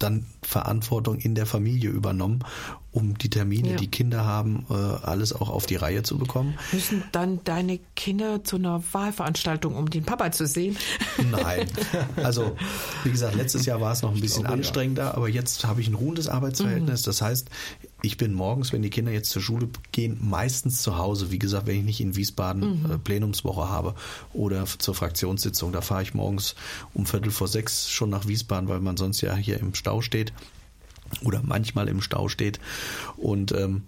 dann 0.00 0.26
Verantwortung 0.42 1.18
in 1.18 1.34
der 1.34 1.46
Familie 1.46 1.90
übernommen, 1.90 2.44
um 2.92 3.16
die 3.16 3.30
Termine, 3.30 3.70
ja. 3.70 3.76
die 3.76 3.86
Kinder 3.86 4.24
haben, 4.24 4.66
äh, 4.68 4.74
alles 4.74 5.32
auch 5.32 5.48
auf 5.48 5.66
die 5.66 5.76
Reihe 5.76 6.02
zu 6.02 6.18
bekommen. 6.18 6.58
Müssen 6.72 7.04
dann 7.12 7.40
deine 7.44 7.78
Kinder 7.94 8.42
zu 8.42 8.56
einer 8.56 8.82
Wahlveranstaltung, 8.92 9.76
um 9.76 9.88
den 9.90 10.04
Papa 10.04 10.32
zu 10.32 10.46
sehen? 10.46 10.76
Nein. 11.30 11.68
Also, 12.16 12.56
wie 13.04 13.10
gesagt, 13.10 13.36
letztes 13.36 13.64
Jahr 13.64 13.80
war 13.80 13.92
es 13.92 14.02
noch 14.02 14.12
ein 14.12 14.20
bisschen 14.20 14.42
glaube, 14.42 14.56
anstrengender, 14.56 15.04
ja. 15.04 15.14
aber 15.14 15.28
jetzt 15.28 15.64
habe 15.66 15.80
ich 15.80 15.88
ein 15.88 15.94
ruhendes 15.94 16.28
Arbeitsverhältnis. 16.28 17.02
Mhm. 17.02 17.04
Das 17.04 17.22
heißt, 17.22 17.48
ich 18.02 18.16
bin 18.16 18.32
morgens, 18.32 18.72
wenn 18.72 18.82
die 18.82 18.90
Kinder 18.90 19.12
jetzt 19.12 19.30
zur 19.30 19.42
Schule 19.42 19.68
gehen, 19.92 20.18
meistens 20.20 20.82
zu 20.82 20.98
Hause. 20.98 21.30
Wie 21.30 21.38
gesagt, 21.38 21.68
wenn 21.68 21.76
ich 21.76 21.84
nicht 21.84 22.00
in 22.00 22.16
Wiesbaden 22.16 22.82
mhm. 22.82 22.90
äh, 22.90 22.98
Plenumswoche 22.98 23.68
habe 23.68 23.94
oder 24.32 24.64
zur 24.66 24.96
Fraktionssitzung, 24.96 25.70
da 25.70 25.80
fahre 25.80 26.02
ich 26.02 26.14
morgens 26.14 26.56
um 26.92 27.06
Viertel 27.06 27.30
vor 27.30 27.46
sechs 27.46 27.88
schon 27.88 28.10
nach 28.10 28.26
Wiesbaden, 28.26 28.68
weil 28.68 28.80
man 28.80 28.96
sonst 28.96 29.20
ja 29.20 29.36
hier 29.36 29.60
im 29.60 29.74
Stau 29.74 30.00
steht 30.00 30.32
oder 31.22 31.42
manchmal 31.42 31.88
im 31.88 32.00
Stau 32.00 32.28
steht. 32.28 32.60
Und 33.16 33.52
ähm, 33.52 33.82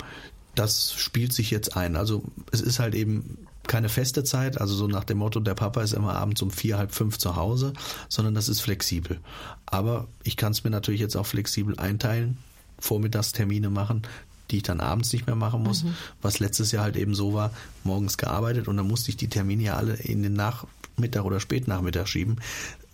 das 0.54 0.94
spielt 0.94 1.32
sich 1.32 1.50
jetzt 1.50 1.76
ein. 1.76 1.96
Also 1.96 2.22
es 2.50 2.60
ist 2.60 2.78
halt 2.78 2.94
eben 2.94 3.38
keine 3.66 3.88
feste 3.88 4.24
Zeit, 4.24 4.60
also 4.60 4.74
so 4.74 4.86
nach 4.88 5.04
dem 5.04 5.18
Motto, 5.18 5.40
der 5.40 5.54
Papa 5.54 5.82
ist 5.82 5.92
immer 5.92 6.16
abends 6.16 6.42
um 6.42 6.50
vier, 6.50 6.78
halb 6.78 6.92
fünf 6.92 7.18
zu 7.18 7.36
Hause, 7.36 7.72
sondern 8.08 8.34
das 8.34 8.48
ist 8.48 8.60
flexibel. 8.60 9.20
Aber 9.66 10.08
ich 10.24 10.36
kann 10.36 10.52
es 10.52 10.64
mir 10.64 10.70
natürlich 10.70 11.00
jetzt 11.00 11.16
auch 11.16 11.26
flexibel 11.26 11.78
einteilen, 11.78 12.38
Vormittagstermine 12.80 13.70
machen, 13.70 14.02
die 14.50 14.58
ich 14.58 14.62
dann 14.64 14.80
abends 14.80 15.12
nicht 15.12 15.26
mehr 15.26 15.36
machen 15.36 15.62
muss, 15.62 15.84
mhm. 15.84 15.94
was 16.20 16.40
letztes 16.40 16.72
Jahr 16.72 16.84
halt 16.84 16.96
eben 16.96 17.14
so 17.14 17.34
war, 17.34 17.52
morgens 17.84 18.18
gearbeitet 18.18 18.68
und 18.68 18.76
dann 18.76 18.88
musste 18.88 19.10
ich 19.10 19.16
die 19.16 19.28
Termine 19.28 19.62
ja 19.62 19.76
alle 19.76 19.94
in 19.94 20.22
den 20.22 20.34
Nachmittag 20.34 21.24
oder 21.24 21.40
Spätnachmittag 21.40 22.06
schieben. 22.08 22.38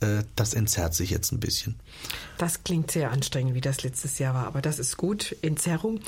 Äh, 0.01 0.25
das 0.37 0.55
entzerrt 0.55 0.95
sich 0.95 1.11
jetzt 1.11 1.33
ein 1.33 1.41
bisschen. 1.41 1.77
Das 2.39 2.65
klingt 2.65 2.91
sehr 2.91 3.11
anstrengend, 3.11 3.55
wie 3.55 3.61
das 3.61 3.83
letztes 3.83 4.19
Jahr 4.19 4.35
war, 4.35 4.47
aber 4.47 4.63
das 4.63 4.79
ist 4.79 4.97
gut. 4.97 5.37
Entzerrung. 5.43 6.01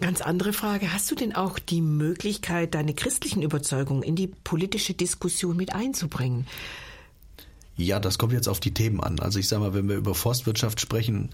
Ganz 0.00 0.22
andere 0.22 0.54
Frage. 0.54 0.94
Hast 0.94 1.10
du 1.10 1.14
denn 1.14 1.34
auch 1.34 1.58
die 1.58 1.82
Möglichkeit, 1.82 2.74
deine 2.74 2.94
christlichen 2.94 3.42
Überzeugungen 3.42 4.02
in 4.02 4.16
die 4.16 4.28
politische 4.28 4.94
Diskussion 4.94 5.56
mit 5.56 5.74
einzubringen? 5.74 6.46
Ja, 7.76 8.00
das 8.00 8.18
kommt 8.18 8.32
jetzt 8.32 8.48
auf 8.48 8.60
die 8.60 8.72
Themen 8.72 9.00
an. 9.00 9.20
Also 9.20 9.38
ich 9.38 9.48
sage 9.48 9.62
mal, 9.62 9.74
wenn 9.74 9.88
wir 9.88 9.96
über 9.96 10.14
Forstwirtschaft 10.14 10.80
sprechen, 10.80 11.30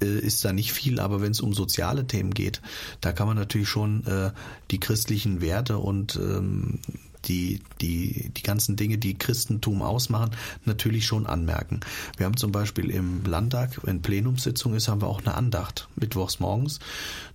äh, 0.00 0.18
ist 0.18 0.44
da 0.44 0.52
nicht 0.52 0.72
viel, 0.72 1.00
aber 1.00 1.20
wenn 1.20 1.32
es 1.32 1.40
um 1.40 1.52
soziale 1.52 2.06
Themen 2.06 2.32
geht, 2.32 2.60
da 3.00 3.12
kann 3.12 3.26
man 3.26 3.36
natürlich 3.36 3.68
schon 3.68 4.06
äh, 4.06 4.30
die 4.70 4.78
christlichen 4.78 5.40
Werte 5.40 5.78
und 5.78 6.16
ähm, 6.16 6.80
die, 7.28 7.60
die, 7.80 8.30
die 8.30 8.42
ganzen 8.42 8.76
Dinge, 8.76 8.98
die 8.98 9.18
Christentum 9.18 9.82
ausmachen, 9.82 10.30
natürlich 10.64 11.06
schon 11.06 11.26
anmerken. 11.26 11.80
Wir 12.16 12.26
haben 12.26 12.36
zum 12.36 12.52
Beispiel 12.52 12.90
im 12.90 13.24
Landtag, 13.24 13.80
wenn 13.84 14.02
Plenumssitzung 14.02 14.74
ist, 14.74 14.88
haben 14.88 15.00
wir 15.00 15.08
auch 15.08 15.24
eine 15.24 15.34
Andacht 15.34 15.88
mittwochs 15.96 16.40
morgens. 16.40 16.78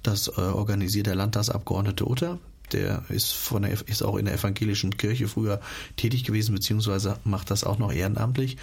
Das 0.04 0.28
äh, 0.28 0.42
organisiert 0.42 1.08
der 1.08 1.16
Landtagsabgeordnete 1.16 2.08
Utter 2.08 2.40
der 2.74 3.04
ist 3.10 3.34
von 3.34 3.64
der, 3.64 3.72
ist 3.72 4.02
auch 4.02 4.16
in 4.16 4.26
der 4.26 4.36
evangelischen 4.36 4.96
Kirche 4.96 5.28
früher 5.28 5.60
tätig 5.98 6.24
gewesen, 6.24 6.56
beziehungsweise 6.56 7.18
macht 7.26 7.52
das 7.52 7.66
auch 7.66 7.78
noch 7.78 7.92
ehrenamtlich. 7.92 8.58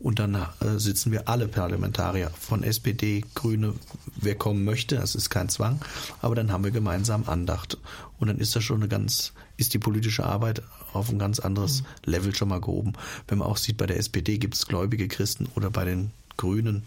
Und 0.00 0.18
dann 0.18 0.34
äh, 0.34 0.46
sitzen 0.78 1.12
wir 1.12 1.28
alle 1.28 1.46
Parlamentarier 1.46 2.30
von 2.38 2.62
SPD, 2.62 3.22
Grüne, 3.34 3.74
wer 4.16 4.34
kommen 4.34 4.64
möchte, 4.64 4.96
das 4.96 5.14
ist 5.14 5.28
kein 5.28 5.50
Zwang, 5.50 5.80
aber 6.22 6.34
dann 6.34 6.50
haben 6.50 6.64
wir 6.64 6.70
gemeinsam 6.70 7.24
Andacht. 7.26 7.76
Und 8.18 8.28
dann 8.28 8.38
ist 8.38 8.56
das 8.56 8.64
schon 8.64 8.78
eine 8.80 8.88
ganz, 8.88 9.34
ist 9.58 9.74
die 9.74 9.78
politische 9.78 10.24
Arbeit 10.24 10.62
auf 10.94 11.10
ein 11.10 11.18
ganz 11.18 11.38
anderes 11.38 11.82
mhm. 11.82 11.86
Level 12.12 12.34
schon 12.34 12.48
mal 12.48 12.60
gehoben. 12.60 12.94
Wenn 13.28 13.38
man 13.38 13.48
auch 13.48 13.58
sieht, 13.58 13.76
bei 13.76 13.86
der 13.86 13.98
SPD 13.98 14.38
gibt 14.38 14.54
es 14.54 14.66
gläubige 14.66 15.06
Christen 15.06 15.46
oder 15.54 15.70
bei 15.70 15.84
den 15.84 16.10
Grünen 16.38 16.82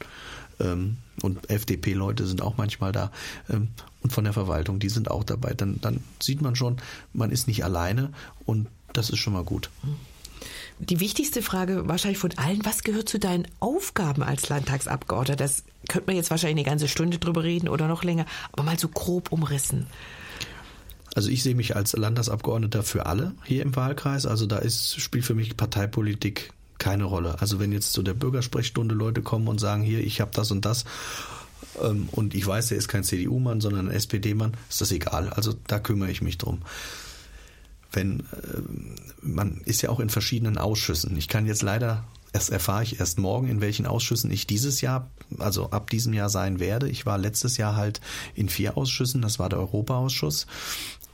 ähm, 0.60 0.98
und 1.22 1.50
FDP-Leute 1.50 2.26
sind 2.26 2.42
auch 2.42 2.58
manchmal 2.58 2.92
da 2.92 3.12
ähm, 3.50 3.70
und 4.02 4.12
von 4.12 4.24
der 4.24 4.34
Verwaltung, 4.34 4.80
die 4.80 4.90
sind 4.90 5.12
auch 5.12 5.24
dabei. 5.24 5.54
Dann, 5.54 5.80
dann 5.82 6.04
sieht 6.20 6.42
man 6.42 6.56
schon, 6.56 6.78
man 7.14 7.32
ist 7.32 7.48
nicht 7.48 7.64
alleine 7.64 8.12
und 8.46 8.68
das 8.92 9.12
ist 9.12 9.20
schon 9.20 9.34
mal 9.34 9.44
gut. 9.44 9.70
Die 10.80 11.00
wichtigste 11.00 11.42
Frage 11.42 11.88
wahrscheinlich 11.88 12.18
von 12.18 12.32
allen, 12.38 12.66
was 12.66 12.84
gehört 12.84 13.08
zu 13.08 13.20
deinen 13.20 13.48
Aufgaben 13.60 14.24
als 14.24 14.50
Landtagsabgeordneter? 14.50 15.36
Das 15.38 15.64
könnte 15.88 16.08
man 16.08 16.16
jetzt 16.16 16.32
wahrscheinlich 16.32 16.66
eine 16.66 16.70
ganze 16.70 16.88
Stunde 16.88 17.20
drüber 17.20 17.44
reden 17.44 17.70
oder 17.70 17.88
noch 17.88 18.04
länger, 18.04 18.26
aber 18.52 18.64
mal 18.64 18.80
so 18.80 18.88
grob 18.88 19.32
umrissen. 19.32 19.88
Also 21.16 21.30
ich 21.30 21.44
sehe 21.44 21.56
mich 21.56 21.76
als 21.76 21.94
Landtagsabgeordneter 21.94 22.82
für 22.84 23.06
alle 23.06 23.34
hier 23.46 23.62
im 23.62 23.76
Wahlkreis. 23.76 24.26
Also 24.26 24.48
da 24.48 24.58
ist, 24.58 25.00
spielt 25.00 25.26
für 25.26 25.36
mich 25.36 25.56
Parteipolitik 25.56 26.52
keine 26.80 27.04
Rolle. 27.04 27.40
Also 27.40 27.60
wenn 27.60 27.72
jetzt 27.72 27.94
zu 27.94 28.02
der 28.02 28.16
Bürgersprechstunde 28.16 28.96
Leute 28.96 29.22
kommen 29.22 29.48
und 29.48 29.60
sagen, 29.60 29.84
hier, 29.84 30.00
ich 30.00 30.22
habe 30.22 30.32
das 30.34 30.50
und 30.50 30.66
das 30.66 30.86
ähm, 31.82 32.10
und 32.12 32.34
ich 32.34 32.46
weiß, 32.46 32.70
der 32.70 32.78
ist 32.78 32.88
kein 32.88 33.04
CDU-Mann, 33.04 33.62
sondern 33.62 33.90
ein 33.90 33.96
SPD-Mann, 33.96 34.54
ist 34.70 34.82
das 34.82 34.92
egal. 34.92 35.30
Also 35.30 35.54
da 35.68 35.80
kümmere 35.80 36.10
ich 36.10 36.24
mich 36.24 36.40
drum 36.40 36.62
wenn 37.94 38.20
äh, 38.20 38.24
man 39.22 39.62
ist 39.66 39.82
ja 39.82 39.90
auch 39.90 40.00
in 40.00 40.10
verschiedenen 40.10 40.58
Ausschüssen. 40.58 41.16
Ich 41.18 41.28
kann 41.28 41.46
jetzt 41.46 41.62
leider 41.62 42.04
erst 42.34 42.50
erfahre 42.50 42.84
ich 42.84 43.00
erst 43.00 43.20
morgen, 43.20 43.48
in 43.48 43.62
welchen 43.62 43.86
Ausschüssen 43.86 44.32
ich 44.32 44.48
dieses 44.48 44.82
Jahr, 44.82 45.10
also 45.38 45.70
ab 45.70 45.90
diesem 45.90 46.14
Jahr 46.14 46.30
sein 46.30 46.60
werde. 46.60 46.90
Ich 46.90 47.06
war 47.06 47.18
letztes 47.18 47.58
Jahr 47.58 47.76
halt 47.76 48.02
in 48.34 48.50
vier 48.50 48.76
Ausschüssen. 48.76 49.22
Das 49.22 49.40
war 49.40 49.50
der 49.50 49.60
Europaausschuss, 49.60 50.48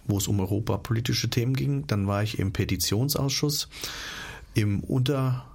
wo 0.05 0.17
es 0.17 0.27
um 0.27 0.39
europapolitische 0.39 1.29
Themen 1.29 1.53
ging. 1.53 1.85
Dann 1.87 2.07
war 2.07 2.23
ich 2.23 2.39
im 2.39 2.53
Petitionsausschuss, 2.53 3.67
im 4.53 4.79
Unter 4.79 5.45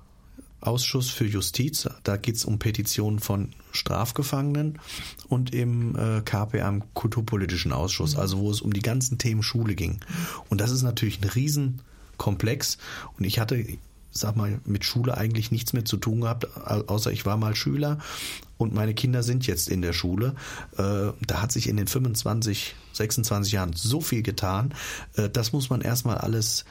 Ausschuss 0.67 1.11
für 1.11 1.27
Justiz. 1.27 1.89
Da 2.03 2.17
geht 2.17 2.37
es 2.37 2.45
um 2.45 2.59
Petitionen 2.59 3.19
von 3.19 3.51
Strafgefangenen 3.73 4.79
und 5.29 5.55
im 5.55 5.97
äh, 5.97 6.21
KPA 6.23 6.69
im 6.69 6.83
Kulturpolitischen 6.95 7.73
Ausschuss, 7.73 8.15
mhm. 8.15 8.21
also 8.21 8.39
wo 8.39 8.51
es 8.51 8.61
um 8.61 8.73
die 8.73 8.83
ganzen 8.83 9.19
Themen 9.19 9.43
Schule 9.43 9.75
ging. 9.75 10.01
Und 10.49 10.61
das 10.61 10.71
ist 10.71 10.83
natürlich 10.83 11.21
ein 11.21 11.29
Riesenkomplex. 11.29 12.79
Und 13.19 13.25
ich 13.25 13.39
hatte, 13.39 13.65
sag 14.11 14.37
mal, 14.37 14.61
mit 14.65 14.85
Schule 14.85 15.17
eigentlich 15.17 15.51
nichts 15.51 15.73
mehr 15.73 15.85
zu 15.85 15.97
tun 15.97 16.23
gehabt, 16.23 16.47
außer 16.67 17.13
ich 17.13 17.27
war 17.27 17.37
mal 17.37 17.55
Schüler 17.55 17.99
und 18.57 18.75
meine 18.75 18.95
Kinder 18.95 19.23
sind 19.23 19.47
jetzt 19.47 19.69
in 19.69 19.83
der 19.83 19.93
Schule. 19.93 20.35
Äh, 20.77 21.13
da 21.27 21.43
hat 21.43 21.53
sich 21.53 21.69
in 21.69 21.77
den 21.77 21.89
25, 21.89 22.75
26 22.93 23.53
Jahren 23.53 23.73
so 23.75 24.01
viel 24.01 24.23
getan. 24.23 24.75
Äh, 25.17 25.29
das 25.29 25.53
muss 25.53 25.71
man 25.71 25.81
erstmal 25.81 26.19
alles 26.19 26.65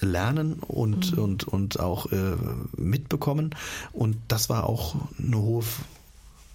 lernen 0.00 0.54
und, 0.54 1.12
mhm. 1.12 1.22
und, 1.22 1.44
und 1.48 1.80
auch 1.80 2.10
äh, 2.12 2.36
mitbekommen. 2.76 3.54
Und 3.92 4.16
das 4.28 4.48
war 4.48 4.64
auch 4.68 4.96
eine 5.18 5.38
hohe 5.38 5.64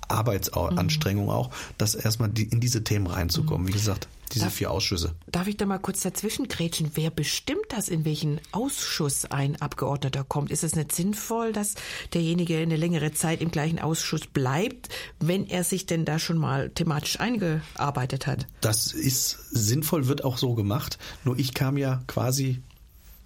Arbeitsanstrengung 0.09 1.25
mhm. 1.25 1.31
auch, 1.31 1.51
das 1.77 1.95
erstmal 1.95 2.29
die, 2.29 2.43
in 2.43 2.59
diese 2.59 2.83
Themen 2.83 3.07
reinzukommen. 3.07 3.67
Wie 3.67 3.71
gesagt, 3.71 4.07
diese 4.33 4.45
darf, 4.45 4.53
vier 4.53 4.71
Ausschüsse. 4.71 5.15
Darf 5.31 5.47
ich 5.47 5.57
da 5.57 5.65
mal 5.65 5.79
kurz 5.79 6.01
dazwischen 6.01 6.47
grätschen? 6.47 6.91
Wer 6.93 7.09
bestimmt 7.09 7.65
das, 7.69 7.89
in 7.89 8.05
welchen 8.05 8.39
Ausschuss 8.51 9.25
ein 9.25 9.59
Abgeordneter 9.61 10.23
kommt? 10.23 10.51
Ist 10.51 10.63
es 10.63 10.75
nicht 10.75 10.91
sinnvoll, 10.91 11.51
dass 11.51 11.75
derjenige 12.13 12.57
eine 12.57 12.75
längere 12.75 13.11
Zeit 13.11 13.41
im 13.41 13.51
gleichen 13.51 13.79
Ausschuss 13.79 14.27
bleibt, 14.27 14.89
wenn 15.19 15.47
er 15.47 15.63
sich 15.63 15.85
denn 15.85 16.05
da 16.05 16.19
schon 16.19 16.37
mal 16.37 16.69
thematisch 16.69 17.19
eingearbeitet 17.19 18.27
hat? 18.27 18.47
Das 18.61 18.93
ist 18.93 19.31
sinnvoll, 19.51 20.07
wird 20.07 20.23
auch 20.23 20.37
so 20.37 20.53
gemacht. 20.53 20.99
Nur 21.23 21.37
ich 21.37 21.53
kam 21.53 21.77
ja 21.77 22.01
quasi 22.07 22.61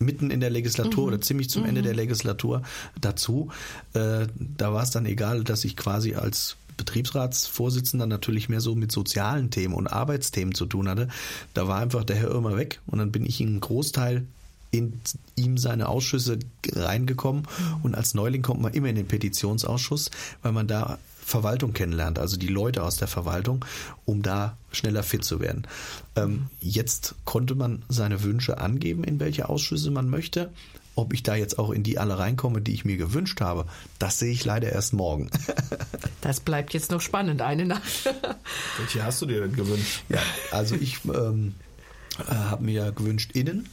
mitten 0.03 0.31
in 0.31 0.39
der 0.39 0.49
Legislatur 0.49 1.03
mhm. 1.03 1.07
oder 1.07 1.21
ziemlich 1.21 1.49
zum 1.49 1.63
mhm. 1.63 1.69
Ende 1.69 1.81
der 1.81 1.95
Legislatur 1.95 2.61
dazu. 2.99 3.49
Äh, 3.93 4.27
da 4.37 4.73
war 4.73 4.83
es 4.83 4.91
dann 4.91 5.05
egal, 5.05 5.43
dass 5.43 5.65
ich 5.65 5.75
quasi 5.75 6.15
als 6.15 6.57
Betriebsratsvorsitzender 6.77 8.07
natürlich 8.07 8.49
mehr 8.49 8.61
so 8.61 8.75
mit 8.75 8.91
sozialen 8.91 9.51
Themen 9.51 9.73
und 9.73 9.87
Arbeitsthemen 9.87 10.55
zu 10.55 10.65
tun 10.65 10.89
hatte. 10.89 11.07
Da 11.53 11.67
war 11.67 11.79
einfach 11.79 12.03
der 12.03 12.15
Herr 12.15 12.29
Irmer 12.29 12.57
weg 12.57 12.79
und 12.87 12.99
dann 12.99 13.11
bin 13.11 13.25
ich 13.25 13.41
in 13.41 13.49
einen 13.49 13.59
Großteil 13.59 14.25
in 14.71 14.99
ihm 15.35 15.59
seine 15.59 15.87
Ausschüsse 15.87 16.39
reingekommen 16.71 17.43
mhm. 17.43 17.83
und 17.83 17.95
als 17.95 18.15
Neuling 18.15 18.41
kommt 18.41 18.61
man 18.61 18.73
immer 18.73 18.89
in 18.89 18.95
den 18.95 19.07
Petitionsausschuss, 19.07 20.09
weil 20.41 20.51
man 20.51 20.67
da 20.67 20.97
Verwaltung 21.25 21.73
kennenlernt, 21.73 22.19
also 22.19 22.37
die 22.37 22.47
Leute 22.47 22.83
aus 22.83 22.97
der 22.97 23.07
Verwaltung, 23.07 23.65
um 24.05 24.21
da 24.21 24.57
schneller 24.71 25.03
fit 25.03 25.23
zu 25.23 25.39
werden. 25.39 25.67
Ähm, 26.15 26.47
jetzt 26.59 27.15
konnte 27.25 27.55
man 27.55 27.83
seine 27.89 28.23
Wünsche 28.23 28.57
angeben, 28.57 29.03
in 29.03 29.19
welche 29.19 29.49
Ausschüsse 29.49 29.91
man 29.91 30.09
möchte. 30.09 30.51
Ob 30.95 31.11
ich 31.11 31.23
da 31.23 31.35
jetzt 31.35 31.57
auch 31.57 31.71
in 31.71 31.81
die 31.81 31.97
alle 31.97 32.19
reinkomme, 32.19 32.61
die 32.61 32.73
ich 32.73 32.85
mir 32.85 32.97
gewünscht 32.97 33.41
habe, 33.41 33.65
das 33.97 34.19
sehe 34.19 34.31
ich 34.31 34.45
leider 34.45 34.71
erst 34.71 34.93
morgen. 34.93 35.31
das 36.21 36.39
bleibt 36.39 36.73
jetzt 36.73 36.91
noch 36.91 37.01
spannend, 37.01 37.41
eine 37.41 37.65
Nacht. 37.65 38.05
Welche 38.77 39.03
hast 39.03 39.21
du 39.21 39.25
dir 39.25 39.41
denn 39.41 39.55
gewünscht? 39.55 40.03
Ja, 40.09 40.19
also 40.51 40.75
ich 40.75 40.99
ähm, 41.05 41.55
äh, 42.19 42.35
habe 42.35 42.63
mir 42.63 42.91
gewünscht 42.91 43.31
Innen 43.31 43.69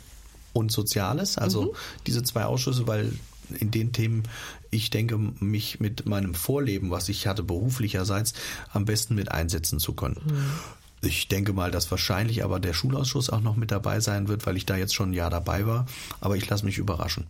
und 0.54 0.72
Soziales, 0.72 1.36
also 1.36 1.62
mhm. 1.62 1.76
diese 2.06 2.22
zwei 2.22 2.44
Ausschüsse, 2.44 2.86
weil 2.86 3.12
in 3.54 3.70
den 3.70 3.92
Themen, 3.92 4.24
ich 4.70 4.90
denke, 4.90 5.18
mich 5.18 5.80
mit 5.80 6.06
meinem 6.06 6.34
Vorleben, 6.34 6.90
was 6.90 7.08
ich 7.08 7.26
hatte 7.26 7.42
beruflicherseits, 7.42 8.34
am 8.72 8.84
besten 8.84 9.14
mit 9.14 9.30
einsetzen 9.30 9.78
zu 9.78 9.94
können. 9.94 10.20
Mhm. 10.24 10.44
Ich 11.02 11.28
denke 11.28 11.52
mal, 11.52 11.70
dass 11.70 11.90
wahrscheinlich 11.90 12.44
aber 12.44 12.60
der 12.60 12.74
Schulausschuss 12.74 13.30
auch 13.30 13.40
noch 13.40 13.56
mit 13.56 13.70
dabei 13.70 14.00
sein 14.00 14.28
wird, 14.28 14.46
weil 14.46 14.56
ich 14.56 14.66
da 14.66 14.76
jetzt 14.76 14.94
schon 14.94 15.10
ein 15.10 15.14
Jahr 15.14 15.30
dabei 15.30 15.66
war. 15.66 15.86
Aber 16.20 16.36
ich 16.36 16.48
lasse 16.48 16.66
mich 16.66 16.76
überraschen. 16.76 17.26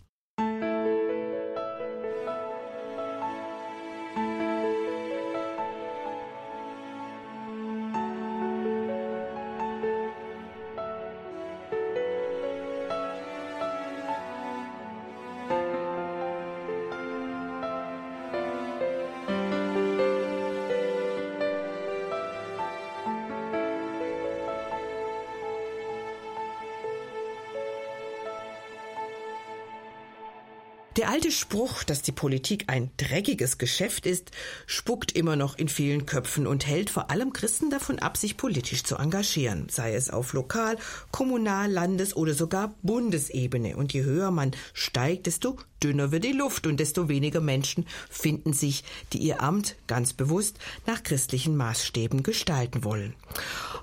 Spruch, 31.31 31.83
dass 31.83 32.01
die 32.01 32.11
Politik 32.11 32.65
ein 32.67 32.91
dreckiges 32.97 33.57
Geschäft 33.57 34.05
ist, 34.05 34.31
spuckt 34.65 35.11
immer 35.11 35.35
noch 35.35 35.57
in 35.57 35.67
vielen 35.67 36.05
Köpfen 36.05 36.47
und 36.47 36.67
hält 36.67 36.89
vor 36.89 37.09
allem 37.11 37.33
Christen 37.33 37.69
davon 37.69 37.99
ab, 37.99 38.17
sich 38.17 38.37
politisch 38.37 38.83
zu 38.83 38.95
engagieren, 38.95 39.67
sei 39.69 39.95
es 39.95 40.09
auf 40.09 40.33
Lokal-, 40.33 40.77
Kommunal-, 41.11 41.71
Landes- 41.71 42.15
oder 42.15 42.33
sogar 42.33 42.75
Bundesebene. 42.81 43.75
Und 43.77 43.93
je 43.93 44.03
höher 44.03 44.31
man 44.31 44.51
steigt, 44.73 45.25
desto 45.27 45.57
dünner 45.83 46.11
wird 46.11 46.23
die 46.23 46.31
Luft 46.31 46.67
und 46.67 46.79
desto 46.79 47.09
weniger 47.09 47.41
Menschen 47.41 47.85
finden 48.09 48.53
sich, 48.53 48.83
die 49.13 49.19
ihr 49.19 49.41
Amt 49.41 49.75
ganz 49.87 50.13
bewusst 50.13 50.57
nach 50.85 51.03
christlichen 51.03 51.57
Maßstäben 51.57 52.23
gestalten 52.23 52.83
wollen. 52.83 53.13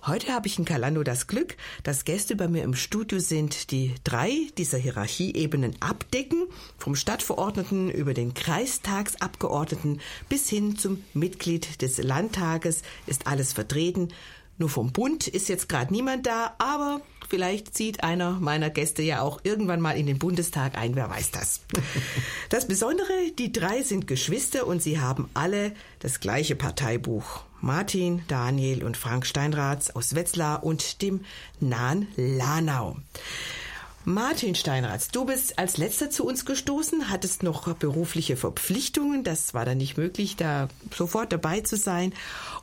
Heute 0.06 0.32
habe 0.32 0.46
ich 0.46 0.58
in 0.58 0.64
Kalando 0.64 1.02
das 1.02 1.26
Glück, 1.26 1.56
dass 1.82 2.04
Gäste 2.04 2.36
bei 2.36 2.48
mir 2.48 2.62
im 2.62 2.74
Studio 2.74 3.18
sind, 3.18 3.70
die 3.70 3.94
drei 4.04 4.32
dieser 4.56 4.78
Hierarchieebenen 4.78 5.76
abdecken, 5.80 6.46
vom 6.78 6.94
Stadtverordneten 6.94 7.90
über 7.90 8.14
den 8.14 8.34
Kreistagsabgeordneten 8.34 10.00
bis 10.28 10.48
hin 10.48 10.76
zum 10.76 11.02
Mitglied 11.14 11.82
des 11.82 11.98
Landtages 11.98 12.82
ist 13.06 13.26
alles 13.26 13.52
vertreten. 13.52 14.08
Nur 14.58 14.68
vom 14.68 14.92
Bund 14.92 15.28
ist 15.28 15.48
jetzt 15.48 15.68
gerade 15.68 15.92
niemand 15.92 16.26
da, 16.26 16.54
aber 16.58 17.00
vielleicht 17.28 17.76
zieht 17.76 18.02
einer 18.02 18.32
meiner 18.32 18.70
Gäste 18.70 19.02
ja 19.02 19.22
auch 19.22 19.40
irgendwann 19.44 19.80
mal 19.80 19.96
in 19.96 20.06
den 20.06 20.18
Bundestag 20.18 20.76
ein, 20.76 20.96
wer 20.96 21.08
weiß 21.08 21.30
das. 21.30 21.60
Das 22.50 22.66
Besondere, 22.66 23.12
die 23.38 23.52
drei 23.52 23.82
sind 23.82 24.06
Geschwister 24.06 24.66
und 24.66 24.82
sie 24.82 25.00
haben 25.00 25.28
alle 25.34 25.72
das 26.00 26.18
gleiche 26.18 26.56
Parteibuch. 26.56 27.44
Martin, 27.60 28.22
Daniel 28.26 28.84
und 28.84 28.96
Frank 28.96 29.26
Steinraths 29.26 29.90
aus 29.90 30.14
Wetzlar 30.14 30.64
und 30.64 31.02
dem 31.02 31.24
nahen 31.60 32.08
Lanau. 32.16 32.96
Martin 34.08 34.54
Steinratz, 34.54 35.08
du 35.08 35.26
bist 35.26 35.58
als 35.58 35.76
letzter 35.76 36.08
zu 36.08 36.24
uns 36.24 36.46
gestoßen, 36.46 37.10
hattest 37.10 37.42
noch 37.42 37.70
berufliche 37.74 38.38
Verpflichtungen, 38.38 39.22
das 39.22 39.52
war 39.52 39.66
dann 39.66 39.76
nicht 39.76 39.98
möglich, 39.98 40.34
da 40.34 40.68
sofort 40.96 41.30
dabei 41.30 41.60
zu 41.60 41.76
sein. 41.76 42.14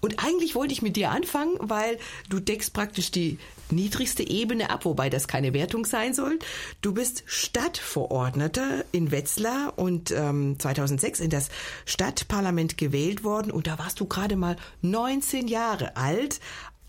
Und 0.01 0.25
eigentlich 0.25 0.55
wollte 0.55 0.73
ich 0.73 0.81
mit 0.81 0.95
dir 0.95 1.11
anfangen, 1.11 1.53
weil 1.59 1.99
du 2.29 2.39
deckst 2.39 2.73
praktisch 2.73 3.11
die 3.11 3.37
niedrigste 3.69 4.27
Ebene 4.27 4.71
ab, 4.71 4.85
wobei 4.85 5.11
das 5.11 5.27
keine 5.27 5.53
Wertung 5.53 5.85
sein 5.85 6.15
soll. 6.15 6.39
Du 6.81 6.95
bist 6.95 7.21
Stadtverordneter 7.27 8.83
in 8.91 9.11
Wetzlar 9.11 9.73
und 9.75 10.09
ähm, 10.09 10.57
2006 10.57 11.19
in 11.19 11.29
das 11.29 11.49
Stadtparlament 11.85 12.75
gewählt 12.75 13.23
worden 13.23 13.51
und 13.51 13.67
da 13.67 13.77
warst 13.77 13.99
du 13.99 14.05
gerade 14.05 14.35
mal 14.35 14.55
19 14.81 15.47
Jahre 15.47 15.95
alt, 15.95 16.39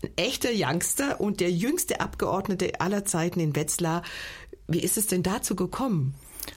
ein 0.03 0.11
echter 0.15 0.49
Youngster 0.53 1.19
und 1.19 1.39
der 1.39 1.51
jüngste 1.51 2.01
Abgeordnete 2.01 2.79
aller 2.79 3.05
Zeiten 3.05 3.39
in 3.39 3.55
Wetzlar. 3.55 4.03
Wie 4.67 4.79
ist 4.79 4.97
es 4.97 5.07
denn 5.07 5.23
dazu 5.23 5.55
gekommen? 5.55 6.13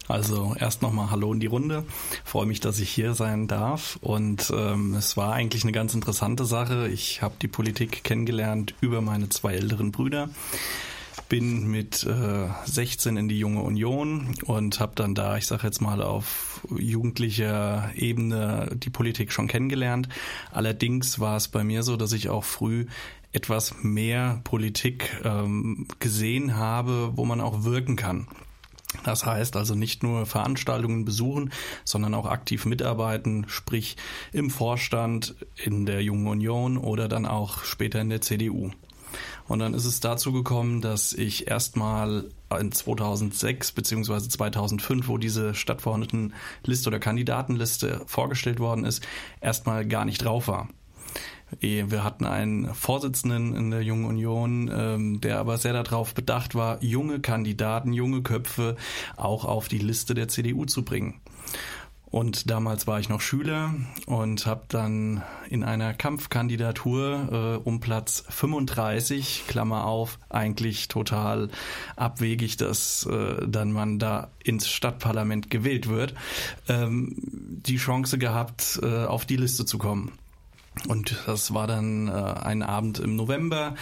Also 0.09 0.55
erst 0.59 0.83
nochmal 0.83 1.11
Hallo 1.11 1.33
in 1.33 1.41
die 1.41 1.47
Runde. 1.47 1.85
Freue 2.25 2.47
mich, 2.47 2.61
dass 2.61 2.81
ich 2.81 2.91
hier 2.91 3.15
sein 3.15 3.47
darf. 3.47 3.99
Und 4.01 4.53
ähm, 4.55 4.95
es 4.95 5.17
war 5.17 5.33
eigentlich 5.33 5.63
eine 5.63 5.73
ganz 5.73 5.95
interessante 5.95 6.45
Sache. 6.45 6.89
Ich 6.89 7.23
habe 7.23 7.35
die 7.41 7.49
Politik 7.49 8.03
kennengelernt 8.03 8.75
über 8.81 9.01
meine 9.01 9.29
zwei 9.29 9.55
älteren 9.55 9.93
Brüder. 9.93 10.29
bin 11.29 11.69
mit 11.69 12.05
äh, 12.05 12.49
16 12.65 13.17
in 13.17 13.29
die 13.29 13.39
Junge 13.39 13.63
Union 13.63 14.35
und 14.47 14.81
habe 14.81 14.93
dann 14.97 15.15
da, 15.15 15.37
ich 15.37 15.47
sage 15.47 15.67
jetzt 15.67 15.81
mal, 15.81 16.03
auf 16.03 16.67
jugendlicher 16.77 17.91
Ebene 17.95 18.71
die 18.75 18.91
Politik 18.91 19.33
schon 19.33 19.47
kennengelernt. 19.47 20.09
Allerdings 20.51 21.21
war 21.21 21.37
es 21.37 21.47
bei 21.47 21.63
mir 21.63 21.85
so, 21.85 21.97
dass 21.97 22.13
ich 22.13 22.29
auch 22.29 22.45
früh 22.45 22.87
etwas 23.33 23.75
mehr 23.83 24.41
Politik 24.45 25.21
ähm, 25.25 25.87
gesehen 25.99 26.57
habe, 26.57 27.13
wo 27.17 27.25
man 27.25 27.41
auch 27.41 27.65
wirken 27.65 27.97
kann. 27.97 28.27
Das 29.05 29.25
heißt 29.25 29.57
also 29.57 29.75
nicht 29.75 30.03
nur 30.03 30.27
Veranstaltungen 30.27 31.05
besuchen, 31.05 31.53
sondern 31.85 32.15
auch 32.15 32.27
aktiv 32.27 32.67
mitarbeiten, 32.67 33.47
sprich 33.49 33.97
im 34.33 34.51
Vorstand, 34.51 35.37
in 35.57 35.87
der 35.87 36.03
Jungen 36.03 36.27
Union 36.27 36.77
oder 36.77 37.09
dann 37.09 37.25
auch 37.25 37.63
später 37.63 38.01
in 38.01 38.11
der 38.11 38.21
CDU. 38.21 38.71
Und 39.47 39.59
dann 39.59 39.75
ist 39.75 39.85
es 39.85 40.01
dazu 40.01 40.33
gekommen, 40.33 40.81
dass 40.81 41.13
ich 41.13 41.49
erstmal 41.49 42.29
in 42.59 42.71
2006 42.73 43.73
beziehungsweise 43.73 44.29
2005, 44.29 45.09
wo 45.09 45.19
diese 45.19 45.55
Stadtverordnetenliste 45.55 46.89
oder 46.89 47.01
Kandidatenliste 47.01 48.03
vorgestellt 48.07 48.61
worden 48.61 48.85
ist, 48.85 49.05
erstmal 49.41 49.87
gar 49.87 50.05
nicht 50.05 50.25
drauf 50.25 50.49
war. 50.49 50.69
Eh, 51.61 51.85
wir 51.89 52.05
hatten 52.05 52.25
einen 52.25 52.75
Vorsitzenden 52.75 53.55
in 53.55 53.71
der 53.71 53.83
Jungen 53.83 54.05
Union, 54.05 54.71
ähm, 54.73 55.21
der 55.21 55.39
aber 55.39 55.59
sehr 55.59 55.73
darauf 55.73 56.15
bedacht 56.15 56.55
war, 56.55 56.83
junge 56.83 57.21
Kandidaten, 57.21 57.93
junge 57.93 58.23
Köpfe 58.23 58.77
auch 59.17 59.45
auf 59.45 59.69
die 59.69 59.79
Liste 59.79 60.15
der 60.15 60.29
CDU 60.29 60.65
zu 60.65 60.85
bringen. 60.85 61.21
Und 62.11 62.51
damals 62.51 62.89
war 62.89 62.99
ich 62.99 63.09
noch 63.09 63.21
Schüler 63.21 63.73
und 64.07 64.45
habe 64.45 64.63
dann 64.67 65.23
in 65.49 65.63
einer 65.63 65.95
Kampfkandidatur 65.95 67.61
äh, 67.63 67.69
um 67.69 67.79
Platz 67.79 68.25
35, 68.29 69.45
Klammer 69.47 69.87
auf, 69.87 70.19
eigentlich 70.29 70.89
total 70.89 71.51
abwegig, 71.95 72.57
dass 72.57 73.07
äh, 73.07 73.47
dann 73.47 73.71
man 73.71 74.01
da 74.01 74.33
ins 74.43 74.69
Stadtparlament 74.69 75.51
gewählt 75.51 75.89
wird, 75.89 76.15
ähm, 76.69 77.15
die 77.17 77.77
Chance 77.77 78.19
gehabt, 78.19 78.81
äh, 78.83 79.05
auf 79.05 79.25
die 79.25 79.37
Liste 79.37 79.65
zu 79.65 79.79
kommen. 79.79 80.11
Und 80.89 81.17
das 81.27 81.53
war 81.53 81.67
dann 81.67 82.09
äh, 82.09 82.13
ein 82.13 82.63
Abend 82.63 82.99
im 82.99 83.17
November 83.17 83.75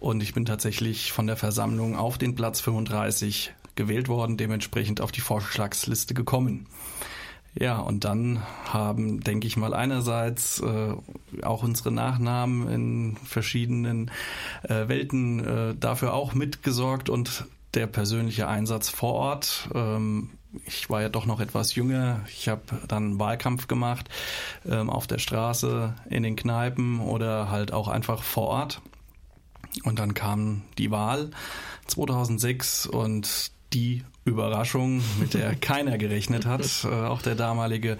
und 0.00 0.22
ich 0.22 0.34
bin 0.34 0.44
tatsächlich 0.44 1.12
von 1.12 1.26
der 1.26 1.36
Versammlung 1.36 1.96
auf 1.96 2.18
den 2.18 2.34
Platz 2.34 2.60
35 2.60 3.54
gewählt 3.76 4.08
worden, 4.08 4.36
dementsprechend 4.36 5.00
auf 5.00 5.12
die 5.12 5.20
Vorschlagsliste 5.20 6.14
gekommen. 6.14 6.66
Ja, 7.54 7.78
und 7.78 8.04
dann 8.04 8.42
haben, 8.64 9.20
denke 9.20 9.46
ich 9.46 9.56
mal, 9.56 9.74
einerseits 9.74 10.60
äh, 10.60 10.94
auch 11.42 11.62
unsere 11.62 11.92
Nachnamen 11.92 12.68
in 12.68 13.16
verschiedenen 13.16 14.10
äh, 14.62 14.88
Welten 14.88 15.44
äh, 15.44 15.74
dafür 15.78 16.14
auch 16.14 16.34
mitgesorgt 16.34 17.10
und 17.10 17.44
der 17.74 17.86
persönliche 17.86 18.48
Einsatz 18.48 18.88
vor 18.88 19.14
Ort. 19.14 19.68
Ähm, 19.74 20.30
ich 20.66 20.90
war 20.90 21.02
ja 21.02 21.08
doch 21.08 21.26
noch 21.26 21.40
etwas 21.40 21.74
jünger. 21.74 22.20
Ich 22.28 22.48
habe 22.48 22.62
dann 22.88 23.18
Wahlkampf 23.18 23.68
gemacht 23.68 24.08
ähm, 24.68 24.90
auf 24.90 25.06
der 25.06 25.18
Straße, 25.18 25.94
in 26.08 26.22
den 26.22 26.36
Kneipen 26.36 27.00
oder 27.00 27.50
halt 27.50 27.72
auch 27.72 27.88
einfach 27.88 28.22
vor 28.22 28.48
Ort. 28.48 28.82
Und 29.84 29.98
dann 29.98 30.14
kam 30.14 30.62
die 30.78 30.90
Wahl 30.90 31.30
2006 31.86 32.86
und 32.86 33.52
die 33.72 34.04
Überraschung, 34.24 35.02
mit 35.18 35.34
der 35.34 35.54
keiner 35.60 35.98
gerechnet 35.98 36.46
hat. 36.46 36.84
Äh, 36.84 36.88
auch 36.88 37.22
der 37.22 37.34
damalige 37.34 37.98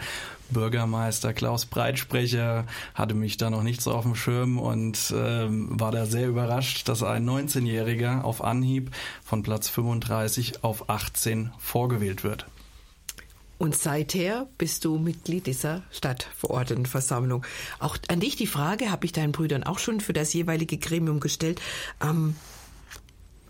Bürgermeister 0.50 1.32
Klaus 1.32 1.66
Breitsprecher 1.66 2.66
hatte 2.94 3.14
mich 3.14 3.36
da 3.36 3.50
noch 3.50 3.62
nicht 3.62 3.80
so 3.80 3.92
auf 3.92 4.04
dem 4.04 4.14
Schirm 4.14 4.58
und 4.58 5.12
ähm, 5.16 5.80
war 5.80 5.92
da 5.92 6.06
sehr 6.06 6.28
überrascht, 6.28 6.88
dass 6.88 7.02
ein 7.02 7.28
19-Jähriger 7.28 8.22
auf 8.22 8.44
Anhieb 8.44 8.90
von 9.24 9.42
Platz 9.42 9.68
35 9.68 10.62
auf 10.62 10.90
18 10.90 11.52
vorgewählt 11.58 12.22
wird. 12.22 12.46
Und 13.62 13.76
seither 13.76 14.48
bist 14.58 14.84
du 14.84 14.98
Mitglied 14.98 15.46
dieser 15.46 15.84
Stadtverordnetenversammlung. 15.92 17.46
Auch 17.78 17.96
an 18.08 18.18
dich 18.18 18.34
die 18.34 18.48
Frage, 18.48 18.90
habe 18.90 19.06
ich 19.06 19.12
deinen 19.12 19.30
Brüdern 19.30 19.62
auch 19.62 19.78
schon 19.78 20.00
für 20.00 20.12
das 20.12 20.32
jeweilige 20.32 20.78
Gremium 20.78 21.20
gestellt. 21.20 21.60
Ähm, 22.02 22.34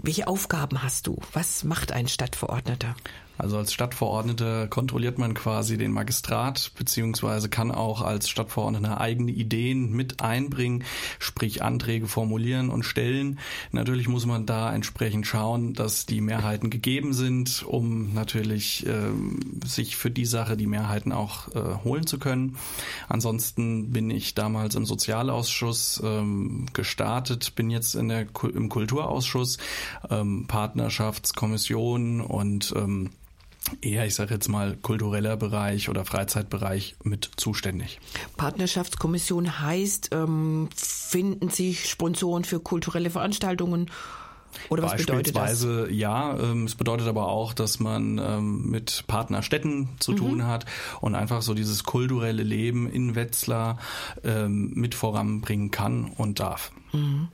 welche 0.03 0.27
Aufgaben 0.27 0.83
hast 0.83 1.07
du? 1.07 1.17
Was 1.33 1.65
macht 1.65 1.93
ein 1.93 2.09
Stadtverordneter? 2.09 2.95
Also 3.43 3.57
als 3.57 3.73
Stadtverordneter 3.73 4.69
kontrolliert 4.69 5.19
man 5.19 5.35
quasi 5.35 5.77
den 5.77 5.91
Magistrat, 5.91 6.71
beziehungsweise 6.79 7.49
kann 7.49 7.73
auch 7.73 8.01
als 8.01 8.29
Stadtverordneter 8.29 9.01
eigene 9.01 9.33
Ideen 9.33 9.91
mit 9.91 10.21
einbringen, 10.23 10.85
sprich 11.19 11.61
Anträge 11.61 12.07
formulieren 12.07 12.71
und 12.71 12.85
stellen. 12.85 13.41
Natürlich 13.73 14.07
muss 14.07 14.27
man 14.27 14.47
da 14.47 14.73
entsprechend 14.73 15.27
schauen, 15.27 15.75
dass 15.75 16.07
die 16.07 16.21
Mehrheiten 16.21 16.71
gegeben 16.71 17.15
sind, 17.15 17.65
um 17.65 18.15
natürlich 18.15 18.87
äh, 18.87 19.11
sich 19.67 19.97
für 19.97 20.13
die 20.13 20.27
Sache 20.27 20.57
die 20.57 20.69
Mehrheiten 20.69 21.11
auch 21.11 21.49
äh, 21.49 21.83
holen 21.83 22.07
zu 22.07 22.21
können. 22.21 22.57
Ansonsten 23.09 23.91
bin 23.91 24.09
ich 24.11 24.37
damals 24.37 24.77
im 24.77 24.87
Sozialausschuss 24.87 26.01
ähm, 26.05 26.67
gestartet, 26.75 27.57
bin 27.57 27.71
jetzt 27.71 27.97
in 27.97 28.09
der, 28.09 28.29
im 28.55 28.69
Kulturausschuss, 28.69 29.59
ähm, 30.11 30.45
Partnerschaftskommission 30.47 32.21
und 32.21 32.73
ähm, 32.77 33.11
eher, 33.81 34.07
ich 34.07 34.15
sage 34.15 34.35
jetzt 34.35 34.49
mal, 34.49 34.77
kultureller 34.77 35.37
Bereich 35.37 35.89
oder 35.89 36.05
Freizeitbereich 36.05 36.97
mit 37.03 37.31
zuständig. 37.37 38.01
Partnerschaftskommission 38.37 39.61
heißt, 39.61 40.11
ähm, 40.13 40.69
finden 40.75 41.49
sich 41.49 41.89
Sponsoren 41.89 42.45
für 42.45 42.61
kulturelle 42.61 43.11
Veranstaltungen? 43.11 43.91
Oder 44.69 44.83
was 44.83 44.97
bedeutet 44.97 45.35
das? 45.35 45.43
Beispielsweise 45.43 45.91
ja, 45.91 46.39
ähm, 46.39 46.65
es 46.65 46.75
bedeutet 46.75 47.07
aber 47.09 47.29
auch, 47.29 47.55
dass 47.55 47.81
man 47.81 48.19
ähm, 48.19 48.71
mit 48.71 49.05
Partnerstädten 49.07 49.89
zu 49.99 50.13
mhm. 50.13 50.17
tun 50.17 50.47
hat 50.47 50.67
und 51.01 51.15
einfach 51.15 51.43
so 51.43 51.55
dieses 51.55 51.85
kulturelle 51.85 52.43
Leben 52.43 52.89
in 52.89 53.15
Wetzlar 53.15 53.79
ähm, 54.25 54.73
mit 54.75 54.95
voranbringen 54.95 55.71
kann 55.71 56.05
und 56.05 56.41
darf. 56.41 56.73
Mhm. 56.93 57.29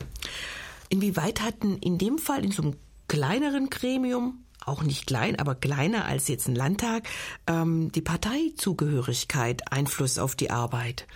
Inwieweit 0.88 1.40
hatten 1.42 1.76
in 1.78 1.98
dem 1.98 2.18
Fall 2.18 2.44
in 2.44 2.52
so 2.52 2.62
einem 2.62 2.76
kleineren 3.08 3.68
Gremium 3.68 4.44
auch 4.68 4.82
nicht 4.82 5.06
klein, 5.06 5.38
aber 5.38 5.54
kleiner 5.54 6.04
als 6.04 6.28
jetzt 6.28 6.48
ein 6.48 6.54
Landtag, 6.54 7.08
ähm, 7.46 7.90
die 7.92 8.02
Parteizugehörigkeit 8.02 9.72
Einfluss 9.72 10.18
auf 10.18 10.36
die 10.36 10.50
Arbeit? 10.50 11.06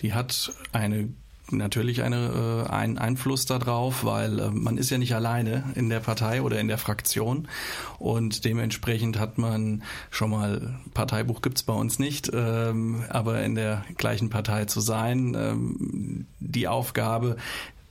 Die 0.00 0.12
hat 0.12 0.52
eine 0.72 1.08
natürlich 1.52 2.02
eine, 2.02 2.66
äh, 2.66 2.70
einen 2.70 2.98
Einfluss 2.98 3.46
darauf, 3.46 4.04
weil 4.04 4.38
äh, 4.38 4.50
man 4.50 4.78
ist 4.78 4.90
ja 4.90 4.98
nicht 4.98 5.14
alleine 5.14 5.64
in 5.74 5.88
der 5.88 6.00
Partei 6.00 6.42
oder 6.42 6.58
in 6.58 6.68
der 6.68 6.78
Fraktion 6.78 7.48
und 7.98 8.44
dementsprechend 8.44 9.18
hat 9.18 9.38
man 9.38 9.82
schon 10.10 10.30
mal, 10.30 10.74
Parteibuch 10.94 11.42
gibt's 11.42 11.62
bei 11.62 11.74
uns 11.74 11.98
nicht, 11.98 12.30
ähm, 12.32 13.04
aber 13.08 13.42
in 13.42 13.54
der 13.54 13.84
gleichen 13.96 14.30
Partei 14.30 14.64
zu 14.64 14.80
sein, 14.80 15.36
ähm, 15.38 16.26
die 16.40 16.68
Aufgabe, 16.68 17.36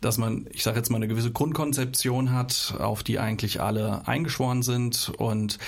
dass 0.02 0.18
man, 0.18 0.47
ich 0.52 0.64
sage 0.64 0.78
jetzt 0.78 0.89
mal, 0.89 0.97
eine 0.97 1.08
gewisse 1.08 1.32
Grundkonzeption 1.32 2.32
hat, 2.32 2.76
auf 2.80 3.04
die 3.04 3.20
eigentlich 3.20 3.62
alle 3.62 4.08
eingeschworen 4.08 4.64
sind 4.64 5.12
und 5.18 5.60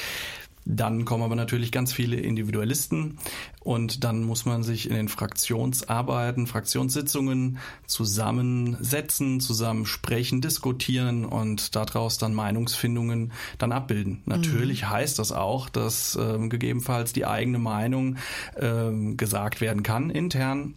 dann 0.66 1.04
kommen 1.04 1.24
aber 1.24 1.36
natürlich 1.36 1.72
ganz 1.72 1.92
viele 1.92 2.16
Individualisten 2.16 3.18
und 3.60 4.04
dann 4.04 4.24
muss 4.24 4.46
man 4.46 4.64
sich 4.64 4.90
in 4.90 4.96
den 4.96 5.10
Fraktionsarbeiten, 5.10 6.48
Fraktionssitzungen 6.48 7.58
zusammensetzen, 7.86 9.42
zusammen 9.42 9.86
sprechen, 9.86 10.42
diskutieren 10.42 11.26
und 11.26 11.76
daraus 11.76 12.18
dann 12.18 12.34
Meinungsfindungen 12.34 13.34
dann 13.58 13.74
abbilden. 13.74 14.22
Natürlich 14.26 14.84
mhm. 14.84 14.90
heißt 14.90 15.20
das 15.20 15.34
auch, 15.34 15.68
dass 15.68 16.16
ähm, 16.16 16.50
gegebenenfalls 16.50 17.12
die 17.12 17.26
eigene 17.26 17.60
Meinung 17.60 18.18
ähm, 18.58 19.18
gesagt 19.18 19.60
werden 19.60 19.84
kann 19.84 20.10
intern 20.10 20.76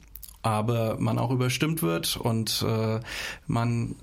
aber 0.51 0.97
man 0.99 1.18
auch 1.18 1.30
überstimmt 1.30 1.82
wird 1.82 2.16
und 2.16 2.64
äh, 2.66 3.01
man 3.47 3.97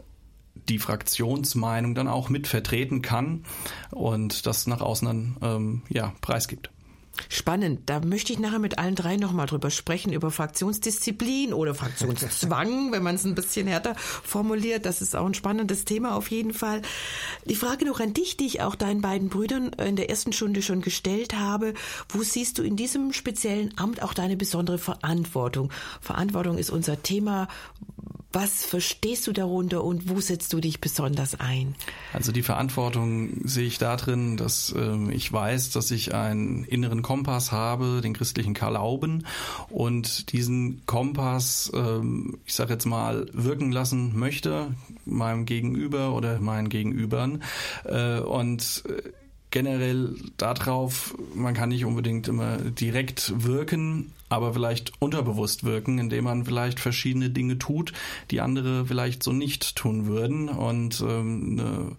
die 0.70 0.80
Fraktionsmeinung 0.80 1.96
dann 1.96 2.08
auch 2.08 2.30
mit 2.30 2.48
vertreten 2.48 3.02
kann 3.02 3.44
und 3.92 4.46
das 4.46 4.68
nach 4.68 4.82
außen 4.82 5.08
dann 5.08 5.38
ähm, 5.42 5.82
ja 5.90 6.14
preisgibt. 6.22 6.73
Spannend. 7.30 7.82
Da 7.86 8.00
möchte 8.00 8.34
ich 8.34 8.40
nachher 8.40 8.60
mit 8.60 8.80
allen 8.80 8.96
drei 8.96 9.18
nochmal 9.18 9.46
drüber 9.46 9.70
sprechen, 9.70 10.14
über 10.14 10.32
Fraktionsdisziplin 10.32 11.54
oder 11.54 11.76
Fraktionszwang, 11.76 12.92
wenn 12.92 13.04
man 13.04 13.16
es 13.16 13.24
ein 13.24 13.36
bisschen 13.36 13.68
härter 13.68 13.96
formuliert. 13.96 14.86
Das 14.86 15.02
ist 15.02 15.16
auch 15.16 15.26
ein 15.26 15.34
spannendes 15.34 15.86
Thema 15.86 16.16
auf 16.16 16.32
jeden 16.32 16.54
Fall. 16.54 16.82
Die 17.46 17.56
Frage 17.56 17.86
noch 17.86 18.00
an 18.00 18.14
dich, 18.14 18.38
die 18.38 18.48
ich 18.48 18.62
auch 18.62 18.76
deinen 18.76 19.02
beiden 19.02 19.30
Brüdern 19.30 19.70
in 19.74 19.96
der 19.96 20.10
ersten 20.10 20.34
Stunde 20.34 20.62
schon 20.62 20.82
gestellt 20.82 21.36
habe. 21.36 21.74
Wo 22.10 22.24
siehst 22.24 22.58
du 22.58 22.64
in 22.64 22.76
diesem 22.76 23.14
speziellen 23.14 23.78
Amt 23.78 24.02
auch 24.02 24.14
deine 24.14 24.36
besondere 24.36 24.80
Verantwortung? 24.80 25.72
Verantwortung 26.02 26.58
ist 26.58 26.72
unser 26.72 27.04
Thema 27.04 27.48
Was 28.36 28.66
verstehst 28.66 29.28
du 29.28 29.32
darunter 29.32 29.84
und 29.84 30.10
wo 30.10 30.20
setzt 30.20 30.54
du 30.54 30.60
dich 30.60 30.82
besonders 30.82 31.40
ein? 31.40 31.76
Also 32.14 32.32
die 32.32 32.42
Verantwortung 32.42 33.48
sehe 33.48 33.68
ich 33.68 33.78
darin, 33.78 34.38
dass 34.38 34.74
ähm, 34.76 35.12
ich 35.12 35.32
weiß, 35.32 35.70
dass 35.70 35.92
ich 35.92 36.16
einen 36.16 36.64
inneren 36.64 37.04
Kompass 37.04 37.52
habe, 37.52 38.02
den 38.02 38.14
christlichen 38.14 38.56
Glauben 38.56 39.28
und 39.70 40.32
diesen 40.32 40.84
Kompass, 40.88 41.72
ähm, 41.76 42.40
ich 42.48 42.56
sage 42.56 42.74
jetzt 42.74 42.86
mal, 42.86 43.28
wirken 43.34 43.72
lassen 43.72 44.18
möchte, 44.18 44.74
meinem 45.06 45.46
Gegenüber 45.46 46.16
oder 46.16 46.40
meinen 46.40 46.70
Gegenübern. 46.70 47.44
Äh, 47.86 48.20
und 48.20 48.82
äh, 48.90 49.10
generell 49.52 50.16
darauf, 50.38 51.16
man 51.36 51.54
kann 51.54 51.70
nicht 51.70 51.86
unbedingt 51.86 52.28
immer 52.28 52.58
direkt 52.58 53.44
wirken, 53.44 54.12
aber 54.34 54.54
vielleicht 54.54 54.92
unterbewusst 55.00 55.64
wirken, 55.64 56.00
indem 56.00 56.26
man 56.26 56.46
vielleicht 56.46 56.80
verschiedene 56.80 57.30
Dinge 57.30 57.60
tut, 57.60 57.94
die 58.32 58.42
andere 58.42 58.86
vielleicht 58.86 59.24
so 59.24 59.32
nicht 59.32 59.76
tun 59.76 60.08
würden. 60.08 60.50
Und 60.50 61.02
ähm, 61.02 61.60
eine 61.60 61.96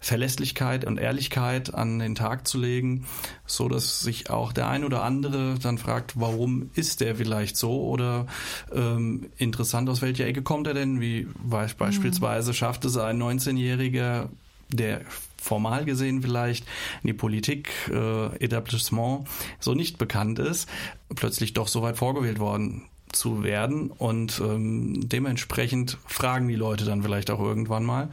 Verlässlichkeit 0.00 0.84
und 0.84 0.98
Ehrlichkeit 0.98 1.74
an 1.74 1.98
den 1.98 2.14
Tag 2.14 2.46
zu 2.46 2.58
legen, 2.58 3.06
so 3.46 3.68
dass 3.68 4.00
sich 4.00 4.30
auch 4.30 4.52
der 4.52 4.68
ein 4.68 4.84
oder 4.84 5.02
andere 5.02 5.58
dann 5.60 5.78
fragt, 5.78 6.20
warum 6.20 6.70
ist 6.74 7.00
der 7.00 7.16
vielleicht 7.16 7.56
so? 7.56 7.82
Oder 7.84 8.26
ähm, 8.72 9.26
interessant, 9.38 9.88
aus 9.88 10.02
welcher 10.02 10.26
Ecke 10.26 10.42
kommt 10.42 10.66
er 10.66 10.74
denn? 10.74 11.00
Wie 11.00 11.26
beispielsweise 11.42 12.52
schafft 12.54 12.84
es 12.84 12.98
ein 12.98 13.22
19-Jähriger, 13.22 14.28
der 14.70 15.02
formal 15.44 15.84
gesehen 15.84 16.22
vielleicht 16.22 16.64
in 17.02 17.08
die 17.08 17.12
Politik, 17.12 17.68
äh, 17.90 18.26
Etablissement 18.42 19.28
so 19.60 19.74
nicht 19.74 19.98
bekannt 19.98 20.38
ist, 20.38 20.68
plötzlich 21.14 21.52
doch 21.52 21.68
so 21.68 21.82
weit 21.82 21.96
vorgewählt 21.98 22.38
worden 22.38 22.84
zu 23.12 23.44
werden 23.44 23.90
und 23.90 24.40
ähm, 24.40 25.08
dementsprechend 25.08 25.98
fragen 26.06 26.48
die 26.48 26.56
Leute 26.56 26.84
dann 26.84 27.02
vielleicht 27.02 27.30
auch 27.30 27.38
irgendwann 27.38 27.84
mal 27.84 28.08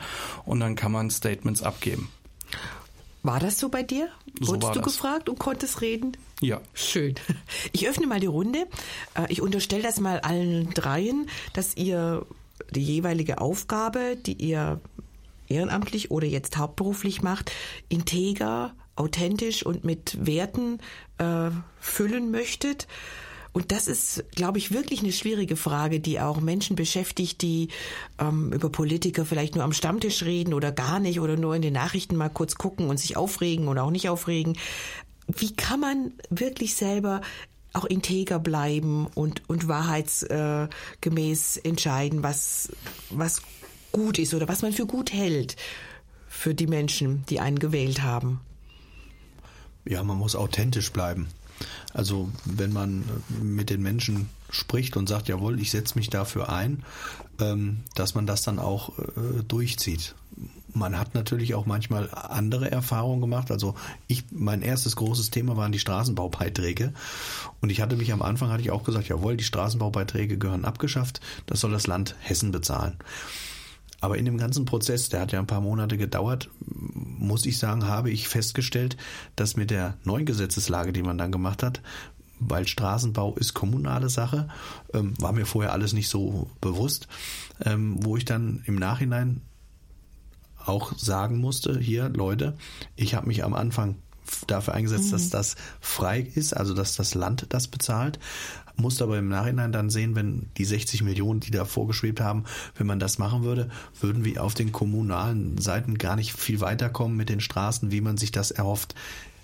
und 0.45 0.59
dann 0.59 0.75
kann 0.75 0.91
man 0.91 1.09
Statements 1.09 1.63
abgeben. 1.63 2.09
War 3.23 3.39
das 3.39 3.59
so 3.59 3.69
bei 3.69 3.83
dir? 3.83 4.09
So 4.39 4.53
Wurdest 4.53 4.75
du 4.75 4.79
das. 4.79 4.93
gefragt 4.93 5.29
und 5.29 5.37
konntest 5.39 5.81
reden? 5.81 6.17
Ja. 6.41 6.59
Schön. 6.73 7.15
Ich 7.71 7.87
öffne 7.87 8.07
mal 8.07 8.19
die 8.19 8.27
Runde. 8.27 8.67
Äh, 9.15 9.25
Ich 9.29 9.41
unterstelle 9.41 9.83
das 9.83 9.99
mal 9.99 10.19
allen 10.19 10.71
dreien, 10.73 11.27
dass 11.53 11.75
ihr 11.77 12.25
die 12.71 12.83
jeweilige 12.83 13.39
Aufgabe, 13.39 14.17
die 14.25 14.33
ihr 14.33 14.79
ehrenamtlich 15.51 16.11
oder 16.11 16.27
jetzt 16.27 16.57
hauptberuflich 16.57 17.21
macht, 17.21 17.51
integer, 17.89 18.73
authentisch 18.95 19.65
und 19.65 19.83
mit 19.83 20.25
Werten 20.25 20.79
äh, 21.17 21.49
füllen 21.79 22.31
möchtet. 22.31 22.87
Und 23.53 23.73
das 23.73 23.87
ist, 23.87 24.23
glaube 24.33 24.59
ich, 24.59 24.71
wirklich 24.71 25.01
eine 25.01 25.11
schwierige 25.11 25.57
Frage, 25.57 25.99
die 25.99 26.21
auch 26.21 26.39
Menschen 26.39 26.77
beschäftigt, 26.77 27.41
die 27.41 27.67
ähm, 28.17 28.53
über 28.53 28.69
Politiker 28.69 29.25
vielleicht 29.25 29.55
nur 29.55 29.65
am 29.65 29.73
Stammtisch 29.73 30.23
reden 30.23 30.53
oder 30.53 30.71
gar 30.71 30.99
nicht 30.99 31.19
oder 31.19 31.35
nur 31.35 31.53
in 31.55 31.61
den 31.61 31.73
Nachrichten 31.73 32.15
mal 32.15 32.29
kurz 32.29 32.55
gucken 32.55 32.87
und 32.87 32.97
sich 32.97 33.17
aufregen 33.17 33.67
oder 33.67 33.83
auch 33.83 33.91
nicht 33.91 34.07
aufregen. 34.07 34.57
Wie 35.27 35.53
kann 35.53 35.81
man 35.81 36.13
wirklich 36.29 36.75
selber 36.75 37.21
auch 37.73 37.85
integer 37.85 38.39
bleiben 38.39 39.07
und, 39.15 39.43
und 39.49 39.67
wahrheitsgemäß 39.67 41.57
entscheiden, 41.57 42.23
was, 42.23 42.71
was 43.09 43.41
gut 43.91 44.19
ist 44.19 44.33
oder 44.33 44.47
was 44.47 44.61
man 44.61 44.73
für 44.73 44.85
gut 44.85 45.13
hält 45.13 45.55
für 46.27 46.53
die 46.53 46.67
Menschen, 46.67 47.23
die 47.29 47.39
einen 47.39 47.59
gewählt 47.59 48.01
haben? 48.03 48.39
Ja, 49.85 50.03
man 50.03 50.17
muss 50.17 50.35
authentisch 50.35 50.91
bleiben. 50.91 51.27
Also 51.93 52.29
wenn 52.45 52.73
man 52.73 53.01
äh, 53.01 53.43
mit 53.43 53.69
den 53.69 53.81
Menschen 53.81 54.29
spricht 54.49 54.97
und 54.97 55.07
sagt, 55.07 55.27
jawohl, 55.27 55.59
ich 55.59 55.71
setze 55.71 55.97
mich 55.97 56.09
dafür 56.09 56.49
ein, 56.49 56.83
ähm, 57.39 57.79
dass 57.95 58.15
man 58.15 58.25
das 58.25 58.43
dann 58.43 58.59
auch 58.59 58.97
äh, 58.99 59.43
durchzieht. 59.47 60.15
Man 60.73 60.97
hat 60.97 61.15
natürlich 61.15 61.53
auch 61.53 61.65
manchmal 61.65 62.09
andere 62.13 62.71
Erfahrungen 62.71 63.19
gemacht. 63.19 63.51
Also 63.51 63.75
ich, 64.07 64.23
mein 64.31 64.61
erstes 64.61 64.95
großes 64.95 65.29
Thema 65.29 65.57
waren 65.57 65.73
die 65.73 65.79
Straßenbaubeiträge. 65.79 66.93
Und 67.59 67.69
ich 67.69 67.81
hatte 67.81 67.97
mich 67.97 68.13
am 68.13 68.21
Anfang, 68.21 68.49
hatte 68.49 68.61
ich 68.61 68.71
auch 68.71 68.83
gesagt, 68.83 69.09
jawohl, 69.09 69.35
die 69.35 69.43
Straßenbaubeiträge 69.43 70.37
gehören 70.37 70.63
abgeschafft. 70.63 71.19
Das 71.45 71.59
soll 71.59 71.71
das 71.71 71.87
Land 71.87 72.15
Hessen 72.21 72.51
bezahlen. 72.51 72.97
Aber 74.01 74.17
in 74.17 74.25
dem 74.25 74.37
ganzen 74.37 74.65
Prozess, 74.65 75.09
der 75.09 75.21
hat 75.21 75.31
ja 75.31 75.39
ein 75.39 75.47
paar 75.47 75.61
Monate 75.61 75.97
gedauert, 75.97 76.49
muss 76.59 77.45
ich 77.45 77.59
sagen, 77.59 77.87
habe 77.87 78.09
ich 78.09 78.27
festgestellt, 78.27 78.97
dass 79.35 79.55
mit 79.55 79.69
der 79.69 79.95
neuen 80.03 80.25
Gesetzeslage, 80.25 80.91
die 80.91 81.03
man 81.03 81.19
dann 81.19 81.31
gemacht 81.31 81.61
hat, 81.61 81.81
weil 82.39 82.67
Straßenbau 82.67 83.35
ist 83.35 83.53
kommunale 83.53 84.09
Sache, 84.09 84.49
ähm, 84.93 85.13
war 85.19 85.31
mir 85.31 85.45
vorher 85.45 85.71
alles 85.71 85.93
nicht 85.93 86.09
so 86.09 86.49
bewusst, 86.59 87.07
ähm, 87.63 88.03
wo 88.03 88.17
ich 88.17 88.25
dann 88.25 88.63
im 88.65 88.75
Nachhinein 88.75 89.41
auch 90.65 90.97
sagen 90.97 91.37
musste, 91.37 91.79
hier 91.79 92.09
Leute, 92.09 92.57
ich 92.95 93.13
habe 93.13 93.27
mich 93.27 93.43
am 93.43 93.53
Anfang 93.53 93.95
dafür 94.47 94.73
eingesetzt, 94.73 95.07
mhm. 95.07 95.11
dass 95.11 95.29
das 95.29 95.55
frei 95.79 96.21
ist, 96.21 96.55
also 96.55 96.73
dass 96.73 96.95
das 96.95 97.13
Land 97.13 97.47
das 97.49 97.67
bezahlt, 97.67 98.19
musste 98.75 99.03
aber 99.03 99.17
im 99.17 99.29
Nachhinein 99.29 99.71
dann 99.71 99.89
sehen, 99.89 100.15
wenn 100.15 100.47
die 100.57 100.65
60 100.65 101.03
Millionen, 101.03 101.39
die 101.39 101.51
da 101.51 101.65
vorgeschwebt 101.65 102.21
haben, 102.21 102.45
wenn 102.75 102.87
man 102.87 102.99
das 102.99 103.17
machen 103.17 103.43
würde, 103.43 103.69
würden 103.99 104.25
wir 104.25 104.43
auf 104.43 104.53
den 104.53 104.71
kommunalen 104.71 105.57
Seiten 105.57 105.97
gar 105.97 106.15
nicht 106.15 106.33
viel 106.33 106.61
weiterkommen 106.61 107.17
mit 107.17 107.29
den 107.29 107.41
Straßen, 107.41 107.91
wie 107.91 108.01
man 108.01 108.17
sich 108.17 108.31
das 108.31 108.51
erhofft. 108.51 108.95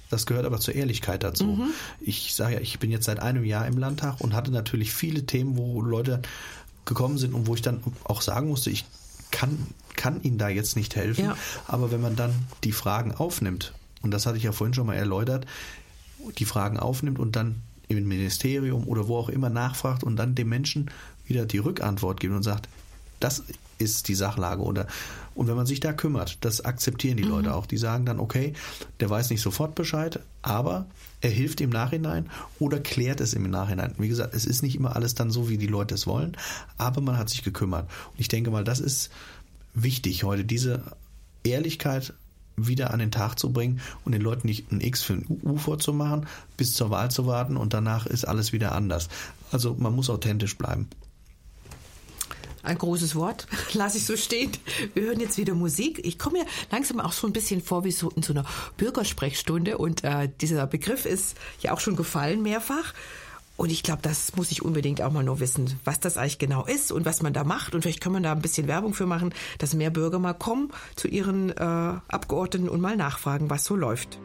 Das 0.10 0.26
gehört 0.26 0.46
aber 0.46 0.60
zur 0.60 0.76
Ehrlichkeit 0.76 1.24
dazu. 1.24 1.46
Mhm. 1.46 1.70
Ich 2.00 2.34
sage 2.34 2.56
ja, 2.56 2.62
ich 2.62 2.80
bin 2.80 2.92
jetzt 2.92 3.06
seit 3.06 3.20
einem 3.20 3.44
Jahr 3.44 3.68
im 3.68 3.78
Landtag 3.78 4.22
und 4.22 4.34
hatte 4.34 4.52
natürlich 4.52 4.94
viele 4.94 5.26
Themen, 5.26 5.58
wo 5.58 5.82
Leute 5.82 6.22
gekommen 6.86 7.18
sind 7.18 7.34
und 7.34 7.48
wo 7.48 7.56
ich 7.56 7.62
dann 7.62 7.84
auch 8.06 8.22
sagen 8.22 8.48
musste, 8.48 8.70
ich 8.70 8.86
kann, 9.32 9.68
kann 9.96 10.22
Ihnen 10.24 10.38
da 10.38 10.48
jetzt 10.48 10.78
nicht 10.78 10.96
helfen. 10.96 11.26
Ja. 11.26 11.38
Aber 11.68 11.92
wenn 11.92 12.02
man 12.02 12.16
dann 12.16 12.34
die 12.64 12.72
Fragen 12.72 13.14
aufnimmt, 13.14 13.74
und 14.02 14.12
das 14.12 14.26
hatte 14.26 14.38
ich 14.38 14.44
ja 14.44 14.54
vorhin 14.54 14.74
schon 14.74 14.88
mal 14.88 14.96
erläutert, 14.96 15.46
die 16.38 16.46
Fragen 16.46 16.80
aufnimmt 16.80 17.20
und 17.20 17.36
dann 17.36 17.62
im 17.88 18.08
Ministerium 18.08 18.88
oder 18.88 19.08
wo 19.08 19.18
auch 19.18 19.30
immer 19.30 19.50
nachfragt 19.50 20.04
und 20.04 20.16
dann 20.18 20.36
dem 20.36 20.50
Menschen 20.50 20.92
wieder 21.26 21.46
die 21.46 21.60
Rückantwort 21.60 22.20
gibt 22.20 22.34
und 22.34 22.44
sagt, 22.44 22.68
das 23.20 23.44
ist 23.80 24.08
die 24.08 24.16
Sachlage 24.16 24.62
oder 24.62 24.88
und 25.38 25.48
wenn 25.48 25.56
man 25.56 25.68
sich 25.68 25.80
da 25.80 25.94
kümmert, 25.94 26.40
das 26.42 26.66
akzeptieren 26.66 27.16
die 27.16 27.24
mhm. 27.24 27.30
Leute 27.30 27.54
auch. 27.54 27.68
Die 27.68 27.78
sagen 27.78 28.08
dann, 28.08 28.20
okay, 28.20 28.54
der 29.00 29.08
weiß 29.08 29.30
nicht 29.30 29.42
sofort 29.42 29.76
Bescheid, 29.76 30.20
aber 30.42 30.88
er 31.22 31.30
hilft 31.30 31.62
im 31.62 31.70
Nachhinein 31.70 32.28
oder 32.58 32.80
klärt 32.80 33.22
es 33.22 33.36
im 33.36 33.48
Nachhinein. 33.48 33.94
Wie 34.00 34.08
gesagt, 34.08 34.34
es 34.34 34.46
ist 34.46 34.64
nicht 34.64 34.76
immer 34.76 34.96
alles 34.96 35.14
dann 35.14 35.30
so, 35.30 35.48
wie 35.48 35.60
die 35.60 35.68
Leute 35.68 35.94
es 35.94 36.08
wollen, 36.08 36.36
aber 36.80 37.02
man 37.02 37.20
hat 37.20 37.30
sich 37.30 37.44
gekümmert. 37.44 37.88
Und 38.12 38.20
ich 38.20 38.30
denke 38.30 38.50
mal, 38.50 38.64
das 38.64 38.80
ist 38.80 39.12
wichtig 39.76 40.24
heute, 40.24 40.44
diese 40.44 40.82
Ehrlichkeit 41.44 42.14
wieder 42.58 42.92
an 42.92 43.00
den 43.00 43.12
Tag 43.12 43.38
zu 43.38 43.54
bringen 43.54 43.80
und 44.04 44.14
den 44.14 44.22
Leuten 44.22 44.48
nicht 44.48 44.72
ein 44.72 44.82
X 44.82 45.04
für 45.04 45.14
ein 45.14 45.42
U 45.44 45.58
vorzumachen, 45.58 46.26
bis 46.58 46.74
zur 46.74 46.90
Wahl 46.90 47.12
zu 47.12 47.28
warten 47.28 47.56
und 47.56 47.74
danach 47.74 48.08
ist 48.08 48.26
alles 48.26 48.52
wieder 48.52 48.74
anders. 48.74 49.10
Also 49.52 49.76
man 49.78 49.96
muss 49.96 50.10
authentisch 50.10 50.58
bleiben. 50.58 50.90
Ein 52.64 52.80
großes 52.80 53.16
Wort, 53.16 53.48
lasse 53.74 53.98
ich 53.98 54.06
so 54.06 54.18
stehen. 54.18 54.52
Wir 54.94 55.04
hören 55.04 55.20
jetzt 55.20 55.38
wieder 55.38 55.54
Musik. 55.54 56.02
Ich 56.04 56.18
komme 56.18 56.40
mir 56.40 56.46
langsam 56.72 57.00
auch 57.00 57.14
so 57.14 57.28
ein 57.28 57.34
bisschen 57.34 57.62
vor 57.62 57.84
wie 57.84 57.92
so 57.92 58.10
in 58.10 58.24
so 58.24 58.34
einer 58.34 58.46
Bürgersprechstunde 58.78 59.78
und 59.78 60.04
äh, 60.04 60.30
dieser 60.42 60.66
Begriff 60.66 61.06
ist 61.06 61.38
ja 61.62 61.74
auch 61.74 61.80
schon 61.80 61.96
gefallen 61.96 62.42
mehrfach. 62.42 62.94
Und 63.58 63.72
ich 63.72 63.84
glaube, 63.84 64.04
das 64.04 64.36
muss 64.36 64.52
ich 64.52 64.62
unbedingt 64.62 65.02
auch 65.02 65.12
mal 65.12 65.24
nur 65.24 65.40
wissen, 65.40 65.80
was 65.84 66.00
das 66.00 66.18
eigentlich 66.18 66.38
genau 66.38 66.66
ist 66.66 66.92
und 66.92 67.06
was 67.06 67.24
man 67.24 67.34
da 67.34 67.44
macht. 67.44 67.74
Und 67.76 67.82
vielleicht 67.82 68.02
kann 68.02 68.14
man 68.14 68.24
da 68.24 68.32
ein 68.32 68.42
bisschen 68.42 68.68
Werbung 68.68 68.94
für 68.94 69.08
machen, 69.08 69.34
dass 69.58 69.74
mehr 69.74 69.90
Bürger 69.90 70.20
mal 70.20 70.34
kommen 70.34 70.72
zu 70.96 71.08
ihren 71.08 71.50
äh, 71.50 71.54
Abgeordneten 72.08 72.70
und 72.70 72.80
mal 72.80 72.96
nachfragen, 72.96 73.50
was 73.50 73.66
so 73.66 73.76
läuft. 73.76 74.20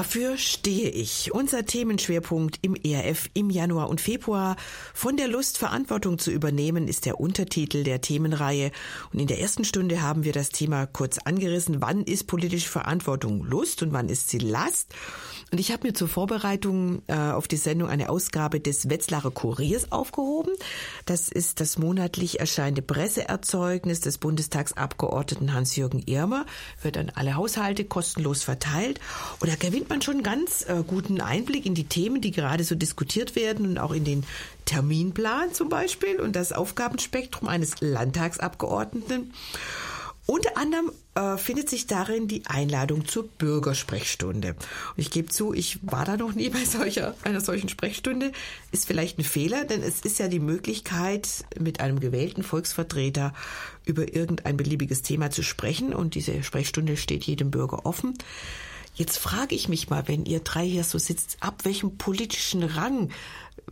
Dafür 0.00 0.38
stehe 0.38 0.88
ich. 0.88 1.30
Unser 1.34 1.66
Themenschwerpunkt 1.66 2.58
im 2.62 2.74
ERF 2.74 3.28
im 3.34 3.50
Januar 3.50 3.90
und 3.90 4.00
Februar. 4.00 4.56
Von 4.94 5.18
der 5.18 5.28
Lust, 5.28 5.58
Verantwortung 5.58 6.18
zu 6.18 6.30
übernehmen, 6.30 6.88
ist 6.88 7.04
der 7.04 7.20
Untertitel 7.20 7.84
der 7.84 8.00
Themenreihe. 8.00 8.72
Und 9.12 9.18
in 9.18 9.26
der 9.26 9.40
ersten 9.40 9.62
Stunde 9.62 10.00
haben 10.00 10.24
wir 10.24 10.32
das 10.32 10.48
Thema 10.48 10.86
kurz 10.86 11.18
angerissen. 11.18 11.82
Wann 11.82 12.02
ist 12.04 12.26
politische 12.28 12.70
Verantwortung 12.70 13.44
Lust 13.44 13.82
und 13.82 13.92
wann 13.92 14.08
ist 14.08 14.30
sie 14.30 14.38
Last? 14.38 14.94
Und 15.52 15.58
ich 15.58 15.70
habe 15.70 15.88
mir 15.88 15.92
zur 15.92 16.08
Vorbereitung 16.08 17.02
äh, 17.08 17.14
auf 17.16 17.46
die 17.46 17.56
Sendung 17.56 17.90
eine 17.90 18.08
Ausgabe 18.08 18.58
des 18.58 18.88
Wetzlarer 18.88 19.32
Kuriers 19.32 19.92
aufgehoben. 19.92 20.52
Das 21.04 21.28
ist 21.28 21.60
das 21.60 21.76
monatlich 21.76 22.40
erscheinende 22.40 22.80
Presseerzeugnis 22.82 24.00
des 24.00 24.16
Bundestagsabgeordneten 24.16 25.52
Hans-Jürgen 25.52 26.02
Irmer. 26.06 26.46
Wird 26.80 26.96
an 26.96 27.12
alle 27.14 27.34
Haushalte 27.34 27.84
kostenlos 27.84 28.44
verteilt. 28.44 28.98
Und 29.40 29.50
gewinnt 29.60 29.89
man 29.90 30.00
schon 30.00 30.22
ganz 30.22 30.62
äh, 30.62 30.82
guten 30.86 31.20
Einblick 31.20 31.66
in 31.66 31.74
die 31.74 31.84
Themen, 31.84 32.20
die 32.20 32.30
gerade 32.30 32.64
so 32.64 32.74
diskutiert 32.74 33.36
werden 33.36 33.66
und 33.66 33.78
auch 33.78 33.92
in 33.92 34.04
den 34.04 34.24
Terminplan 34.64 35.52
zum 35.52 35.68
Beispiel 35.68 36.20
und 36.20 36.34
das 36.34 36.52
Aufgabenspektrum 36.52 37.48
eines 37.48 37.80
Landtagsabgeordneten. 37.80 39.32
Unter 40.26 40.56
anderem 40.56 40.92
äh, 41.16 41.36
findet 41.38 41.68
sich 41.68 41.88
darin 41.88 42.28
die 42.28 42.46
Einladung 42.46 43.04
zur 43.04 43.26
Bürgersprechstunde. 43.26 44.50
Und 44.50 44.98
ich 44.98 45.10
gebe 45.10 45.28
zu, 45.28 45.52
ich 45.52 45.80
war 45.82 46.04
da 46.04 46.16
noch 46.16 46.34
nie 46.34 46.50
bei 46.50 46.64
solcher, 46.64 47.16
einer 47.24 47.40
solchen 47.40 47.68
Sprechstunde. 47.68 48.30
Ist 48.70 48.86
vielleicht 48.86 49.18
ein 49.18 49.24
Fehler, 49.24 49.64
denn 49.64 49.82
es 49.82 50.02
ist 50.02 50.20
ja 50.20 50.28
die 50.28 50.38
Möglichkeit, 50.38 51.44
mit 51.58 51.80
einem 51.80 51.98
gewählten 51.98 52.44
Volksvertreter 52.44 53.34
über 53.84 54.14
irgendein 54.14 54.56
beliebiges 54.56 55.02
Thema 55.02 55.32
zu 55.32 55.42
sprechen. 55.42 55.92
Und 55.92 56.14
diese 56.14 56.44
Sprechstunde 56.44 56.96
steht 56.96 57.24
jedem 57.24 57.50
Bürger 57.50 57.84
offen. 57.84 58.16
Jetzt 59.00 59.16
frage 59.16 59.54
ich 59.54 59.70
mich 59.70 59.88
mal, 59.88 60.08
wenn 60.08 60.26
ihr 60.26 60.40
drei 60.40 60.68
hier 60.68 60.84
so 60.84 60.98
sitzt, 60.98 61.38
ab 61.40 61.64
welchem 61.64 61.96
politischen 61.96 62.62
Rang, 62.62 63.08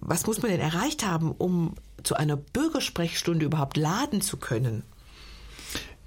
was 0.01 0.27
muss 0.27 0.41
man 0.41 0.51
denn 0.51 0.61
erreicht 0.61 1.05
haben, 1.05 1.33
um 1.33 1.75
zu 2.03 2.15
einer 2.15 2.39
Bürgersprechstunde 2.39 3.45
überhaupt 3.45 3.77
laden 3.77 4.23
zu 4.23 4.39
können? 4.39 4.85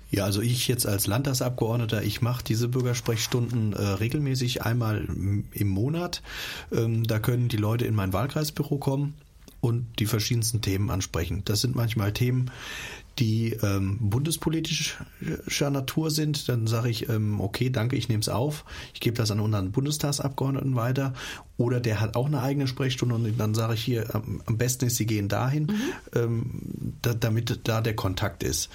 Ja, 0.09 0.25
also 0.25 0.41
ich 0.41 0.67
jetzt 0.67 0.87
als 0.87 1.05
Landtagsabgeordneter, 1.05 2.01
ich 2.01 2.23
mache 2.23 2.43
diese 2.43 2.67
Bürgersprechstunden 2.67 3.73
äh, 3.73 3.79
regelmäßig 3.79 4.63
einmal 4.63 5.07
im 5.51 5.67
Monat. 5.67 6.23
Ähm, 6.71 7.03
da 7.03 7.19
können 7.19 7.47
die 7.47 7.57
Leute 7.57 7.85
in 7.85 7.93
mein 7.93 8.13
Wahlkreisbüro 8.13 8.79
kommen 8.79 9.13
und 9.59 9.85
die 9.99 10.07
verschiedensten 10.07 10.61
Themen 10.61 10.89
ansprechen. 10.89 11.43
Das 11.45 11.61
sind 11.61 11.75
manchmal 11.75 12.11
Themen, 12.11 12.49
die 13.21 13.53
ähm, 13.61 13.97
bundespolitischer 13.99 15.69
Natur 15.69 16.09
sind, 16.09 16.49
dann 16.49 16.65
sage 16.65 16.89
ich, 16.89 17.07
ähm, 17.07 17.39
okay, 17.39 17.69
danke, 17.69 17.95
ich 17.95 18.09
nehme 18.09 18.21
es 18.21 18.29
auf, 18.29 18.65
ich 18.95 18.99
gebe 18.99 19.15
das 19.15 19.29
an 19.29 19.39
unseren 19.39 19.71
Bundestagsabgeordneten 19.71 20.75
weiter. 20.75 21.13
Oder 21.57 21.79
der 21.79 22.01
hat 22.01 22.15
auch 22.15 22.25
eine 22.25 22.41
eigene 22.41 22.67
Sprechstunde 22.67 23.13
und 23.13 23.39
dann 23.39 23.53
sage 23.53 23.75
ich 23.75 23.83
hier, 23.83 24.15
am 24.15 24.57
besten 24.57 24.85
ist, 24.85 24.95
Sie 24.95 25.05
gehen 25.05 25.27
dahin, 25.27 25.65
mhm. 25.65 25.79
ähm, 26.15 26.93
da, 27.03 27.13
damit 27.13 27.59
da 27.65 27.81
der 27.81 27.95
Kontakt 27.95 28.41
ist. 28.41 28.69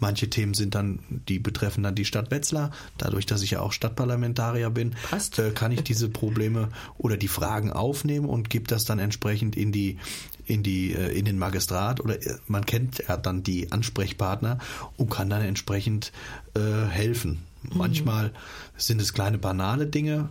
Manche 0.00 0.28
Themen 0.28 0.54
sind 0.54 0.74
dann, 0.74 0.98
die 1.28 1.38
betreffen 1.38 1.84
dann 1.84 1.94
die 1.94 2.04
Stadt 2.04 2.32
Wetzlar. 2.32 2.72
Dadurch, 2.98 3.26
dass 3.26 3.42
ich 3.42 3.52
ja 3.52 3.60
auch 3.60 3.70
Stadtparlamentarier 3.70 4.70
bin, 4.70 4.96
äh, 5.38 5.50
kann 5.50 5.70
ich 5.70 5.84
diese 5.84 6.08
Probleme 6.08 6.70
oder 6.98 7.16
die 7.16 7.28
Fragen 7.28 7.70
aufnehmen 7.70 8.28
und 8.28 8.50
gebe 8.50 8.66
das 8.66 8.84
dann 8.84 8.98
entsprechend 8.98 9.56
in 9.56 9.70
die 9.70 9.98
in 10.46 10.62
die 10.62 10.92
äh, 10.92 11.16
in 11.16 11.24
den 11.24 11.38
Magistrat 11.38 12.00
oder 12.00 12.20
äh, 12.20 12.36
man 12.46 12.66
kennt 12.66 13.04
ja 13.08 13.16
dann 13.16 13.42
die 13.42 13.72
Ansprechpartner 13.72 14.58
und 14.96 15.10
kann 15.10 15.30
dann 15.30 15.42
entsprechend 15.42 16.12
äh, 16.54 16.86
helfen. 16.88 17.42
Mhm. 17.62 17.78
Manchmal 17.78 18.32
sind 18.76 19.00
es 19.00 19.12
kleine 19.12 19.38
banale 19.38 19.86
Dinge, 19.86 20.30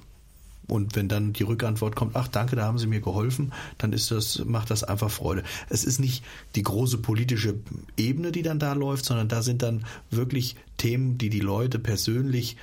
und 0.71 0.95
wenn 0.95 1.09
dann 1.09 1.33
die 1.33 1.43
Rückantwort 1.43 1.97
kommt, 1.97 2.15
ach 2.15 2.29
danke, 2.29 2.55
da 2.55 2.63
haben 2.63 2.77
Sie 2.77 2.87
mir 2.87 3.01
geholfen, 3.01 3.51
dann 3.77 3.91
ist 3.91 4.09
das, 4.09 4.41
macht 4.45 4.69
das 4.69 4.85
einfach 4.85 5.11
Freude. 5.11 5.43
Es 5.67 5.83
ist 5.83 5.99
nicht 5.99 6.23
die 6.55 6.63
große 6.63 6.99
politische 6.99 7.55
Ebene, 7.97 8.31
die 8.31 8.41
dann 8.41 8.57
da 8.57 8.71
läuft, 8.71 9.03
sondern 9.03 9.27
da 9.27 9.41
sind 9.41 9.63
dann 9.63 9.85
wirklich 10.11 10.55
Themen, 10.77 11.17
die 11.17 11.29
die 11.29 11.41
Leute 11.41 11.77
persönlich 11.77 12.55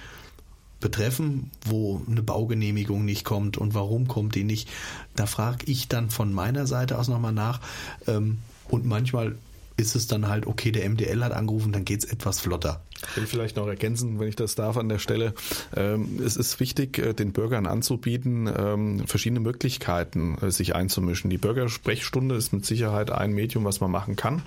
betreffen, 0.80 1.50
wo 1.64 2.02
eine 2.08 2.22
Baugenehmigung 2.22 3.04
nicht 3.04 3.24
kommt 3.24 3.56
und 3.58 3.74
warum 3.74 4.08
kommt 4.08 4.34
die 4.34 4.44
nicht. 4.44 4.68
Da 5.16 5.26
frage 5.26 5.66
ich 5.66 5.88
dann 5.88 6.10
von 6.10 6.32
meiner 6.32 6.66
Seite 6.66 6.98
aus 6.98 7.08
nochmal 7.08 7.32
nach. 7.32 7.60
Ähm, 8.06 8.38
und 8.68 8.84
manchmal 8.84 9.36
ist 9.76 9.94
es 9.94 10.06
dann 10.06 10.28
halt, 10.28 10.46
okay, 10.46 10.72
der 10.72 10.88
MDL 10.88 11.24
hat 11.24 11.32
angerufen, 11.32 11.72
dann 11.72 11.84
geht 11.84 12.04
es 12.04 12.10
etwas 12.10 12.40
flotter. 12.40 12.82
Ich 13.10 13.16
will 13.16 13.26
vielleicht 13.26 13.56
noch 13.56 13.66
ergänzen, 13.66 14.18
wenn 14.18 14.28
ich 14.28 14.36
das 14.36 14.54
darf 14.54 14.76
an 14.76 14.88
der 14.88 14.98
Stelle. 14.98 15.34
Ähm, 15.76 16.20
es 16.24 16.36
ist 16.36 16.58
wichtig, 16.60 16.98
äh, 16.98 17.14
den 17.14 17.32
Bürgern 17.32 17.66
anzubieten, 17.66 18.48
ähm, 18.54 19.06
verschiedene 19.06 19.40
Möglichkeiten 19.40 20.36
äh, 20.40 20.50
sich 20.50 20.74
einzumischen. 20.74 21.30
Die 21.30 21.38
Bürgersprechstunde 21.38 22.34
ist 22.34 22.52
mit 22.52 22.66
Sicherheit 22.66 23.10
ein 23.10 23.32
Medium, 23.32 23.64
was 23.64 23.80
man 23.80 23.90
machen 23.90 24.16
kann. 24.16 24.42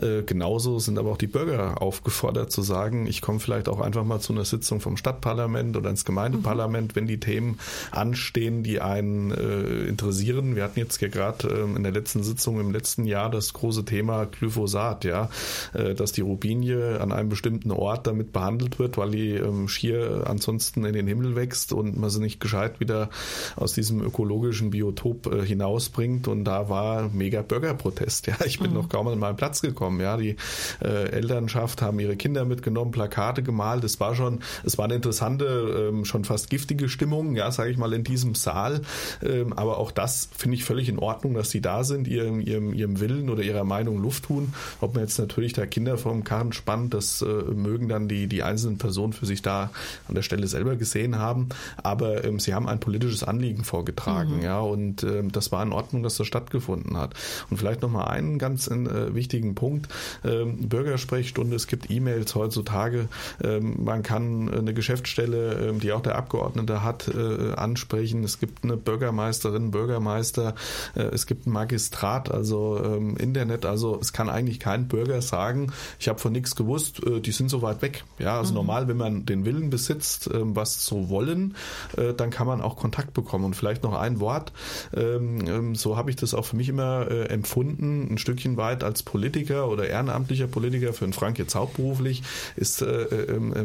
Äh, 0.00 0.22
genauso 0.22 0.78
sind 0.78 0.98
aber 0.98 1.10
auch 1.10 1.16
die 1.16 1.26
Bürger 1.26 1.82
aufgefordert 1.82 2.52
zu 2.52 2.62
sagen, 2.62 3.06
ich 3.06 3.20
komme 3.20 3.40
vielleicht 3.40 3.68
auch 3.68 3.80
einfach 3.80 4.04
mal 4.04 4.20
zu 4.20 4.32
einer 4.32 4.44
Sitzung 4.44 4.80
vom 4.80 4.96
Stadtparlament 4.96 5.76
oder 5.76 5.90
ins 5.90 6.04
Gemeindeparlament, 6.04 6.92
mhm. 6.92 6.96
wenn 6.96 7.06
die 7.06 7.20
Themen 7.20 7.58
anstehen, 7.90 8.62
die 8.62 8.80
einen 8.80 9.30
interessieren. 9.30 10.56
Wir 10.56 10.64
hatten 10.64 10.78
jetzt 10.78 10.98
hier 10.98 11.08
gerade 11.08 11.48
ähm, 11.48 11.76
in 11.76 11.82
der 11.82 11.92
letzten 11.92 12.22
Sitzung 12.22 12.60
im 12.60 12.72
letzten 12.72 13.04
Jahr 13.04 13.30
das 13.30 13.52
große 13.52 13.84
Thema 13.84 14.26
Glyphosat, 14.26 15.04
ja, 15.04 15.28
dass 15.72 16.12
die 16.12 16.20
Rubinie 16.20 17.00
an 17.00 17.12
einem 17.12 17.28
bestimmten 17.28 17.70
Ort 17.80 18.06
damit 18.06 18.32
behandelt 18.32 18.78
wird, 18.78 18.96
weil 18.98 19.10
die 19.10 19.30
ähm, 19.32 19.68
schier 19.68 20.24
ansonsten 20.26 20.84
in 20.84 20.92
den 20.92 21.06
Himmel 21.06 21.36
wächst 21.36 21.72
und 21.72 21.98
man 21.98 22.10
sie 22.10 22.20
nicht 22.20 22.40
gescheit 22.40 22.80
wieder 22.80 23.10
aus 23.56 23.72
diesem 23.72 24.02
ökologischen 24.02 24.70
Biotop 24.70 25.32
äh, 25.32 25.44
hinausbringt. 25.44 26.28
Und 26.28 26.44
da 26.44 26.68
war 26.68 27.08
mega 27.08 27.42
Bürgerprotest. 27.42 28.26
Ja, 28.30 28.36
ich 28.46 28.60
bin 28.60 28.70
mhm. 28.70 28.76
noch 28.76 28.88
kaum 28.88 29.08
an 29.08 29.18
meinen 29.18 29.34
Platz 29.34 29.60
gekommen. 29.60 29.98
Ja, 30.00 30.16
die 30.16 30.36
äh, 30.80 31.10
Elternschaft 31.10 31.82
haben 31.82 31.98
ihre 31.98 32.16
Kinder 32.16 32.44
mitgenommen, 32.44 32.92
Plakate 32.92 33.42
gemalt. 33.42 33.82
Es 33.82 33.98
war 33.98 34.14
schon, 34.14 34.40
es 34.62 34.78
war 34.78 34.84
eine 34.84 34.94
interessante, 34.94 35.88
ähm, 35.90 36.04
schon 36.04 36.24
fast 36.24 36.48
giftige 36.48 36.88
Stimmung, 36.88 37.34
ja, 37.34 37.50
sage 37.50 37.70
ich 37.70 37.76
mal, 37.76 37.92
in 37.92 38.04
diesem 38.04 38.36
Saal. 38.36 38.82
Ähm, 39.20 39.52
aber 39.54 39.78
auch 39.78 39.90
das 39.90 40.28
finde 40.36 40.56
ich 40.56 40.64
völlig 40.64 40.88
in 40.88 40.98
Ordnung, 40.98 41.34
dass 41.34 41.50
sie 41.50 41.60
da 41.60 41.82
sind, 41.82 42.06
ihrem, 42.06 42.40
ihrem, 42.40 42.72
ihrem 42.72 43.00
Willen 43.00 43.30
oder 43.30 43.42
ihrer 43.42 43.64
Meinung 43.64 44.00
Luft 44.00 44.24
tun. 44.24 44.52
Ob 44.80 44.94
man 44.94 45.02
jetzt 45.02 45.18
natürlich 45.18 45.54
da 45.54 45.66
Kinder 45.66 45.98
vom 45.98 46.22
Karren 46.22 46.52
spannt, 46.52 46.94
das 46.94 47.22
äh, 47.22 47.26
mögen 47.70 47.88
dann 47.88 48.08
die, 48.08 48.26
die 48.26 48.42
einzelnen 48.42 48.78
Personen 48.78 49.12
für 49.12 49.26
sich 49.26 49.42
da 49.42 49.70
an 50.08 50.14
der 50.14 50.22
Stelle 50.22 50.46
selber 50.48 50.76
gesehen 50.76 51.18
haben. 51.18 51.48
Aber 51.82 52.24
ähm, 52.24 52.40
sie 52.40 52.54
haben 52.54 52.68
ein 52.68 52.80
politisches 52.80 53.22
Anliegen 53.22 53.64
vorgetragen, 53.64 54.38
mhm. 54.38 54.42
ja, 54.42 54.60
und 54.60 55.04
ähm, 55.04 55.30
das 55.30 55.52
war 55.52 55.62
in 55.62 55.72
Ordnung, 55.72 56.02
dass 56.02 56.16
das 56.16 56.26
stattgefunden 56.26 56.96
hat. 56.96 57.14
Und 57.48 57.58
vielleicht 57.58 57.82
nochmal 57.82 58.08
einen 58.08 58.38
ganz 58.38 58.66
äh, 58.68 59.14
wichtigen 59.14 59.54
Punkt. 59.54 59.88
Ähm, 60.24 60.68
Bürgersprechstunde, 60.68 61.54
es 61.56 61.66
gibt 61.66 61.90
E-Mails 61.90 62.34
heutzutage. 62.34 63.08
Ähm, 63.42 63.84
man 63.84 64.02
kann 64.02 64.52
eine 64.52 64.74
Geschäftsstelle, 64.74 65.68
ähm, 65.68 65.80
die 65.80 65.92
auch 65.92 66.02
der 66.02 66.16
Abgeordnete 66.16 66.82
hat, 66.82 67.08
äh, 67.08 67.52
ansprechen. 67.54 68.24
Es 68.24 68.40
gibt 68.40 68.64
eine 68.64 68.76
Bürgermeisterin, 68.76 69.70
Bürgermeister, 69.70 70.54
äh, 70.94 71.02
es 71.02 71.26
gibt 71.26 71.46
ein 71.46 71.52
Magistrat, 71.52 72.30
also 72.30 72.80
ähm, 72.84 73.16
Internet. 73.16 73.64
Also 73.64 73.98
es 74.00 74.12
kann 74.12 74.28
eigentlich 74.28 74.58
kein 74.58 74.88
Bürger 74.88 75.22
sagen, 75.22 75.72
ich 75.98 76.08
habe 76.08 76.18
von 76.18 76.32
nichts 76.32 76.56
gewusst, 76.56 77.04
äh, 77.06 77.20
die 77.20 77.32
sind 77.32 77.48
so 77.48 77.59
weit 77.62 77.82
weg. 77.82 78.04
Ja, 78.18 78.38
also 78.38 78.50
mhm. 78.50 78.56
normal, 78.56 78.88
wenn 78.88 78.96
man 78.96 79.26
den 79.26 79.44
Willen 79.44 79.70
besitzt, 79.70 80.30
ähm, 80.32 80.56
was 80.56 80.80
zu 80.80 81.08
wollen, 81.08 81.56
äh, 81.96 82.14
dann 82.14 82.30
kann 82.30 82.46
man 82.46 82.60
auch 82.60 82.76
Kontakt 82.76 83.14
bekommen. 83.14 83.44
Und 83.44 83.54
vielleicht 83.54 83.82
noch 83.82 83.94
ein 83.94 84.20
Wort. 84.20 84.52
Ähm, 84.94 85.46
ähm, 85.46 85.74
so 85.74 85.96
habe 85.96 86.10
ich 86.10 86.16
das 86.16 86.34
auch 86.34 86.44
für 86.44 86.56
mich 86.56 86.68
immer 86.68 87.10
äh, 87.10 87.26
empfunden, 87.26 88.08
ein 88.12 88.18
Stückchen 88.18 88.56
weit 88.56 88.84
als 88.84 89.02
Politiker 89.02 89.68
oder 89.68 89.88
ehrenamtlicher 89.88 90.46
Politiker, 90.46 90.92
für 90.92 91.04
den 91.04 91.12
Frank 91.12 91.38
jetzt 91.38 91.54
hauptberuflich, 91.54 92.22
ist 92.56 92.82
äh, 92.82 93.06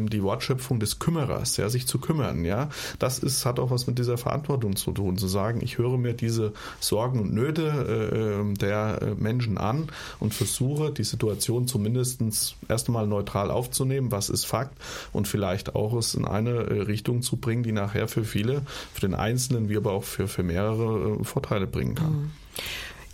die 0.08 0.22
Wortschöpfung 0.22 0.80
des 0.80 0.98
Kümmerers, 0.98 1.56
ja, 1.56 1.68
sich 1.68 1.86
zu 1.86 1.98
kümmern. 1.98 2.44
Ja, 2.44 2.68
das 2.98 3.18
ist, 3.18 3.44
hat 3.46 3.58
auch 3.58 3.70
was 3.70 3.86
mit 3.86 3.98
dieser 3.98 4.18
Verantwortung 4.18 4.76
zu 4.76 4.92
tun, 4.92 5.18
zu 5.18 5.28
sagen, 5.28 5.60
ich 5.62 5.78
höre 5.78 5.98
mir 5.98 6.14
diese 6.14 6.52
Sorgen 6.80 7.20
und 7.20 7.32
Nöte 7.32 8.54
der 8.60 9.14
Menschen 9.18 9.58
an 9.58 9.88
und 10.20 10.34
versuche, 10.34 10.92
die 10.92 11.04
Situation 11.04 11.66
zumindest 11.66 12.20
erst 12.68 12.88
einmal 12.88 13.06
neutral 13.06 13.50
aufzunehmen 13.50 13.85
aufzunehmen, 13.86 14.10
was 14.10 14.28
ist 14.28 14.46
Fakt 14.46 14.76
und 15.12 15.28
vielleicht 15.28 15.74
auch 15.74 15.94
es 15.94 16.14
in 16.14 16.24
eine 16.24 16.50
äh, 16.50 16.82
Richtung 16.82 17.22
zu 17.22 17.36
bringen, 17.36 17.62
die 17.62 17.72
nachher 17.72 18.08
für 18.08 18.24
viele, 18.24 18.62
für 18.92 19.00
den 19.00 19.14
Einzelnen, 19.14 19.68
wie 19.68 19.76
aber 19.76 19.92
auch 19.92 20.04
für, 20.04 20.28
für 20.28 20.42
mehrere 20.42 21.18
äh, 21.20 21.24
Vorteile 21.24 21.66
bringen 21.66 21.94
kann. 21.94 22.12
Mhm. 22.12 22.30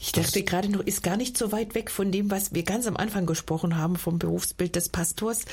Ich 0.04 0.10
dachte 0.10 0.40
das 0.40 0.50
gerade 0.50 0.68
noch, 0.68 0.80
ist 0.80 1.04
gar 1.04 1.16
nicht 1.16 1.38
so 1.38 1.52
weit 1.52 1.76
weg 1.76 1.88
von 1.88 2.10
dem, 2.10 2.28
was 2.28 2.52
wir 2.52 2.64
ganz 2.64 2.88
am 2.88 2.96
Anfang 2.96 3.24
gesprochen 3.24 3.76
haben, 3.76 3.94
vom 3.94 4.18
Berufsbild 4.18 4.74
des 4.74 4.88
Pastors. 4.88 5.44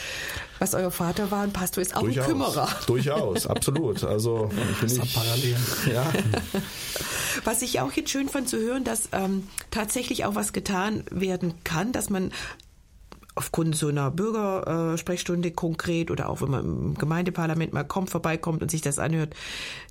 Was 0.57 0.73
euer 0.73 0.89
Vater 0.89 1.29
war, 1.29 1.43
ein 1.43 1.53
Pastor 1.53 1.83
ist 1.83 1.95
auch 1.95 2.01
durchaus, 2.01 2.25
ein 2.25 2.31
Kümmerer. 2.31 2.69
Durchaus, 2.87 3.45
absolut. 3.45 4.03
Also 4.03 4.49
finde 4.79 5.03
ich 5.03 5.13
parallel. 5.13 5.55
Ja. 5.93 6.11
Was 7.43 7.61
ich 7.61 7.79
auch 7.79 7.91
jetzt 7.91 8.09
schön 8.09 8.27
fand 8.27 8.49
zu 8.49 8.57
hören, 8.57 8.83
dass 8.83 9.09
ähm, 9.11 9.47
tatsächlich 9.69 10.25
auch 10.25 10.33
was 10.33 10.51
getan 10.51 11.03
werden 11.11 11.53
kann, 11.63 11.91
dass 11.91 12.09
man 12.09 12.31
aufgrund 13.39 13.73
so 13.73 13.87
einer 13.87 14.11
Bürgersprechstunde 14.11 15.51
konkret 15.51 16.11
oder 16.11 16.27
auch 16.27 16.41
wenn 16.41 16.51
man 16.51 16.65
im 16.65 16.95
Gemeindeparlament 16.95 17.71
mal 17.71 17.85
kommt, 17.85 18.09
vorbeikommt 18.09 18.61
und 18.61 18.69
sich 18.69 18.81
das 18.81 18.99
anhört, 18.99 19.33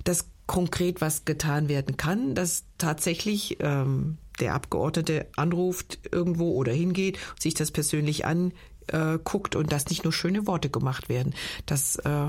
dass 0.03 0.27
konkret 0.45 1.01
was 1.01 1.25
getan 1.25 1.67
werden 1.67 1.97
kann, 1.97 2.35
dass 2.35 2.65
tatsächlich 2.77 3.57
ähm, 3.61 4.19
der 4.39 4.53
Abgeordnete 4.53 5.25
anruft 5.35 5.97
irgendwo 6.11 6.51
oder 6.51 6.71
hingeht, 6.71 7.17
sich 7.39 7.55
das 7.55 7.71
persönlich 7.71 8.23
anguckt 8.23 9.55
und 9.55 9.71
dass 9.71 9.89
nicht 9.89 10.03
nur 10.03 10.13
schöne 10.13 10.45
Worte 10.45 10.69
gemacht 10.69 11.09
werden. 11.09 11.33
Das 11.65 11.95
äh, 11.95 12.27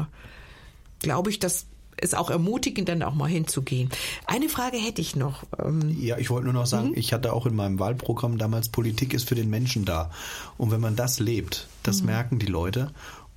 glaube 1.00 1.28
ich, 1.28 1.38
dass 1.38 1.66
es 1.96 2.14
auch 2.14 2.30
ermutigend, 2.30 2.88
dann 2.88 3.02
auch 3.02 3.14
mal 3.14 3.28
hinzugehen. 3.28 3.90
Eine 4.26 4.48
Frage 4.48 4.78
hätte 4.78 5.00
ich 5.00 5.16
noch. 5.16 5.44
Ähm, 5.58 5.96
ja, 6.00 6.18
ich 6.18 6.30
wollte 6.30 6.44
nur 6.44 6.54
noch 6.54 6.66
sagen, 6.66 6.88
mhm. 6.88 6.96
ich 6.96 7.12
hatte 7.12 7.32
auch 7.32 7.46
in 7.46 7.54
meinem 7.54 7.78
Wahlprogramm 7.78 8.38
damals, 8.38 8.68
Politik 8.68 9.14
ist 9.14 9.28
für 9.28 9.34
den 9.34 9.50
Menschen 9.50 9.84
da. 9.84 10.10
Und 10.56 10.70
wenn 10.70 10.80
man 10.80 10.96
das 10.96 11.20
lebt, 11.20 11.68
das 11.82 12.00
mhm. 12.00 12.06
merken 12.06 12.38
die 12.38 12.46
Leute. 12.46 12.92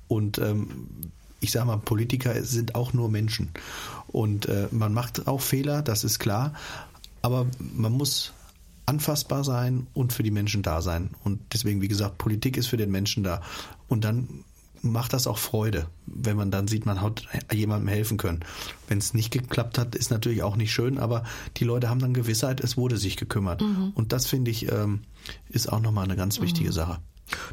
Und 0.08 0.38
ähm, 0.38 0.88
ich 1.40 1.52
sage 1.52 1.66
mal, 1.66 1.76
Politiker 1.76 2.42
sind 2.42 2.74
auch 2.74 2.92
nur 2.92 3.08
Menschen. 3.10 3.50
Und 4.08 4.46
äh, 4.46 4.68
man 4.70 4.94
macht 4.94 5.26
auch 5.26 5.40
Fehler, 5.40 5.82
das 5.82 6.04
ist 6.04 6.18
klar. 6.18 6.54
Aber 7.22 7.46
man 7.58 7.92
muss 7.92 8.32
anfassbar 8.86 9.44
sein 9.44 9.86
und 9.94 10.12
für 10.12 10.22
die 10.22 10.30
Menschen 10.30 10.62
da 10.62 10.82
sein. 10.82 11.10
Und 11.22 11.40
deswegen, 11.52 11.80
wie 11.80 11.88
gesagt, 11.88 12.18
Politik 12.18 12.56
ist 12.56 12.66
für 12.66 12.76
den 12.76 12.90
Menschen 12.90 13.24
da. 13.24 13.42
Und 13.88 14.04
dann 14.04 14.44
macht 14.84 15.12
das 15.12 15.26
auch 15.26 15.38
Freude, 15.38 15.88
wenn 16.06 16.36
man 16.36 16.50
dann 16.50 16.68
sieht, 16.68 16.86
man 16.86 17.00
hat 17.00 17.26
jemandem 17.52 17.88
helfen 17.88 18.18
können. 18.18 18.44
Wenn 18.86 18.98
es 18.98 19.14
nicht 19.14 19.30
geklappt 19.30 19.78
hat, 19.78 19.94
ist 19.94 20.10
natürlich 20.10 20.42
auch 20.42 20.56
nicht 20.56 20.72
schön, 20.72 20.98
aber 20.98 21.24
die 21.56 21.64
Leute 21.64 21.88
haben 21.88 22.00
dann 22.00 22.14
Gewissheit, 22.14 22.60
es 22.60 22.76
wurde 22.76 22.96
sich 22.96 23.16
gekümmert. 23.16 23.62
Mhm. 23.62 23.92
Und 23.94 24.12
das 24.12 24.26
finde 24.26 24.50
ich 24.50 24.70
ähm, 24.70 25.00
ist 25.48 25.72
auch 25.72 25.80
nochmal 25.80 26.04
eine 26.04 26.16
ganz 26.16 26.40
wichtige 26.40 26.68
mhm. 26.68 26.74
Sache. 26.74 26.98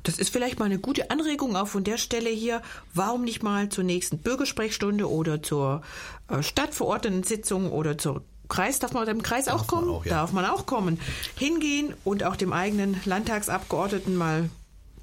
Das 0.04 0.20
ist 0.20 0.32
vielleicht 0.32 0.60
mal 0.60 0.66
eine 0.66 0.80
gute 0.80 1.10
Anregung 1.12 1.56
auch 1.56 1.68
von 1.68 1.84
der 1.84 1.98
Stelle 1.98 2.30
hier. 2.30 2.62
Warum 2.94 3.24
nicht 3.24 3.42
mal 3.42 3.70
zur 3.70 3.86
nächsten 3.86 4.18
Bürgersprechstunde 4.18 5.10
oder 5.10 5.42
zur 5.42 5.82
äh, 6.28 6.44
Stadtverordneten-Sitzung 6.44 7.72
oder 7.72 7.98
zur 7.98 8.24
Kreis, 8.50 8.80
darf 8.80 8.92
man 8.92 9.08
im 9.08 9.24
Kreis 9.24 9.46
darf 9.46 9.62
auch 9.62 9.68
kommen? 9.68 9.90
Auch, 9.90 10.06
ja. 10.06 10.12
Darf 10.12 10.34
man 10.34 10.46
auch 10.46 10.66
kommen. 10.66 11.00
Hingehen 11.38 11.94
und 12.04 12.26
auch 12.26 12.36
dem 12.36 12.52
eigenen 12.52 13.00
Landtagsabgeordneten 13.06 14.18
mal 14.18 14.50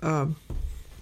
äh, 0.02 0.26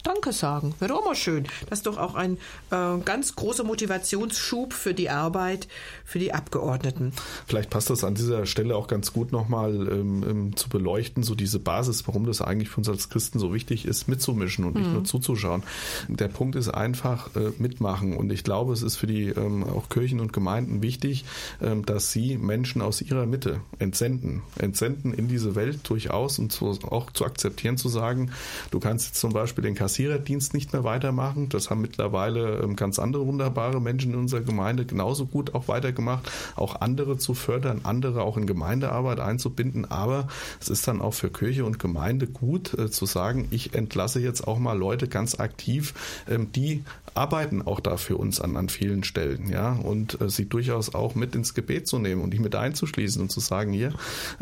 Danke 0.06 0.32
sagen. 0.32 0.72
Wäre 0.78 0.94
auch 0.94 1.04
mal 1.04 1.16
schön. 1.16 1.48
Das 1.68 1.80
ist 1.80 1.86
doch 1.88 1.98
auch 1.98 2.14
ein 2.14 2.38
äh, 2.70 2.98
ganz 3.04 3.34
großer 3.34 3.64
Motivationsschub 3.64 4.72
für 4.72 4.94
die 4.94 5.10
Arbeit, 5.10 5.66
für 6.04 6.20
die 6.20 6.32
Abgeordneten. 6.32 7.12
Vielleicht 7.48 7.70
passt 7.70 7.90
das 7.90 8.04
an 8.04 8.14
dieser 8.14 8.46
Stelle 8.46 8.76
auch 8.76 8.86
ganz 8.86 9.12
gut 9.12 9.32
nochmal 9.32 9.74
ähm, 9.74 10.22
ähm, 10.22 10.56
zu 10.56 10.68
beleuchten, 10.68 11.24
so 11.24 11.34
diese 11.34 11.58
Basis, 11.58 12.06
warum 12.06 12.24
das 12.24 12.40
eigentlich 12.40 12.68
für 12.68 12.76
uns 12.76 12.88
als 12.88 13.08
Christen 13.08 13.40
so 13.40 13.52
wichtig 13.52 13.84
ist, 13.84 14.06
mitzumischen 14.06 14.64
und 14.64 14.76
nicht 14.76 14.86
mhm. 14.86 14.92
nur 14.92 15.04
zuzuschauen. 15.04 15.64
Der 16.06 16.28
Punkt 16.28 16.54
ist 16.54 16.68
einfach 16.68 17.34
äh, 17.34 17.50
mitmachen. 17.58 18.16
Und 18.16 18.30
ich 18.30 18.44
glaube, 18.44 18.74
es 18.74 18.82
ist 18.82 18.94
für 18.94 19.08
die 19.08 19.30
ähm, 19.30 19.64
auch 19.64 19.88
Kirchen 19.88 20.20
und 20.20 20.32
Gemeinden 20.32 20.82
wichtig, 20.82 21.24
ähm, 21.60 21.84
dass 21.84 22.12
sie 22.12 22.38
Menschen 22.38 22.80
aus 22.80 23.02
ihrer 23.02 23.26
Mitte 23.26 23.60
entsenden. 23.80 24.42
Entsenden 24.56 25.12
in 25.12 25.26
diese 25.26 25.56
Welt 25.56 25.80
durchaus 25.88 26.38
und 26.38 26.52
zu, 26.52 26.78
auch 26.88 27.10
zu 27.10 27.24
akzeptieren, 27.24 27.76
zu 27.76 27.88
sagen, 27.88 28.30
du 28.70 28.78
kannst 28.78 29.08
jetzt 29.08 29.20
zum 29.20 29.32
Beispiel 29.32 29.64
den 29.64 29.74
Kassier 29.74 29.95
Kassiererdienst 29.96 30.52
nicht 30.52 30.74
mehr 30.74 30.84
weitermachen. 30.84 31.48
Das 31.48 31.70
haben 31.70 31.80
mittlerweile 31.80 32.60
ähm, 32.62 32.76
ganz 32.76 32.98
andere 32.98 33.26
wunderbare 33.26 33.80
Menschen 33.80 34.12
in 34.12 34.18
unserer 34.18 34.42
Gemeinde 34.42 34.84
genauso 34.84 35.24
gut 35.24 35.54
auch 35.54 35.68
weitergemacht, 35.68 36.30
auch 36.54 36.82
andere 36.82 37.16
zu 37.16 37.32
fördern, 37.32 37.80
andere 37.84 38.20
auch 38.20 38.36
in 38.36 38.46
Gemeindearbeit 38.46 39.20
einzubinden. 39.20 39.90
Aber 39.90 40.28
es 40.60 40.68
ist 40.68 40.86
dann 40.86 41.00
auch 41.00 41.14
für 41.14 41.30
Kirche 41.30 41.64
und 41.64 41.78
Gemeinde 41.78 42.26
gut 42.26 42.74
äh, 42.74 42.90
zu 42.90 43.06
sagen, 43.06 43.48
ich 43.50 43.74
entlasse 43.74 44.20
jetzt 44.20 44.46
auch 44.46 44.58
mal 44.58 44.76
Leute 44.76 45.08
ganz 45.08 45.40
aktiv, 45.40 45.94
ähm, 46.28 46.52
die 46.52 46.84
arbeiten 47.14 47.62
auch 47.62 47.80
da 47.80 47.96
für 47.96 48.18
uns 48.18 48.38
an, 48.42 48.58
an 48.58 48.68
vielen 48.68 49.02
Stellen, 49.02 49.48
ja, 49.48 49.72
und 49.72 50.20
äh, 50.20 50.28
sie 50.28 50.46
durchaus 50.46 50.94
auch 50.94 51.14
mit 51.14 51.34
ins 51.34 51.54
Gebet 51.54 51.88
zu 51.88 51.98
nehmen 51.98 52.20
und 52.20 52.32
die 52.32 52.38
mit 52.38 52.54
einzuschließen 52.54 53.22
und 53.22 53.30
zu 53.30 53.40
sagen, 53.40 53.72
hier, 53.72 53.94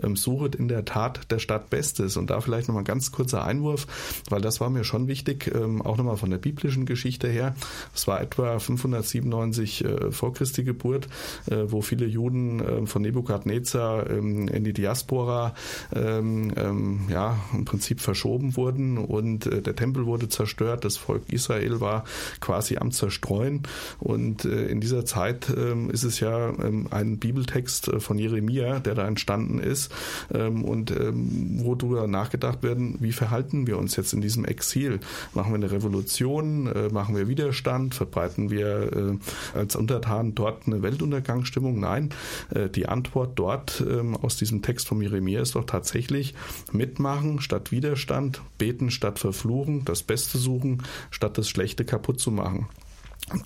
ähm, 0.02 0.16
suchet 0.16 0.56
in 0.56 0.66
der 0.66 0.84
Tat 0.84 1.30
der 1.30 1.38
Stadt 1.38 1.70
Bestes. 1.70 2.16
Und 2.16 2.30
da 2.30 2.40
vielleicht 2.40 2.66
nochmal 2.66 2.82
ein 2.82 2.86
ganz 2.86 3.12
kurzer 3.12 3.44
Einwurf, 3.44 3.86
weil 4.28 4.40
das 4.40 4.60
war 4.60 4.70
mir 4.70 4.82
schon 4.82 5.06
wichtig 5.06 5.33
ähm, 5.54 5.82
auch 5.82 5.96
nochmal 5.96 6.16
von 6.16 6.30
der 6.30 6.38
biblischen 6.38 6.86
Geschichte 6.86 7.28
her. 7.28 7.54
Es 7.94 8.06
war 8.06 8.20
etwa 8.20 8.58
597 8.58 9.84
äh, 9.84 10.10
vor 10.10 10.32
Christi 10.34 10.64
Geburt, 10.64 11.08
äh, 11.50 11.56
wo 11.66 11.82
viele 11.82 12.06
Juden 12.06 12.60
äh, 12.60 12.86
von 12.86 13.02
Nebukadnezar 13.02 14.10
ähm, 14.10 14.48
in 14.48 14.64
die 14.64 14.72
Diaspora 14.72 15.54
ähm, 15.94 16.52
ähm, 16.56 17.00
ja, 17.08 17.38
im 17.52 17.64
Prinzip 17.64 18.00
verschoben 18.00 18.56
wurden 18.56 18.98
und 18.98 19.46
äh, 19.46 19.62
der 19.62 19.76
Tempel 19.76 20.06
wurde 20.06 20.28
zerstört. 20.28 20.84
Das 20.84 20.96
Volk 20.96 21.22
Israel 21.32 21.80
war 21.80 22.04
quasi 22.40 22.76
am 22.76 22.90
Zerstreuen. 22.90 23.62
Und 23.98 24.44
äh, 24.44 24.66
in 24.66 24.80
dieser 24.80 25.04
Zeit 25.04 25.52
ähm, 25.56 25.90
ist 25.90 26.04
es 26.04 26.20
ja 26.20 26.50
ähm, 26.50 26.88
ein 26.90 27.18
Bibeltext 27.18 27.88
äh, 27.88 28.00
von 28.00 28.18
Jeremia, 28.18 28.80
der 28.80 28.94
da 28.94 29.06
entstanden 29.06 29.58
ist 29.58 29.90
und 30.30 30.92
wo 30.94 31.74
darüber 31.74 32.06
nachgedacht 32.06 32.62
werden, 32.62 32.96
wie 33.00 33.12
verhalten 33.12 33.66
wir 33.66 33.78
uns 33.78 33.96
jetzt 33.96 34.12
in 34.12 34.20
diesem 34.20 34.44
Exil? 34.44 35.00
Machen 35.32 35.52
wir 35.52 35.56
eine 35.56 35.70
Revolution? 35.70 36.66
Äh, 36.66 36.88
machen 36.90 37.16
wir 37.16 37.28
Widerstand? 37.28 37.94
Verbreiten 37.94 38.50
wir 38.50 39.18
äh, 39.54 39.58
als 39.58 39.76
Untertan 39.76 40.34
dort 40.34 40.66
eine 40.66 40.82
Weltuntergangsstimmung? 40.82 41.80
Nein, 41.80 42.10
äh, 42.54 42.68
die 42.68 42.86
Antwort 42.86 43.38
dort 43.38 43.82
ähm, 43.88 44.16
aus 44.16 44.36
diesem 44.36 44.62
Text 44.62 44.88
von 44.88 45.00
Jeremia 45.00 45.40
ist 45.40 45.54
doch 45.54 45.64
tatsächlich 45.64 46.34
mitmachen 46.72 47.40
statt 47.40 47.72
Widerstand, 47.72 48.42
beten 48.58 48.90
statt 48.90 49.18
verfluchen, 49.18 49.84
das 49.84 50.02
Beste 50.02 50.38
suchen 50.38 50.82
statt 51.10 51.38
das 51.38 51.48
Schlechte 51.48 51.84
kaputt 51.84 52.20
zu 52.20 52.30
machen. 52.30 52.68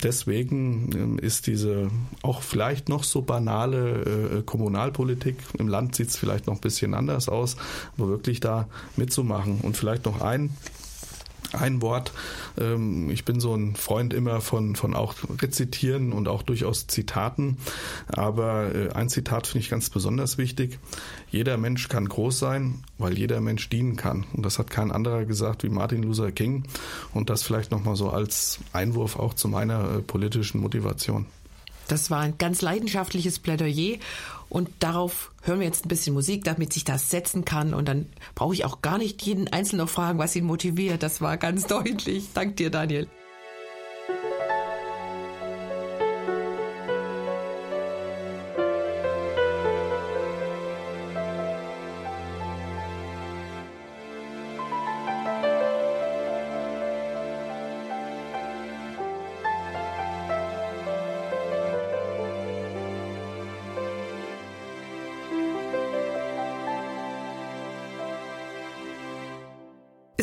Deswegen 0.03 0.89
ähm, 0.93 1.19
ist 1.19 1.47
diese 1.47 1.89
auch 2.21 2.41
vielleicht 2.41 2.89
noch 2.89 3.03
so 3.05 3.21
banale 3.21 4.43
Kommunalpolitik, 4.45 5.37
im 5.57 5.67
Land 5.67 5.95
sieht 5.95 6.09
es 6.09 6.17
vielleicht 6.17 6.47
noch 6.47 6.55
ein 6.55 6.61
bisschen 6.61 6.93
anders 6.93 7.29
aus, 7.29 7.55
aber 7.97 8.09
wirklich 8.09 8.39
da 8.39 8.67
mitzumachen. 8.97 9.61
Und 9.61 9.77
vielleicht 9.77 10.05
noch 10.05 10.21
ein 10.21 10.49
ein 11.53 11.81
Wort. 11.81 12.11
Ähm, 12.59 13.09
ich 13.09 13.25
bin 13.25 13.39
so 13.39 13.55
ein 13.55 13.75
Freund 13.75 14.13
immer 14.13 14.41
von, 14.41 14.75
von 14.75 14.95
auch 14.95 15.15
Rezitieren 15.41 16.13
und 16.13 16.27
auch 16.27 16.43
durchaus 16.43 16.87
Zitaten. 16.87 17.57
Aber 18.07 18.73
äh, 18.73 18.89
ein 18.89 19.09
Zitat 19.09 19.47
finde 19.47 19.63
ich 19.63 19.69
ganz 19.69 19.89
besonders 19.89 20.37
wichtig. 20.37 20.79
Jeder 21.31 21.57
Mensch 21.57 21.87
kann 21.89 22.07
groß 22.07 22.39
sein, 22.39 22.83
weil 22.97 23.17
jeder 23.17 23.41
Mensch 23.41 23.69
dienen 23.69 23.95
kann. 23.95 24.25
Und 24.33 24.45
das 24.45 24.59
hat 24.59 24.69
kein 24.69 24.91
anderer 24.91 25.25
gesagt 25.25 25.63
wie 25.63 25.69
Martin 25.69 26.03
Luther 26.03 26.31
King. 26.31 26.63
Und 27.13 27.29
das 27.29 27.43
vielleicht 27.43 27.71
nochmal 27.71 27.95
so 27.95 28.09
als 28.09 28.59
Einwurf 28.73 29.17
auch 29.17 29.33
zu 29.33 29.47
meiner 29.47 29.97
äh, 29.97 30.01
politischen 30.01 30.61
Motivation. 30.61 31.25
Das 31.91 32.11
war 32.11 32.19
ein 32.19 32.37
ganz 32.37 32.61
leidenschaftliches 32.61 33.39
Plädoyer 33.39 33.97
und 34.49 34.69
darauf 34.79 35.31
hören 35.43 35.59
wir 35.59 35.67
jetzt 35.67 35.85
ein 35.85 35.89
bisschen 35.89 36.13
Musik, 36.13 36.43
damit 36.43 36.73
sich 36.73 36.83
das 36.83 37.09
setzen 37.09 37.45
kann. 37.45 37.73
Und 37.73 37.87
dann 37.87 38.07
brauche 38.35 38.53
ich 38.53 38.65
auch 38.65 38.81
gar 38.81 38.97
nicht 38.97 39.21
jeden 39.21 39.47
Einzelnen 39.47 39.85
noch 39.85 39.89
fragen, 39.89 40.19
was 40.19 40.35
ihn 40.35 40.45
motiviert. 40.45 41.03
Das 41.03 41.21
war 41.21 41.37
ganz 41.37 41.67
deutlich. 41.67 42.29
Dank 42.33 42.57
dir, 42.57 42.69
Daniel. 42.69 43.07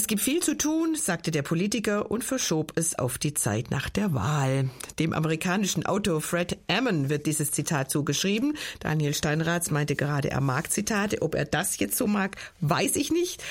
Es 0.07 0.09
gibt 0.09 0.23
viel 0.23 0.41
zu 0.41 0.57
tun, 0.57 0.95
sagte 0.95 1.33
der 1.33 1.43
Politiker 1.43 2.13
und 2.13 2.23
verschob 2.23 2.71
es 2.77 2.97
auf 2.97 3.19
die 3.19 3.35
Zeit 3.35 3.73
nach 3.73 3.89
der 3.89 4.15
Wahl. 4.15 4.71
Dem 5.01 5.13
amerikanischen 5.13 5.85
Autor 5.85 6.21
Fred 6.21 6.59
Ammon 6.69 7.09
wird 7.09 7.27
dieses 7.27 7.51
Zitat 7.51 7.91
zugeschrieben. 7.91 8.57
Daniel 8.79 9.15
Steinratz 9.15 9.73
meinte 9.73 9.97
gerade, 9.97 10.31
er 10.31 10.41
mag 10.41 10.71
Zitate. 10.71 11.23
Ob 11.23 11.35
er 11.35 11.45
das 11.45 11.81
jetzt 11.81 11.99
so 11.99 12.07
mag, 12.07 12.37
weiß 12.61 12.95
ich 12.95 13.11
nicht. 13.11 13.43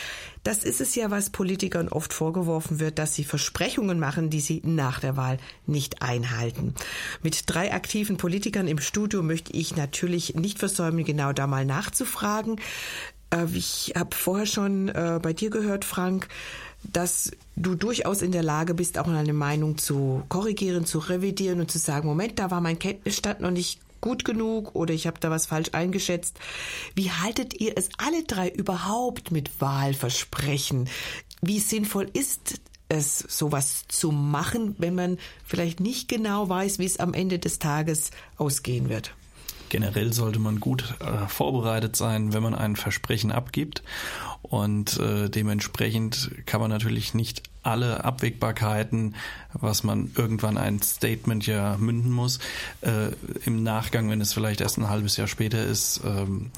Das 0.45 0.64
ist 0.64 0.80
es 0.80 0.93
ja, 0.93 1.10
was 1.10 1.32
Politikern 1.32 1.89
oft 1.89 2.14
vorgeworfen 2.14 2.80
wird, 2.80 2.99
dass 2.99 3.16
sie 3.16 3.24
Versprechungen 3.24 3.99
machen, 3.99 4.30
die 4.30 4.39
sie 4.39 4.62
nach 4.64 4.99
der 4.99 5.18
Wahl 5.18 5.39
nicht 5.66 6.03
einhalten. 6.03 6.76
Mit 7.24 7.45
drei 7.47 7.74
aktiven 7.74 8.18
Politikern 8.18 8.68
im 8.68 8.78
Studio 8.78 9.24
möchte 9.24 9.51
ich 9.53 9.76
natürlich 9.76 10.36
nicht 10.36 10.60
versäumen, 10.60 11.03
genau 11.03 11.34
da 11.34 11.47
mal 11.47 11.66
nachzufragen. 11.66 12.62
Äh, 13.36 13.46
ich 13.54 13.94
habe 13.96 14.16
vorher 14.16 14.46
schon 14.46 14.90
äh, 14.90 15.20
bei 15.22 15.34
dir 15.34 15.50
gehört, 15.50 15.86
Frank, 15.86 16.28
dass 16.84 17.32
du 17.56 17.76
durchaus 17.76 18.22
in 18.22 18.32
der 18.32 18.44
Lage 18.44 18.74
bist, 18.74 18.98
auch 18.98 19.08
eine 19.08 19.34
Meinung 19.34 19.78
zu 19.78 20.24
korrigieren, 20.30 20.86
zu 20.86 21.00
revidieren 21.00 21.60
und 21.60 21.72
zu 21.72 21.80
sagen, 21.80 22.08
Moment, 22.08 22.38
da 22.40 22.52
war 22.52 22.62
mein 22.62 22.80
Kenntnisstand 22.80 23.42
noch 23.42 23.52
nicht 23.52 23.80
gut 24.02 24.24
genug 24.24 24.76
oder 24.76 24.94
ich 24.94 25.08
habe 25.08 25.20
da 25.20 25.32
was 25.32 25.48
falsch 25.48 25.70
eingeschätzt. 25.72 26.38
Wie 26.94 27.10
haltet 27.10 27.60
ihr 27.60 27.74
es 27.76 27.90
alle 27.98 28.24
drei 28.24 28.50
überhaupt 28.50 29.32
mit 29.32 29.60
Wahlversprechen? 29.60 30.88
wie 31.48 31.60
sinnvoll 31.60 32.10
ist 32.14 32.62
es, 32.90 33.20
sowas 33.20 33.86
zu 33.88 34.12
machen, 34.12 34.76
wenn 34.78 34.96
man 34.96 35.18
vielleicht 35.44 35.80
nicht 35.80 36.08
genau 36.08 36.50
weiß, 36.50 36.80
wie 36.80 36.86
es 36.86 37.00
am 37.00 37.14
Ende 37.14 37.40
des 37.40 37.60
Tages 37.60 38.12
ausgehen 38.38 38.90
wird? 38.90 39.14
Generell 39.76 40.14
sollte 40.14 40.40
man 40.40 40.62
gut 40.62 40.96
äh, 41.02 41.28
vorbereitet 41.28 41.98
sein, 41.98 42.32
wenn 42.32 42.42
man 42.42 42.56
ein 42.56 42.78
Versprechen 42.78 43.30
abgibt. 43.30 43.84
Und 44.42 44.98
äh, 45.02 45.30
dementsprechend 45.30 46.32
kann 46.46 46.62
man 46.62 46.70
natürlich 46.70 47.14
nicht 47.14 47.44
alle 47.62 48.06
Abwägbarkeiten, 48.06 49.16
was 49.52 49.84
man 49.84 50.12
irgendwann 50.16 50.58
ein 50.58 50.82
Statement 50.82 51.46
ja 51.46 51.76
münden 51.76 52.10
muss, 52.10 52.40
äh, 52.80 53.10
im 53.46 53.64
Nachgang, 53.64 54.10
wenn 54.10 54.22
es 54.22 54.32
vielleicht 54.32 54.62
erst 54.62 54.78
ein 54.78 54.88
halbes 54.88 55.18
Jahr 55.18 55.28
später 55.28 55.62
ist, 55.62 56.00
ähm, 56.06 56.52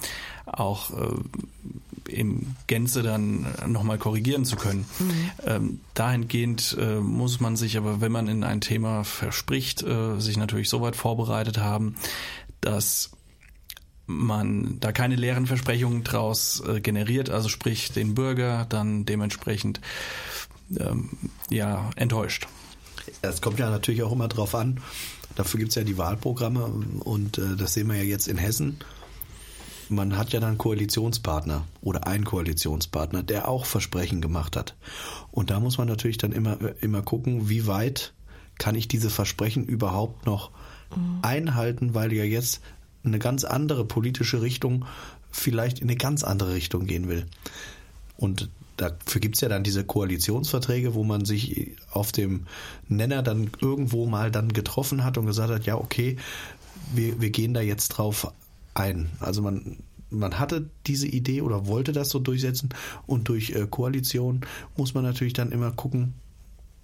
auch 0.45 0.91
äh, 0.91 2.11
im 2.11 2.55
Gänze 2.67 3.01
dann 3.01 3.47
nochmal 3.65 3.97
korrigieren 3.97 4.45
zu 4.45 4.57
können. 4.57 4.85
Mhm. 4.99 5.31
Ähm, 5.43 5.79
dahingehend 5.95 6.77
äh, 6.79 6.99
muss 6.99 7.39
man 7.39 7.55
sich 7.55 7.77
aber, 7.77 7.99
wenn 7.99 8.11
man 8.11 8.27
in 8.27 8.43
ein 8.43 8.61
Thema 8.61 9.03
verspricht, 9.03 9.81
äh, 9.81 10.19
sich 10.19 10.37
natürlich 10.37 10.69
so 10.69 10.81
weit 10.81 10.95
vorbereitet 10.95 11.57
haben, 11.57 11.95
dass 12.61 13.11
man 14.05 14.79
da 14.79 14.91
keine 14.91 15.15
leeren 15.15 15.47
Versprechungen 15.47 16.03
draus 16.03 16.63
äh, 16.65 16.79
generiert, 16.79 17.29
also 17.29 17.49
sprich 17.49 17.91
den 17.91 18.15
Bürger 18.15 18.65
dann 18.69 19.05
dementsprechend 19.05 19.81
ähm, 20.77 21.09
ja 21.49 21.89
enttäuscht. 21.95 22.47
Es 23.21 23.41
kommt 23.41 23.59
ja 23.59 23.69
natürlich 23.69 24.03
auch 24.03 24.11
immer 24.11 24.27
drauf 24.27 24.55
an. 24.55 24.79
Dafür 25.35 25.59
gibt 25.59 25.69
es 25.69 25.75
ja 25.75 25.83
die 25.83 25.97
Wahlprogramme 25.97 26.65
und 26.65 27.37
äh, 27.37 27.55
das 27.57 27.73
sehen 27.73 27.87
wir 27.87 27.97
ja 27.97 28.03
jetzt 28.03 28.27
in 28.27 28.37
Hessen 28.37 28.79
man 29.89 30.17
hat 30.17 30.33
ja 30.33 30.39
dann 30.39 30.57
Koalitionspartner 30.57 31.65
oder 31.81 32.07
einen 32.07 32.25
Koalitionspartner, 32.25 33.23
der 33.23 33.47
auch 33.47 33.65
Versprechen 33.65 34.21
gemacht 34.21 34.55
hat. 34.55 34.75
Und 35.31 35.49
da 35.49 35.59
muss 35.59 35.77
man 35.77 35.87
natürlich 35.87 36.17
dann 36.17 36.31
immer, 36.31 36.57
immer 36.81 37.01
gucken, 37.01 37.49
wie 37.49 37.67
weit 37.67 38.13
kann 38.57 38.75
ich 38.75 38.87
diese 38.87 39.09
Versprechen 39.09 39.65
überhaupt 39.65 40.25
noch 40.25 40.51
mhm. 40.95 41.19
einhalten, 41.21 41.93
weil 41.93 42.13
ja 42.13 42.23
jetzt 42.23 42.61
eine 43.03 43.19
ganz 43.19 43.43
andere 43.43 43.85
politische 43.85 44.41
Richtung 44.41 44.85
vielleicht 45.31 45.79
in 45.79 45.89
eine 45.89 45.97
ganz 45.97 46.23
andere 46.23 46.53
Richtung 46.53 46.85
gehen 46.85 47.07
will. 47.07 47.25
Und 48.17 48.49
dafür 48.77 49.21
gibt 49.21 49.35
es 49.35 49.41
ja 49.41 49.49
dann 49.49 49.63
diese 49.63 49.83
Koalitionsverträge, 49.83 50.93
wo 50.93 51.03
man 51.03 51.25
sich 51.25 51.75
auf 51.91 52.11
dem 52.11 52.47
Nenner 52.87 53.23
dann 53.23 53.49
irgendwo 53.61 54.05
mal 54.05 54.31
dann 54.31 54.53
getroffen 54.53 55.03
hat 55.03 55.17
und 55.17 55.25
gesagt 55.25 55.51
hat, 55.51 55.65
ja, 55.65 55.75
okay, 55.75 56.17
wir, 56.93 57.19
wir 57.19 57.29
gehen 57.29 57.53
da 57.53 57.61
jetzt 57.61 57.89
drauf 57.89 58.31
ein. 58.73 59.09
Also 59.19 59.41
man, 59.41 59.77
man 60.09 60.39
hatte 60.39 60.69
diese 60.85 61.07
Idee 61.07 61.41
oder 61.41 61.67
wollte 61.67 61.91
das 61.91 62.09
so 62.09 62.19
durchsetzen 62.19 62.69
und 63.05 63.27
durch 63.29 63.51
äh, 63.51 63.67
Koalition 63.69 64.41
muss 64.75 64.93
man 64.93 65.03
natürlich 65.03 65.33
dann 65.33 65.51
immer 65.51 65.71
gucken, 65.71 66.13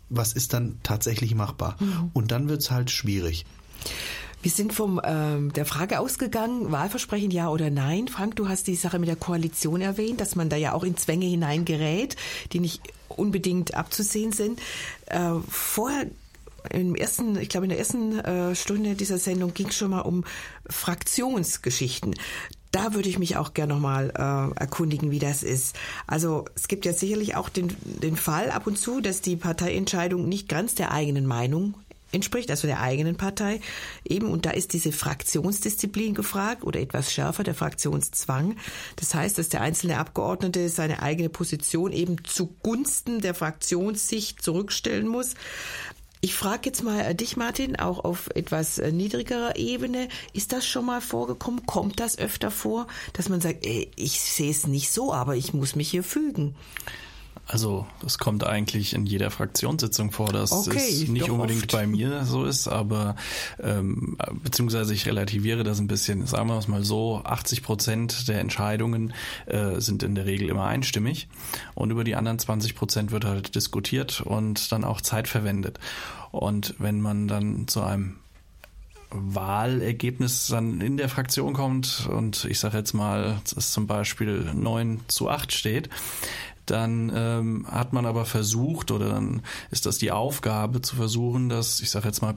was 0.09 0.33
ist 0.33 0.53
dann 0.53 0.79
tatsächlich 0.83 1.33
machbar. 1.33 1.77
Mhm. 1.79 2.11
Und 2.13 2.31
dann 2.31 2.49
wird 2.49 2.61
es 2.61 2.71
halt 2.71 2.91
schwierig. 2.91 3.45
Wir 4.41 4.51
sind 4.51 4.73
vom 4.73 4.99
ähm, 5.05 5.53
der 5.53 5.65
Frage 5.65 5.99
ausgegangen, 5.99 6.71
Wahlversprechen 6.71 7.31
ja 7.31 7.49
oder 7.49 7.69
nein. 7.69 8.09
Frank, 8.09 8.35
du 8.35 8.49
hast 8.49 8.67
die 8.67 8.75
Sache 8.75 8.99
mit 8.99 9.07
der 9.07 9.15
Koalition 9.15 9.79
erwähnt, 9.79 10.19
dass 10.19 10.35
man 10.35 10.49
da 10.49 10.57
ja 10.57 10.73
auch 10.73 10.83
in 10.83 10.97
Zwänge 10.97 11.25
hineingerät, 11.25 12.17
die 12.51 12.59
nicht 12.59 12.81
unbedingt 13.07 13.73
abzusehen 13.73 14.33
sind. 14.33 14.59
Äh, 15.05 15.35
vorher 15.47 16.07
im 16.69 16.95
ersten, 16.95 17.37
ich 17.37 17.49
glaube 17.49 17.65
in 17.65 17.69
der 17.69 17.79
ersten 17.79 18.19
äh, 18.19 18.55
Stunde 18.55 18.95
dieser 18.95 19.17
Sendung 19.17 19.53
ging 19.53 19.67
es 19.67 19.75
schon 19.75 19.91
mal 19.91 20.01
um 20.01 20.25
Fraktionsgeschichten. 20.69 22.15
Da 22.71 22.95
würde 22.95 23.07
ich 23.07 23.19
mich 23.19 23.37
auch 23.37 23.53
gerne 23.53 23.73
nochmal 23.75 24.09
äh, 24.09 24.59
erkundigen, 24.59 25.11
wie 25.11 25.19
das 25.19 25.43
ist. 25.43 25.75
Also 26.07 26.45
es 26.55 26.67
gibt 26.67 26.85
ja 26.85 26.93
sicherlich 26.93 27.35
auch 27.35 27.49
den, 27.49 27.75
den 27.83 28.17
Fall 28.17 28.49
ab 28.49 28.65
und 28.65 28.79
zu, 28.79 28.99
dass 28.99 29.21
die 29.21 29.35
Parteientscheidung 29.35 30.27
nicht 30.27 30.49
ganz 30.49 30.73
der 30.73 30.91
eigenen 30.91 31.27
Meinung 31.27 31.75
entspricht, 32.13 32.49
also 32.49 32.67
der 32.67 32.81
eigenen 32.81 33.17
Partei 33.17 33.59
eben. 34.07 34.29
Und 34.29 34.45
da 34.45 34.51
ist 34.51 34.73
diese 34.73 34.91
Fraktionsdisziplin 34.91 36.13
gefragt 36.13 36.63
oder 36.63 36.79
etwas 36.79 37.11
schärfer 37.11 37.43
der 37.43 37.55
Fraktionszwang. 37.55 38.55
Das 38.95 39.13
heißt, 39.13 39.37
dass 39.37 39.49
der 39.49 39.61
einzelne 39.61 39.97
Abgeordnete 39.97 40.69
seine 40.69 41.01
eigene 41.01 41.29
Position 41.29 41.91
eben 41.91 42.23
zugunsten 42.23 43.21
der 43.21 43.33
Fraktionssicht 43.33 44.41
zurückstellen 44.41 45.07
muss. 45.07 45.35
Ich 46.25 46.35
frage 46.35 46.61
jetzt 46.67 46.83
mal 46.83 47.01
äh, 47.01 47.13
dich, 47.13 47.35
Martin, 47.35 47.75
auch 47.75 48.05
auf 48.05 48.29
etwas 48.33 48.79
äh, 48.79 48.93
niedrigerer 48.93 49.57
Ebene. 49.57 50.07
Ist 50.31 50.53
das 50.53 50.65
schon 50.65 50.85
mal 50.85 51.01
vorgekommen? 51.01 51.65
Kommt 51.65 51.99
das 51.99 52.17
öfter 52.17 52.49
vor, 52.49 52.87
dass 53.11 53.27
man 53.27 53.41
sagt, 53.41 53.65
ey, 53.65 53.91
ich 53.97 54.21
sehe 54.21 54.49
es 54.49 54.65
nicht 54.65 54.89
so, 54.89 55.13
aber 55.13 55.35
ich 55.35 55.53
muss 55.53 55.75
mich 55.75 55.91
hier 55.91 56.01
fügen? 56.01 56.55
Also 57.45 57.85
das 58.01 58.17
kommt 58.17 58.45
eigentlich 58.45 58.93
in 58.93 59.05
jeder 59.05 59.29
Fraktionssitzung 59.29 60.11
vor, 60.11 60.31
dass 60.31 60.51
okay, 60.51 60.77
es 60.77 61.07
nicht 61.09 61.29
unbedingt 61.29 61.63
oft. 61.63 61.71
bei 61.71 61.85
mir 61.85 62.23
so 62.23 62.45
ist, 62.45 62.67
aber 62.67 63.15
ähm, 63.61 64.17
beziehungsweise 64.43 64.93
ich 64.93 65.05
relativiere 65.05 65.63
das 65.63 65.79
ein 65.79 65.87
bisschen. 65.87 66.25
Sagen 66.25 66.47
wir 66.47 66.57
es 66.57 66.67
mal 66.69 66.83
so, 66.83 67.21
80 67.23 67.61
Prozent 67.61 68.27
der 68.29 68.39
Entscheidungen 68.39 69.13
äh, 69.45 69.81
sind 69.81 70.03
in 70.03 70.15
der 70.15 70.25
Regel 70.25 70.49
immer 70.49 70.65
einstimmig 70.65 71.27
und 71.75 71.91
über 71.91 72.05
die 72.05 72.15
anderen 72.15 72.39
20 72.39 72.75
Prozent 72.75 73.11
wird 73.11 73.25
halt 73.25 73.55
diskutiert 73.55 74.21
und 74.21 74.71
dann 74.71 74.85
auch 74.85 75.01
Zeit 75.01 75.27
verwendet. 75.27 75.79
Und 76.31 76.75
wenn 76.79 77.01
man 77.01 77.27
dann 77.27 77.67
zu 77.67 77.81
einem 77.83 78.15
Wahlergebnis 79.13 80.47
dann 80.47 80.81
in 80.81 80.97
der 80.97 81.09
Fraktion 81.09 81.53
kommt 81.53 82.07
und 82.09 82.45
ich 82.45 82.59
sage 82.59 82.77
jetzt 82.77 82.93
mal, 82.93 83.39
dass 83.43 83.53
es 83.53 83.71
zum 83.71 83.85
Beispiel 83.85 84.51
9 84.53 85.01
zu 85.07 85.29
8 85.29 85.51
steht, 85.51 85.89
dann 86.65 87.11
ähm, 87.13 87.67
hat 87.69 87.93
man 87.93 88.05
aber 88.05 88.25
versucht 88.25 88.91
oder 88.91 89.09
dann 89.09 89.41
ist 89.71 89.85
das 89.85 89.97
die 89.97 90.11
Aufgabe 90.11 90.81
zu 90.81 90.95
versuchen, 90.95 91.49
dass, 91.49 91.81
ich 91.81 91.89
sage 91.89 92.07
jetzt 92.07 92.21
mal, 92.21 92.35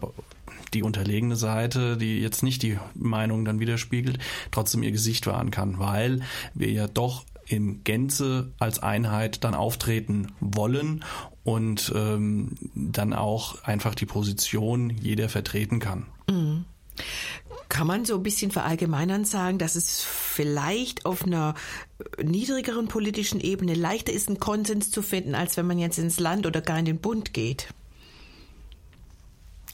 die 0.75 0.83
unterlegene 0.83 1.37
Seite, 1.37 1.97
die 1.97 2.19
jetzt 2.19 2.43
nicht 2.43 2.63
die 2.63 2.79
Meinung 2.95 3.45
dann 3.45 3.61
widerspiegelt, 3.61 4.19
trotzdem 4.51 4.83
ihr 4.83 4.91
Gesicht 4.93 5.27
wahren 5.27 5.51
kann, 5.51 5.79
weil 5.79 6.21
wir 6.55 6.71
ja 6.71 6.89
doch 6.89 7.25
in 7.47 7.85
Gänze 7.85 8.53
als 8.59 8.81
Einheit 8.81 9.45
dann 9.45 9.55
auftreten 9.55 10.33
wollen 10.41 11.05
und 11.45 11.93
ähm, 11.95 12.57
dann 12.75 13.13
auch 13.13 13.63
einfach 13.63 13.95
die 13.95 14.07
Position 14.07 14.91
jeder 14.91 15.29
vertreten 15.29 15.79
kann. 15.79 16.07
Mhm. 16.29 16.65
Kann 17.69 17.87
man 17.87 18.05
so 18.05 18.15
ein 18.15 18.23
bisschen 18.23 18.53
verallgemeinern 18.53 19.25
sagen, 19.25 19.59
dass 19.59 19.75
es 19.75 20.03
vielleicht 20.03 21.05
auf 21.05 21.25
einer 21.25 21.55
niedrigeren 22.23 22.89
politischen 22.89 23.41
Ebene 23.41 23.75
leichter 23.75 24.13
ist, 24.13 24.29
einen 24.29 24.39
Konsens 24.39 24.91
zu 24.91 25.03
finden, 25.03 25.35
als 25.35 25.57
wenn 25.57 25.67
man 25.67 25.79
jetzt 25.79 25.99
ins 25.99 26.21
Land 26.21 26.47
oder 26.47 26.61
gar 26.61 26.79
in 26.79 26.85
den 26.85 26.99
Bund 26.99 27.33
geht? 27.33 27.69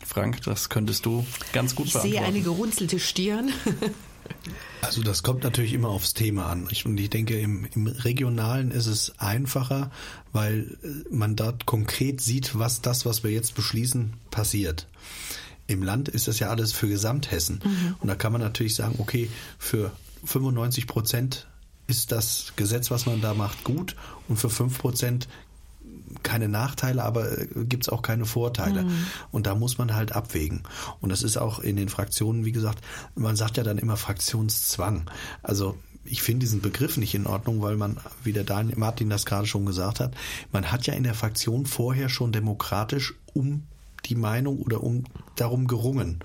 Frank, 0.05 0.43
das 0.43 0.69
könntest 0.69 1.07
du 1.07 1.25
ganz 1.53 1.75
gut 1.75 1.87
ich 1.87 1.93
beantworten. 1.93 2.15
Ich 2.17 2.21
sehe 2.21 2.29
eine 2.29 2.41
gerunzelte 2.41 2.99
Stirn. 2.99 3.53
Also 4.81 5.03
das 5.03 5.23
kommt 5.23 5.45
natürlich 5.45 5.73
immer 5.73 5.89
aufs 5.89 6.15
Thema 6.15 6.47
an. 6.47 6.69
Und 6.85 6.99
ich 6.99 7.11
denke, 7.11 7.39
im, 7.39 7.67
im 7.75 7.87
Regionalen 7.87 8.71
ist 8.71 8.87
es 8.87 9.19
einfacher, 9.19 9.91
weil 10.33 10.77
man 11.11 11.37
dort 11.37 11.67
konkret 11.67 12.21
sieht, 12.21 12.59
was 12.59 12.83
das, 12.83 13.07
was 13.07 13.23
wir 13.23 13.31
jetzt 13.31 13.55
beschließen, 13.55 14.15
passiert. 14.31 14.89
Im 15.73 15.83
Land 15.83 16.09
ist 16.09 16.29
das 16.29 16.39
ja 16.39 16.51
alles 16.51 16.73
für 16.73 16.87
Gesamthessen. 16.87 17.61
Mhm. 17.65 17.97
Und 18.01 18.09
da 18.09 18.15
kann 18.15 18.33
man 18.33 18.41
natürlich 18.41 18.75
sagen, 18.75 18.97
okay, 18.99 19.31
für 19.59 19.91
95 20.25 20.87
Prozent 20.87 21.47
ist 21.87 22.13
das 22.13 22.53
Gesetz, 22.57 22.91
was 22.91 23.07
man 23.07 23.21
da 23.21 23.35
macht, 23.35 23.65
gut 23.65 23.97
und 24.29 24.37
für 24.37 24.51
5 24.51 24.79
Prozent 24.79 25.29
keine 26.23 26.49
Nachteile, 26.49 27.03
aber 27.03 27.39
äh, 27.39 27.47
gibt 27.65 27.85
es 27.85 27.89
auch 27.89 28.03
keine 28.03 28.27
Vorteile. 28.27 28.85
Mhm. 28.85 29.07
Und 29.31 29.47
da 29.47 29.55
muss 29.55 29.79
man 29.79 29.95
halt 29.95 30.13
abwägen. 30.13 30.63
Und 31.01 31.09
das 31.09 31.23
ist 31.23 31.39
auch 31.39 31.59
in 31.59 31.77
den 31.77 31.89
Fraktionen, 31.89 32.45
wie 32.45 32.53
gesagt, 32.53 32.85
man 33.15 33.35
sagt 33.37 33.57
ja 33.57 33.63
dann 33.63 33.79
immer 33.79 33.97
Fraktionszwang. 33.97 35.11
Also 35.43 35.79
ich 36.05 36.23
finde 36.23 36.41
diesen 36.41 36.61
Begriff 36.61 36.97
nicht 36.97 37.15
in 37.15 37.27
Ordnung, 37.27 37.63
weil 37.63 37.77
man, 37.77 37.99
wie 38.23 38.33
der 38.33 38.45
Daniel 38.45 38.79
Martin 38.79 39.09
das 39.09 39.25
gerade 39.25 39.47
schon 39.47 39.65
gesagt 39.65 40.01
hat, 40.01 40.15
man 40.51 40.71
hat 40.71 40.87
ja 40.87 40.95
in 40.95 41.05
der 41.05 41.15
Fraktion 41.15 41.65
vorher 41.65 42.09
schon 42.09 42.33
demokratisch 42.33 43.15
um 43.33 43.65
die 44.07 44.15
Meinung 44.15 44.59
oder 44.59 44.83
um 44.83 45.05
darum 45.37 45.67
gerungen. 45.67 46.21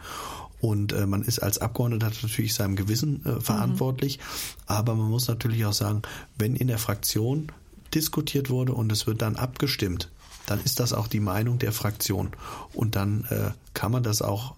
Und 0.59 0.93
äh, 0.93 1.05
man 1.05 1.21
ist 1.21 1.39
als 1.39 1.59
Abgeordneter 1.59 2.11
natürlich 2.23 2.55
seinem 2.55 2.75
Gewissen 2.75 3.23
äh, 3.25 3.39
verantwortlich. 3.39 4.17
Mhm. 4.17 4.21
Aber 4.65 4.95
man 4.95 5.09
muss 5.09 5.28
natürlich 5.28 5.65
auch 5.65 5.73
sagen, 5.73 6.01
wenn 6.38 6.55
in 6.55 6.67
der 6.67 6.80
Fraktion 6.80 7.51
diskutiert 7.93 8.49
wurde 8.49 8.73
und 8.73 8.91
es 8.91 9.05
wird 9.05 9.21
dann 9.21 9.36
abgestimmt, 9.36 10.09
dann 10.47 10.61
ist 10.63 10.80
das 10.80 10.93
auch 10.93 11.07
die 11.07 11.19
Meinung 11.19 11.59
der 11.59 11.71
Fraktion. 11.71 12.32
Und 12.73 12.95
dann 12.95 13.25
äh, 13.30 13.51
kann 13.73 13.91
man 13.91 14.03
das 14.03 14.21
auch 14.21 14.55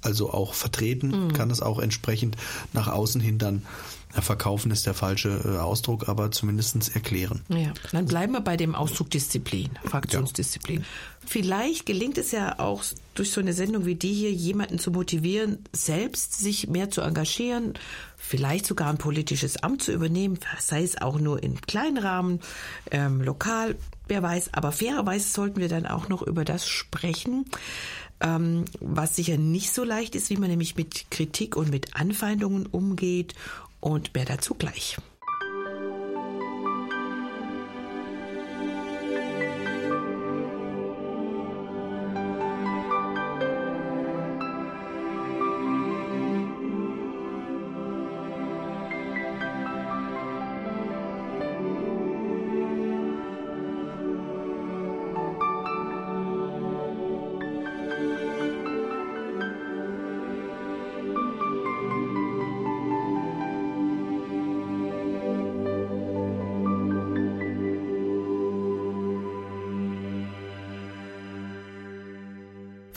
also 0.00 0.30
auch 0.30 0.54
vertreten, 0.54 1.26
mhm. 1.26 1.32
kann 1.32 1.50
es 1.50 1.60
auch 1.60 1.78
entsprechend 1.78 2.36
nach 2.72 2.88
außen 2.88 3.20
hin 3.20 3.38
dann 3.38 3.62
verkaufen 4.10 4.70
ist 4.70 4.86
der 4.86 4.94
falsche 4.94 5.28
äh, 5.44 5.58
Ausdruck, 5.58 6.08
aber 6.08 6.30
zumindestens 6.30 6.88
erklären. 6.88 7.42
Ja, 7.48 7.72
dann 7.92 8.06
bleiben 8.06 8.32
wir 8.32 8.40
bei 8.40 8.56
dem 8.56 8.74
Ausdruck 8.74 9.10
Disziplin, 9.10 9.70
Fraktionsdisziplin. 9.84 10.80
Ja. 10.80 10.86
Vielleicht 11.26 11.84
gelingt 11.84 12.16
es 12.16 12.30
ja 12.30 12.58
auch 12.58 12.82
durch 13.14 13.30
so 13.30 13.40
eine 13.40 13.52
Sendung 13.52 13.84
wie 13.84 13.96
die 13.96 14.14
hier, 14.14 14.32
jemanden 14.32 14.78
zu 14.78 14.90
motivieren, 14.90 15.58
selbst 15.72 16.38
sich 16.38 16.68
mehr 16.68 16.90
zu 16.90 17.02
engagieren, 17.02 17.74
vielleicht 18.16 18.64
sogar 18.64 18.88
ein 18.88 18.98
politisches 18.98 19.62
Amt 19.62 19.82
zu 19.82 19.92
übernehmen, 19.92 20.38
sei 20.58 20.82
es 20.82 21.00
auch 21.00 21.18
nur 21.18 21.42
in 21.42 21.60
kleinen 21.60 21.98
Rahmen, 21.98 22.40
ähm, 22.90 23.20
lokal, 23.20 23.76
wer 24.06 24.22
weiß. 24.22 24.54
Aber 24.54 24.72
fairerweise 24.72 25.28
sollten 25.28 25.60
wir 25.60 25.68
dann 25.68 25.86
auch 25.86 26.08
noch 26.08 26.22
über 26.22 26.44
das 26.44 26.66
sprechen, 26.66 27.44
ähm, 28.20 28.64
was 28.80 29.16
sicher 29.16 29.36
nicht 29.36 29.72
so 29.72 29.84
leicht 29.84 30.14
ist, 30.14 30.30
wie 30.30 30.36
man 30.36 30.50
nämlich 30.50 30.76
mit 30.76 31.10
Kritik 31.10 31.56
und 31.56 31.70
mit 31.70 31.94
Anfeindungen 31.94 32.66
umgeht. 32.66 33.34
Und 33.80 34.14
mehr 34.14 34.24
dazu 34.24 34.54
gleich. 34.54 34.96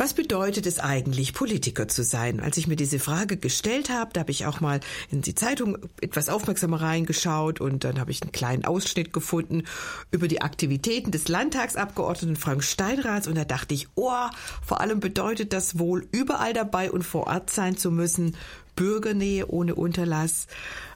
Was 0.02 0.16
bedeutet 0.16 0.66
es 0.66 0.80
eigentlich, 0.80 1.32
Politiker 1.36 1.88
zu 1.88 2.04
sein? 2.04 2.40
Als 2.40 2.58
ich 2.58 2.66
mir 2.66 2.76
diese 2.76 2.98
Frage 2.98 3.38
gestellt 3.38 3.92
habe, 3.92 4.10
da 4.12 4.22
habe 4.22 4.32
ich 4.32 4.48
auch 4.48 4.60
mal 4.60 4.80
in 5.12 5.22
die 5.22 5.36
Zeitung 5.36 5.78
etwas 6.02 6.28
aufmerksamer 6.28 6.82
reingeschaut 6.82 7.62
und 7.62 7.84
dann 7.84 8.00
habe 8.00 8.10
ich 8.10 8.24
einen 8.24 8.32
kleinen 8.32 8.66
Ausschnitt 8.66 9.14
gefunden 9.14 9.62
über 10.10 10.28
die 10.28 10.42
Aktivitäten 10.42 11.12
des 11.12 11.28
Landtagsabgeordneten 11.28 12.36
Frank 12.36 12.64
Steinraths 12.64 13.28
und 13.28 13.36
da 13.38 13.46
dachte 13.46 13.76
ich, 13.76 13.90
oh, 13.94 14.26
vor 14.66 14.82
allem 14.82 15.02
bedeutet 15.02 15.54
das 15.54 15.78
wohl, 15.78 16.08
überall 16.12 16.54
dabei 16.54 16.90
und 16.90 17.04
vor 17.04 17.28
Ort 17.28 17.52
sein 17.52 17.78
zu 17.78 17.92
müssen, 17.92 18.36
Bürgernähe 18.76 19.46
ohne 19.50 19.76
Unterlass. 19.76 20.48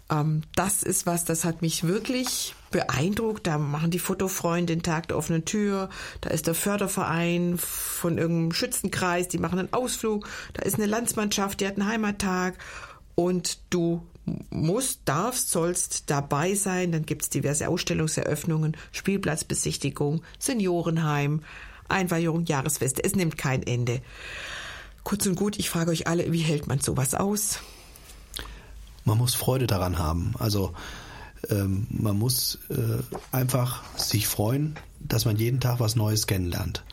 Ähm, 0.10 0.42
das 0.56 0.84
ist 0.84 1.06
was, 1.06 1.26
das 1.26 1.46
hat 1.46 1.62
mich 1.62 1.84
wirklich 1.86 2.56
beeindruckt. 2.72 3.48
Da 3.48 3.58
machen 3.58 3.92
die 3.92 4.00
Fotofreunde 4.00 4.74
den 4.74 4.84
Tag 4.84 5.08
der 5.08 5.18
offenen 5.18 5.46
Tür. 5.46 5.90
Da 6.22 6.30
ist 6.30 6.48
der 6.48 6.56
Förderverein 6.56 7.58
von 7.58 8.18
irgendeinem 8.18 8.52
Schützenkreis, 8.52 9.28
die 9.28 9.38
machen 9.38 9.60
einen 9.60 9.74
Ausflug. 9.74 10.28
Da 10.54 10.64
ist 10.64 10.76
eine 10.76 10.86
Landsmannschaft, 10.86 11.60
die 11.60 11.68
hat 11.68 11.78
einen 11.78 11.88
Heimattag. 11.88 12.56
Und 13.16 13.60
du 13.70 14.06
musst, 14.50 15.02
darfst, 15.06 15.50
sollst 15.50 16.10
dabei 16.10 16.56
sein. 16.56 16.92
Dann 16.92 17.06
gibt's 17.06 17.30
diverse 17.30 17.68
Ausstellungseröffnungen, 17.70 18.76
Spielplatzbesichtigung, 18.92 20.22
Seniorenheim, 20.40 21.44
Einweihung, 21.88 22.46
Jahresfeste. 22.46 23.04
Es 23.04 23.16
nimmt 23.16 23.38
kein 23.38 23.64
Ende. 23.64 24.02
Kurz 25.04 25.26
und 25.28 25.36
gut, 25.36 25.58
ich 25.60 25.70
frage 25.70 25.92
euch 25.92 26.08
alle, 26.08 26.32
wie 26.32 26.40
hält 26.40 26.68
man 26.68 26.80
sowas 26.80 27.14
aus? 27.14 27.60
Man 29.06 29.18
muss 29.18 29.34
Freude 29.34 29.68
daran 29.68 29.98
haben. 29.98 30.34
Also 30.38 30.74
ähm, 31.50 31.88
man 31.90 32.18
muss 32.18 32.60
äh, 32.70 33.04
einfach 33.32 33.84
sich 33.98 34.28
freuen, 34.28 34.76
dass 35.00 35.26
man 35.26 35.38
jeden 35.38 35.60
Tag 35.60 35.80
was 35.80 35.96
Neues 35.96 36.26
kennenlernt. 36.26 36.84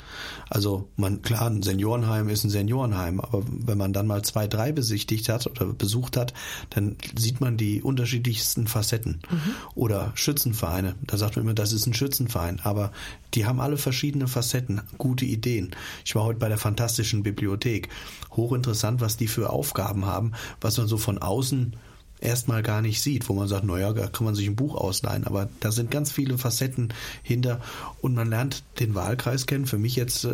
Also 0.50 0.88
man 0.96 1.22
klar, 1.22 1.48
ein 1.48 1.62
Seniorenheim 1.62 2.28
ist 2.28 2.44
ein 2.44 2.50
Seniorenheim, 2.50 3.20
aber 3.20 3.42
wenn 3.46 3.78
man 3.78 3.94
dann 3.94 4.06
mal 4.06 4.22
zwei, 4.22 4.46
drei 4.46 4.72
besichtigt 4.72 5.30
hat 5.30 5.46
oder 5.46 5.66
besucht 5.66 6.18
hat, 6.18 6.34
dann 6.70 6.96
sieht 7.16 7.40
man 7.40 7.56
die 7.56 7.80
unterschiedlichsten 7.80 8.66
Facetten. 8.66 9.22
Mhm. 9.30 9.54
Oder 9.74 10.12
Schützenvereine, 10.14 10.94
da 11.02 11.16
sagt 11.16 11.36
man 11.36 11.46
immer, 11.46 11.54
das 11.54 11.72
ist 11.72 11.86
ein 11.86 11.94
Schützenverein, 11.94 12.60
aber 12.62 12.92
die 13.32 13.46
haben 13.46 13.60
alle 13.60 13.78
verschiedene 13.78 14.28
Facetten, 14.28 14.82
gute 14.98 15.24
Ideen. 15.24 15.74
Ich 16.04 16.14
war 16.14 16.24
heute 16.24 16.38
bei 16.38 16.48
der 16.48 16.58
fantastischen 16.58 17.22
Bibliothek. 17.22 17.88
Hochinteressant, 18.32 19.00
was 19.00 19.16
die 19.16 19.28
für 19.28 19.48
Aufgaben 19.50 20.04
haben, 20.04 20.32
was 20.60 20.76
man 20.76 20.88
so 20.88 20.98
von 20.98 21.18
außen 21.18 21.76
erstmal 22.22 22.62
gar 22.62 22.82
nicht 22.82 23.02
sieht, 23.02 23.28
wo 23.28 23.34
man 23.34 23.48
sagt, 23.48 23.64
naja, 23.64 23.92
da 23.92 24.06
kann 24.06 24.24
man 24.24 24.34
sich 24.34 24.46
ein 24.46 24.56
Buch 24.56 24.74
ausleihen. 24.74 25.24
Aber 25.26 25.48
da 25.60 25.72
sind 25.72 25.90
ganz 25.90 26.10
viele 26.10 26.38
Facetten 26.38 26.92
hinter 27.22 27.60
und 28.00 28.14
man 28.14 28.30
lernt 28.30 28.62
den 28.80 28.94
Wahlkreis 28.94 29.46
kennen. 29.46 29.66
Für 29.66 29.78
mich 29.78 29.96
jetzt 29.96 30.24
äh, 30.24 30.28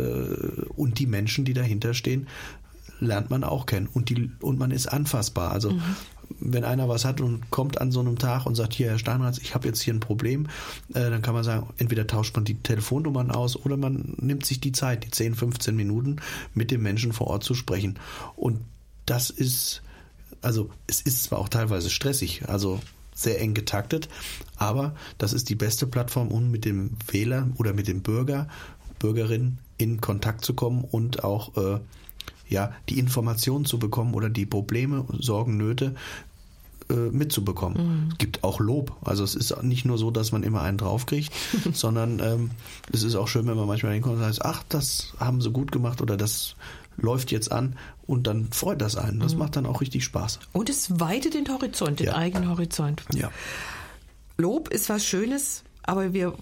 und 0.75 0.99
die 0.99 1.07
Menschen, 1.07 1.45
die 1.45 1.53
dahinter 1.53 1.93
stehen, 1.93 2.27
lernt 2.99 3.29
man 3.29 3.43
auch 3.43 3.65
kennen 3.65 3.87
und 3.93 4.09
die 4.09 4.29
und 4.41 4.59
man 4.59 4.71
ist 4.71 4.87
anfassbar. 4.87 5.51
Also 5.51 5.71
mhm. 5.71 5.81
wenn 6.39 6.63
einer 6.63 6.89
was 6.89 7.05
hat 7.05 7.21
und 7.21 7.49
kommt 7.49 7.79
an 7.79 7.91
so 7.91 8.01
einem 8.01 8.17
Tag 8.17 8.45
und 8.45 8.55
sagt, 8.55 8.73
hier 8.73 8.89
Herr 8.89 8.99
Steinratz, 8.99 9.37
ich 9.37 9.55
habe 9.55 9.67
jetzt 9.67 9.81
hier 9.81 9.93
ein 9.93 9.99
Problem, 9.99 10.47
äh, 10.93 11.09
dann 11.09 11.21
kann 11.21 11.33
man 11.33 11.43
sagen, 11.43 11.67
entweder 11.77 12.07
tauscht 12.07 12.35
man 12.35 12.45
die 12.45 12.55
Telefonnummern 12.55 13.31
aus 13.31 13.55
oder 13.55 13.77
man 13.77 14.15
nimmt 14.17 14.45
sich 14.45 14.59
die 14.59 14.71
Zeit, 14.71 15.05
die 15.05 15.11
10, 15.11 15.35
15 15.35 15.75
Minuten 15.75 16.17
mit 16.53 16.71
dem 16.71 16.81
Menschen 16.81 17.13
vor 17.13 17.27
Ort 17.27 17.43
zu 17.43 17.53
sprechen. 17.53 17.97
Und 18.35 18.59
das 19.05 19.29
ist 19.29 19.81
also 20.41 20.69
es 20.87 21.01
ist 21.01 21.23
zwar 21.23 21.39
auch 21.39 21.49
teilweise 21.49 21.89
stressig, 21.89 22.47
also 22.47 22.79
sehr 23.13 23.41
eng 23.41 23.53
getaktet, 23.53 24.07
aber 24.55 24.95
das 25.17 25.33
ist 25.33 25.49
die 25.49 25.55
beste 25.55 25.87
Plattform, 25.87 26.29
um 26.29 26.51
mit 26.51 26.65
dem 26.65 26.91
Wähler 27.11 27.49
oder 27.57 27.73
mit 27.73 27.87
dem 27.87 28.01
Bürger, 28.01 28.47
Bürgerin 28.99 29.57
in 29.77 30.01
Kontakt 30.01 30.45
zu 30.45 30.53
kommen 30.53 30.83
und 30.83 31.23
auch 31.23 31.55
äh, 31.57 31.79
ja 32.47 32.71
die 32.87 32.99
Informationen 32.99 33.65
zu 33.65 33.79
bekommen 33.79 34.13
oder 34.13 34.29
die 34.29 34.45
Probleme, 34.45 35.05
Sorgen, 35.19 35.57
Nöte 35.57 35.95
äh, 36.89 36.93
mitzubekommen. 37.11 38.05
Mhm. 38.05 38.09
Es 38.11 38.17
gibt 38.17 38.43
auch 38.43 38.59
Lob. 38.59 38.95
Also 39.01 39.23
es 39.23 39.35
ist 39.35 39.61
nicht 39.63 39.85
nur 39.85 39.97
so, 39.97 40.11
dass 40.11 40.31
man 40.31 40.43
immer 40.43 40.61
einen 40.61 40.77
draufkriegt, 40.77 41.31
sondern 41.73 42.19
ähm, 42.19 42.51
es 42.91 43.03
ist 43.03 43.15
auch 43.15 43.27
schön, 43.27 43.47
wenn 43.47 43.57
man 43.57 43.67
manchmal 43.67 43.93
hinkommt 43.93 44.17
und 44.17 44.21
sagt, 44.21 44.43
ach, 44.43 44.63
das 44.69 45.13
haben 45.19 45.41
sie 45.41 45.51
gut 45.51 45.71
gemacht 45.71 46.01
oder 46.01 46.17
das 46.17 46.55
läuft 47.01 47.31
jetzt 47.31 47.51
an 47.51 47.75
und 48.05 48.27
dann 48.27 48.51
freut 48.51 48.81
das 48.81 48.95
einen. 48.95 49.19
Das 49.19 49.33
mhm. 49.33 49.39
macht 49.39 49.55
dann 49.55 49.65
auch 49.65 49.81
richtig 49.81 50.03
Spaß. 50.03 50.39
Und 50.51 50.69
es 50.69 50.99
weitet 50.99 51.33
den 51.33 51.47
Horizont, 51.47 51.99
den 51.99 52.07
ja. 52.07 52.15
eigenen 52.15 52.49
Horizont. 52.49 53.03
Ja. 53.13 53.31
Lob 54.37 54.69
ist 54.69 54.89
was 54.89 55.05
Schönes, 55.05 55.63
aber 55.83 56.13
wir 56.13 56.33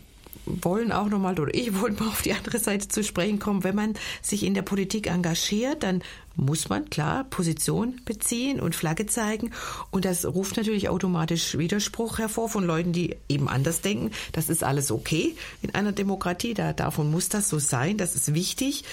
wollen 0.45 0.91
auch 0.91 1.07
nochmal, 1.07 1.39
oder 1.39 1.53
ich 1.53 1.79
wollte 1.79 2.01
mal 2.03 2.09
auf 2.09 2.21
die 2.21 2.33
andere 2.33 2.59
Seite 2.59 2.87
zu 2.87 3.03
sprechen 3.03 3.39
kommen. 3.39 3.63
Wenn 3.63 3.75
man 3.75 3.93
sich 4.21 4.43
in 4.43 4.53
der 4.53 4.61
Politik 4.61 5.07
engagiert, 5.07 5.83
dann 5.83 6.03
muss 6.35 6.69
man 6.69 6.89
klar 6.89 7.23
Position 7.25 7.99
beziehen 8.05 8.59
und 8.59 8.75
Flagge 8.75 9.07
zeigen. 9.07 9.51
Und 9.91 10.05
das 10.05 10.25
ruft 10.25 10.57
natürlich 10.57 10.89
automatisch 10.89 11.57
Widerspruch 11.57 12.19
hervor 12.19 12.49
von 12.49 12.63
Leuten, 12.63 12.93
die 12.93 13.15
eben 13.27 13.49
anders 13.49 13.81
denken. 13.81 14.11
Das 14.31 14.49
ist 14.49 14.63
alles 14.63 14.91
okay 14.91 15.35
in 15.61 15.73
einer 15.75 15.91
Demokratie. 15.91 16.53
Da 16.53 16.73
und 16.97 17.11
muss 17.11 17.29
das 17.29 17.49
so 17.49 17.59
sein. 17.59 17.97
Das 17.97 18.15
ist 18.15 18.33
wichtig. 18.33 18.83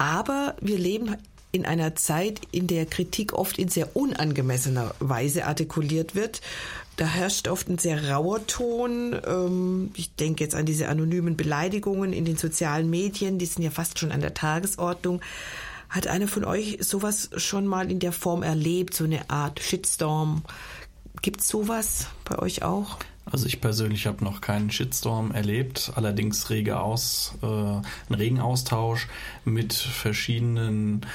Aber 0.00 0.56
wir 0.62 0.78
leben 0.78 1.14
in 1.52 1.66
einer 1.66 1.94
Zeit, 1.94 2.40
in 2.52 2.66
der 2.66 2.86
Kritik 2.86 3.34
oft 3.34 3.58
in 3.58 3.68
sehr 3.68 3.94
unangemessener 3.94 4.94
Weise 4.98 5.44
artikuliert 5.44 6.14
wird. 6.14 6.40
Da 6.96 7.04
herrscht 7.04 7.48
oft 7.48 7.68
ein 7.68 7.76
sehr 7.76 8.08
rauer 8.08 8.46
Ton. 8.46 9.14
Ähm, 9.26 9.90
ich 9.94 10.14
denke 10.14 10.42
jetzt 10.42 10.54
an 10.54 10.64
diese 10.64 10.88
anonymen 10.88 11.36
Beleidigungen 11.36 12.14
in 12.14 12.24
den 12.24 12.38
sozialen 12.38 12.88
Medien, 12.88 13.38
die 13.38 13.44
sind 13.44 13.62
ja 13.62 13.70
fast 13.70 13.98
schon 13.98 14.10
an 14.10 14.22
der 14.22 14.32
Tagesordnung. 14.32 15.20
Hat 15.90 16.06
einer 16.06 16.28
von 16.28 16.46
euch 16.46 16.78
sowas 16.80 17.28
schon 17.36 17.66
mal 17.66 17.90
in 17.90 17.98
der 17.98 18.12
Form 18.12 18.42
erlebt, 18.42 18.94
so 18.94 19.04
eine 19.04 19.28
Art 19.28 19.60
Shitstorm? 19.60 20.44
Gibt 21.20 21.42
es 21.42 21.48
sowas 21.48 22.06
bei 22.24 22.38
euch 22.38 22.62
auch? 22.62 22.96
Also 23.30 23.46
ich 23.46 23.60
persönlich 23.60 24.06
habe 24.06 24.24
noch 24.24 24.40
keinen 24.40 24.70
Shitstorm 24.70 25.32
erlebt, 25.32 25.92
allerdings 25.94 26.50
rege 26.50 26.80
aus, 26.80 27.34
äh, 27.42 27.46
einen 27.46 27.84
regen 28.10 28.40
Austausch 28.40 29.08
mit 29.44 29.72
verschiedenen 29.72 31.06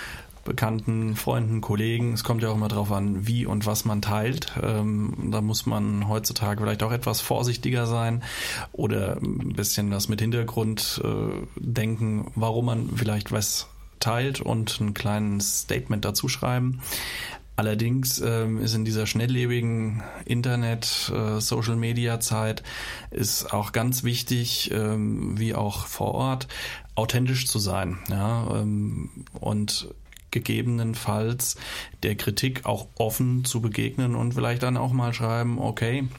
Bekannten, 0.46 1.16
Freunden, 1.16 1.60
Kollegen. 1.60 2.14
Es 2.14 2.24
kommt 2.24 2.44
ja 2.44 2.50
auch 2.50 2.56
immer 2.56 2.68
darauf 2.68 2.92
an, 2.92 3.26
wie 3.26 3.48
und 3.48 3.66
was 3.66 3.84
man 3.84 4.04
teilt. 4.04 4.54
Ähm, 4.62 5.30
da 5.32 5.42
muss 5.42 5.66
man 5.66 6.08
heutzutage 6.08 6.62
vielleicht 6.62 6.84
auch 6.84 6.92
etwas 6.92 7.20
vorsichtiger 7.20 7.88
sein 7.88 8.24
oder 8.72 9.18
ein 9.18 9.54
bisschen 9.54 9.90
was 9.90 10.08
mit 10.08 10.22
Hintergrund 10.22 11.02
äh, 11.04 11.48
denken, 11.56 12.32
warum 12.36 12.66
man 12.66 12.90
vielleicht 12.96 13.32
was 13.32 13.68
teilt 14.00 14.40
und 14.40 14.80
ein 14.80 14.94
kleines 14.94 15.62
Statement 15.62 16.06
dazu 16.06 16.30
schreiben. 16.30 16.80
Allerdings 17.58 18.20
ähm, 18.20 18.62
ist 18.62 18.76
in 18.76 18.84
dieser 18.84 19.08
schnelllebigen 19.08 20.04
Internet, 20.26 21.12
äh, 21.16 21.40
Social 21.40 21.78
Media 21.78 22.20
Zeit 22.20 22.64
ist 23.12 23.54
auch 23.54 23.72
ganz 23.72 24.04
wichtig, 24.04 24.72
ähm, 24.74 25.40
wie 25.40 25.56
auch 25.56 25.86
vor 25.86 26.16
Ort, 26.16 26.48
authentisch 26.96 27.48
zu 27.48 27.60
sein. 27.60 28.00
Ja, 28.10 28.60
ähm, 28.60 29.10
und 29.40 29.88
gegebenenfalls 30.32 31.56
der 32.04 32.16
Kritik 32.16 32.66
auch 32.66 32.88
offen 32.96 33.46
zu 33.46 33.62
begegnen 33.62 34.16
und 34.16 34.34
vielleicht 34.34 34.64
dann 34.64 34.76
auch 34.76 34.92
mal 34.92 35.14
schreiben, 35.14 35.58
okay, 35.60 36.10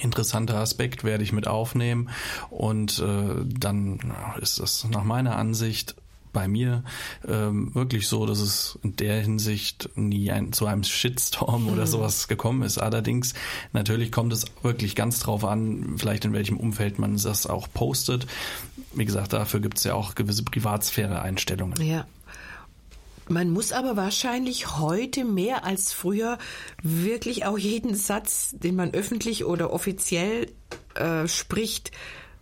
interessanter 0.00 0.56
Aspekt 0.56 1.04
werde 1.04 1.24
ich 1.24 1.32
mit 1.32 1.46
aufnehmen 1.46 2.08
und 2.48 3.00
äh, 3.00 3.44
dann 3.44 4.14
ist 4.40 4.60
das 4.60 4.86
nach 4.88 5.04
meiner 5.04 5.36
Ansicht 5.36 5.94
bei 6.32 6.48
mir 6.48 6.84
ähm, 7.26 7.74
wirklich 7.74 8.08
so, 8.08 8.26
dass 8.26 8.40
es 8.40 8.78
in 8.82 8.96
der 8.96 9.20
Hinsicht 9.20 9.90
nie 9.94 10.30
ein, 10.30 10.52
zu 10.52 10.66
einem 10.66 10.84
Shitstorm 10.84 11.68
oder 11.68 11.82
mhm. 11.82 11.88
sowas 11.88 12.28
gekommen 12.28 12.62
ist. 12.62 12.78
Allerdings, 12.78 13.34
natürlich 13.72 14.12
kommt 14.12 14.32
es 14.32 14.44
wirklich 14.62 14.94
ganz 14.94 15.20
drauf 15.20 15.44
an, 15.44 15.96
vielleicht 15.96 16.24
in 16.24 16.32
welchem 16.32 16.56
Umfeld 16.56 16.98
man 16.98 17.16
das 17.16 17.46
auch 17.46 17.68
postet. 17.72 18.26
Wie 18.92 19.04
gesagt, 19.04 19.32
dafür 19.32 19.60
gibt 19.60 19.78
es 19.78 19.84
ja 19.84 19.94
auch 19.94 20.14
gewisse 20.14 20.44
Privatsphäre-Einstellungen. 20.44 21.80
Ja. 21.82 22.06
Man 23.28 23.50
muss 23.50 23.70
aber 23.70 23.96
wahrscheinlich 23.96 24.78
heute 24.78 25.24
mehr 25.24 25.64
als 25.64 25.92
früher 25.92 26.38
wirklich 26.82 27.44
auch 27.44 27.56
jeden 27.56 27.94
Satz, 27.94 28.56
den 28.58 28.74
man 28.74 28.92
öffentlich 28.92 29.44
oder 29.44 29.72
offiziell 29.72 30.48
äh, 30.96 31.28
spricht, 31.28 31.92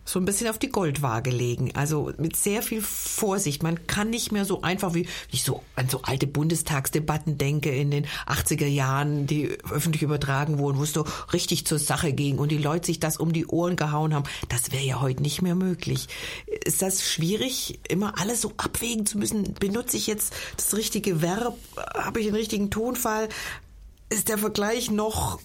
so 0.09 0.19
ein 0.19 0.25
bisschen 0.25 0.47
auf 0.47 0.57
die 0.57 0.69
Goldwaage 0.69 1.29
legen. 1.29 1.75
Also 1.75 2.11
mit 2.17 2.35
sehr 2.35 2.63
viel 2.63 2.81
Vorsicht. 2.81 3.61
Man 3.61 3.85
kann 3.85 4.09
nicht 4.09 4.31
mehr 4.31 4.43
so 4.43 4.63
einfach 4.63 4.95
wie 4.95 5.07
ich 5.31 5.43
so 5.43 5.61
an 5.75 5.87
so 5.87 6.01
alte 6.01 6.25
Bundestagsdebatten 6.25 7.37
denke 7.37 7.69
in 7.69 7.91
den 7.91 8.07
80er 8.25 8.65
Jahren, 8.65 9.27
die 9.27 9.49
öffentlich 9.69 10.01
übertragen 10.01 10.57
wurden, 10.57 10.79
wo 10.79 10.83
es 10.83 10.93
so 10.93 11.05
richtig 11.31 11.67
zur 11.67 11.77
Sache 11.77 12.11
ging 12.11 12.39
und 12.39 12.51
die 12.51 12.57
Leute 12.57 12.87
sich 12.87 12.99
das 12.99 13.17
um 13.17 13.33
die 13.33 13.45
Ohren 13.45 13.75
gehauen 13.75 14.15
haben. 14.15 14.25
Das 14.49 14.71
wäre 14.71 14.83
ja 14.83 14.99
heute 14.99 15.21
nicht 15.21 15.43
mehr 15.43 15.53
möglich. 15.55 16.07
Ist 16.65 16.81
das 16.81 17.07
schwierig, 17.07 17.79
immer 17.87 18.19
alles 18.19 18.41
so 18.41 18.51
abwägen 18.57 19.05
zu 19.05 19.19
müssen? 19.19 19.53
Benutze 19.59 19.97
ich 19.97 20.07
jetzt 20.07 20.33
das 20.57 20.75
richtige 20.75 21.21
Verb? 21.21 21.55
Habe 21.93 22.19
ich 22.19 22.25
den 22.25 22.35
richtigen 22.35 22.71
Tonfall? 22.71 23.29
Ist 24.09 24.29
der 24.29 24.39
Vergleich 24.39 24.89
noch 24.89 25.39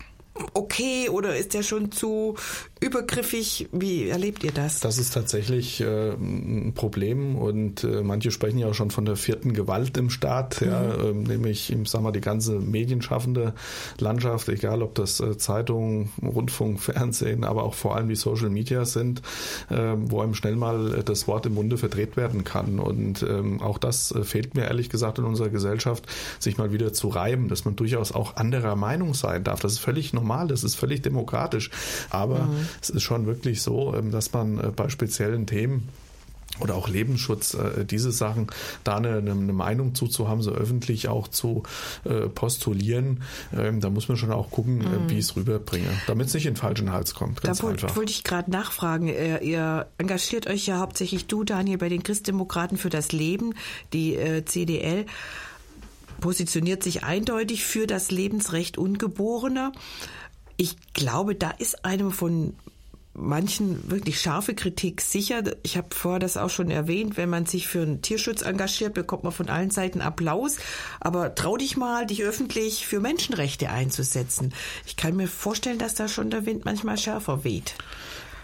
okay 0.53 1.09
oder 1.09 1.37
ist 1.37 1.55
der 1.55 1.63
schon 1.63 1.93
zu 1.93 2.37
übergriffig? 2.81 3.69
Wie 3.73 4.09
erlebt 4.09 4.45
ihr 4.45 4.53
das? 4.53 4.81
Das 4.81 4.99
ist 4.99 5.15
tatsächlich 5.15 5.81
äh, 5.81 6.13
ein 6.13 6.73
Problem 6.75 7.37
und 7.37 7.85
äh, 7.85 8.03
manche 8.03 8.31
sprechen 8.31 8.59
ja 8.59 8.69
auch 8.69 8.75
schon 8.75 8.91
von 8.91 9.05
der 9.05 9.17
vierten 9.17 9.55
Gewalt 9.55 9.97
im 9.97 10.11
Staat, 10.11 10.61
mhm. 10.61 10.67
ja, 10.69 10.95
äh, 10.95 11.13
nämlich, 11.13 11.73
ich 11.73 11.89
sag 11.89 12.03
mal, 12.03 12.13
die 12.13 12.21
ganze 12.21 12.59
medienschaffende 12.59 13.55
Landschaft, 13.99 14.49
egal 14.49 14.83
ob 14.83 14.95
das 14.97 15.21
äh, 15.21 15.39
Zeitungen, 15.39 16.11
Rundfunk, 16.23 16.81
Fernsehen, 16.81 17.45
aber 17.45 17.63
auch 17.63 17.75
vor 17.75 17.97
allem 17.97 18.09
die 18.09 18.17
Social 18.17 18.51
Media 18.51 18.85
sind, 18.85 19.23
äh, 19.71 19.95
wo 19.97 20.21
einem 20.21 20.35
schnell 20.35 20.57
mal 20.57 21.03
das 21.05 21.27
Wort 21.27 21.47
im 21.47 21.55
Munde 21.55 21.79
verdreht 21.79 22.17
werden 22.17 22.45
kann. 22.45 22.81
Und 22.81 23.23
ähm, 23.23 23.63
auch 23.63 23.79
das 23.79 24.13
äh, 24.13 24.25
fehlt 24.25 24.55
mir 24.55 24.65
ehrlich 24.65 24.91
gesagt 24.91 25.19
in 25.19 25.25
unserer 25.25 25.49
Gesellschaft, 25.49 26.07
sich 26.39 26.59
mal 26.59 26.73
wieder 26.73 26.93
zu 26.93 27.09
reiben, 27.09 27.49
dass 27.49 27.65
man 27.65 27.77
durchaus 27.77 28.13
auch 28.13 28.37
anderer 28.37 28.77
Meinung 28.77 29.15
sein 29.15 29.45
darf. 29.45 29.61
Das 29.61 29.73
ist 29.73 29.79
völlig 29.79 30.13
normal 30.13 30.24
normal, 30.25 30.49
das 30.49 30.65
ist 30.65 30.75
völlig 30.75 31.03
demokratisch. 31.03 31.71
Aber 32.11 32.45
mhm. 32.45 32.67
es 32.81 32.91
ist 32.91 33.03
schon 33.03 33.27
wirklich 33.27 33.63
so, 33.63 33.95
ähm, 33.95 34.11
dass 34.11 34.33
man 34.33 34.59
äh, 34.59 34.71
bei 34.75 34.89
speziellen 34.89 35.47
Themen 35.47 35.89
oder 36.61 36.77
auch 36.77 36.89
Lebensschutz, 36.89 37.55
äh, 37.55 37.85
diese 37.85 38.13
Sachen, 38.13 38.47
da 38.85 38.97
eine, 38.97 39.17
eine 39.17 39.35
Meinung 39.35 39.95
zuzuhaben, 39.97 40.41
so 40.41 40.53
öffentlich 40.53 41.09
auch 41.09 41.27
zu 41.27 41.65
äh, 42.05 42.29
postulieren, 42.29 43.23
ähm, 43.57 43.81
da 43.81 43.91
muss 43.91 44.09
man 44.09 44.17
schon 44.17 44.31
auch 44.31 44.51
gucken, 44.51 44.79
mhm. 44.79 45.11
wie 45.11 45.15
ich 45.15 45.25
es 45.25 45.37
rüberbringe, 45.37 45.89
damit 46.07 46.29
es 46.29 46.35
nicht 46.35 46.47
in 46.47 46.55
den 46.55 46.61
falschen 46.61 46.93
Hals 46.93 47.15
kommt. 47.15 47.43
Ganz 47.43 47.59
da 47.59 47.65
wollte 47.65 47.97
wollt 47.97 48.11
ich 48.11 48.23
gerade 48.23 48.53
nachfragen. 48.53 49.09
Ihr, 49.09 49.43
ihr, 49.43 49.87
engagiert 49.99 50.47
euch 50.47 50.67
ja 50.67 50.79
hauptsächlich 50.79 51.27
du, 51.27 51.43
Daniel, 51.43 51.79
bei 51.79 51.89
den 51.89 52.05
Christdemokraten 52.05 52.79
für 52.79 52.91
das 52.91 53.11
Leben, 53.11 53.55
die 53.93 54.15
äh, 54.15 54.45
CDL 54.45 55.07
positioniert 56.21 56.83
sich 56.83 57.05
eindeutig 57.05 57.65
für 57.65 57.87
das 57.87 58.11
Lebensrecht 58.11 58.79
Ungeborener. 58.79 59.73
Ich 60.57 60.77
glaube, 60.93 61.35
da 61.35 61.51
ist 61.51 61.85
einem 61.85 62.13
von 62.13 62.55
manchen 63.15 63.91
wirklich 63.91 64.21
scharfe 64.21 64.55
Kritik 64.55 65.01
sicher. 65.01 65.43
Ich 65.63 65.77
habe 65.77 65.89
vorher 65.95 66.19
das 66.19 66.37
auch 66.37 66.51
schon 66.51 66.71
erwähnt, 66.71 67.17
wenn 67.17 67.31
man 67.31 67.47
sich 67.47 67.69
für 67.69 67.83
einen 67.83 68.03
Tierschutz 68.03 68.43
engagiert, 68.43 68.95
bekommt 68.95 69.25
man 69.25 69.33
von 69.33 69.49
allen 69.49 69.71
Seiten 69.71 70.01
Applaus. 70.01 70.57
Aber 71.01 71.35
trau 71.35 71.57
dich 71.57 71.77
mal, 71.77 72.07
dich 72.07 72.23
öffentlich 72.23 72.87
für 72.87 73.01
Menschenrechte 73.01 73.71
einzusetzen. 73.71 74.53
Ich 74.87 74.97
kann 74.97 75.17
mir 75.17 75.29
vorstellen, 75.29 75.79
dass 75.79 75.95
da 75.95 76.09
schon 76.09 76.31
der 76.31 76.45
Wind 76.45 76.65
manchmal 76.65 76.99
schärfer 76.99 77.45
weht. 77.45 77.75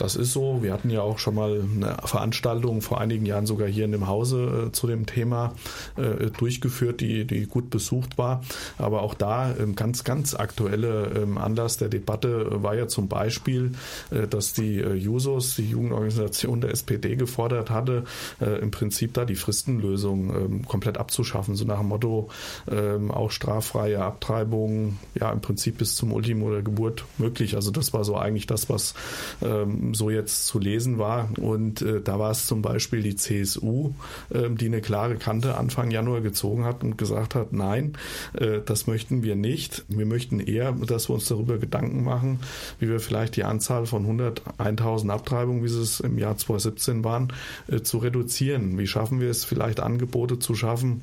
Das 0.00 0.16
ist 0.16 0.32
so. 0.32 0.62
Wir 0.62 0.72
hatten 0.72 0.88
ja 0.88 1.02
auch 1.02 1.18
schon 1.18 1.34
mal 1.34 1.60
eine 1.60 1.98
Veranstaltung 2.04 2.80
vor 2.80 3.02
einigen 3.02 3.26
Jahren 3.26 3.44
sogar 3.44 3.68
hier 3.68 3.84
in 3.84 3.92
dem 3.92 4.06
Hause 4.06 4.68
äh, 4.68 4.72
zu 4.72 4.86
dem 4.86 5.04
Thema 5.04 5.52
äh, 5.96 6.30
durchgeführt, 6.30 7.02
die, 7.02 7.26
die 7.26 7.46
gut 7.46 7.68
besucht 7.68 8.16
war. 8.16 8.42
Aber 8.78 9.02
auch 9.02 9.12
da 9.12 9.54
ähm, 9.54 9.76
ganz, 9.76 10.02
ganz 10.02 10.34
aktuelle 10.34 11.12
ähm, 11.14 11.36
Anlass 11.36 11.76
der 11.76 11.90
Debatte 11.90 12.62
war 12.62 12.74
ja 12.74 12.88
zum 12.88 13.08
Beispiel, 13.08 13.72
äh, 14.10 14.26
dass 14.26 14.54
die 14.54 14.78
äh, 14.78 14.94
Jusos, 14.94 15.56
die 15.56 15.68
Jugendorganisation 15.68 16.62
der 16.62 16.70
SPD, 16.70 17.16
gefordert 17.16 17.68
hatte, 17.68 18.04
äh, 18.40 18.58
im 18.58 18.70
Prinzip 18.70 19.12
da 19.12 19.26
die 19.26 19.34
Fristenlösung 19.34 20.34
ähm, 20.34 20.66
komplett 20.66 20.96
abzuschaffen. 20.96 21.56
So 21.56 21.66
nach 21.66 21.80
dem 21.80 21.88
Motto, 21.88 22.30
ähm, 22.70 23.10
auch 23.10 23.30
straffreie 23.30 24.02
Abtreibung, 24.02 24.98
ja, 25.14 25.30
im 25.30 25.42
Prinzip 25.42 25.76
bis 25.76 25.94
zum 25.96 26.14
Ultimo 26.14 26.50
der 26.50 26.62
Geburt 26.62 27.04
möglich. 27.18 27.54
Also 27.54 27.70
das 27.70 27.92
war 27.92 28.02
so 28.04 28.16
eigentlich 28.16 28.46
das, 28.46 28.70
was 28.70 28.94
ähm, 29.42 29.89
so 29.94 30.10
jetzt 30.10 30.46
zu 30.46 30.58
lesen 30.58 30.98
war. 30.98 31.30
Und 31.38 31.82
äh, 31.82 32.00
da 32.00 32.18
war 32.18 32.30
es 32.30 32.46
zum 32.46 32.62
Beispiel 32.62 33.02
die 33.02 33.16
CSU, 33.16 33.92
äh, 34.30 34.50
die 34.50 34.66
eine 34.66 34.80
klare 34.80 35.16
Kante 35.16 35.56
Anfang 35.56 35.90
Januar 35.90 36.20
gezogen 36.20 36.64
hat 36.64 36.82
und 36.82 36.96
gesagt 36.98 37.34
hat, 37.34 37.52
nein, 37.52 37.94
äh, 38.34 38.60
das 38.64 38.86
möchten 38.86 39.22
wir 39.22 39.36
nicht. 39.36 39.84
Wir 39.88 40.06
möchten 40.06 40.40
eher, 40.40 40.72
dass 40.72 41.08
wir 41.08 41.14
uns 41.14 41.26
darüber 41.26 41.58
Gedanken 41.58 42.04
machen, 42.04 42.40
wie 42.78 42.88
wir 42.88 43.00
vielleicht 43.00 43.36
die 43.36 43.44
Anzahl 43.44 43.86
von 43.86 44.06
101.000 44.06 45.10
Abtreibungen, 45.10 45.62
wie 45.62 45.68
es 45.68 46.00
im 46.00 46.18
Jahr 46.18 46.36
2017 46.36 47.04
waren, 47.04 47.32
äh, 47.68 47.80
zu 47.80 47.98
reduzieren. 47.98 48.78
Wie 48.78 48.86
schaffen 48.86 49.20
wir 49.20 49.30
es 49.30 49.44
vielleicht 49.44 49.80
Angebote 49.80 50.38
zu 50.38 50.54
schaffen, 50.54 51.02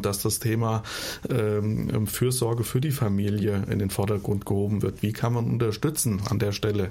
dass 0.00 0.22
das 0.22 0.38
Thema 0.38 0.84
ähm, 1.28 2.06
Fürsorge 2.06 2.62
für 2.62 2.80
die 2.80 2.92
Familie 2.92 3.64
in 3.68 3.80
den 3.80 3.90
Vordergrund 3.90 4.46
gehoben 4.46 4.80
wird. 4.82 5.02
Wie 5.02 5.12
kann 5.12 5.32
man 5.32 5.50
unterstützen 5.50 6.20
an 6.30 6.38
der 6.38 6.52
Stelle, 6.52 6.90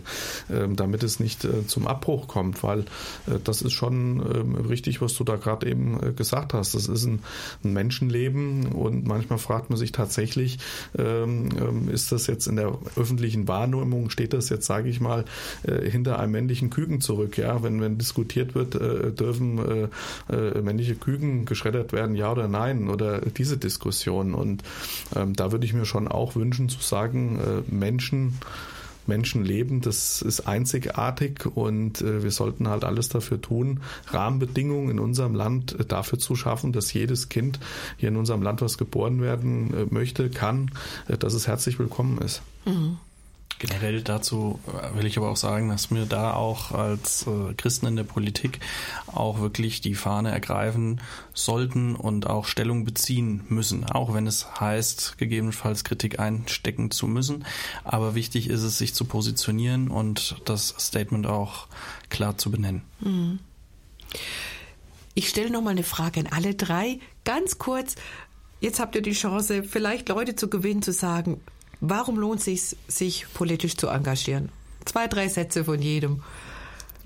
ähm, 0.52 0.76
damit 0.76 1.02
es 1.03 1.19
nicht 1.22 1.45
äh, 1.45 1.65
zum 1.68 1.88
Abbruch 1.88 2.27
kommt? 2.27 2.64
Weil 2.64 2.81
äh, 2.81 3.39
das 3.43 3.61
ist 3.61 3.72
schon 3.72 4.19
richtig, 4.68 5.02
was 5.02 5.14
du 5.14 5.23
da 5.23 5.38
gerade 5.38 5.69
eben 5.69 5.97
äh, 6.03 6.11
gesagt 6.11 6.53
hast. 6.53 6.76
Das 6.76 6.88
ist 6.88 7.06
ein, 7.06 7.22
Menschenleben 7.64 8.68
und 8.68 9.07
manchmal 9.07 9.39
fragt 9.39 9.69
man 9.69 9.77
sich 9.77 9.91
tatsächlich, 9.91 10.60
ist 11.91 12.11
das 12.11 12.27
jetzt 12.27 12.47
in 12.47 12.56
der 12.56 12.77
öffentlichen 12.95 13.47
Wahrnehmung, 13.47 14.10
steht 14.10 14.34
das 14.34 14.49
jetzt, 14.49 14.65
sage 14.65 14.89
ich 14.89 14.99
mal, 14.99 15.26
hinter 15.64 16.19
einem 16.19 16.31
männlichen 16.31 16.69
Küken 16.69 17.02
zurück? 17.02 17.38
Ja, 17.38 17.64
wenn, 17.64 17.81
wenn 17.81 17.97
diskutiert 17.97 18.56
wird, 18.56 18.76
dürfen 19.19 19.89
männliche 20.61 20.95
Küken 20.95 21.45
geschreddert 21.45 21.91
werden, 21.91 22.15
ja 22.15 22.31
oder 22.31 22.47
nein? 22.47 22.64
Sein 22.65 22.89
oder 22.89 23.21
diese 23.21 23.57
Diskussion. 23.57 24.33
Und 24.33 24.63
ähm, 25.15 25.33
da 25.33 25.51
würde 25.51 25.65
ich 25.65 25.73
mir 25.73 25.85
schon 25.85 26.07
auch 26.07 26.35
wünschen 26.35 26.69
zu 26.69 26.79
sagen, 26.81 27.39
äh, 27.39 27.73
Menschen, 27.73 28.39
Menschen 29.07 29.45
leben, 29.45 29.81
das 29.81 30.23
ist 30.23 30.47
einzigartig 30.47 31.45
und 31.45 32.01
äh, 32.01 32.23
wir 32.23 32.31
sollten 32.31 32.67
halt 32.67 32.83
alles 32.83 33.07
dafür 33.09 33.39
tun, 33.39 33.81
Rahmenbedingungen 34.07 34.89
in 34.89 34.99
unserem 34.99 35.35
Land 35.35 35.79
äh, 35.79 35.85
dafür 35.85 36.17
zu 36.17 36.35
schaffen, 36.35 36.71
dass 36.71 36.91
jedes 36.91 37.29
Kind 37.29 37.59
hier 37.97 38.09
in 38.09 38.17
unserem 38.17 38.41
Land, 38.41 38.61
was 38.61 38.77
geboren 38.79 39.21
werden 39.21 39.73
äh, 39.73 39.93
möchte, 39.93 40.29
kann, 40.29 40.71
äh, 41.07 41.17
dass 41.17 41.33
es 41.35 41.47
herzlich 41.47 41.77
willkommen 41.77 42.17
ist. 42.17 42.41
Mhm. 42.65 42.97
Generell 43.60 44.02
dazu 44.02 44.60
äh, 44.68 44.98
will 44.98 45.06
ich 45.06 45.18
aber 45.18 45.30
auch 45.30 45.38
sagen, 45.38 45.69
dass 45.69 45.90
wir 45.90 46.06
da 46.06 46.34
auch 46.34 46.72
als 46.72 47.26
äh, 47.26 47.53
Christen 47.56 47.86
in 47.86 47.95
der 47.95 48.03
Politik 48.03 48.60
auch 49.07 49.40
wirklich 49.40 49.80
die 49.82 49.95
Fahne 49.95 50.32
ergreifen 50.32 51.02
sollten 51.34 51.95
und 51.95 52.27
auch 52.27 52.45
Stellung 52.45 52.84
beziehen 52.84 53.45
müssen, 53.48 53.86
auch 53.86 54.14
wenn 54.14 54.27
es 54.27 54.60
heißt, 54.60 55.18
gegebenenfalls 55.18 55.84
Kritik 55.84 56.19
einstecken 56.19 56.91
zu 56.91 57.07
müssen. 57.07 57.45
Aber 57.84 58.14
wichtig 58.14 58.49
ist 58.49 58.64
es, 58.64 58.77
sich 58.77 58.94
zu 58.94 59.06
positionieren 59.06 59.90
und 59.90 60.36
das 60.45 60.76
Statement 60.77 61.26
auch 61.26 61.68
klar 62.10 62.38
zu 62.38 62.52
benennen. 62.52 62.82
Mhm. 62.99 63.40
Ich 65.14 65.30
stelle 65.30 65.49
noch 65.49 65.61
mal 65.61 65.69
eine 65.69 65.84
Frage 65.84 66.19
an 66.19 66.27
alle 66.27 66.56
drei, 66.56 66.99
ganz 67.23 67.57
kurz. 67.57 67.95
Jetzt 68.60 68.80
habt 68.82 68.95
ihr 68.95 69.02
die 69.02 69.14
Chance, 69.14 69.64
vielleicht 69.64 70.10
Leute 70.10 70.36
zu 70.36 70.49
gewinnen, 70.49 70.82
zu 70.82 70.91
sagen, 70.91 71.40
Warum 71.80 72.18
lohnt 72.18 72.39
es 72.39 72.45
sich, 72.45 72.77
sich 72.88 73.26
politisch 73.34 73.77
zu 73.77 73.88
engagieren? 73.88 74.49
Zwei, 74.85 75.07
drei 75.07 75.27
Sätze 75.27 75.65
von 75.65 75.81
jedem. 75.81 76.22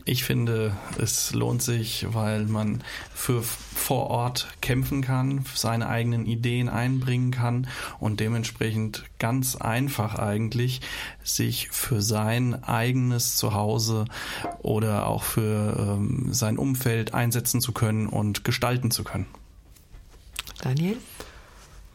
Ich 0.06 0.24
finde, 0.24 0.76
es 0.98 1.34
lohnt 1.34 1.62
sich, 1.62 2.08
weil 2.10 2.46
man 2.46 2.84
für 3.14 3.44
vor 3.44 4.08
Ort 4.08 4.48
kämpfen 4.62 5.02
kann, 5.02 5.46
seine 5.54 5.88
eigenen 5.88 6.26
Ideen 6.26 6.68
einbringen 6.68 7.32
kann 7.32 7.68
und 8.00 8.20
dementsprechend 8.20 9.04
ganz 9.20 9.56
einfach 9.56 10.16
eigentlich 10.16 10.82
sich 11.24 11.70
für 11.70 12.02
sein 12.02 12.64
eigenes 12.64 13.36
Zuhause 13.36 14.06
oder 14.60 15.08
auch 15.08 15.24
für 15.24 15.76
ähm, 15.78 16.34
sein 16.34 16.58
Umfeld 16.58 17.14
einsetzen 17.14 17.62
zu 17.62 17.72
können 17.72 18.08
und 18.08 18.44
gestalten 18.44 18.92
zu 18.92 19.04
können. 19.04 19.28
Daniel? 20.62 20.98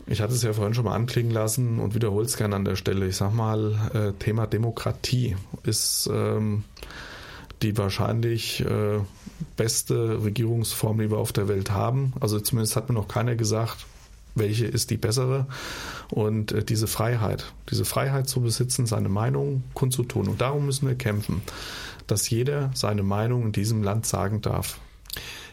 Ich 0.06 0.20
hatte 0.20 0.34
es 0.34 0.42
ja 0.42 0.52
vorhin 0.52 0.74
schon 0.74 0.84
mal 0.84 0.94
anklingen 0.94 1.32
lassen 1.32 1.80
und 1.80 1.94
wiederhole 1.94 2.26
es 2.26 2.36
gerne 2.36 2.56
an 2.56 2.64
der 2.64 2.76
Stelle. 2.76 3.06
Ich 3.06 3.16
sag 3.16 3.32
mal, 3.32 3.74
äh, 3.94 4.12
Thema 4.22 4.46
Demokratie 4.46 5.36
ist 5.62 6.10
ähm, 6.12 6.64
die 7.62 7.76
wahrscheinlich 7.78 8.60
äh, 8.60 9.00
beste 9.56 10.22
Regierungsform, 10.22 10.98
die 10.98 11.10
wir 11.10 11.18
auf 11.18 11.32
der 11.32 11.48
Welt 11.48 11.70
haben. 11.70 12.12
Also 12.20 12.38
zumindest 12.38 12.76
hat 12.76 12.88
mir 12.88 12.94
noch 12.94 13.08
keiner 13.08 13.34
gesagt, 13.34 13.86
welche 14.34 14.66
ist 14.66 14.90
die 14.90 14.98
bessere. 14.98 15.46
Und 16.10 16.52
äh, 16.52 16.62
diese 16.62 16.86
Freiheit, 16.86 17.52
diese 17.70 17.86
Freiheit 17.86 18.28
zu 18.28 18.42
besitzen, 18.42 18.84
seine 18.84 19.08
Meinung 19.08 19.64
kundzutun. 19.72 20.28
Und 20.28 20.40
darum 20.42 20.66
müssen 20.66 20.86
wir 20.86 20.96
kämpfen, 20.96 21.40
dass 22.06 22.28
jeder 22.28 22.70
seine 22.74 23.02
Meinung 23.02 23.46
in 23.46 23.52
diesem 23.52 23.82
Land 23.82 24.04
sagen 24.04 24.42
darf. 24.42 24.78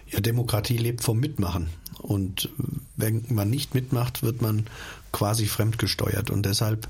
Ja, 0.09 0.19
Demokratie 0.19 0.77
lebt 0.77 1.03
vom 1.03 1.19
Mitmachen. 1.19 1.69
Und 2.01 2.49
wenn 2.97 3.25
man 3.29 3.49
nicht 3.49 3.73
mitmacht, 3.75 4.23
wird 4.23 4.41
man 4.41 4.65
quasi 5.11 5.45
fremdgesteuert. 5.45 6.29
Und 6.29 6.45
deshalb 6.45 6.87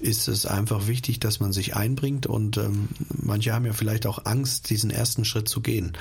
ist 0.00 0.28
es 0.28 0.46
einfach 0.46 0.86
wichtig, 0.86 1.18
dass 1.20 1.40
man 1.40 1.52
sich 1.52 1.76
einbringt. 1.76 2.26
Und 2.26 2.56
ähm, 2.58 2.88
manche 3.08 3.52
haben 3.52 3.66
ja 3.66 3.72
vielleicht 3.72 4.06
auch 4.06 4.26
Angst, 4.26 4.70
diesen 4.70 4.90
ersten 4.90 5.24
Schritt 5.24 5.48
zu 5.48 5.60
gehen. 5.60 5.92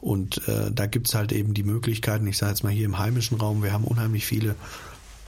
Und 0.00 0.46
äh, 0.48 0.70
da 0.72 0.86
gibt's 0.86 1.14
halt 1.14 1.32
eben 1.32 1.54
die 1.54 1.62
Möglichkeiten, 1.62 2.26
ich 2.26 2.38
sage 2.38 2.52
jetzt 2.52 2.64
mal 2.64 2.72
hier 2.72 2.86
im 2.86 2.98
heimischen 2.98 3.38
Raum, 3.38 3.62
wir 3.62 3.72
haben 3.72 3.84
unheimlich 3.84 4.26
viele 4.26 4.56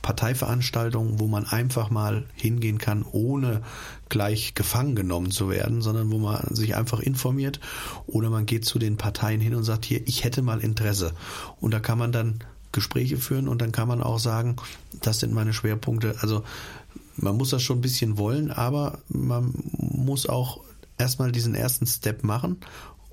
Parteiveranstaltungen, 0.05 1.19
wo 1.19 1.29
man 1.29 1.47
einfach 1.47 1.89
mal 1.89 2.27
hingehen 2.35 2.77
kann, 2.77 3.07
ohne 3.11 3.63
gleich 4.11 4.55
gefangen 4.55 4.95
genommen 4.95 5.31
zu 5.31 5.49
werden, 5.49 5.81
sondern 5.81 6.13
wo 6.13 6.19
man 6.19 6.55
sich 6.55 6.77
einfach 6.77 7.01
informiert 7.01 7.59
oder 8.07 8.29
man 8.29 8.45
geht 8.45 8.67
zu 8.67 8.79
den 8.79 8.99
Parteien 8.99 9.41
hin 9.41 9.55
und 9.55 9.65
sagt, 9.65 9.87
hier, 9.87 10.07
ich 10.07 10.23
hätte 10.23 10.43
mal 10.43 10.61
Interesse. 10.61 11.15
Und 11.59 11.73
da 11.73 11.81
kann 11.81 11.97
man 11.97 12.13
dann 12.13 12.41
Gespräche 12.75 13.17
führen 13.17 13.49
und 13.49 13.63
dann 13.63 13.73
kann 13.73 13.89
man 13.89 14.03
auch 14.03 14.19
sagen, 14.19 14.57
das 15.01 15.21
sind 15.21 15.33
meine 15.33 15.55
Schwerpunkte. 15.55 16.17
Also 16.21 16.45
man 17.17 17.37
muss 17.37 17.51
das 17.51 17.63
schon 17.63 17.79
ein 17.79 17.83
bisschen 17.83 18.19
wollen, 18.19 18.51
aber 18.51 18.99
man 19.09 19.55
muss 19.73 20.29
auch 20.29 20.61
erstmal 20.99 21.33
diesen 21.33 21.55
ersten 21.55 21.87
Step 21.87 22.23
machen 22.23 22.59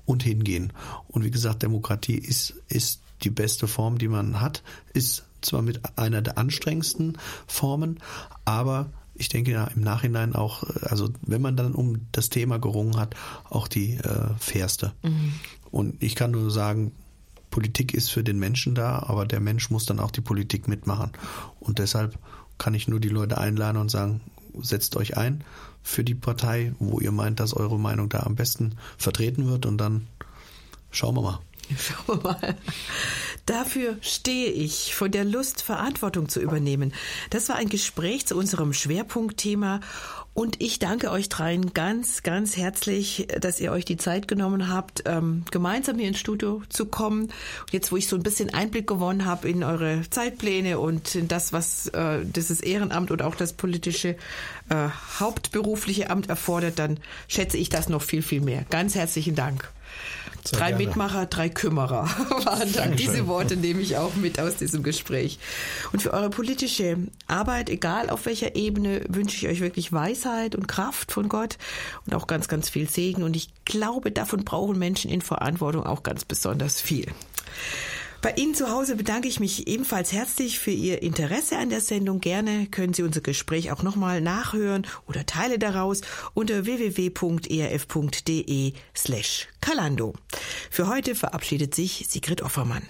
und 0.04 0.22
hingehen. 0.22 0.72
Und 1.08 1.24
wie 1.24 1.30
gesagt, 1.30 1.62
Demokratie 1.62 2.16
ist, 2.16 2.54
ist 2.68 3.00
die 3.22 3.30
beste 3.30 3.68
Form, 3.68 3.98
die 3.98 4.08
man 4.08 4.40
hat, 4.40 4.62
ist 4.92 5.24
zwar 5.40 5.62
mit 5.62 5.80
einer 5.96 6.22
der 6.22 6.38
anstrengendsten 6.38 7.18
Formen, 7.46 7.98
aber 8.44 8.90
ich 9.14 9.28
denke 9.28 9.52
ja 9.52 9.66
im 9.66 9.82
Nachhinein 9.82 10.34
auch, 10.34 10.64
also 10.82 11.10
wenn 11.22 11.42
man 11.42 11.56
dann 11.56 11.74
um 11.74 12.06
das 12.12 12.30
Thema 12.30 12.58
gerungen 12.58 12.96
hat, 12.96 13.14
auch 13.50 13.68
die 13.68 13.94
äh, 13.94 14.28
fairste. 14.38 14.92
Mhm. 15.02 15.34
Und 15.70 16.02
ich 16.02 16.14
kann 16.14 16.30
nur 16.32 16.50
sagen, 16.50 16.92
Politik 17.52 17.94
ist 17.94 18.10
für 18.10 18.24
den 18.24 18.40
Menschen 18.40 18.74
da, 18.74 19.04
aber 19.06 19.26
der 19.26 19.38
Mensch 19.38 19.70
muss 19.70 19.84
dann 19.84 20.00
auch 20.00 20.10
die 20.10 20.22
Politik 20.22 20.66
mitmachen. 20.66 21.12
Und 21.60 21.78
deshalb 21.78 22.18
kann 22.58 22.74
ich 22.74 22.88
nur 22.88 22.98
die 22.98 23.10
Leute 23.10 23.38
einladen 23.38 23.76
und 23.76 23.90
sagen, 23.90 24.22
setzt 24.60 24.96
euch 24.96 25.16
ein 25.16 25.44
für 25.82 26.02
die 26.02 26.14
Partei, 26.14 26.74
wo 26.78 26.98
ihr 26.98 27.12
meint, 27.12 27.40
dass 27.40 27.54
eure 27.54 27.78
Meinung 27.78 28.08
da 28.08 28.20
am 28.20 28.34
besten 28.34 28.76
vertreten 28.96 29.48
wird 29.48 29.66
und 29.66 29.78
dann 29.78 30.08
schauen 30.90 31.14
wir 31.14 31.22
mal. 31.22 31.40
Schauen 31.78 32.22
wir 32.22 32.22
mal. 32.22 32.56
Dafür 33.46 33.96
stehe 34.00 34.50
ich, 34.50 34.94
von 34.94 35.10
der 35.10 35.24
Lust, 35.24 35.62
Verantwortung 35.62 36.28
zu 36.28 36.40
übernehmen. 36.40 36.92
Das 37.30 37.48
war 37.48 37.56
ein 37.56 37.68
Gespräch 37.68 38.26
zu 38.26 38.36
unserem 38.36 38.72
Schwerpunktthema 38.72 39.80
und 40.34 40.62
ich 40.62 40.78
danke 40.78 41.10
euch 41.10 41.28
dreien 41.28 41.74
ganz, 41.74 42.22
ganz 42.22 42.56
herzlich, 42.56 43.28
dass 43.40 43.60
ihr 43.60 43.70
euch 43.70 43.84
die 43.84 43.98
Zeit 43.98 44.28
genommen 44.28 44.68
habt, 44.68 45.02
ähm, 45.04 45.44
gemeinsam 45.50 45.98
hier 45.98 46.08
ins 46.08 46.20
Studio 46.20 46.62
zu 46.70 46.86
kommen. 46.86 47.30
Jetzt, 47.70 47.92
wo 47.92 47.96
ich 47.96 48.08
so 48.08 48.16
ein 48.16 48.22
bisschen 48.22 48.54
Einblick 48.54 48.86
gewonnen 48.86 49.26
habe 49.26 49.48
in 49.50 49.62
eure 49.62 50.02
Zeitpläne 50.08 50.78
und 50.78 51.14
in 51.14 51.28
das, 51.28 51.52
was 51.52 51.88
äh, 51.88 52.24
dieses 52.24 52.60
Ehrenamt 52.60 53.10
und 53.10 53.20
auch 53.20 53.34
das 53.34 53.52
politische 53.52 54.16
äh, 54.70 54.88
hauptberufliche 55.20 56.08
Amt 56.08 56.30
erfordert, 56.30 56.78
dann 56.78 56.98
schätze 57.28 57.58
ich 57.58 57.68
das 57.68 57.90
noch 57.90 58.02
viel, 58.02 58.22
viel 58.22 58.40
mehr. 58.40 58.64
Ganz 58.70 58.94
herzlichen 58.94 59.34
Dank. 59.34 59.70
Sehr 60.44 60.58
drei 60.58 60.68
gerne. 60.70 60.86
Mitmacher, 60.86 61.26
drei 61.26 61.48
Kümmerer 61.48 62.04
waren 62.44 62.72
dann. 62.72 62.96
Diese 62.96 63.26
Worte 63.26 63.56
nehme 63.56 63.80
ich 63.80 63.96
auch 63.96 64.14
mit 64.16 64.40
aus 64.40 64.56
diesem 64.56 64.82
Gespräch. 64.82 65.38
Und 65.92 66.02
für 66.02 66.12
eure 66.12 66.30
politische 66.30 66.98
Arbeit, 67.28 67.70
egal 67.70 68.10
auf 68.10 68.26
welcher 68.26 68.56
Ebene, 68.56 69.04
wünsche 69.08 69.36
ich 69.36 69.52
euch 69.52 69.60
wirklich 69.60 69.92
Weisheit 69.92 70.54
und 70.54 70.66
Kraft 70.66 71.12
von 71.12 71.28
Gott 71.28 71.58
und 72.06 72.14
auch 72.14 72.26
ganz, 72.26 72.48
ganz 72.48 72.68
viel 72.68 72.88
Segen. 72.88 73.22
Und 73.22 73.36
ich 73.36 73.50
glaube, 73.64 74.10
davon 74.10 74.44
brauchen 74.44 74.78
Menschen 74.78 75.10
in 75.10 75.20
Verantwortung 75.20 75.84
auch 75.86 76.02
ganz 76.02 76.24
besonders 76.24 76.80
viel. 76.80 77.06
Bei 78.22 78.32
Ihnen 78.36 78.54
zu 78.54 78.70
Hause 78.70 78.94
bedanke 78.94 79.26
ich 79.26 79.40
mich 79.40 79.66
ebenfalls 79.66 80.12
herzlich 80.12 80.60
für 80.60 80.70
Ihr 80.70 81.02
Interesse 81.02 81.58
an 81.58 81.70
der 81.70 81.80
Sendung. 81.80 82.20
Gerne 82.20 82.68
können 82.70 82.94
Sie 82.94 83.02
unser 83.02 83.20
Gespräch 83.20 83.72
auch 83.72 83.82
nochmal 83.82 84.20
nachhören 84.20 84.86
oder 85.08 85.26
Teile 85.26 85.58
daraus 85.58 86.02
unter 86.32 86.64
www.erf.de 86.64 87.02
slash 88.96 89.48
Kalando. 89.60 90.14
Für 90.70 90.86
heute 90.86 91.16
verabschiedet 91.16 91.74
sich 91.74 92.06
Sigrid 92.08 92.42
Offermann. 92.42 92.84